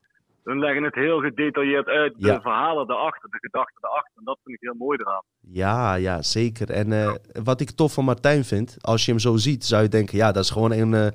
hun 0.44 0.58
leggen 0.58 0.82
het 0.82 0.94
heel 0.94 1.20
gedetailleerd 1.20 1.86
uit. 1.86 2.14
De 2.18 2.26
Ja. 2.26 2.40
verhalen 2.40 2.86
daarachter, 2.86 3.30
de 3.30 3.38
gedachten 3.40 3.80
daarachter. 3.80 4.12
En 4.16 4.24
dat 4.24 4.38
vind 4.44 4.56
ik 4.56 4.62
heel 4.62 4.74
mooi 4.78 4.98
eraan. 5.00 5.22
Ja, 5.40 5.94
ja, 5.94 6.22
zeker. 6.22 6.70
En 6.70 6.92
eh, 6.92 7.14
wat 7.42 7.60
ik 7.60 7.70
tof 7.70 7.92
van 7.92 8.04
Martijn 8.04 8.44
vind, 8.44 8.76
als 8.80 9.04
je 9.04 9.10
hem 9.10 9.20
zo 9.20 9.36
ziet, 9.36 9.64
zou 9.64 9.82
je 9.82 9.88
denken, 9.88 10.16
ja, 10.18 10.32
dat 10.32 10.44
is 10.44 10.50
gewoon 10.50 10.72
een, 10.72 10.94
eh, 10.94 11.06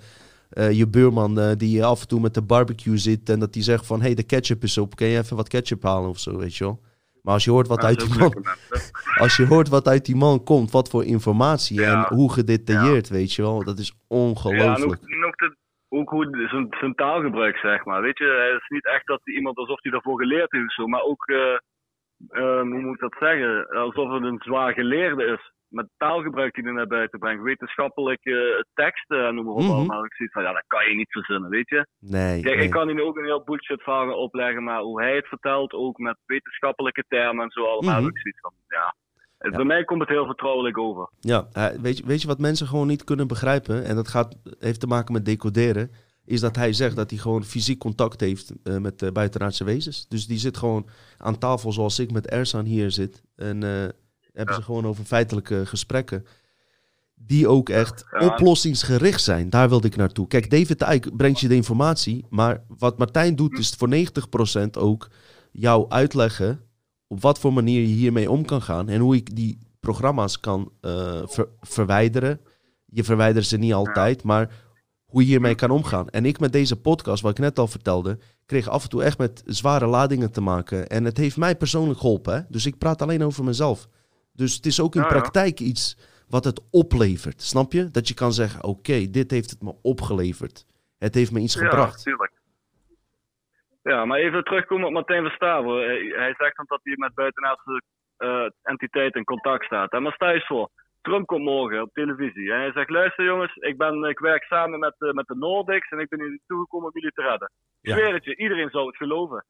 eh, 0.49 0.77
je 0.77 0.87
buurman 0.87 1.53
die 1.57 1.85
af 1.85 2.01
en 2.01 2.07
toe 2.07 2.19
met 2.19 2.33
de 2.33 2.41
barbecue 2.41 2.97
zit 2.97 3.29
en 3.29 3.39
dat 3.39 3.53
die 3.53 3.63
zegt 3.63 3.85
van, 3.85 3.99
hé, 3.99 4.05
hey, 4.05 4.15
de 4.15 4.23
ketchup 4.23 4.63
is 4.63 4.77
op, 4.77 4.95
kun 4.95 5.07
je 5.07 5.17
even 5.17 5.35
wat 5.35 5.47
ketchup 5.47 5.83
halen 5.83 6.09
of 6.09 6.19
zo, 6.19 6.37
weet 6.37 6.55
je 6.55 6.63
wel. 6.63 6.79
Maar 7.21 7.33
als 7.33 7.43
je 7.43 7.51
hoort 7.51 7.67
wat, 7.67 7.83
uit 7.83 7.99
die 7.99 8.19
man, 8.19 8.33
als 9.23 9.35
je 9.37 9.45
hoort 9.45 9.69
wat 9.69 9.87
uit 9.87 10.05
die 10.05 10.15
man 10.15 10.43
komt, 10.43 10.71
wat 10.71 10.89
voor 10.89 11.05
informatie 11.05 11.85
en 11.85 12.05
hoe 12.15 12.31
gedetailleerd, 12.33 13.09
weet 13.09 13.33
je 13.33 13.41
wel, 13.41 13.63
dat 13.63 13.79
is 13.79 13.87
Ja, 13.87 13.93
en 13.97 14.17
ook, 14.17 14.21
ongelooflijk. 14.27 15.01
de- 15.01 15.55
ook 15.89 16.09
hoe 16.09 16.47
zijn, 16.51 16.67
zijn 16.79 16.95
taalgebruik, 16.95 17.57
zeg 17.57 17.85
maar. 17.85 18.01
Weet 18.01 18.17
je, 18.17 18.49
het 18.53 18.61
is 18.61 18.67
niet 18.69 18.85
echt 18.87 19.07
dat 19.07 19.21
iemand 19.23 19.57
alsof 19.57 19.81
hij 19.81 19.91
daarvoor 19.91 20.17
geleerd 20.19 20.51
heeft 20.51 20.65
of 20.65 20.73
zo, 20.73 20.87
maar 20.87 21.01
ook, 21.01 21.25
eh, 21.27 21.53
eh, 22.29 22.61
hoe 22.61 22.79
moet 22.81 22.93
ik 22.93 22.99
dat 22.99 23.15
zeggen, 23.19 23.67
alsof 23.69 24.11
het 24.11 24.23
een 24.23 24.39
zwaar 24.43 24.73
geleerde 24.73 25.23
is. 25.25 25.51
Met 25.69 25.87
taalgebruik 25.97 26.53
die 26.55 26.63
hij 26.63 26.73
naar 26.73 26.87
buiten 26.87 27.19
brengt, 27.19 27.43
wetenschappelijke 27.43 28.65
teksten 28.73 29.25
en 29.27 29.35
noem 29.35 29.45
maar 29.45 29.53
op 29.53 29.61
Mhm. 29.61 29.71
allemaal. 29.71 30.05
Ik 30.05 30.13
zie 30.13 30.31
van, 30.31 30.43
ja, 30.43 30.53
dat 30.53 30.63
kan 30.67 30.89
je 30.89 30.95
niet 30.95 31.11
verzinnen, 31.11 31.49
weet 31.49 31.69
je. 31.69 31.87
Nee, 31.99 32.41
Kijk, 32.41 32.55
nee. 32.55 32.65
ik 32.65 32.71
kan 32.71 32.89
hier 32.89 33.03
ook 33.03 33.17
een 33.17 33.23
heel 33.25 33.43
bullshit 33.43 33.81
gaan 33.83 34.13
opleggen, 34.13 34.63
maar 34.63 34.81
hoe 34.81 35.01
hij 35.01 35.15
het 35.15 35.27
vertelt, 35.27 35.73
ook 35.73 35.97
met 35.97 36.17
wetenschappelijke 36.25 37.03
termen 37.07 37.43
en 37.43 37.51
zo 37.51 37.63
allemaal, 37.65 37.95
Mhm. 37.95 38.03
heb 38.05 38.13
ik 38.15 38.21
zoiets 38.21 38.39
van, 38.41 38.53
ja. 38.67 38.95
Ja. 39.39 39.49
Bij 39.49 39.65
mij 39.65 39.83
komt 39.83 39.99
het 39.99 40.09
heel 40.09 40.25
vertrouwelijk 40.25 40.77
over. 40.77 41.09
Ja, 41.19 41.47
eh, 41.53 41.65
weet, 41.81 41.97
je, 41.97 42.05
weet 42.05 42.21
je 42.21 42.27
wat 42.27 42.39
mensen 42.39 42.67
gewoon 42.67 42.87
niet 42.87 43.03
kunnen 43.03 43.27
begrijpen? 43.27 43.85
En 43.85 43.95
dat 43.95 44.07
gaat, 44.07 44.37
heeft 44.59 44.79
te 44.79 44.87
maken 44.87 45.13
met 45.13 45.25
decoderen. 45.25 45.91
Is 46.25 46.39
dat 46.41 46.55
hij 46.55 46.73
zegt 46.73 46.95
dat 46.95 47.09
hij 47.09 47.19
gewoon 47.19 47.43
fysiek 47.43 47.79
contact 47.79 48.19
heeft 48.19 48.53
eh, 48.63 48.77
met 48.77 48.99
de 48.99 49.11
buitenaardse 49.11 49.63
wezens. 49.63 50.07
Dus 50.07 50.27
die 50.27 50.37
zit 50.37 50.57
gewoon 50.57 50.87
aan 51.17 51.37
tafel 51.37 51.71
zoals 51.71 51.99
ik 51.99 52.11
met 52.11 52.27
Ersan 52.29 52.65
hier 52.65 52.91
zit. 52.91 53.23
En 53.35 53.63
eh, 53.63 53.89
hebben 54.39 54.55
ze 54.55 54.61
gewoon 54.61 54.85
over 54.87 55.03
feitelijke 55.05 55.65
gesprekken. 55.65 56.25
Die 57.15 57.47
ook 57.47 57.69
echt 57.69 58.05
oplossingsgericht 58.19 59.21
zijn. 59.21 59.49
Daar 59.49 59.69
wilde 59.69 59.87
ik 59.87 59.95
naartoe. 59.95 60.27
Kijk, 60.27 60.49
David 60.49 60.81
Eyck 60.81 61.17
brengt 61.17 61.39
je 61.39 61.47
de 61.47 61.55
informatie. 61.55 62.25
Maar 62.29 62.63
wat 62.77 62.97
Martijn 62.97 63.35
doet 63.35 63.57
is 63.57 63.69
voor 63.69 63.89
90% 63.89 64.69
ook 64.77 65.07
jou 65.51 65.89
uitleggen 65.89 66.61
op 67.07 67.21
wat 67.21 67.39
voor 67.39 67.53
manier 67.53 67.81
je 67.81 67.87
hiermee 67.87 68.31
om 68.31 68.45
kan 68.45 68.61
gaan. 68.61 68.89
En 68.89 68.99
hoe 68.99 69.15
ik 69.15 69.35
die 69.35 69.57
programma's 69.79 70.39
kan 70.39 70.71
eh, 70.81 71.21
ver- 71.25 71.49
verwijderen. 71.61 72.39
Je 72.85 73.03
verwijdert 73.03 73.45
ze 73.45 73.57
niet 73.57 73.73
altijd, 73.73 74.23
maar 74.23 74.51
hoe 75.05 75.21
je 75.21 75.27
hiermee 75.27 75.55
kan 75.55 75.69
omgaan. 75.69 76.09
En 76.09 76.25
ik 76.25 76.39
met 76.39 76.51
deze 76.51 76.75
podcast, 76.75 77.21
wat 77.21 77.31
ik 77.31 77.39
net 77.39 77.59
al 77.59 77.67
vertelde, 77.67 78.17
kreeg 78.45 78.67
af 78.67 78.83
en 78.83 78.89
toe 78.89 79.03
echt 79.03 79.17
met 79.17 79.43
zware 79.45 79.85
ladingen 79.85 80.31
te 80.31 80.41
maken. 80.41 80.87
En 80.87 81.05
het 81.05 81.17
heeft 81.17 81.37
mij 81.37 81.55
persoonlijk 81.55 81.99
geholpen. 81.99 82.33
Hè? 82.33 82.41
Dus 82.49 82.65
ik 82.65 82.77
praat 82.77 83.01
alleen 83.01 83.23
over 83.23 83.43
mezelf. 83.43 83.87
Dus 84.33 84.55
het 84.55 84.65
is 84.65 84.81
ook 84.81 84.95
in 84.95 85.01
Ja, 85.01 85.07
praktijk 85.07 85.59
iets 85.59 85.97
wat 86.29 86.43
het 86.43 86.61
oplevert. 86.71 87.41
Snap 87.41 87.71
je? 87.71 87.91
Dat 87.91 88.07
je 88.07 88.13
kan 88.13 88.31
zeggen, 88.31 88.63
oké, 88.63 89.09
dit 89.09 89.31
heeft 89.31 89.49
het 89.49 89.61
me 89.61 89.75
opgeleverd. 89.81 90.65
Het 90.97 91.15
heeft 91.15 91.31
me 91.31 91.39
iets 91.39 91.55
gebracht. 91.55 92.03
Ja, 92.03 92.11
tuurlijk. 92.11 92.31
Ja, 93.83 94.05
maar 94.05 94.19
even 94.19 94.43
terugkomen 94.43 94.87
op 94.87 94.93
Martijn 94.93 95.23
Verstaven. 95.23 95.75
Hij, 95.75 96.13
hij 96.15 96.33
zegt 96.37 96.55
dan 96.55 96.65
dat 96.67 96.79
hij 96.83 96.93
met 96.97 97.13
buitenaardse 97.13 97.81
eh, 98.17 98.45
entiteiten 98.61 99.19
in 99.19 99.25
contact 99.25 99.65
staat. 99.65 99.91
En 99.91 100.01
maar 100.03 100.13
stel 100.13 100.27
je 100.27 100.33
eens 100.33 100.45
voor, 100.47 100.69
Trump 101.01 101.25
komt 101.27 101.43
morgen 101.43 101.81
op 101.81 101.93
televisie. 101.93 102.51
En 102.53 102.59
hij 102.59 102.71
zegt, 102.71 102.89
luister 102.89 103.25
jongens, 103.25 103.55
ik, 103.55 103.77
ben, 103.77 104.03
ik 104.03 104.19
werk 104.19 104.43
samen 104.43 104.79
met, 104.79 104.95
eh, 104.97 105.11
met 105.11 105.27
de 105.27 105.35
Nordics 105.35 105.89
en 105.89 105.99
ik 105.99 106.09
ben 106.09 106.21
hier 106.21 106.39
toegekomen 106.47 106.87
om 106.87 106.93
jullie 106.93 107.11
te 107.11 107.21
redden. 107.21 107.51
Ik 107.81 108.13
het 108.13 108.23
je, 108.23 108.35
iedereen 108.35 108.69
zou 108.69 108.87
het 108.87 108.97
geloven. 108.97 109.45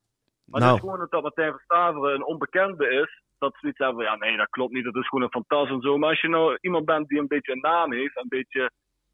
Maar 0.45 0.61
Nou. 0.61 0.73
het 0.73 0.83
is 0.83 0.89
gewoon 0.89 1.07
dat 1.09 1.21
Martijn 1.21 1.51
Verstaven 1.51 2.13
een 2.13 2.25
onbekende 2.25 2.89
is. 2.89 3.21
Dat 3.39 3.53
ze 3.53 3.59
zoiets 3.59 3.79
hebben 3.79 3.95
van, 3.95 4.13
ja 4.13 4.15
nee, 4.15 4.37
dat 4.37 4.49
klopt 4.49 4.73
niet, 4.73 4.83
dat 4.83 4.95
is 4.95 5.07
gewoon 5.07 5.23
een 5.23 5.31
fantas 5.31 5.69
en 5.69 5.81
zo. 5.81 5.97
Maar 5.97 6.09
als 6.09 6.21
je 6.21 6.27
nou 6.27 6.57
iemand 6.61 6.85
bent 6.85 7.07
die 7.07 7.19
een 7.19 7.27
beetje 7.27 7.51
een 7.51 7.59
naam 7.59 7.93
heeft, 7.93 8.17
een 8.17 8.27
beetje, 8.27 8.71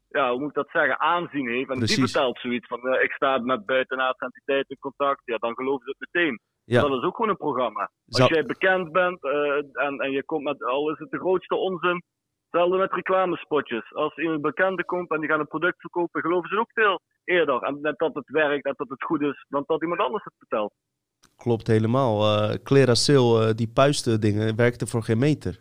ja, 0.08 0.30
hoe 0.30 0.38
moet 0.40 0.48
ik 0.48 0.54
dat 0.54 0.70
zeggen, 0.70 1.00
aanzien 1.00 1.48
heeft. 1.48 1.70
En 1.70 1.78
Precies. 1.78 1.96
die 1.96 2.04
vertelt 2.04 2.38
zoiets 2.38 2.66
van, 2.66 2.88
eh, 2.88 3.02
ik 3.02 3.12
sta 3.12 3.38
met 3.38 3.66
buitenaardse 3.66 4.24
entiteiten 4.24 4.70
in 4.70 4.78
contact. 4.78 5.22
Ja, 5.24 5.36
dan 5.36 5.54
geloven 5.54 5.84
ze 5.84 5.94
het 5.98 6.08
meteen. 6.12 6.40
Ja. 6.64 6.80
Dat 6.80 6.98
is 6.98 7.02
ook 7.02 7.16
gewoon 7.16 7.30
een 7.30 7.36
programma. 7.36 7.90
Als 8.08 8.28
jij 8.28 8.44
bekend 8.44 8.92
bent 8.92 9.24
eh, 9.24 9.84
en, 9.86 9.98
en 9.98 10.10
je 10.10 10.24
komt 10.24 10.44
met, 10.44 10.64
al 10.64 10.90
is 10.90 10.98
het 10.98 11.10
de 11.10 11.18
grootste 11.18 11.54
onzin, 11.54 12.02
hetzelfde 12.42 12.76
met 12.76 12.92
reclamespotjes. 12.92 13.94
Als 13.94 14.16
iemand 14.16 14.42
bekende 14.42 14.84
komt 14.84 15.10
en 15.10 15.20
die 15.20 15.28
gaan 15.28 15.40
een 15.40 15.46
product 15.46 15.80
verkopen, 15.80 16.20
geloven 16.20 16.48
ze 16.48 16.58
ook 16.58 16.72
veel 16.72 17.00
eerder. 17.24 17.62
En 17.62 17.80
net 17.80 17.98
dat 17.98 18.14
het 18.14 18.30
werkt 18.30 18.64
en 18.64 18.74
dat 18.76 18.88
het 18.88 19.04
goed 19.04 19.20
is, 19.20 19.46
dan 19.48 19.62
dat 19.66 19.82
iemand 19.82 20.00
anders 20.00 20.24
het 20.24 20.34
vertelt. 20.38 20.72
Klopt 21.36 21.66
helemaal. 21.66 22.48
Cleracil, 22.62 23.42
eh, 23.42 23.54
die 23.54 23.66
puisten 23.68 24.20
dingen, 24.20 24.56
werkte 24.56 24.86
voor 24.86 25.02
geen 25.02 25.18
meter. 25.18 25.60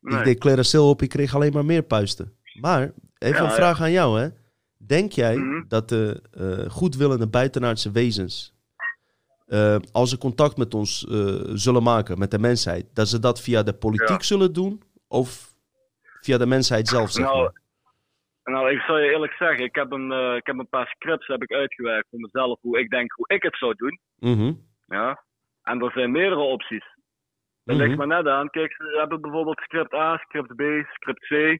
Nee. 0.00 0.18
Ik 0.18 0.24
deed 0.24 0.38
Cleracil 0.38 0.88
op, 0.88 1.02
ik 1.02 1.08
kreeg 1.08 1.34
alleen 1.34 1.52
maar 1.52 1.64
meer 1.64 1.82
puisten. 1.82 2.32
Maar, 2.60 2.80
even 3.18 3.36
Ja, 3.36 3.42
een 3.42 3.48
ja. 3.48 3.54
vraag 3.54 3.80
aan 3.80 3.90
jou, 3.92 4.20
hè. 4.20 4.28
Denk 4.76 5.12
jij 5.12 5.36
Mhm. 5.36 5.62
dat 5.68 5.88
de 5.88 6.22
eh, 6.30 6.70
goedwillende 6.70 7.26
buitenaardse 7.26 7.90
wezens, 7.90 8.52
als 9.92 10.10
ze 10.10 10.18
contact 10.18 10.56
met 10.56 10.74
ons 10.74 11.06
zullen 11.54 11.82
maken, 11.82 12.18
met 12.18 12.30
de 12.30 12.38
mensheid, 12.38 12.86
dat 12.92 13.08
ze 13.08 13.18
dat 13.18 13.40
via 13.40 13.62
de 13.62 13.72
politiek 13.72 14.08
Ja. 14.08 14.22
zullen 14.22 14.52
doen? 14.52 14.82
Of 15.08 15.54
via 16.20 16.38
de 16.38 16.46
mensheid 16.46 16.88
zelf, 16.88 17.10
zeg 17.10 17.24
Nou, 17.24 17.42
maar? 17.42 17.60
Nou, 18.44 18.70
ik 18.70 18.80
zal 18.80 18.98
je 18.98 19.10
eerlijk 19.10 19.32
zeggen, 19.32 19.64
ik 19.64 19.74
heb 19.74 19.92
een, 19.92 20.12
eh, 20.12 20.34
ik 20.36 20.46
heb 20.46 20.58
een 20.58 20.68
paar 20.68 20.86
scripts 20.86 21.26
heb 21.26 21.42
ik 21.42 21.52
uitgewerkt 21.52 22.08
voor 22.10 22.20
mezelf, 22.20 22.60
hoe 22.60 22.78
ik 22.78 22.90
denk 22.90 23.12
hoe 23.12 23.28
ik 23.28 23.42
het 23.42 23.56
zou 23.56 23.74
doen. 23.76 23.98
Mhm. 24.18 24.52
Ja. 24.86 25.22
En 25.62 25.80
er 25.82 25.90
zijn 25.92 26.10
meerdere 26.10 26.40
opties. 26.40 26.84
Dat 27.64 27.76
Mhm. 27.76 27.84
ligt 27.84 27.96
maar 27.98 28.06
net 28.06 28.26
aan. 28.26 28.50
Kijk, 28.50 28.72
ze 28.72 28.96
hebben 28.98 29.20
bijvoorbeeld 29.20 29.60
script 29.60 29.94
A, 29.94 30.16
script 30.16 30.54
B, 30.54 30.62
script 30.92 31.26
C. 31.26 31.58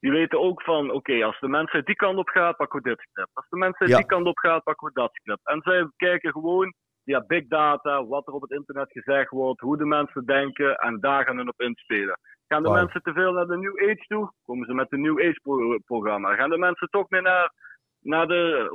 Die 0.00 0.12
weten 0.12 0.40
ook 0.40 0.62
van, 0.62 0.90
oké, 0.90 1.24
als 1.24 1.40
de 1.40 1.48
mensheid 1.48 1.86
die 1.86 1.94
kant 1.96 2.18
op 2.18 2.28
gaat, 2.28 2.56
pakken 2.56 2.82
we 2.82 2.88
dit 2.88 3.00
script. 3.10 3.30
Als 3.34 3.48
de 3.48 3.56
mensheid 3.56 3.90
Ja. 3.90 3.96
die 3.96 4.06
kant 4.06 4.26
op 4.26 4.38
gaat, 4.38 4.62
pakken 4.62 4.86
we 4.86 4.92
dat 4.94 5.14
script. 5.14 5.46
En 5.48 5.60
zij 5.62 5.88
kijken 5.96 6.32
gewoon 6.32 6.74
via 7.04 7.24
big 7.26 7.46
data, 7.48 8.06
wat 8.06 8.26
er 8.26 8.32
op 8.32 8.42
het 8.42 8.50
internet 8.50 8.90
gezegd 8.92 9.30
wordt, 9.30 9.60
hoe 9.60 9.76
de 9.76 9.84
mensen 9.86 10.24
denken, 10.24 10.74
en 10.76 11.00
daar 11.00 11.24
gaan 11.24 11.36
hun 11.36 11.48
op 11.48 11.60
inspelen. 11.60 12.18
Gaan 12.48 12.62
de 12.62 12.70
mensen 12.70 13.02
te 13.02 13.12
veel 13.12 13.32
naar 13.32 13.46
de 13.46 13.56
New 13.58 13.78
Age 13.90 14.04
toe, 14.06 14.32
komen 14.44 14.66
ze 14.66 14.74
met 14.74 14.92
een 14.92 15.00
New 15.00 15.18
Age 15.20 15.40
pro- 15.42 15.78
programma. 15.78 16.34
Gaan 16.34 16.50
de 16.50 16.58
mensen 16.58 16.88
toch 16.90 17.08
meer 17.10 17.22
naar 17.22 17.52
naar 18.00 18.26
de 18.26 18.68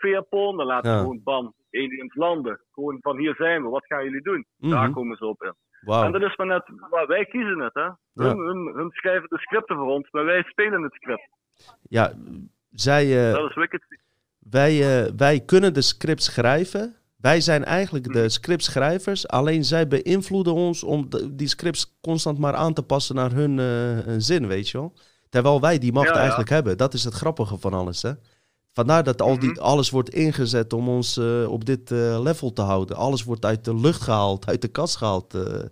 uh, 0.00 0.20
dan 0.30 0.66
laten 0.66 0.90
Ja. 0.90 0.96
ze 0.96 1.02
gewoon 1.02 1.22
bam, 1.22 1.54
aliens 1.70 2.14
landen. 2.14 2.60
Gewoon 2.72 2.98
van 3.00 3.18
hier 3.18 3.34
zijn 3.34 3.62
we, 3.62 3.68
wat 3.68 3.86
gaan 3.86 4.04
jullie 4.04 4.22
doen? 4.22 4.46
Daar 4.56 4.82
Mhm. 4.84 4.92
komen 4.92 5.16
ze 5.16 5.26
op 5.26 5.42
in. 5.42 5.54
En 5.92 6.12
dat 6.12 6.22
is 6.22 6.36
maar 6.36 6.46
net, 6.46 6.62
maar 6.90 7.06
wij 7.06 7.24
kiezen 7.24 7.58
het 7.58 7.74
hè. 7.74 7.88
Hun, 8.14 8.38
hun, 8.38 8.72
hun 8.74 8.90
schrijven 8.90 9.28
de 9.28 9.38
scripten 9.38 9.76
voor 9.76 9.86
ons, 9.86 10.10
maar 10.10 10.24
wij 10.24 10.42
spelen 10.42 10.82
het 10.82 10.92
script. 10.94 11.28
Ja, 11.82 12.12
zij, 12.70 13.28
eh, 13.28 13.34
Dat 13.34 13.48
is 13.50 13.56
wicked. 13.56 13.84
wij, 14.50 14.72
eh, 15.04 15.12
wij 15.16 15.40
kunnen 15.46 15.74
de 15.74 15.82
script 15.82 16.22
schrijven. 16.22 16.94
Wij 17.20 17.40
zijn 17.40 17.64
eigenlijk 17.64 18.12
de 18.12 18.28
scriptschrijvers. 18.28 19.28
Alleen 19.28 19.64
zij 19.64 19.88
beïnvloeden 19.88 20.54
ons 20.54 20.82
om 20.84 21.08
die 21.32 21.48
scripts 21.48 21.98
constant 22.00 22.38
maar 22.38 22.54
aan 22.54 22.74
te 22.74 22.82
passen 22.82 23.14
naar 23.14 23.32
hun 23.32 23.58
eh, 23.58 23.66
hun 24.04 24.20
zin, 24.20 24.46
weet 24.46 24.68
je 24.68 24.78
wel. 24.78 24.92
Terwijl 25.28 25.60
wij 25.60 25.78
die 25.78 25.92
macht 25.92 26.06
Ja, 26.08 26.12
ja. 26.14 26.18
eigenlijk 26.18 26.50
hebben. 26.50 26.76
Dat 26.76 26.94
is 26.94 27.04
het 27.04 27.14
grappige 27.14 27.58
van 27.58 27.72
alles, 27.72 28.02
hè. 28.02 28.12
Vandaar 28.72 29.02
dat 29.02 29.22
al 29.22 29.38
die, 29.38 29.50
Mhm. 29.50 29.60
alles 29.60 29.90
wordt 29.90 30.08
ingezet 30.10 30.72
om 30.72 30.88
ons 30.88 31.16
eh, 31.16 31.52
op 31.52 31.64
dit 31.64 31.90
eh, 31.90 32.20
level 32.22 32.52
te 32.52 32.62
houden. 32.62 32.96
Alles 32.96 33.24
wordt 33.24 33.44
uit 33.44 33.64
de 33.64 33.74
lucht 33.74 34.02
gehaald, 34.02 34.46
uit 34.48 34.62
de 34.62 34.68
kast 34.70 34.96
gehaald. 34.96 35.34
eh, 35.34 35.64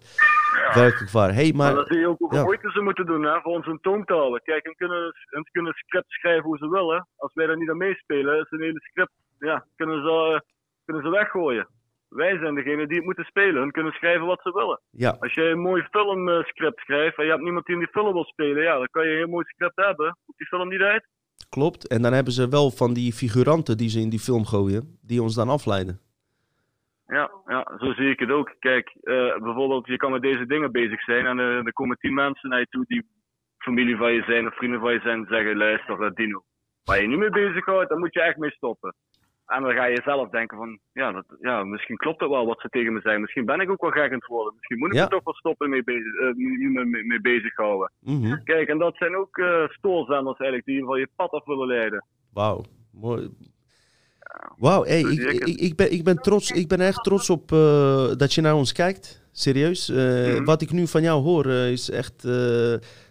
Werkelijk 0.75 1.11
waar. 1.11 1.35
hey, 1.35 1.53
Maar, 1.53 1.67
maar 1.67 1.75
dan 1.75 1.87
zie 1.87 1.99
je 1.99 2.09
ook 2.09 2.19
hoeveel 2.19 2.39
ja. 2.39 2.45
moeite 2.45 2.71
ze 2.71 2.81
moeten 2.81 3.07
doen 3.07 3.23
hè, 3.23 3.41
voor 3.41 3.53
ons 3.55 3.67
een 3.67 3.79
toon 3.81 4.05
te 4.05 4.13
houden. 4.13 4.43
Kijk, 4.43 4.65
hun 4.65 4.75
kunnen, 4.77 5.15
hun 5.31 5.49
kunnen 5.53 5.73
script 5.73 6.11
schrijven 6.11 6.45
hoe 6.45 6.59
ze 6.59 6.69
willen. 6.69 7.09
Als 7.17 7.35
wij 7.35 7.47
daar 7.47 7.57
niet 7.59 7.71
aan 7.71 7.77
meespelen, 7.77 8.39
is 8.41 8.51
een 8.51 8.61
hele 8.63 8.81
script, 8.81 9.13
ja, 9.39 9.65
kunnen 9.77 10.03
ze, 10.03 10.43
kunnen 10.89 11.07
ze 11.07 11.19
weggooien. 11.19 11.69
Wij 12.09 12.39
zijn 12.39 12.55
degene 12.55 12.87
die 12.87 12.97
het 12.97 13.05
moeten 13.05 13.25
spelen. 13.25 13.61
Hun 13.63 13.71
kunnen 13.71 13.93
schrijven 13.93 14.27
wat 14.27 14.41
ze 14.43 14.53
willen. 14.53 14.81
ja, 14.91 15.17
Als 15.21 15.35
jij 15.35 15.51
een 15.51 15.61
mooi 15.71 15.83
filmscript 15.91 16.81
schrijft 16.81 17.17
en 17.19 17.25
je 17.25 17.31
hebt 17.31 17.43
niemand 17.43 17.67
die 17.67 17.75
in 17.75 17.81
die 17.81 17.91
film 17.91 18.13
wil 18.13 18.25
spelen, 18.25 18.63
ja, 18.63 18.77
dan 18.77 18.89
kan 18.91 19.05
je 19.05 19.11
een 19.11 19.17
heel 19.17 19.29
mooi 19.37 19.45
script 19.45 19.77
hebben. 19.77 20.17
Hoeft 20.25 20.39
die 20.39 20.47
film 20.47 20.69
niet 20.69 20.81
uit. 20.81 21.07
klopt. 21.49 21.89
En 21.89 22.03
dan 22.03 22.13
hebben 22.13 22.33
ze 22.33 22.49
wel 22.49 22.71
van 22.71 22.95
die 22.95 23.13
figuranten 23.13 23.77
die 23.77 23.89
ze 23.89 24.01
in 24.01 24.09
die 24.11 24.19
film 24.29 24.45
gooien, 24.45 24.99
die 25.03 25.23
ons 25.23 25.35
dan 25.35 25.49
afleiden. 25.49 26.01
Ja, 27.07 27.31
ja, 27.47 27.77
zo 27.79 27.93
zie 27.93 28.11
ik 28.11 28.19
het 28.19 28.31
ook. 28.31 28.55
Kijk, 28.59 28.89
eh, 29.03 29.37
bijvoorbeeld, 29.47 29.87
je 29.87 29.97
kan 29.97 30.11
met 30.11 30.23
deze 30.23 30.47
dingen 30.47 30.73
bezig 30.73 31.01
zijn 31.03 31.27
en 31.27 31.39
eh, 31.39 31.67
er 31.67 31.73
komen 31.73 31.97
tien 31.99 32.15
mensen 32.15 32.49
naar 32.51 32.59
je 32.59 32.67
toe 32.71 32.85
die 32.87 33.03
familie 33.59 33.97
van 33.97 34.13
je 34.13 34.23
zijn 34.23 34.47
of 34.47 34.55
vrienden 34.57 34.81
van 34.81 34.93
je 34.93 35.01
zijn 35.01 35.19
en 35.19 35.27
zeggen, 35.29 35.57
luister, 35.57 36.15
Dino, 36.15 36.43
waar 36.85 37.01
je 37.01 37.09
niet 37.09 37.19
mee 37.19 37.31
bezighoudt, 37.31 37.89
daar 37.89 37.99
moet 37.99 38.15
je 38.15 38.23
echt 38.23 38.37
mee 38.37 38.51
stoppen. 38.51 38.95
En 39.49 39.63
dan 39.63 39.73
ga 39.73 39.85
je 39.85 40.01
zelf 40.05 40.29
denken 40.31 40.57
van, 40.57 40.79
ja, 40.93 41.13
dat, 41.13 41.25
ja, 41.41 41.65
misschien 41.65 41.97
klopt 41.97 42.21
het 42.21 42.31
wel 42.31 42.47
wat 42.47 42.61
ze 42.61 42.69
tegen 42.69 42.93
me 42.93 43.01
zeggen. 43.01 43.21
Misschien 43.21 43.45
ben 43.45 43.61
ik 43.61 43.71
ook 43.71 43.81
wel 43.81 43.91
gek 43.91 44.11
aan 44.13 44.19
het 44.19 44.27
worden. 44.27 44.55
Misschien 44.57 44.79
moet 44.79 44.89
ik 44.89 44.95
Ja. 44.95 45.03
me 45.05 45.11
toch 45.11 45.25
wel 45.25 45.35
stoppen 45.35 45.71
mee, 45.71 45.85
bezig, 45.85 46.15
eh, 46.15 46.35
mee, 46.35 46.69
mee, 46.71 46.85
mee- 46.85 47.05
mee 47.05 47.21
bezighouden. 47.21 47.93
Mhm. 48.01 48.43
Kijk, 48.45 48.69
en 48.69 48.79
dat 48.79 48.97
zijn 48.97 49.17
ook 49.17 49.37
eh, 49.39 49.69
stoorzenders 49.69 50.39
eigenlijk 50.39 50.65
die 50.65 50.75
in 50.75 50.81
ieder 50.81 50.95
geval 50.95 50.97
je 50.97 51.09
pad 51.17 51.31
af 51.31 51.45
willen 51.47 51.67
leiden. 51.67 52.05
Wauw, 52.33 52.65
mooi. 52.93 53.29
Wauw, 54.59 54.85
hey, 54.85 55.03
Dus 55.03 55.17
ik, 55.17 55.31
ik- 55.33 55.47
ik, 55.47 55.61
ik, 55.61 55.77
ben, 55.77 55.93
ik, 55.93 56.05
ben 56.05 56.17
trots, 56.17 56.51
ik 56.51 56.69
ben 56.69 56.81
echt 56.81 57.05
trots 57.05 57.31
op 57.31 57.53
eh, 57.53 58.11
dat 58.17 58.33
je 58.35 58.41
naar 58.41 58.55
ons 58.55 58.73
kijkt. 58.73 59.27
Serieus. 59.33 59.89
Mhm. 59.91 60.45
Wat 60.45 60.63
ik 60.63 60.73
nu 60.73 60.87
van 60.87 61.03
jou 61.03 61.23
hoor 61.23 61.47
is 61.47 61.91
echt, 61.91 62.25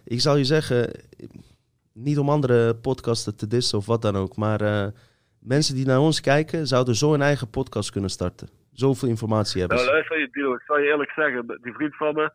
ik 0.04 0.20
zal 0.20 0.36
je 0.36 0.44
zeggen, 0.44 0.90
niet 1.92 2.18
om 2.18 2.28
andere 2.28 2.74
podcasten 2.74 3.36
te 3.36 3.46
dissen 3.46 3.78
of 3.78 3.86
wat 3.86 4.02
dan 4.02 4.16
ook, 4.16 4.36
maar 4.36 4.92
mensen 5.48 5.74
die 5.74 5.86
naar 5.86 5.98
ons 5.98 6.20
kijken 6.20 6.66
zouden 6.66 6.94
zo 6.94 7.14
een 7.14 7.22
eigen 7.22 7.50
podcast 7.50 7.90
kunnen 7.90 8.10
starten. 8.10 8.48
Zoveel 8.72 9.08
informatie 9.08 9.60
hebben 9.60 9.76
Nou, 9.76 9.88
ze. 9.88 9.94
luister 9.94 10.20
je, 10.20 10.28
Dilo, 10.32 10.54
ik 10.54 10.62
zal 10.66 10.78
je 10.78 10.86
eerlijk 10.86 11.10
zeggen, 11.10 11.58
die 11.62 11.72
vriend 11.72 11.96
van 11.96 12.14
me, 12.14 12.30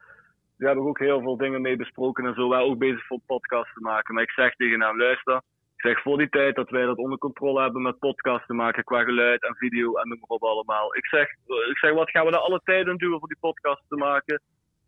die 0.58 0.68
heb 0.68 0.78
ik 0.78 0.84
ook 0.84 1.00
heel 1.00 1.22
veel 1.22 1.38
dingen 1.38 1.62
mee 1.62 1.76
besproken 1.76 2.26
en 2.26 2.34
zo. 2.34 2.50
Wij 2.50 2.60
ook 2.62 2.78
bezig 2.78 3.06
voor 3.06 3.20
podcast 3.26 3.74
te 3.74 3.82
maken. 3.82 4.14
Maar 4.14 4.24
ik 4.24 4.32
zeg 4.32 4.56
tegen 4.56 4.82
hem, 4.82 4.98
luister, 5.00 5.36
ik 5.76 5.82
zeg 5.90 6.02
voor 6.02 6.18
die 6.18 6.30
tijd 6.30 6.56
dat 6.56 6.70
wij 6.70 6.86
dat 6.86 6.98
onder 6.98 7.18
controle 7.18 7.62
hebben 7.62 7.82
met 7.82 8.00
podcast 8.00 8.46
te 8.48 8.54
maken 8.54 8.84
qua 8.84 9.04
geluid 9.04 9.44
en 9.44 9.56
video 9.56 9.96
en 9.96 10.08
noem 10.10 10.20
maar 10.20 10.30
op 10.38 10.44
allemaal. 10.44 10.96
Ik 10.96 11.06
zeg, 11.06 11.30
ik 11.70 11.78
zeg, 11.78 11.94
wat 11.94 12.10
gaan 12.10 12.26
we 12.26 12.32
daar 12.32 12.40
alle 12.40 12.62
tijd 12.64 12.88
aan 12.88 12.98
doen 12.98 13.20
voor 13.20 13.28
die 13.28 13.38
podcast 13.40 13.82
te 13.88 13.96
maken? 13.96 14.42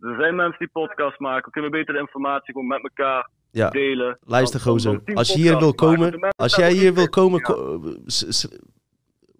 Er 0.09 0.15
zijn 0.19 0.35
mensen 0.35 0.59
die 0.59 0.69
podcast 0.71 1.19
maken. 1.19 1.45
We 1.45 1.51
kunnen 1.51 1.71
beter 1.71 1.93
de 1.93 1.99
informatie 1.99 2.53
gewoon 2.53 2.67
met 2.67 2.83
elkaar 2.83 3.29
Ja. 3.51 3.69
delen. 3.69 4.17
Luister 4.25 4.59
gozer, 4.59 5.01
als 5.13 5.33
je 5.33 5.39
hier 5.39 5.57
wil 5.57 5.73
komen, 5.73 6.19
als 6.35 6.55
jij 6.55 6.71
hier 6.71 6.93
wil 6.93 7.09
komen, 7.09 7.41
ko- 7.41 7.81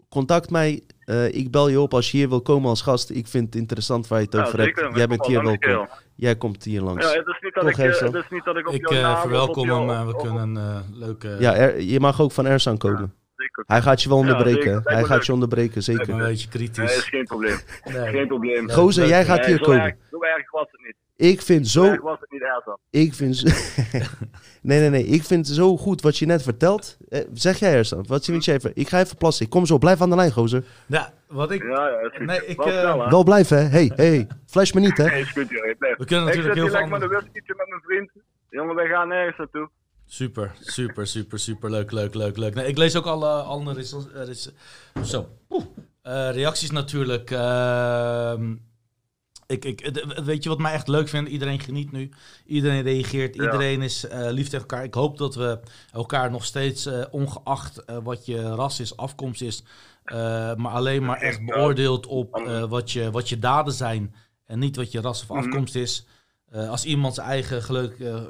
contact 0.09 0.49
mij. 0.49 0.83
Eh, 0.99 1.33
ik 1.33 1.51
bel 1.51 1.67
je 1.69 1.79
op 1.79 1.93
als 1.93 2.11
je 2.11 2.17
hier 2.17 2.29
wil 2.29 2.41
komen 2.41 2.69
als 2.69 2.81
gast. 2.81 3.09
Ik 3.09 3.27
vind 3.27 3.45
het 3.45 3.55
interessant 3.55 4.07
waar 4.07 4.19
je 4.19 4.25
het 4.25 4.33
Ja, 4.33 4.41
over 4.45 4.59
hebt. 4.59 4.95
Jij 4.95 5.07
bent 5.07 5.19
Kom 5.19 5.29
hier 5.31 5.43
welkom. 5.43 5.87
Jij 6.15 6.35
komt 6.35 6.63
hier 6.63 6.81
langs. 6.81 7.05
Ja, 7.11 7.17
het 7.17 7.27
is 7.27 7.37
niet 7.41 7.53
dat 7.53 7.63
Toch, 7.63 7.71
ik, 7.71 7.77
eh, 7.77 7.99
het 7.99 8.13
is 8.15 8.29
niet 8.29 8.43
dat 8.43 8.57
ik 8.57 8.67
op 8.67 8.73
Ik 8.73 8.89
jouw 8.89 9.01
naam 9.01 9.11
of 9.11 9.15
op 9.17 9.21
verwelkom 9.21 9.65
jou- 9.65 9.89
hem. 9.91 10.05
we 10.07 10.15
kunnen 10.15 10.41
een 10.41 10.57
eh, 10.57 10.79
leuke... 10.93 11.35
Ja, 11.39 11.53
er- 11.55 11.81
je 11.81 11.99
mag 11.99 12.21
ook 12.21 12.31
van 12.31 12.45
Ersan 12.45 12.77
komen. 12.77 13.13
Zeker. 13.45 13.63
Hij 13.67 13.81
gaat 13.81 14.01
je 14.01 14.09
wel 14.09 14.17
Ja, 14.17 14.23
onderbreken. 14.23 14.71
Lijkt 14.71 14.89
Hij 14.89 15.03
gaat 15.03 15.09
leuk. 15.09 15.23
je 15.23 15.33
onderbreken, 15.33 15.75
een 15.77 15.81
zeker. 15.83 16.05
beetje 16.05 16.21
Nee, 16.23 16.31
is 16.31 16.47
kritisch. 16.47 17.03
geen 17.13 17.23
probleem. 17.23 17.57
Nee. 17.83 18.07
Geen 18.11 18.27
probleem. 18.27 18.69
Gozer, 18.69 19.01
leuk. 19.01 19.11
jij 19.11 19.25
gaat 19.25 19.37
Nee, 19.39 19.47
hier 19.47 19.57
zo 19.57 19.63
komen. 19.63 19.81
Erg, 19.83 19.95
zo 20.11 20.21
erg 20.23 20.51
was 20.51 20.67
het 20.71 20.81
niet. 20.85 20.95
Ik 21.17 21.41
vind 21.41 21.67
Zo 21.67 21.83
zo... 21.83 21.91
erg 21.91 22.01
was 22.01 22.19
het 22.19 22.31
niet, 22.31 22.41
Elsa. 22.41 22.77
Ik 22.89 23.13
vind... 23.13 23.35
zo- 23.37 23.47
nee, 24.61 24.79
nee, 24.79 24.89
nee. 24.89 25.03
Ik 25.05 25.23
vind 25.23 25.47
het 25.47 25.55
zo 25.55 25.77
goed 25.77 26.01
wat 26.01 26.17
je 26.17 26.25
net 26.25 26.43
vertelt. 26.43 26.97
Eh, 27.09 27.19
zeg 27.33 27.57
jij 27.59 27.73
Ersan, 27.73 28.05
wat 28.07 28.25
vind 28.25 28.45
je 28.45 28.51
even? 28.53 28.71
Ik 28.73 28.87
ga 28.89 28.99
even 28.99 29.17
plassen. 29.17 29.45
Ik 29.45 29.51
kom 29.51 29.65
zo. 29.65 29.77
Blijf 29.77 30.01
aan 30.01 30.09
de 30.09 30.15
lijn, 30.15 30.31
gozer. 30.31 30.63
Ja, 30.85 31.13
wat 31.27 31.51
ik... 31.51 31.63
Ja, 31.63 31.89
ja. 31.89 32.23
Nee, 32.25 32.45
ik, 32.45 32.57
Wel 32.57 32.65
eh, 32.67 32.79
snel, 32.79 33.03
hè? 33.03 33.09
Wel 33.09 33.23
blijven, 33.23 33.57
hè? 33.57 33.67
Hey, 33.69 33.91
hey. 33.95 34.27
Flash 34.47 34.71
me 34.71 34.79
niet, 34.79 34.97
hè? 34.97 35.05
Nee, 35.05 35.21
is 35.21 35.31
goed, 35.31 35.49
joh. 35.49 35.65
Ik. 35.65 35.75
We 35.79 36.05
kunnen 36.05 36.27
Ik 36.27 36.35
natuurlijk 36.35 36.35
zit 36.35 36.43
heel 36.43 36.53
hier 36.53 36.63
veel 36.63 36.71
lekker 36.71 36.89
met 36.91 37.01
een 37.01 37.09
whiskytje 37.09 37.53
met 37.57 37.67
mijn 37.69 37.81
vriend. 37.81 38.11
Jongen, 38.49 38.75
wij 38.75 38.87
gaan 38.87 39.07
nergens 39.07 39.37
naartoe. 39.37 39.69
Super, 40.07 40.55
super, 40.61 41.07
super, 41.07 41.39
super 41.39 41.71
leuk, 41.71 41.91
leuk, 41.91 42.13
leuk, 42.13 42.37
leuk. 42.37 42.55
Nee, 42.55 42.67
ik 42.67 42.77
lees 42.77 42.95
ook 42.95 43.05
alle 43.05 43.29
andere 43.29 43.79
eh, 43.79 45.03
zo. 45.03 45.29
Eh, 46.01 46.29
reacties 46.31 46.71
natuurlijk. 46.71 47.31
Ehm, 47.31 48.55
ik, 49.47 49.65
ik, 49.65 49.93
d- 49.93 50.23
weet 50.23 50.43
je 50.43 50.49
wat 50.49 50.57
mij 50.59 50.73
echt 50.73 50.87
leuk 50.87 51.07
vindt? 51.09 51.29
Iedereen 51.29 51.59
geniet 51.59 51.91
nu. 51.91 52.09
Iedereen 52.45 52.81
reageert. 52.83 53.35
Ja. 53.35 53.43
Iedereen 53.43 53.81
is 53.81 54.07
eh, 54.07 54.27
lief 54.31 54.45
tegen 54.45 54.59
elkaar. 54.59 54.83
Ik 54.83 54.93
hoop 54.93 55.17
dat 55.17 55.35
we 55.35 55.59
elkaar 55.91 56.31
nog 56.31 56.45
steeds, 56.45 56.85
eh, 56.85 57.03
ongeacht 57.11 57.83
eh, 57.85 57.97
wat 58.03 58.25
je 58.25 58.41
ras 58.55 58.79
is, 58.79 58.97
afkomst 58.97 59.41
is, 59.41 59.63
eh, 60.03 60.15
maar 60.55 60.71
alleen 60.71 61.03
maar 61.05 61.21
echt 61.21 61.45
beoordeeld 61.45 62.05
op 62.07 62.35
eh, 62.37 62.63
wat, 62.63 62.91
je, 62.91 63.11
wat 63.11 63.29
je 63.29 63.39
daden 63.39 63.73
zijn 63.73 64.15
en 64.45 64.59
niet 64.59 64.75
wat 64.75 64.91
je 64.91 65.01
ras 65.01 65.21
of 65.21 65.29
Mhm. 65.29 65.37
afkomst 65.37 65.75
is. 65.75 66.05
Eh, 66.55 66.69
als 66.69 66.85
iemand 66.85 67.13
zijn 67.15 67.27
eigen 67.27 67.61
geluk, 67.61 67.99
eh, 67.99 68.21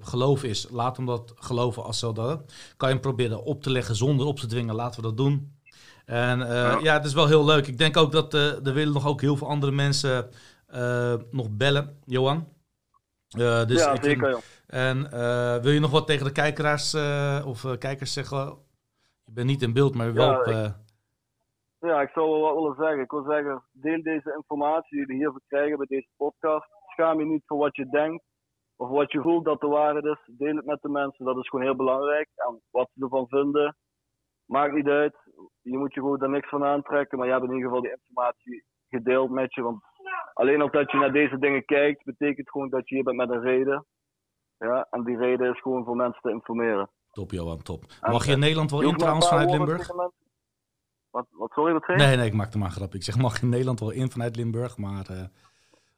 geloof 0.00 0.42
is, 0.44 0.68
laat 0.70 0.96
hem 0.96 1.06
dat 1.06 1.32
geloven 1.36 1.82
als 1.84 1.98
zo 1.98 2.12
dat. 2.12 2.52
Kan 2.76 2.88
je 2.88 2.94
hem 2.94 3.02
proberen 3.02 3.42
op 3.44 3.62
te 3.62 3.70
leggen 3.70 3.94
zonder 3.96 4.26
op 4.26 4.38
te 4.38 4.46
dwingen, 4.46 4.74
laten 4.74 5.00
we 5.00 5.06
dat 5.06 5.16
doen. 5.16 5.54
En 6.04 6.38
ja. 6.38 6.78
Ja. 6.78 6.92
het 6.94 7.04
is 7.04 7.14
wel 7.14 7.26
heel 7.26 7.44
leuk. 7.44 7.66
Ik 7.66 7.78
denk 7.78 7.96
ook 7.96 8.12
dat 8.12 8.34
er 8.34 8.72
willen 8.72 8.92
nog 8.92 9.06
ook 9.06 9.20
heel 9.20 9.36
veel 9.36 9.48
andere 9.48 9.72
mensen 9.72 10.28
nog 11.30 11.50
bellen, 11.50 11.98
Johan. 12.04 12.48
Dus 13.28 13.80
ja, 13.80 13.90
vind- 13.90 14.04
zeker, 14.04 14.38
en 14.66 15.10
wil 15.62 15.72
je 15.72 15.80
nog 15.80 15.90
wat 15.90 16.06
tegen 16.06 16.24
de 16.24 16.32
kijkeraars 16.32 16.94
of 17.44 17.78
kijkers 17.78 18.12
zeggen? 18.12 18.58
Je 19.24 19.32
bent 19.32 19.46
niet 19.46 19.62
in 19.62 19.72
beeld, 19.72 19.94
maar 19.94 20.12
wel 20.12 20.30
Ja, 20.30 20.38
op... 20.40 20.46
ik- 20.46 20.74
Ja, 21.80 22.00
ik 22.00 22.10
zou 22.14 22.30
wel 22.30 22.40
wat 22.40 22.54
willen 22.54 22.76
zeggen. 22.78 23.00
Ik 23.02 23.10
wil 23.10 23.24
zeggen, 23.28 23.62
deel 23.72 24.02
deze 24.02 24.34
informatie 24.36 24.90
die 24.90 24.98
jullie 25.00 25.16
hiervoor 25.16 25.40
krijgen 25.48 25.76
bij 25.76 25.86
deze 25.86 26.08
podcast. 26.16 26.68
Schaam 26.96 27.18
je 27.18 27.26
niet 27.26 27.42
voor 27.46 27.58
wat 27.58 27.76
je 27.76 27.88
denkt 27.88 28.24
of 28.76 28.88
wat 28.88 29.12
je 29.12 29.20
voelt 29.20 29.44
dat 29.44 29.60
de 29.60 29.66
waarheid 29.66 30.04
is. 30.04 30.20
Deel 30.26 30.56
het 30.56 30.64
met 30.64 30.82
de 30.82 30.88
mensen, 30.88 31.24
dat 31.24 31.36
is 31.36 31.48
gewoon 31.48 31.64
heel 31.64 31.76
belangrijk. 31.76 32.28
En 32.34 32.60
wat 32.70 32.88
ze 32.94 33.02
ervan 33.02 33.28
vinden, 33.28 33.76
maakt 34.44 34.74
niet 34.74 34.88
uit. 34.88 35.16
Je 35.62 35.78
moet 35.78 35.94
je 35.94 36.00
gewoon 36.00 36.18
daar 36.18 36.30
niks 36.30 36.48
van 36.48 36.64
aantrekken, 36.64 37.18
maar 37.18 37.26
je 37.26 37.32
hebt 37.32 37.44
in 37.44 37.52
ieder 37.52 37.66
geval 37.68 37.82
die 37.82 37.96
informatie 37.98 38.64
gedeeld 38.88 39.30
met 39.30 39.54
je. 39.54 39.62
Want 39.62 39.82
alleen 40.34 40.62
al 40.62 40.70
dat 40.70 40.90
je 40.90 40.98
naar 40.98 41.12
deze 41.12 41.38
dingen 41.38 41.64
kijkt, 41.64 42.04
betekent 42.04 42.50
gewoon 42.50 42.68
dat 42.68 42.88
je 42.88 42.94
hier 42.94 43.04
bent 43.04 43.16
met 43.16 43.30
een 43.30 43.40
reden. 43.40 43.86
Ja, 44.58 44.86
en 44.90 45.04
die 45.04 45.16
reden 45.16 45.52
is 45.52 45.60
gewoon 45.60 45.84
voor 45.84 45.96
mensen 45.96 46.22
te 46.22 46.30
informeren. 46.30 46.90
top, 47.10 47.30
Johan, 47.30 47.62
top. 47.62 47.84
Mag 48.00 48.26
je 48.26 48.32
in 48.32 48.38
Nederland 48.38 48.70
wel 48.70 48.82
in 48.82 48.96
trouwens 48.96 49.28
vanuit 49.28 49.50
Limburg? 49.50 49.88
Wat, 51.10 51.26
wat, 51.30 51.50
sorry, 51.50 51.72
wat 51.72 51.86
je? 51.86 51.92
Nee, 51.92 52.16
nee, 52.16 52.26
ik 52.26 52.34
maakte 52.34 52.58
maar 52.58 52.66
een 52.66 52.72
grap. 52.72 52.94
Ik 52.94 53.02
zeg, 53.02 53.16
mag 53.16 53.36
je 53.36 53.42
in 53.42 53.48
Nederland 53.48 53.80
wel 53.80 53.90
in 53.90 54.10
vanuit 54.10 54.36
Limburg? 54.36 54.76
Maar 54.76 55.06
eh, 55.10 55.24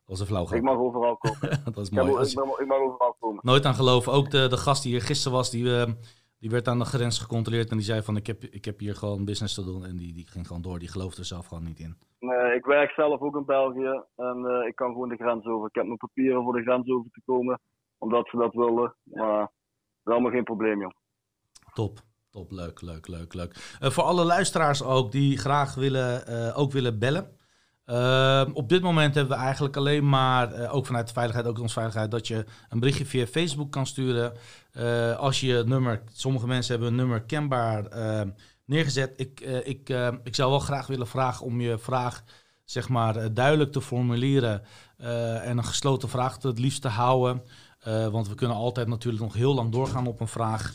was 0.09 0.20
een 0.20 0.26
flauw 0.26 0.44
grap. 0.44 0.59
Ik 0.59 0.64
mag 0.64 0.76
overal 0.76 1.16
komen. 1.16 1.60
dat 1.64 1.76
is 1.76 1.89
Ik, 1.89 1.94
mooi. 1.94 2.12
Als 2.12 2.32
ik, 2.32 2.44
mag, 2.44 2.59
ik 2.59 2.66
mag 2.66 2.78
overal 2.78 3.16
komen. 3.20 3.40
Nooit 3.43 3.64
aan 3.64 3.74
geloven. 3.74 4.12
Ook 4.12 4.30
de, 4.30 4.48
de 4.48 4.56
gast 4.56 4.82
die 4.82 4.93
hier 4.93 5.02
gisteren 5.02 5.36
was, 5.36 5.51
die, 5.51 5.76
eh, 5.76 5.93
die 6.39 6.51
werd 6.51 6.68
aan 6.68 6.78
de 6.78 6.85
grens 6.85 7.18
gecontroleerd. 7.18 7.70
En 7.70 7.76
die 7.76 7.86
zei 7.86 8.02
van, 8.02 8.16
ik 8.16 8.26
heb, 8.26 8.44
ik 8.44 8.64
heb 8.64 8.78
hier 8.78 8.94
gewoon 8.94 9.24
business 9.24 9.55
te 9.55 9.64
doen. 9.64 9.85
En 9.85 9.97
die, 9.97 10.12
die 10.12 10.26
ging 10.26 10.47
gewoon 10.47 10.62
door. 10.62 10.78
Die 10.78 10.89
geloofde 10.89 11.20
er 11.20 11.26
zelf 11.26 11.47
gewoon 11.47 11.64
niet 11.64 11.78
in. 11.78 11.97
Nee, 12.18 12.55
ik 12.55 12.64
werk 12.64 12.90
zelf 12.90 13.20
ook 13.20 13.36
in 13.36 13.44
België 13.44 14.02
en 14.16 14.47
eh, 14.47 14.66
ik 14.66 14.76
kan 14.76 14.93
gewoon 14.93 15.09
de 15.09 15.16
grens 15.16 15.47
over. 15.47 15.68
Ik 15.68 15.74
heb 15.74 15.85
mijn 15.85 15.97
papieren 15.97 16.43
voor 16.43 16.52
de 16.52 16.62
grens 16.62 16.90
over 16.90 17.10
te 17.10 17.22
komen, 17.24 17.60
omdat 17.98 18.28
ze 18.28 18.36
dat 18.36 18.55
willen. 18.55 18.94
Maar 19.05 19.39
dat 19.39 19.51
is 20.05 20.12
allemaal 20.12 20.30
geen 20.30 20.44
probleem, 20.44 20.80
joh. 20.80 20.93
Top. 21.74 22.06
Top, 22.30 22.51
leuk, 22.51 22.80
leuk, 22.80 23.09
leuk, 23.09 23.35
leuk. 23.35 23.76
Eh, 23.80 23.90
voor 23.90 24.05
alle 24.05 24.24
luisteraars 24.24 24.82
ook 24.82 25.12
die 25.12 25.39
graag 25.39 25.74
willen, 25.74 26.26
eh, 26.26 26.59
ook 26.59 26.72
willen 26.72 26.98
bellen. 26.98 27.38
Ehm, 27.89 28.51
op 28.52 28.69
dit 28.69 28.82
moment 28.82 29.15
hebben 29.15 29.36
we 29.36 29.43
eigenlijk 29.43 29.77
alleen 29.77 30.09
maar, 30.09 30.52
eh, 30.52 30.74
ook 30.74 30.86
vanuit 30.86 31.06
de 31.06 31.12
veiligheid, 31.12 31.47
ook 31.47 31.60
onze 31.60 31.74
veiligheid, 31.74 32.10
dat 32.10 32.27
je 32.27 32.44
een 32.69 32.81
berichtje 32.81 33.06
via 33.06 33.27
Facebook 33.27 33.73
kan 33.73 33.86
sturen. 33.86 34.32
Eh, 34.73 35.16
als 35.16 35.40
je 35.40 35.62
nummer, 35.66 36.02
sommige 36.12 36.47
mensen 36.47 36.73
hebben 36.73 36.90
een 36.90 36.98
nummer 36.98 37.23
kenbaar 37.23 37.86
eh, 37.86 38.20
neergezet. 38.65 39.12
Ik, 39.16 39.40
eh, 39.40 39.66
ik, 39.66 39.89
eh, 39.89 40.09
ik 40.24 40.35
zou 40.35 40.51
wel 40.51 40.59
graag 40.59 40.86
willen 40.86 41.06
vragen 41.06 41.47
om 41.47 41.60
je 41.60 41.78
vraag 41.78 42.24
zeg 42.65 42.89
maar, 42.89 43.35
duidelijk 43.35 43.73
te 43.73 43.81
formuleren 43.81 44.62
en 45.43 45.59
een 45.59 45.65
gesloten 45.65 46.09
vraag 46.09 46.39
te, 46.39 46.48
het 46.48 46.59
liefst 46.59 46.82
te 46.82 46.89
houden. 46.89 47.43
Want 47.85 48.28
we 48.28 48.35
kunnen 48.35 48.56
altijd 48.56 48.89
natuurlijk 48.89 49.23
nog 49.23 49.35
heel 49.35 49.55
lang 49.55 49.73
doorgaan 49.73 50.06
op 50.06 50.20
een 50.20 50.28
vraag. 50.28 50.73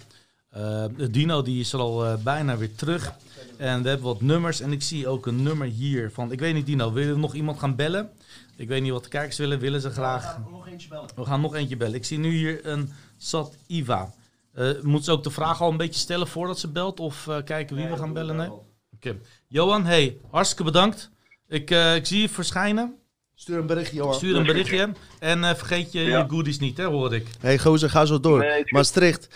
Eh, 0.53 0.85
Dino 1.11 1.41
die 1.41 1.59
is 1.59 1.73
er 1.73 1.79
al 1.79 2.05
eh, 2.05 2.13
bijna 2.23 2.57
weer 2.57 2.75
terug. 2.75 3.13
En 3.57 3.81
we 3.83 3.89
hebben 3.89 4.07
wat 4.07 4.21
nummers. 4.21 4.59
En 4.61 4.71
ik 4.71 4.81
zie 4.81 5.07
ook 5.07 5.25
een 5.25 5.43
nummer 5.43 5.67
hier 5.67 6.11
van... 6.11 6.31
Ik 6.31 6.39
weet 6.39 6.53
niet, 6.53 6.65
Dino, 6.65 6.91
wil 6.93 7.07
er 7.07 7.19
nog 7.19 7.33
iemand 7.33 7.59
gaan 7.59 7.75
bellen? 7.75 8.09
Ik 8.55 8.67
weet 8.67 8.81
niet 8.81 8.91
wat 8.91 9.03
de 9.03 9.09
kijkers 9.09 9.37
willen. 9.37 9.59
Willen 9.59 9.81
ze 9.81 9.89
graag... 9.89 10.37
nog 10.51 10.67
eentje 10.67 10.87
bellen. 10.87 11.09
We 11.15 11.25
gaan 11.25 11.41
nog 11.41 11.55
eentje 11.55 11.77
bellen. 11.77 11.95
Ik 11.95 12.05
zie 12.05 12.17
nu 12.19 12.29
hier 12.31 12.65
een 12.67 12.91
Sat 13.17 13.55
Iva. 13.67 14.13
Eh 14.53 14.69
moet 14.81 15.03
ze 15.03 15.11
ook 15.11 15.23
de 15.23 15.29
vraag 15.31 15.61
al 15.61 15.69
een 15.71 15.77
beetje 15.77 15.99
stellen 15.99 16.27
voordat 16.27 16.59
ze 16.59 16.67
belt? 16.67 16.99
Of 16.99 17.27
eh, 17.27 17.37
kijken 17.45 17.75
wie 17.75 17.87
we 17.87 17.97
gaan 17.97 18.13
bellen? 18.13 18.35
Nee? 18.35 18.49
Oké. 18.95 19.15
Johan, 19.47 19.85
hey, 19.85 20.17
hartstikke 20.31 20.63
bedankt. 20.63 21.09
Ik, 21.47 21.71
eh, 21.71 21.95
ik 21.95 22.05
zie 22.05 22.21
je 22.21 22.29
verschijnen. 22.29 22.95
Stuur 23.35 23.57
een 23.57 23.65
berichtje, 23.65 23.95
Johan. 23.95 24.13
Stuur 24.13 24.35
een 24.35 24.45
berichtje. 24.45 24.91
En 25.19 25.43
eh, 25.43 25.55
vergeet 25.55 25.91
je, 25.91 26.01
Ja. 26.01 26.17
je 26.19 26.29
goodies 26.29 26.59
niet, 26.59 26.77
hè, 26.77 26.85
hoor 26.85 27.13
ik. 27.13 27.27
hey, 27.39 27.59
gozer, 27.59 27.89
ga 27.89 28.05
zo 28.05 28.19
door. 28.19 28.39
Nee, 28.39 28.49
is 28.49 28.61
goed. 28.61 28.71
Maastricht, 28.71 29.27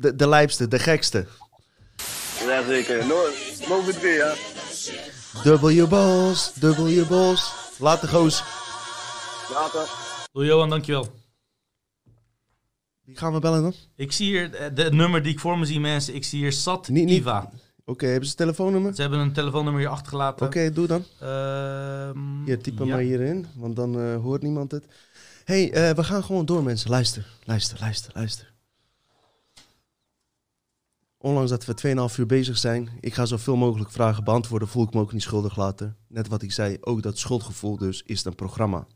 de, 0.00 0.16
de 0.16 0.28
lijpste, 0.28 0.68
de 0.68 0.78
gekste. 0.78 1.26
Ja, 2.46 2.64
zeker. 2.66 3.06
No, 3.06 3.14
no 3.68 3.82
good 3.82 4.00
weer, 4.00 4.16
ja. 4.16 4.34
Dubbel 5.42 5.68
je 5.68 5.86
bos, 5.86 6.52
dubbel 6.54 6.86
je 6.86 7.06
bos. 7.06 7.52
Laat 7.78 8.00
de 8.00 8.06
goos. 8.08 8.42
Later. 9.52 9.88
Doei 10.32 10.46
Johan, 10.48 10.70
dankjewel. 10.70 11.06
Wie 13.04 13.16
gaan 13.16 13.32
we 13.32 13.38
bellen 13.38 13.62
dan? 13.62 13.74
Ik 13.96 14.12
zie 14.12 14.26
hier 14.26 14.54
eh, 14.54 14.74
de, 14.74 14.82
het 14.82 14.92
nummer 14.92 15.22
die 15.22 15.32
ik 15.32 15.40
voor 15.40 15.58
me 15.58 15.64
zie, 15.64 15.80
mensen. 15.80 16.14
Ik 16.14 16.24
zie 16.24 16.38
hier 16.38 16.52
Sat 16.52 16.88
Niet- 16.88 17.04
niet- 17.04 17.18
Iva. 17.20 17.50
Oké, 17.84 18.06
hebben 18.06 18.24
ze 18.24 18.30
een 18.30 18.36
telefoonnummer? 18.36 18.94
Ze 18.94 19.00
hebben 19.00 19.18
een 19.18 19.32
telefoonnummer 19.32 19.80
hier 19.82 19.90
achtergelaten. 19.90 20.46
Oké, 20.46 20.72
doe 20.72 20.86
dan. 20.86 21.04
Ehm, 21.20 22.44
Hier, 22.44 22.58
typ 22.62 22.78
hem 22.78 22.86
ja. 22.86 22.94
maar 22.94 23.02
hierin, 23.02 23.46
want 23.54 23.76
dan 23.76 24.00
eh, 24.00 24.16
hoort 24.16 24.42
niemand 24.42 24.70
het. 24.70 24.84
hey, 25.44 25.72
eh, 25.72 25.94
we 25.96 26.04
gaan 26.04 26.24
gewoon 26.24 26.46
door, 26.46 26.62
mensen. 26.62 26.90
Luister, 26.90 27.26
luister, 27.44 27.78
luister, 27.80 28.10
luister. 28.14 28.47
Ondanks 31.18 31.50
dat 31.50 31.64
we 31.64 32.08
2,5 32.10 32.18
uur 32.18 32.26
bezig 32.26 32.58
zijn, 32.58 32.88
ik 33.00 33.14
ga 33.14 33.26
zoveel 33.26 33.56
mogelijk 33.56 33.90
vragen 33.90 34.24
beantwoorden, 34.24 34.68
voel 34.68 34.84
ik 34.84 34.94
me 34.94 35.00
ook 35.00 35.12
niet 35.12 35.22
schuldig 35.22 35.56
later. 35.56 35.94
Net 36.08 36.28
wat 36.28 36.42
ik 36.42 36.52
zei, 36.52 36.76
ook 36.80 37.02
dat 37.02 37.18
schuldgevoel 37.18 37.76
dus 37.76 38.02
is 38.02 38.24
een 38.24 38.34
programma 38.34 38.86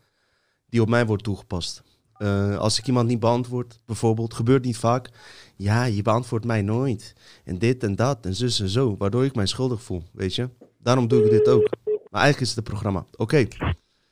die 0.66 0.82
op 0.82 0.88
mij 0.88 1.06
wordt 1.06 1.24
toegepast. 1.24 1.82
Eh, 2.16 2.56
als 2.56 2.78
ik 2.78 2.86
iemand 2.86 3.08
niet 3.08 3.20
beantwoord, 3.20 3.82
bijvoorbeeld, 3.86 4.34
gebeurt 4.34 4.64
niet 4.64 4.78
vaak. 4.78 5.08
Ja, 5.56 5.84
je 5.84 6.02
beantwoordt 6.02 6.44
mij 6.44 6.62
nooit. 6.62 7.14
En 7.44 7.58
dit 7.58 7.82
en 7.82 7.94
dat 7.94 8.26
en 8.26 8.34
zus 8.34 8.60
en 8.60 8.68
zo, 8.68 8.96
waardoor 8.98 9.24
ik 9.24 9.34
mij 9.34 9.46
schuldig 9.46 9.82
voel, 9.82 10.02
weet 10.12 10.34
je. 10.34 10.48
Daarom 10.78 11.08
doe 11.08 11.24
ik 11.24 11.30
dit 11.30 11.48
ook. 11.48 11.68
Maar 11.84 12.22
eigenlijk 12.22 12.40
is 12.40 12.48
het 12.48 12.56
een 12.56 12.72
programma. 12.72 13.06
Oké, 13.16 13.46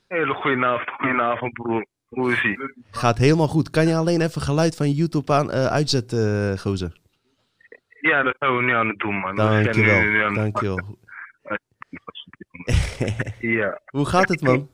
Hele 0.07 0.35
goedenavond, 0.35 0.91
goedenavond 0.91 1.53
broer. 1.53 1.87
Hoe 2.09 2.33
is 2.33 2.45
ie? 2.45 2.59
gaat 2.91 3.19
helemaal 3.19 3.49
goed. 3.49 3.71
Kan 3.71 3.87
je 3.87 3.97
alleen 3.97 4.21
even 4.21 4.41
geluid 4.41 4.77
van 4.77 4.91
YouTube 4.91 5.33
aan, 5.33 5.51
eh, 5.51 5.67
uitzetten, 5.67 6.53
eh, 6.53 6.59
gozer? 6.59 7.00
Ja, 8.01 8.23
dat 8.23 8.35
zijn 8.39 8.57
we 8.57 8.63
nu 8.63 8.73
aan 8.75 8.89
het 8.89 8.99
doen 8.99 9.15
man. 9.15 9.37
Dankjewel, 9.37 10.35
dankjewel. 10.35 10.79
Ja, 13.41 13.81
Hoe 13.87 14.07
gaat 14.07 14.29
het, 14.29 14.41
man? 14.43 14.71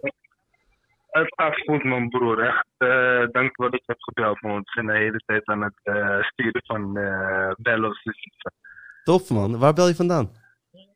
het 1.11 1.35
gaat 1.37 1.61
goed 1.61 1.85
man 1.85 2.09
broer. 2.09 2.43
Echt, 2.43 2.67
eh 2.79 3.27
dank 3.33 3.57
dat 3.57 3.75
ik 3.75 3.83
heb 3.87 3.97
gebeld 4.01 4.41
man. 4.43 4.57
We 4.57 4.63
zijn 4.65 4.87
de 4.87 4.93
hele 4.97 5.23
tijd 5.27 5.47
aan 5.47 5.63
het 5.63 5.81
eh, 5.83 6.23
sturen 6.23 6.63
van 6.65 6.97
eh 6.97 7.51
bellos. 7.57 8.03
Dus, 8.03 8.17
Tof, 9.05 9.31
man. 9.31 9.59
Waar 9.59 9.73
bel 9.73 9.89
je 9.89 9.95
vandaan? 9.95 10.31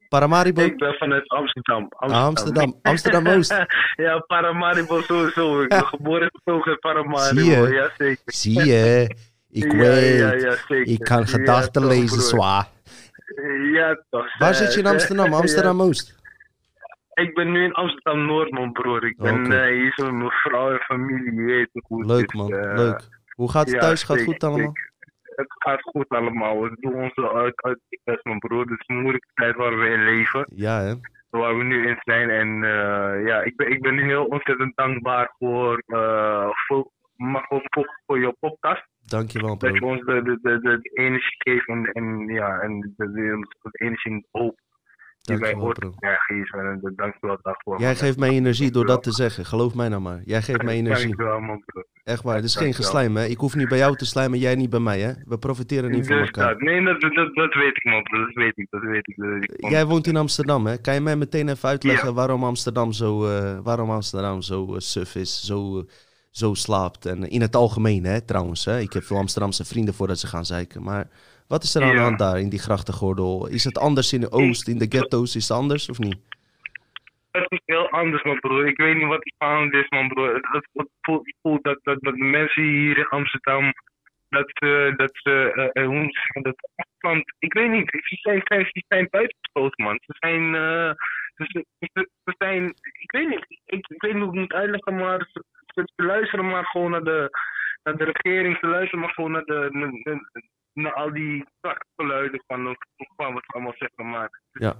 Paramaribo? 0.08 0.60
ik 0.62 0.76
ben 0.78 0.94
vanuit 0.94 1.28
Amsterdam. 1.28 1.86
Ah, 1.88 2.24
Amsterdam. 2.24 2.78
Amsterdam-Oost. 2.82 3.64
ja, 4.04 4.18
Paramaribo 4.18 5.00
sowieso. 5.00 5.62
Ik 5.62 5.68
ben 5.68 5.86
geboren 5.86 6.22
en 6.22 6.30
getogen 6.32 6.72
in 6.72 6.78
Paramaribo. 6.78 7.40
Zie 7.40 7.50
je? 7.50 7.68
Ja, 7.68 7.90
zeker. 7.96 8.22
Zie 8.24 8.64
je? 8.64 9.16
Ik 9.50 9.72
weet. 9.72 10.18
ja, 10.18 10.32
ja, 10.32 10.56
zeker. 10.68 10.92
Ik 10.92 10.98
kan 11.00 11.26
gedachten 11.26 11.86
lezen, 11.86 12.20
zwaar. 12.20 12.66
Ja, 13.72 14.02
toch. 14.10 14.38
Waar 14.38 14.50
eh, 14.50 14.54
zit 14.56 14.74
je 14.74 14.80
in 14.80 14.86
Amsterdam? 14.86 15.30
ja. 15.30 15.36
Amsterdam-Oost? 15.36 16.18
Ik 17.14 17.34
ben 17.34 17.52
nu 17.52 17.64
in 17.64 17.72
Amsterdam 17.72 18.26
Noord, 18.26 18.50
man 18.50 18.72
broer. 18.72 19.04
Ik 19.04 19.16
ben 19.16 19.52
eh, 19.52 19.72
hier 19.72 19.92
zo 19.96 20.04
met 20.04 20.14
mijn 20.14 20.30
vrouw 20.30 20.70
en 20.70 20.78
familie, 20.78 21.44
weet 21.44 21.68
het 21.72 21.84
hoe 21.86 22.06
Leuk, 22.06 22.32
man. 22.34 22.52
eh, 22.52 22.76
Leuk. 22.76 23.00
Hoe 23.34 23.50
gaat 23.50 23.70
het 23.70 23.80
thuis? 23.80 24.02
Gaat 24.02 24.16
het 24.16 24.26
goed 24.26 24.44
allemaal? 24.44 24.72
Het 25.36 25.54
gaat 25.58 25.82
goed 25.82 26.08
allemaal. 26.08 26.62
We 26.62 26.76
doen 26.80 26.94
onze 26.94 27.32
uit, 27.32 27.62
uit 27.62 27.78
best, 28.04 28.24
mijn 28.24 28.38
broer. 28.38 28.60
Het 28.60 28.70
is 28.80 28.84
een 28.86 29.00
moeilijke 29.00 29.28
tijd 29.34 29.56
waar 29.56 29.78
we 29.78 29.88
in 29.88 30.04
leven. 30.04 30.46
Ja, 30.54 30.80
hè? 30.80 30.94
Waar 31.30 31.56
we 31.58 31.64
nu 31.64 31.88
in 31.88 31.96
zijn. 32.00 32.30
En 32.30 32.48
eh, 32.64 33.26
ja, 33.26 33.42
ik 33.42 33.56
ben, 33.56 33.70
ik 33.70 33.82
ben 33.82 33.94
nu 33.94 34.02
heel 34.04 34.24
ontzettend 34.24 34.76
dankbaar 34.76 35.34
voor, 35.38 35.82
eh, 35.86 36.48
voor, 36.66 36.88
voor, 37.16 37.62
voor, 37.70 38.00
voor 38.06 38.18
je 38.18 38.34
podcast. 38.40 38.82
Dankjewel, 39.06 39.58
Dat 39.58 39.72
je 39.72 39.78
bro. 39.78 39.88
ons 39.90 40.00
de, 40.04 40.22
de, 40.22 40.38
de, 40.42 40.60
de, 40.60 40.90
energie 40.94 41.34
geeft 41.36 41.68
en, 41.68 41.84
en, 41.84 42.26
ja, 42.26 42.58
en 42.60 42.80
de, 42.96 43.10
de, 43.12 43.46
energie 43.72 44.12
en 44.12 44.26
hoop 44.30 44.58
die 45.20 45.38
wij 45.38 45.54
ooit 45.56 45.78
bro. 45.78 45.90
krijgen. 45.90 46.80
eh, 46.82 46.90
dankjewel 46.96 47.38
daarvoor. 47.42 47.80
Jij 47.80 47.94
geeft 47.94 48.18
mij 48.18 48.28
energie 48.30 48.70
door 48.70 48.86
dat 48.86 49.02
te 49.02 49.12
zeggen. 49.12 49.44
Geloof 49.44 49.74
mij 49.74 49.88
nou 49.88 50.02
maar. 50.02 50.20
Jij 50.24 50.42
geeft 50.42 50.62
mij 50.62 50.74
energie. 50.76 51.06
Dankjewel, 51.06 51.40
man 51.40 51.62
broer. 51.66 51.86
Echt 52.04 52.22
waar. 52.22 52.34
Het 52.36 52.44
is 52.44 52.56
geen 52.56 52.74
geslijm, 52.74 53.16
hè? 53.16 53.24
Ik 53.24 53.36
hoef 53.38 53.54
niet 53.56 53.68
bij 53.68 53.78
jou 53.78 53.96
te 53.96 54.04
slijmen, 54.06 54.38
jij 54.38 54.54
niet 54.54 54.70
bij 54.70 54.80
mij, 54.80 55.00
hè? 55.00 55.12
We 55.24 55.38
profiteren 55.38 55.90
niet 55.90 56.06
van 56.06 56.16
Dus 56.16 56.26
elkaar. 56.30 56.56
nee, 56.56 56.84
dat, 56.84 57.00
dat, 57.00 57.34
dat 57.34 57.54
weet 57.54 57.76
ik, 57.76 57.84
man. 57.84 58.02
Dat 58.10 58.32
weet 58.34 58.58
ik, 58.58 58.66
dat 58.70 58.82
weet 58.82 59.08
ik. 59.08 59.16
Man. 59.16 59.70
Jij 59.70 59.86
woont 59.86 60.06
in 60.06 60.16
Amsterdam, 60.16 60.66
hè? 60.66 60.80
Kan 60.80 60.94
je 60.94 61.00
mij 61.00 61.16
meteen 61.16 61.48
even 61.48 61.68
uitleggen 61.68 62.14
waarom 62.14 62.44
Amsterdam 62.44 62.92
zo, 62.92 63.26
eh, 63.26 63.58
waarom 63.62 63.90
Amsterdam 63.90 64.42
zo 64.42 64.74
eh, 64.74 64.78
suf 64.80 65.14
is, 65.14 65.44
zo, 65.46 65.78
eh, 65.78 65.84
zo 66.30 66.54
slaapt? 66.54 67.06
En 67.06 67.28
in 67.30 67.40
het 67.40 67.56
algemeen, 67.56 68.04
hè, 68.04 68.20
trouwens. 68.26 68.64
Hè? 68.64 68.80
Ik 68.80 68.92
heb 68.92 69.02
veel 69.02 69.16
Amsterdamse 69.16 69.64
vrienden 69.64 69.94
voordat 69.94 70.18
ze 70.18 70.26
gaan 70.26 70.44
zeiken. 70.44 70.82
Maar 70.82 71.08
wat 71.48 71.62
is 71.62 71.74
er 71.74 71.82
aan 71.82 71.88
de 71.88 71.94
Ja. 71.94 72.02
hand 72.02 72.18
daar 72.18 72.40
in 72.40 72.48
die 72.48 72.58
grachtengordel? 72.58 73.46
Is 73.48 73.64
het 73.64 73.78
anders 73.78 74.12
in 74.12 74.20
de 74.20 74.30
Oost, 74.30 74.68
in 74.68 74.78
de 74.78 74.86
ghetto's? 74.88 75.36
Is 75.36 75.48
het 75.48 75.58
anders 75.58 75.88
of 75.90 75.98
niet? 75.98 76.18
Het 77.30 77.46
is 77.50 77.60
heel 77.64 77.88
anders, 77.90 78.22
man, 78.22 78.40
broer. 78.40 78.66
Ik 78.66 78.76
weet 78.76 78.96
niet 78.96 79.06
wat 79.06 79.24
er 79.24 79.32
aan 79.48 79.72
is, 79.72 79.88
man, 79.88 80.08
broer. 80.08 80.34
Het, 80.34 80.46
het, 80.52 80.68
het 80.72 80.88
voelt, 81.42 81.64
dat, 81.64 81.78
dat, 81.82 81.98
dat 82.00 82.14
de 82.14 82.24
mensen 82.24 82.62
hier 82.62 82.98
in 82.98 83.08
Amsterdam, 83.08 83.72
dat 84.28 84.50
ze, 84.52 84.94
dat 84.96 85.10
ze, 85.12 85.52
eh, 85.72 85.86
hoe 85.86 86.10
dat 86.42 86.68
afstand, 86.76 87.32
ik 87.38 87.52
weet 87.52 87.70
niet, 87.70 87.88
ze 87.90 88.16
zijn, 88.16 88.40
zijn, 88.44 88.64
ze 88.72 88.82
zijn 88.88 89.06
buitengesloten, 89.10 89.84
man. 89.84 89.98
Ze 90.06 90.14
zijn, 90.18 90.54
eh, 90.54 90.90
ze, 91.36 91.44
ze, 91.46 91.64
ze, 91.78 92.08
ze 92.24 92.34
zijn, 92.38 92.64
ik 93.00 93.10
weet 93.12 93.28
niet, 93.28 93.44
ik, 93.66 93.86
ik 93.88 94.02
weet 94.02 94.14
niet 94.14 94.22
hoe 94.22 94.32
ik 94.32 94.38
het 94.40 94.40
moet 94.40 94.52
uitleggen, 94.52 94.96
maar 94.96 95.28
ze, 95.32 95.44
ze, 95.86 95.92
ze 95.96 96.02
luisteren 96.04 96.48
maar 96.48 96.64
gewoon 96.64 96.90
naar 96.90 97.04
de, 97.04 97.28
naar 97.82 97.96
de 97.96 98.12
regering, 98.12 98.56
ze 98.60 98.66
luisteren 98.66 99.00
maar 99.00 99.14
gewoon 99.14 99.30
naar, 99.30 99.44
de, 99.44 100.18
naar, 100.72 100.92
al 100.92 101.12
die 101.12 101.44
geluiden 101.96 102.42
van, 102.46 102.76
van 103.16 103.32
wat 103.34 103.42
ze 103.46 103.52
allemaal 103.52 103.74
zeggen, 103.76 104.08
maar... 104.10 104.40
Ja. 104.52 104.76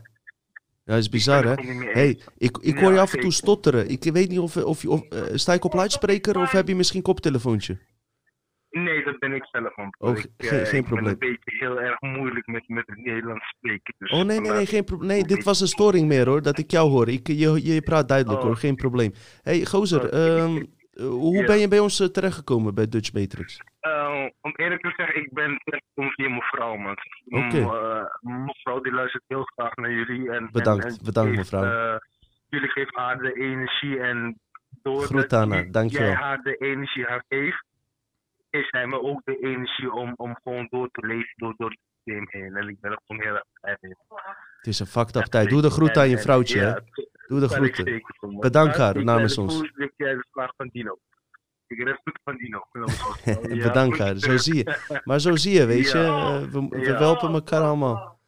Ja, 0.85 0.97
is 0.97 1.09
bizar, 1.09 1.45
hè? 1.45 1.53
Ik 1.53 1.91
hey, 1.93 2.21
ik, 2.39 2.57
ik 2.59 2.79
hoor 2.79 2.93
je 2.93 3.01
af 3.01 3.15
en 3.15 3.21
toe 3.21 3.33
stotteren. 3.33 3.89
Ik 3.89 4.03
weet 4.13 4.29
niet 4.29 4.39
of, 4.39 4.57
of, 4.57 4.83
je- 4.83 4.91
of 4.91 5.03
eh, 5.09 5.23
sta 5.35 5.53
ik 5.53 5.65
op 5.65 5.73
luidspreker 5.75 6.39
of 6.41 6.51
heb 6.51 6.69
je 6.69 6.75
misschien 6.75 7.03
koptelefoontje? 7.03 7.79
Nee, 8.71 9.05
dat 9.05 9.19
ben 9.19 9.33
ik 9.33 9.45
zelf. 9.45 9.73
Oh, 9.99 10.19
ik, 10.19 10.27
geen- 10.37 10.61
eh, 10.61 10.67
geen 10.67 10.81
ik 10.81 10.87
probleem. 10.87 11.19
ben 11.19 11.29
een 11.29 11.39
beetje 11.45 11.65
heel 11.67 11.81
erg 11.81 12.01
moeilijk 12.01 12.47
met, 12.47 12.69
met 12.69 12.87
het 12.87 12.97
Nederlands 12.99 13.49
spreken. 13.57 13.95
Dus 13.99 14.11
Oh 14.11 14.23
nee, 14.25 14.41
nee, 14.41 14.67
geen 14.67 14.85
probleem. 14.85 15.09
Nee, 15.09 15.25
dit 15.25 15.45
was 15.45 15.61
een 15.61 15.67
storing 15.67 16.09
meer 16.09 16.27
hoor, 16.29 16.43
dat 16.43 16.59
ik 16.59 16.71
jou 16.71 16.91
hoor. 16.91 17.09
Ik, 17.09 17.27
je, 17.27 17.73
je 17.75 17.83
praat 17.83 18.09
duidelijk 18.09 18.39
Oh. 18.41 18.45
hoor, 18.47 18.57
geen 18.57 18.77
probleem. 18.77 19.13
hey, 19.43 19.65
gozer, 19.65 20.05
Oké. 20.05 20.67
Eh, 21.01 21.09
hoe 21.09 21.37
Ja. 21.41 21.47
ben 21.47 21.59
je 21.59 21.69
bij 21.69 21.79
ons 21.79 22.01
eh, 22.01 22.07
terechtgekomen 22.07 22.75
bij 22.75 22.89
Dutch 22.89 23.13
Matrix? 23.13 23.61
Eh, 23.81 24.25
om 24.41 24.53
eerlijk 24.57 24.83
te 24.83 24.93
zeggen, 24.97 25.23
ik 25.23 25.33
ben 25.33 25.61
terechtgekomen 25.65 26.13
via 26.13 26.29
mijn 26.29 26.43
vrouw, 26.43 26.77
man. 26.77 26.97
Oké. 27.29 27.61
M- 27.61 27.71
eh, 27.71 28.05
mijn 28.21 28.55
vrouw 28.63 28.81
die 28.81 28.93
luistert 28.93 29.23
heel 29.27 29.43
graag 29.43 29.75
naar 29.75 29.93
jullie. 29.93 30.31
En, 30.31 30.49
Bedankt, 30.53 30.85
en, 30.85 30.91
en 30.91 30.99
bedankt, 31.05 31.37
mevrouw. 31.37 31.99
jullie 32.49 32.69
geven 32.69 32.99
haar 33.01 33.19
de 33.19 33.33
energie 33.33 34.01
en 34.01 34.41
Groet 34.83 35.31
haar, 35.31 35.47
jullie- 35.47 35.71
dankjewel. 35.71 36.07
jij 36.07 36.17
haar 36.17 36.43
de 36.43 36.57
energie 36.57 37.05
haar 37.05 37.25
geeft, 37.29 37.65
geeft 38.51 38.69
zij 38.71 38.87
me 38.87 39.01
ook 39.03 39.21
de 39.25 39.39
energie 39.39 39.93
om, 39.93 40.13
om 40.17 40.37
gewoon 40.43 40.67
door 40.71 40.89
te 40.93 41.07
leven 41.07 41.33
door, 41.37 41.55
door 41.57 41.71
het 41.71 41.79
systeem 41.95 42.27
heen. 42.31 42.57
En 42.57 42.69
ik 42.69 42.81
ben 42.81 42.91
er 42.91 42.99
gewoon 43.07 43.23
heel 43.23 43.35
erg 43.35 43.45
blij 43.61 43.77
mee. 43.81 43.95
Het 44.57 44.67
is 44.67 44.79
een 44.79 44.87
fucked 44.87 45.17
up 45.17 45.23
tijd. 45.25 45.49
Doe 45.49 45.63
de 45.63 45.71
groeten 45.71 46.03
aan 46.03 46.09
je 46.09 46.19
vrouwtje, 46.19 46.59
hè? 46.61 46.73
Doe 47.31 47.41
de 47.41 47.49
groeten. 47.49 48.03
Bedankt 48.41 48.77
haar 48.77 49.05
namens 49.05 49.39
ons. 49.39 49.61
Ik 49.61 49.93
jij 49.97 50.15
de 50.15 50.25
vraag 50.33 50.53
van 50.57 50.69
Dino. 50.73 50.99
Ik 51.67 51.79
heb 51.87 52.01
goed 52.05 52.19
van 52.25 52.37
Dino. 52.37 52.67
Ja, 53.55 53.67
Bedankt 53.69 53.99
haar, 53.99 54.17
zo 54.17 54.37
zie 54.37 54.55
je. 54.55 55.01
Maar 55.05 55.21
zo 55.21 55.37
zie 55.37 55.55
je, 55.55 55.67
weet 55.67 55.91
je, 55.91 55.99
eh, 55.99 56.41
we, 56.41 56.69
we 56.69 56.81
Ja. 56.81 56.97
helpen 56.97 57.33
elkaar 57.33 57.61
allemaal. 57.61 58.19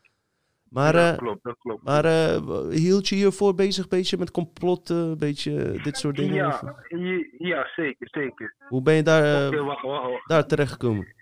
Maar, 0.68 0.92
dat 0.92 1.12
eh, 1.12 1.18
klopt, 1.18 1.42
dat 1.42 1.58
klopt. 1.58 1.84
maar 1.84 2.04
eh, 2.04 2.68
hield 2.68 3.08
je 3.08 3.14
hiervoor 3.14 3.54
bezig, 3.54 3.88
beetje 3.88 4.18
met 4.18 4.30
complotten, 4.30 4.96
een 4.96 5.18
beetje 5.18 5.80
dit 5.82 5.96
soort 5.96 6.16
dingen? 6.16 6.34
ja, 6.34 6.76
ja, 7.38 7.70
zeker, 7.76 8.08
zeker. 8.10 8.54
Hoe 8.68 8.82
ben 8.82 8.94
je 8.94 9.02
daar, 9.02 9.46
Oké, 9.46 9.62
wacht, 9.62 9.82
wacht, 9.82 10.10
wacht. 10.10 10.28
daar 10.28 10.46
terechtgekomen? 10.46 11.14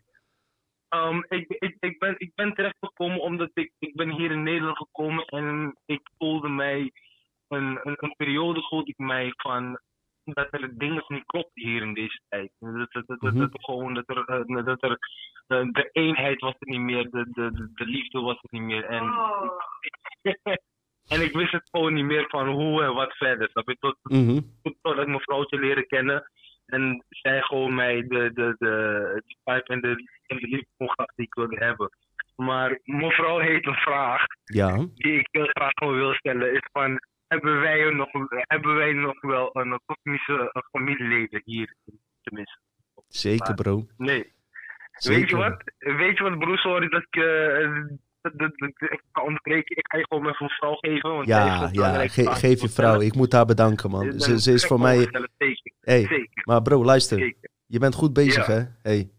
Ehm, 0.88 1.22
ik, 1.28 1.48
ik, 1.48 1.76
ik, 1.80 1.98
ben, 1.98 2.14
ik 2.18 2.32
ben 2.34 2.54
terechtgekomen 2.54 3.20
omdat 3.20 3.50
ik, 3.54 3.72
ik 3.78 3.94
ben 3.94 4.10
hier 4.10 4.30
in 4.30 4.42
Nederland 4.42 4.76
gekomen 4.76 5.24
en 5.24 5.76
ik 5.86 6.00
voelde 6.18 6.48
mij, 6.48 6.92
een, 7.50 7.78
een, 7.82 7.96
een 7.96 8.14
periode 8.16 8.60
voelde 8.62 8.90
ik 8.90 8.98
mij 8.98 9.32
van 9.36 9.80
dat 10.24 10.48
er 10.50 10.78
dingen 10.78 11.04
niet 11.08 11.26
klopten 11.26 11.62
hier 11.68 11.82
in 11.82 11.94
deze 11.94 12.20
tijd. 12.28 12.50
Dat, 12.58 12.74
dat, 12.92 13.06
dat, 13.06 13.20
dat, 13.20 13.32
Mhm. 13.32 13.38
dat 13.38 13.64
gewoon, 13.64 13.94
dat 13.94 14.08
er, 14.08 14.24
eh, 14.24 14.64
dat 14.64 14.82
er 14.82 14.98
eh, 15.46 15.66
de 15.70 15.88
eenheid 15.92 16.40
was 16.40 16.54
er 16.58 16.68
niet 16.68 16.80
meer, 16.80 17.10
de, 17.10 17.26
de, 17.30 17.50
de, 17.52 17.70
de 17.74 17.84
liefde 17.84 18.20
was 18.20 18.36
er 18.36 18.48
niet 18.50 18.62
meer. 18.62 18.84
En, 18.84 19.02
en 21.14 21.20
ik 21.22 21.32
wist 21.32 21.52
het 21.52 21.68
gewoon 21.70 21.94
niet 21.94 22.04
meer 22.04 22.24
van 22.28 22.48
hoe 22.48 22.82
en 22.82 22.94
wat 22.94 23.16
verder. 23.16 23.48
Snap 23.50 23.68
je? 23.68 23.76
Tot, 23.78 23.96
Mhm. 24.02 24.40
totdat 24.62 24.98
ik 25.02 25.06
mijn 25.08 25.20
vrouwtje 25.20 25.58
leren 25.58 25.86
kennen. 25.86 26.30
En 26.66 27.04
zij 27.08 27.42
gewoon 27.42 27.74
mij 27.74 28.02
de, 28.02 28.30
de, 28.32 28.54
de, 28.58 29.22
de 29.26 29.36
vibe 29.44 29.62
en 29.66 29.80
de, 29.80 29.88
en 30.26 30.36
de 30.36 30.46
liefde 30.46 30.68
gaf 30.92 31.06
die 31.14 31.26
ik 31.26 31.34
wilde 31.34 31.56
hebben. 31.56 31.90
Maar 32.36 32.80
mevrouw 32.84 33.38
heeft 33.38 33.66
een 33.66 33.74
vraag 33.74 34.24
Ja. 34.44 34.76
die 34.94 35.18
ik 35.18 35.28
heel 35.30 35.46
graag 35.46 35.72
wil 35.78 36.12
stellen. 36.14 36.52
Is 36.52 36.68
van, 36.72 37.00
hebben 37.30 37.60
wij, 37.60 37.80
er 37.80 37.94
nog, 37.96 38.08
hebben 38.30 38.74
wij 38.74 38.92
nog 38.92 39.20
wel 39.20 39.50
een 39.52 39.80
kosmische 39.86 40.50
een 40.52 40.62
familieleden 40.70 41.42
hier? 41.44 41.74
Tenminste. 42.22 42.58
Zeker, 43.08 43.54
bro. 43.54 43.86
Nee. 43.96 44.32
Zeker. 44.92 45.20
Weet 45.20 45.30
je 45.30 45.36
wat? 45.36 45.62
Weet 45.78 46.16
je 46.18 46.22
wat, 46.22 46.38
broer? 46.38 46.58
Sorry 46.58 46.88
dat 46.88 47.02
ik... 47.02 47.16
eh, 47.16 47.74
dat, 48.20 48.32
dat, 48.38 48.52
dat- 48.58 48.90
ik 48.90 49.02
ga 49.12 49.22
onderbreken. 49.22 49.76
Ik 49.76 49.86
ga 49.90 49.98
je 49.98 50.04
gewoon 50.08 50.22
mijn 50.22 50.34
vrouw 50.34 50.74
geven. 50.74 51.10
Want 51.10 51.26
Ja, 51.26 51.62
een 51.62 51.72
ja. 51.72 52.08
Ge- 52.08 52.34
geef 52.34 52.60
je 52.60 52.68
vrouw. 52.68 53.00
Ik 53.00 53.14
moet 53.14 53.32
haar 53.32 53.46
bedanken, 53.46 53.90
man. 53.90 54.08
Dan 54.10 54.20
Ze, 54.20 54.40
ze 54.40 54.52
is 54.52 54.66
voor 54.66 54.80
mij... 54.80 54.98
Zeker. 54.98 55.28
Hey, 55.80 56.00
Zeker. 56.06 56.42
maar 56.44 56.62
bro, 56.62 56.84
luister. 56.84 57.18
Zeker. 57.18 57.50
Je 57.66 57.78
bent 57.78 57.94
goed 57.94 58.12
bezig, 58.12 58.46
Ja. 58.46 58.52
hè? 58.52 58.62
Hey, 58.82 59.10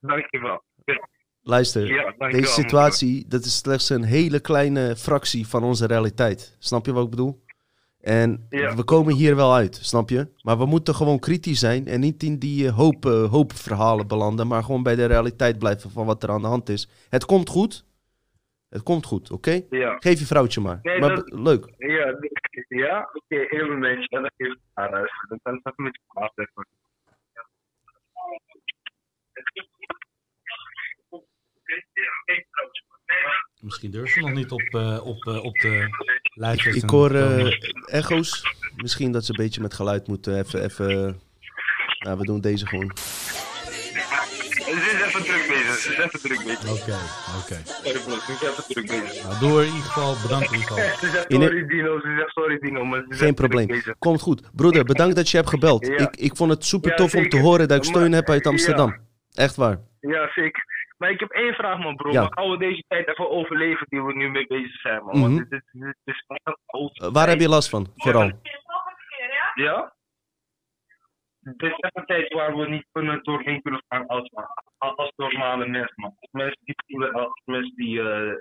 Dankjewel. 0.00 0.62
Ja, 0.84 1.08
luister. 1.42 1.86
ja, 1.86 2.02
dankjewel. 2.02 2.30
Deze 2.30 2.52
situatie, 2.52 3.28
dat 3.28 3.44
is 3.44 3.56
slechts 3.56 3.88
een 3.90 4.02
hele 4.04 4.40
kleine 4.40 4.96
fractie 4.96 5.46
van 5.46 5.62
onze 5.62 5.86
realiteit. 5.86 6.56
Snap 6.58 6.86
je 6.86 6.92
wat 6.92 7.04
ik 7.04 7.10
bedoel? 7.10 7.44
En 8.06 8.46
Ja. 8.50 8.74
we 8.76 8.84
komen 8.84 9.14
hier 9.14 9.36
wel 9.36 9.54
uit, 9.54 9.74
snap 9.82 10.08
je? 10.10 10.28
Maar 10.42 10.58
we 10.58 10.66
moeten 10.66 10.94
gewoon 10.94 11.18
kritisch 11.18 11.58
zijn 11.58 11.86
en 11.86 12.00
niet 12.00 12.22
in 12.22 12.38
die 12.38 12.66
eh, 12.66 12.74
hoop, 12.76 13.06
eh, 13.06 13.30
hoopverhalen 13.30 14.06
belanden, 14.06 14.46
maar 14.46 14.62
gewoon 14.64 14.82
bij 14.82 14.94
de 14.94 15.04
realiteit 15.04 15.58
blijven 15.58 15.90
van 15.90 16.06
wat 16.06 16.22
er 16.22 16.30
aan 16.30 16.40
de 16.40 16.46
hand 16.46 16.68
is. 16.68 16.88
Het 17.08 17.24
komt 17.24 17.48
goed. 17.48 17.84
Het 18.68 18.82
komt 18.82 19.06
goed, 19.06 19.30
oké? 19.30 19.60
Ja, 19.70 19.96
Geef 19.98 20.18
je 20.18 20.26
vrouwtje 20.26 20.60
maar. 20.60 20.78
Nee, 20.82 20.98
maar 21.00 21.14
dat- 21.14 21.32
leuk. 21.32 21.64
ja, 21.78 22.12
d- 22.12 22.64
ja 22.68 23.10
oké, 23.12 23.36
één 23.36 23.68
momentje. 23.68 24.16
En 24.16 24.20
dan 24.22 24.30
geef 24.36 24.52
ik 24.52 24.58
haar 24.74 24.90
huis. 24.92 25.12
Dan 25.28 25.38
kan 25.42 25.54
ik 25.64 25.76
met 25.76 25.94
je 25.94 26.00
praten. 26.12 26.44
even. 26.44 26.66
Misschien 33.66 33.90
durf 33.90 34.10
ze 34.10 34.20
nog 34.20 34.32
niet 34.32 34.50
op, 34.50 34.60
eh, 34.60 35.00
op, 35.04 35.26
eh, 35.26 35.44
op 35.44 35.58
de 35.58 35.88
lijstjes. 36.34 36.76
Ik 36.76 36.90
hoor 36.90 37.14
eh, 37.14 37.52
echo's. 37.84 38.54
Misschien 38.76 39.12
dat 39.12 39.24
ze 39.24 39.30
een 39.30 39.44
beetje 39.44 39.60
met 39.60 39.74
geluid 39.74 40.06
moeten 40.06 40.38
even... 40.38 40.64
even 40.64 41.20
nou, 41.98 42.18
we 42.18 42.24
doen 42.24 42.40
deze 42.40 42.66
gewoon. 42.66 42.92
Ze 42.96 43.02
is 44.62 45.02
even 45.06 45.22
druk 45.22 45.46
bezig. 45.48 45.76
Ze 45.76 45.90
is 45.92 45.98
even 45.98 46.20
druk 46.20 46.44
bezig. 46.44 46.70
Oké, 46.70 46.98
oké. 47.40 47.60
Ze 47.64 48.32
is 48.32 48.42
even 48.42 48.64
druk 48.68 48.86
bezig. 48.86 49.22
Nou, 49.22 49.38
door 49.40 49.60
in 49.62 49.66
ieder 49.66 49.82
geval. 49.82 50.16
Bedankt 50.22 50.52
in 50.52 50.58
ieder 50.58 50.68
geval. 50.68 51.10
Sorry, 51.28 51.66
Dino. 51.66 52.00
Ze 52.00 52.14
zegt 52.18 52.32
sorry, 52.32 52.58
Dino. 52.58 52.84
Maar 52.84 53.04
Geen 53.08 53.34
probleem. 53.34 53.82
Komt 53.98 54.20
goed. 54.20 54.42
Broeder, 54.52 54.84
bedankt 54.84 55.16
dat 55.16 55.30
je 55.30 55.36
hebt 55.36 55.48
gebeld. 55.48 55.86
Ja. 55.86 55.96
Ik, 55.96 56.16
ik 56.16 56.36
vond 56.36 56.50
het 56.50 56.64
super 56.64 56.90
Ja, 56.90 56.96
tof 56.96 57.14
om 57.14 57.28
te 57.28 57.38
horen 57.38 57.68
dat 57.68 57.76
ik 57.76 57.84
steun 57.84 58.12
heb 58.12 58.30
uit 58.30 58.46
Amsterdam. 58.46 58.96
Echt 59.34 59.56
waar. 59.56 59.80
Ja, 60.00 60.30
zeker. 60.34 60.75
Maar 60.96 61.10
ik 61.10 61.20
heb 61.20 61.30
één 61.30 61.54
vraag, 61.54 61.78
man, 61.78 61.96
bro. 61.96 62.10
Ja. 62.10 62.26
Gaan 62.30 62.50
we 62.50 62.58
deze 62.58 62.84
tijd 62.88 63.08
even 63.08 63.30
overleven 63.30 63.86
die 63.88 64.02
we 64.02 64.12
nu 64.12 64.30
mee 64.30 64.46
bezig 64.46 64.80
zijn, 64.80 65.04
man? 65.04 65.18
Mhm. 65.18 65.20
Want 65.20 65.36
dit, 65.36 65.50
dit, 65.50 65.64
dit 65.72 66.14
is 66.14 66.24
echt 66.26 66.56
een 66.64 66.90
Eh, 66.92 67.12
waar 67.12 67.28
heb 67.28 67.40
je 67.40 67.48
last 67.48 67.68
van? 67.68 67.86
Vooral. 67.96 68.30
Ja? 69.54 69.94
Het 71.40 71.62
is 71.62 71.72
echt 71.72 71.96
een 71.96 72.06
tijd 72.06 72.32
waar 72.32 72.56
we 72.56 72.68
niet 72.68 72.86
kunnen 72.92 73.22
doorheen 73.22 73.62
kunnen 73.62 73.82
gaan 73.88 74.06
als, 74.06 74.30
als 74.78 75.12
normale 75.16 75.66
mensen, 75.66 75.94
man. 75.96 76.14
Als 76.20 76.30
mensen 76.30 76.60
die 76.64 76.74
voelen, 76.86 77.12
als 77.12 77.42
mensen 77.44 77.76
die, 77.76 78.00
eh, 78.00 78.34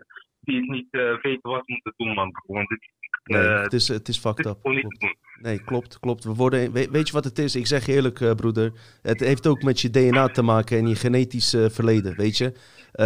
die 0.45 0.71
niet 0.71 0.87
eh, 0.91 1.01
weten 1.21 1.49
wat 1.49 1.67
moeten 1.67 1.93
doen, 1.97 2.13
man. 2.13 2.31
Want 2.47 2.69
het, 2.69 2.79
Nee, 3.25 3.41
eh, 3.41 3.61
het 3.61 3.73
is, 3.73 3.87
het 3.87 4.07
is 4.07 4.17
fucked 4.17 4.45
up. 4.45 4.57
Klopt. 4.61 5.15
Nee, 5.41 5.63
klopt, 5.63 5.99
klopt. 5.99 6.23
We 6.23 6.33
worden, 6.33 6.71
weet, 6.71 6.89
weet 6.89 7.07
je 7.07 7.13
wat 7.13 7.23
het 7.23 7.39
is? 7.39 7.55
Ik 7.55 7.67
zeg 7.67 7.85
je 7.85 7.91
eerlijk, 7.91 8.21
eh, 8.21 8.31
broeder. 8.31 8.71
Het 9.01 9.19
heeft 9.19 9.47
ook 9.47 9.63
met 9.63 9.81
je 9.81 9.89
DNA 9.89 10.27
te 10.27 10.41
maken 10.41 10.77
en 10.77 10.87
je 10.87 10.95
genetisch 10.95 11.53
eh, 11.53 11.65
verleden, 11.69 12.15
weet 12.15 12.37
je. 12.37 12.53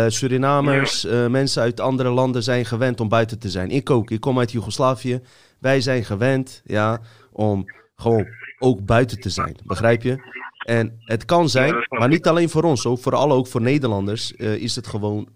Surinamers, 0.07 1.03
mensen 1.29 1.61
uit 1.61 1.79
andere 1.79 2.09
landen 2.09 2.43
zijn 2.43 2.65
gewend 2.65 2.99
om 2.99 3.09
buiten 3.09 3.39
te 3.39 3.49
zijn. 3.49 3.69
Ik 3.69 3.89
ook. 3.89 4.11
Ik 4.11 4.19
kom 4.19 4.39
uit 4.39 4.51
Joegoslavië. 4.51 5.21
Wij 5.59 5.81
zijn 5.81 6.03
gewend, 6.03 6.61
ja, 6.65 7.01
om 7.31 7.65
gewoon 7.95 8.27
ook 8.59 8.85
buiten 8.85 9.19
te 9.19 9.29
zijn. 9.29 9.55
Begrijp 9.65 10.01
je? 10.03 10.37
En 10.65 10.99
het 10.99 11.25
kan 11.25 11.49
zijn, 11.49 11.85
maar 11.89 12.07
niet 12.07 12.27
alleen 12.27 12.49
voor 12.49 12.63
ons, 12.63 12.85
ook 12.85 12.99
voor 12.99 13.15
alle, 13.15 13.33
ook 13.33 13.47
voor 13.47 13.61
Nederlanders, 13.61 14.31
is 14.31 14.75
het 14.75 14.87
gewoon, 14.87 15.29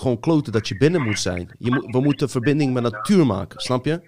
gewoon 0.00 0.20
kloten 0.20 0.52
dat 0.52 0.68
je 0.68 0.76
binnen 0.76 1.02
moet 1.02 1.18
zijn. 1.20 1.48
Je 1.58 1.70
moet, 1.70 1.84
we 1.86 2.00
moeten 2.00 2.28
verbinding 2.30 2.72
met 2.72 2.82
natuur 2.82 3.26
maken, 3.26 3.60
snap 3.60 3.84
je? 3.84 4.00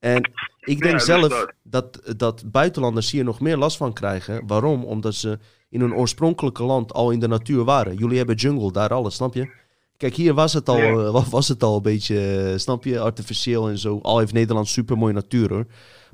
En 0.00 0.30
ik 0.60 0.80
denk 0.80 0.98
Ja, 0.98 1.04
zelf 1.04 1.46
dat. 1.62 2.00
dat, 2.16 2.42
buitenlanders 2.50 3.10
hier 3.10 3.24
nog 3.24 3.40
meer 3.40 3.56
last 3.56 3.76
van 3.76 3.92
krijgen. 3.92 4.46
Waarom? 4.46 4.84
Omdat 4.84 5.14
ze 5.14 5.38
in 5.70 5.80
hun 5.80 5.94
oorspronkelijke 5.94 6.62
land 6.62 6.92
al 6.92 7.10
in 7.10 7.20
de 7.20 7.28
natuur 7.28 7.64
waren. 7.64 7.96
Jullie 7.96 8.16
hebben 8.16 8.36
jungle, 8.36 8.72
daar 8.72 8.88
alles, 8.88 9.14
snap 9.14 9.34
je? 9.34 9.50
Kijk, 9.96 10.14
hier 10.14 10.34
was 10.34 10.52
het 10.52 10.68
al, 10.68 10.76
Ja. 10.76 10.88
eh, 10.90 11.10
wa- 11.10 11.24
was 11.30 11.48
het 11.48 11.62
al 11.62 11.76
een 11.76 11.82
beetje, 11.82 12.48
eh, 12.52 12.58
snap 12.58 12.84
je, 12.84 13.00
artificieel 13.00 13.68
en 13.68 13.78
zo. 13.78 13.98
Al 14.02 14.18
heeft 14.18 14.32
Nederland 14.32 14.68
super 14.68 14.98
mooie 14.98 15.12
natuur 15.12 15.48
hoor. 15.52 15.66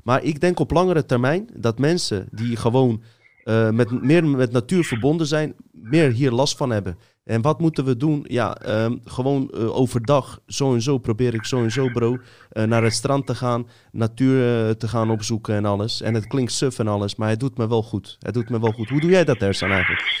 Maar 0.03 0.23
ik 0.23 0.39
denk 0.41 0.59
op 0.59 0.71
langere 0.71 1.05
termijn 1.05 1.49
dat 1.55 1.79
mensen 1.79 2.27
die 2.31 2.55
gewoon 2.55 3.01
eh, 3.43 3.69
met, 3.69 4.01
meer 4.03 4.25
met 4.25 4.51
natuur 4.51 4.83
verbonden 4.83 5.27
zijn, 5.27 5.53
meer 5.71 6.11
hier 6.11 6.31
last 6.31 6.57
van 6.57 6.69
hebben. 6.71 6.97
En 7.31 7.41
wat 7.41 7.59
moeten 7.59 7.85
we 7.85 7.97
doen? 7.97 8.25
Ja, 8.27 8.55
ehm, 8.55 8.97
gewoon 9.05 9.49
eh, 9.49 9.75
overdag, 9.75 10.39
zo 10.47 10.73
en 10.73 10.81
zo 10.81 10.97
probeer 10.97 11.33
ik 11.33 11.45
zo 11.45 11.63
en 11.63 11.71
zo, 11.71 11.87
bro, 11.87 12.17
eh, 12.49 12.63
naar 12.63 12.83
het 12.83 12.93
strand 12.93 13.25
te 13.25 13.35
gaan, 13.35 13.67
natuur 13.91 14.67
eh, 14.67 14.73
te 14.73 14.87
gaan 14.87 15.09
opzoeken 15.09 15.55
en 15.55 15.65
alles. 15.65 16.01
En 16.01 16.13
het 16.13 16.27
klinkt 16.27 16.51
suf 16.51 16.79
en 16.79 16.87
alles, 16.87 17.15
maar 17.15 17.29
het 17.29 17.39
doet 17.39 17.57
me 17.57 17.67
wel 17.67 17.83
goed. 17.83 18.17
Het 18.19 18.33
doet 18.33 18.49
me 18.49 18.59
wel 18.59 18.71
goed. 18.71 18.89
Hoe 18.89 18.99
doe 18.99 19.09
jij 19.09 19.23
dat, 19.23 19.37
Ersan, 19.37 19.71
eigenlijk? 19.71 20.19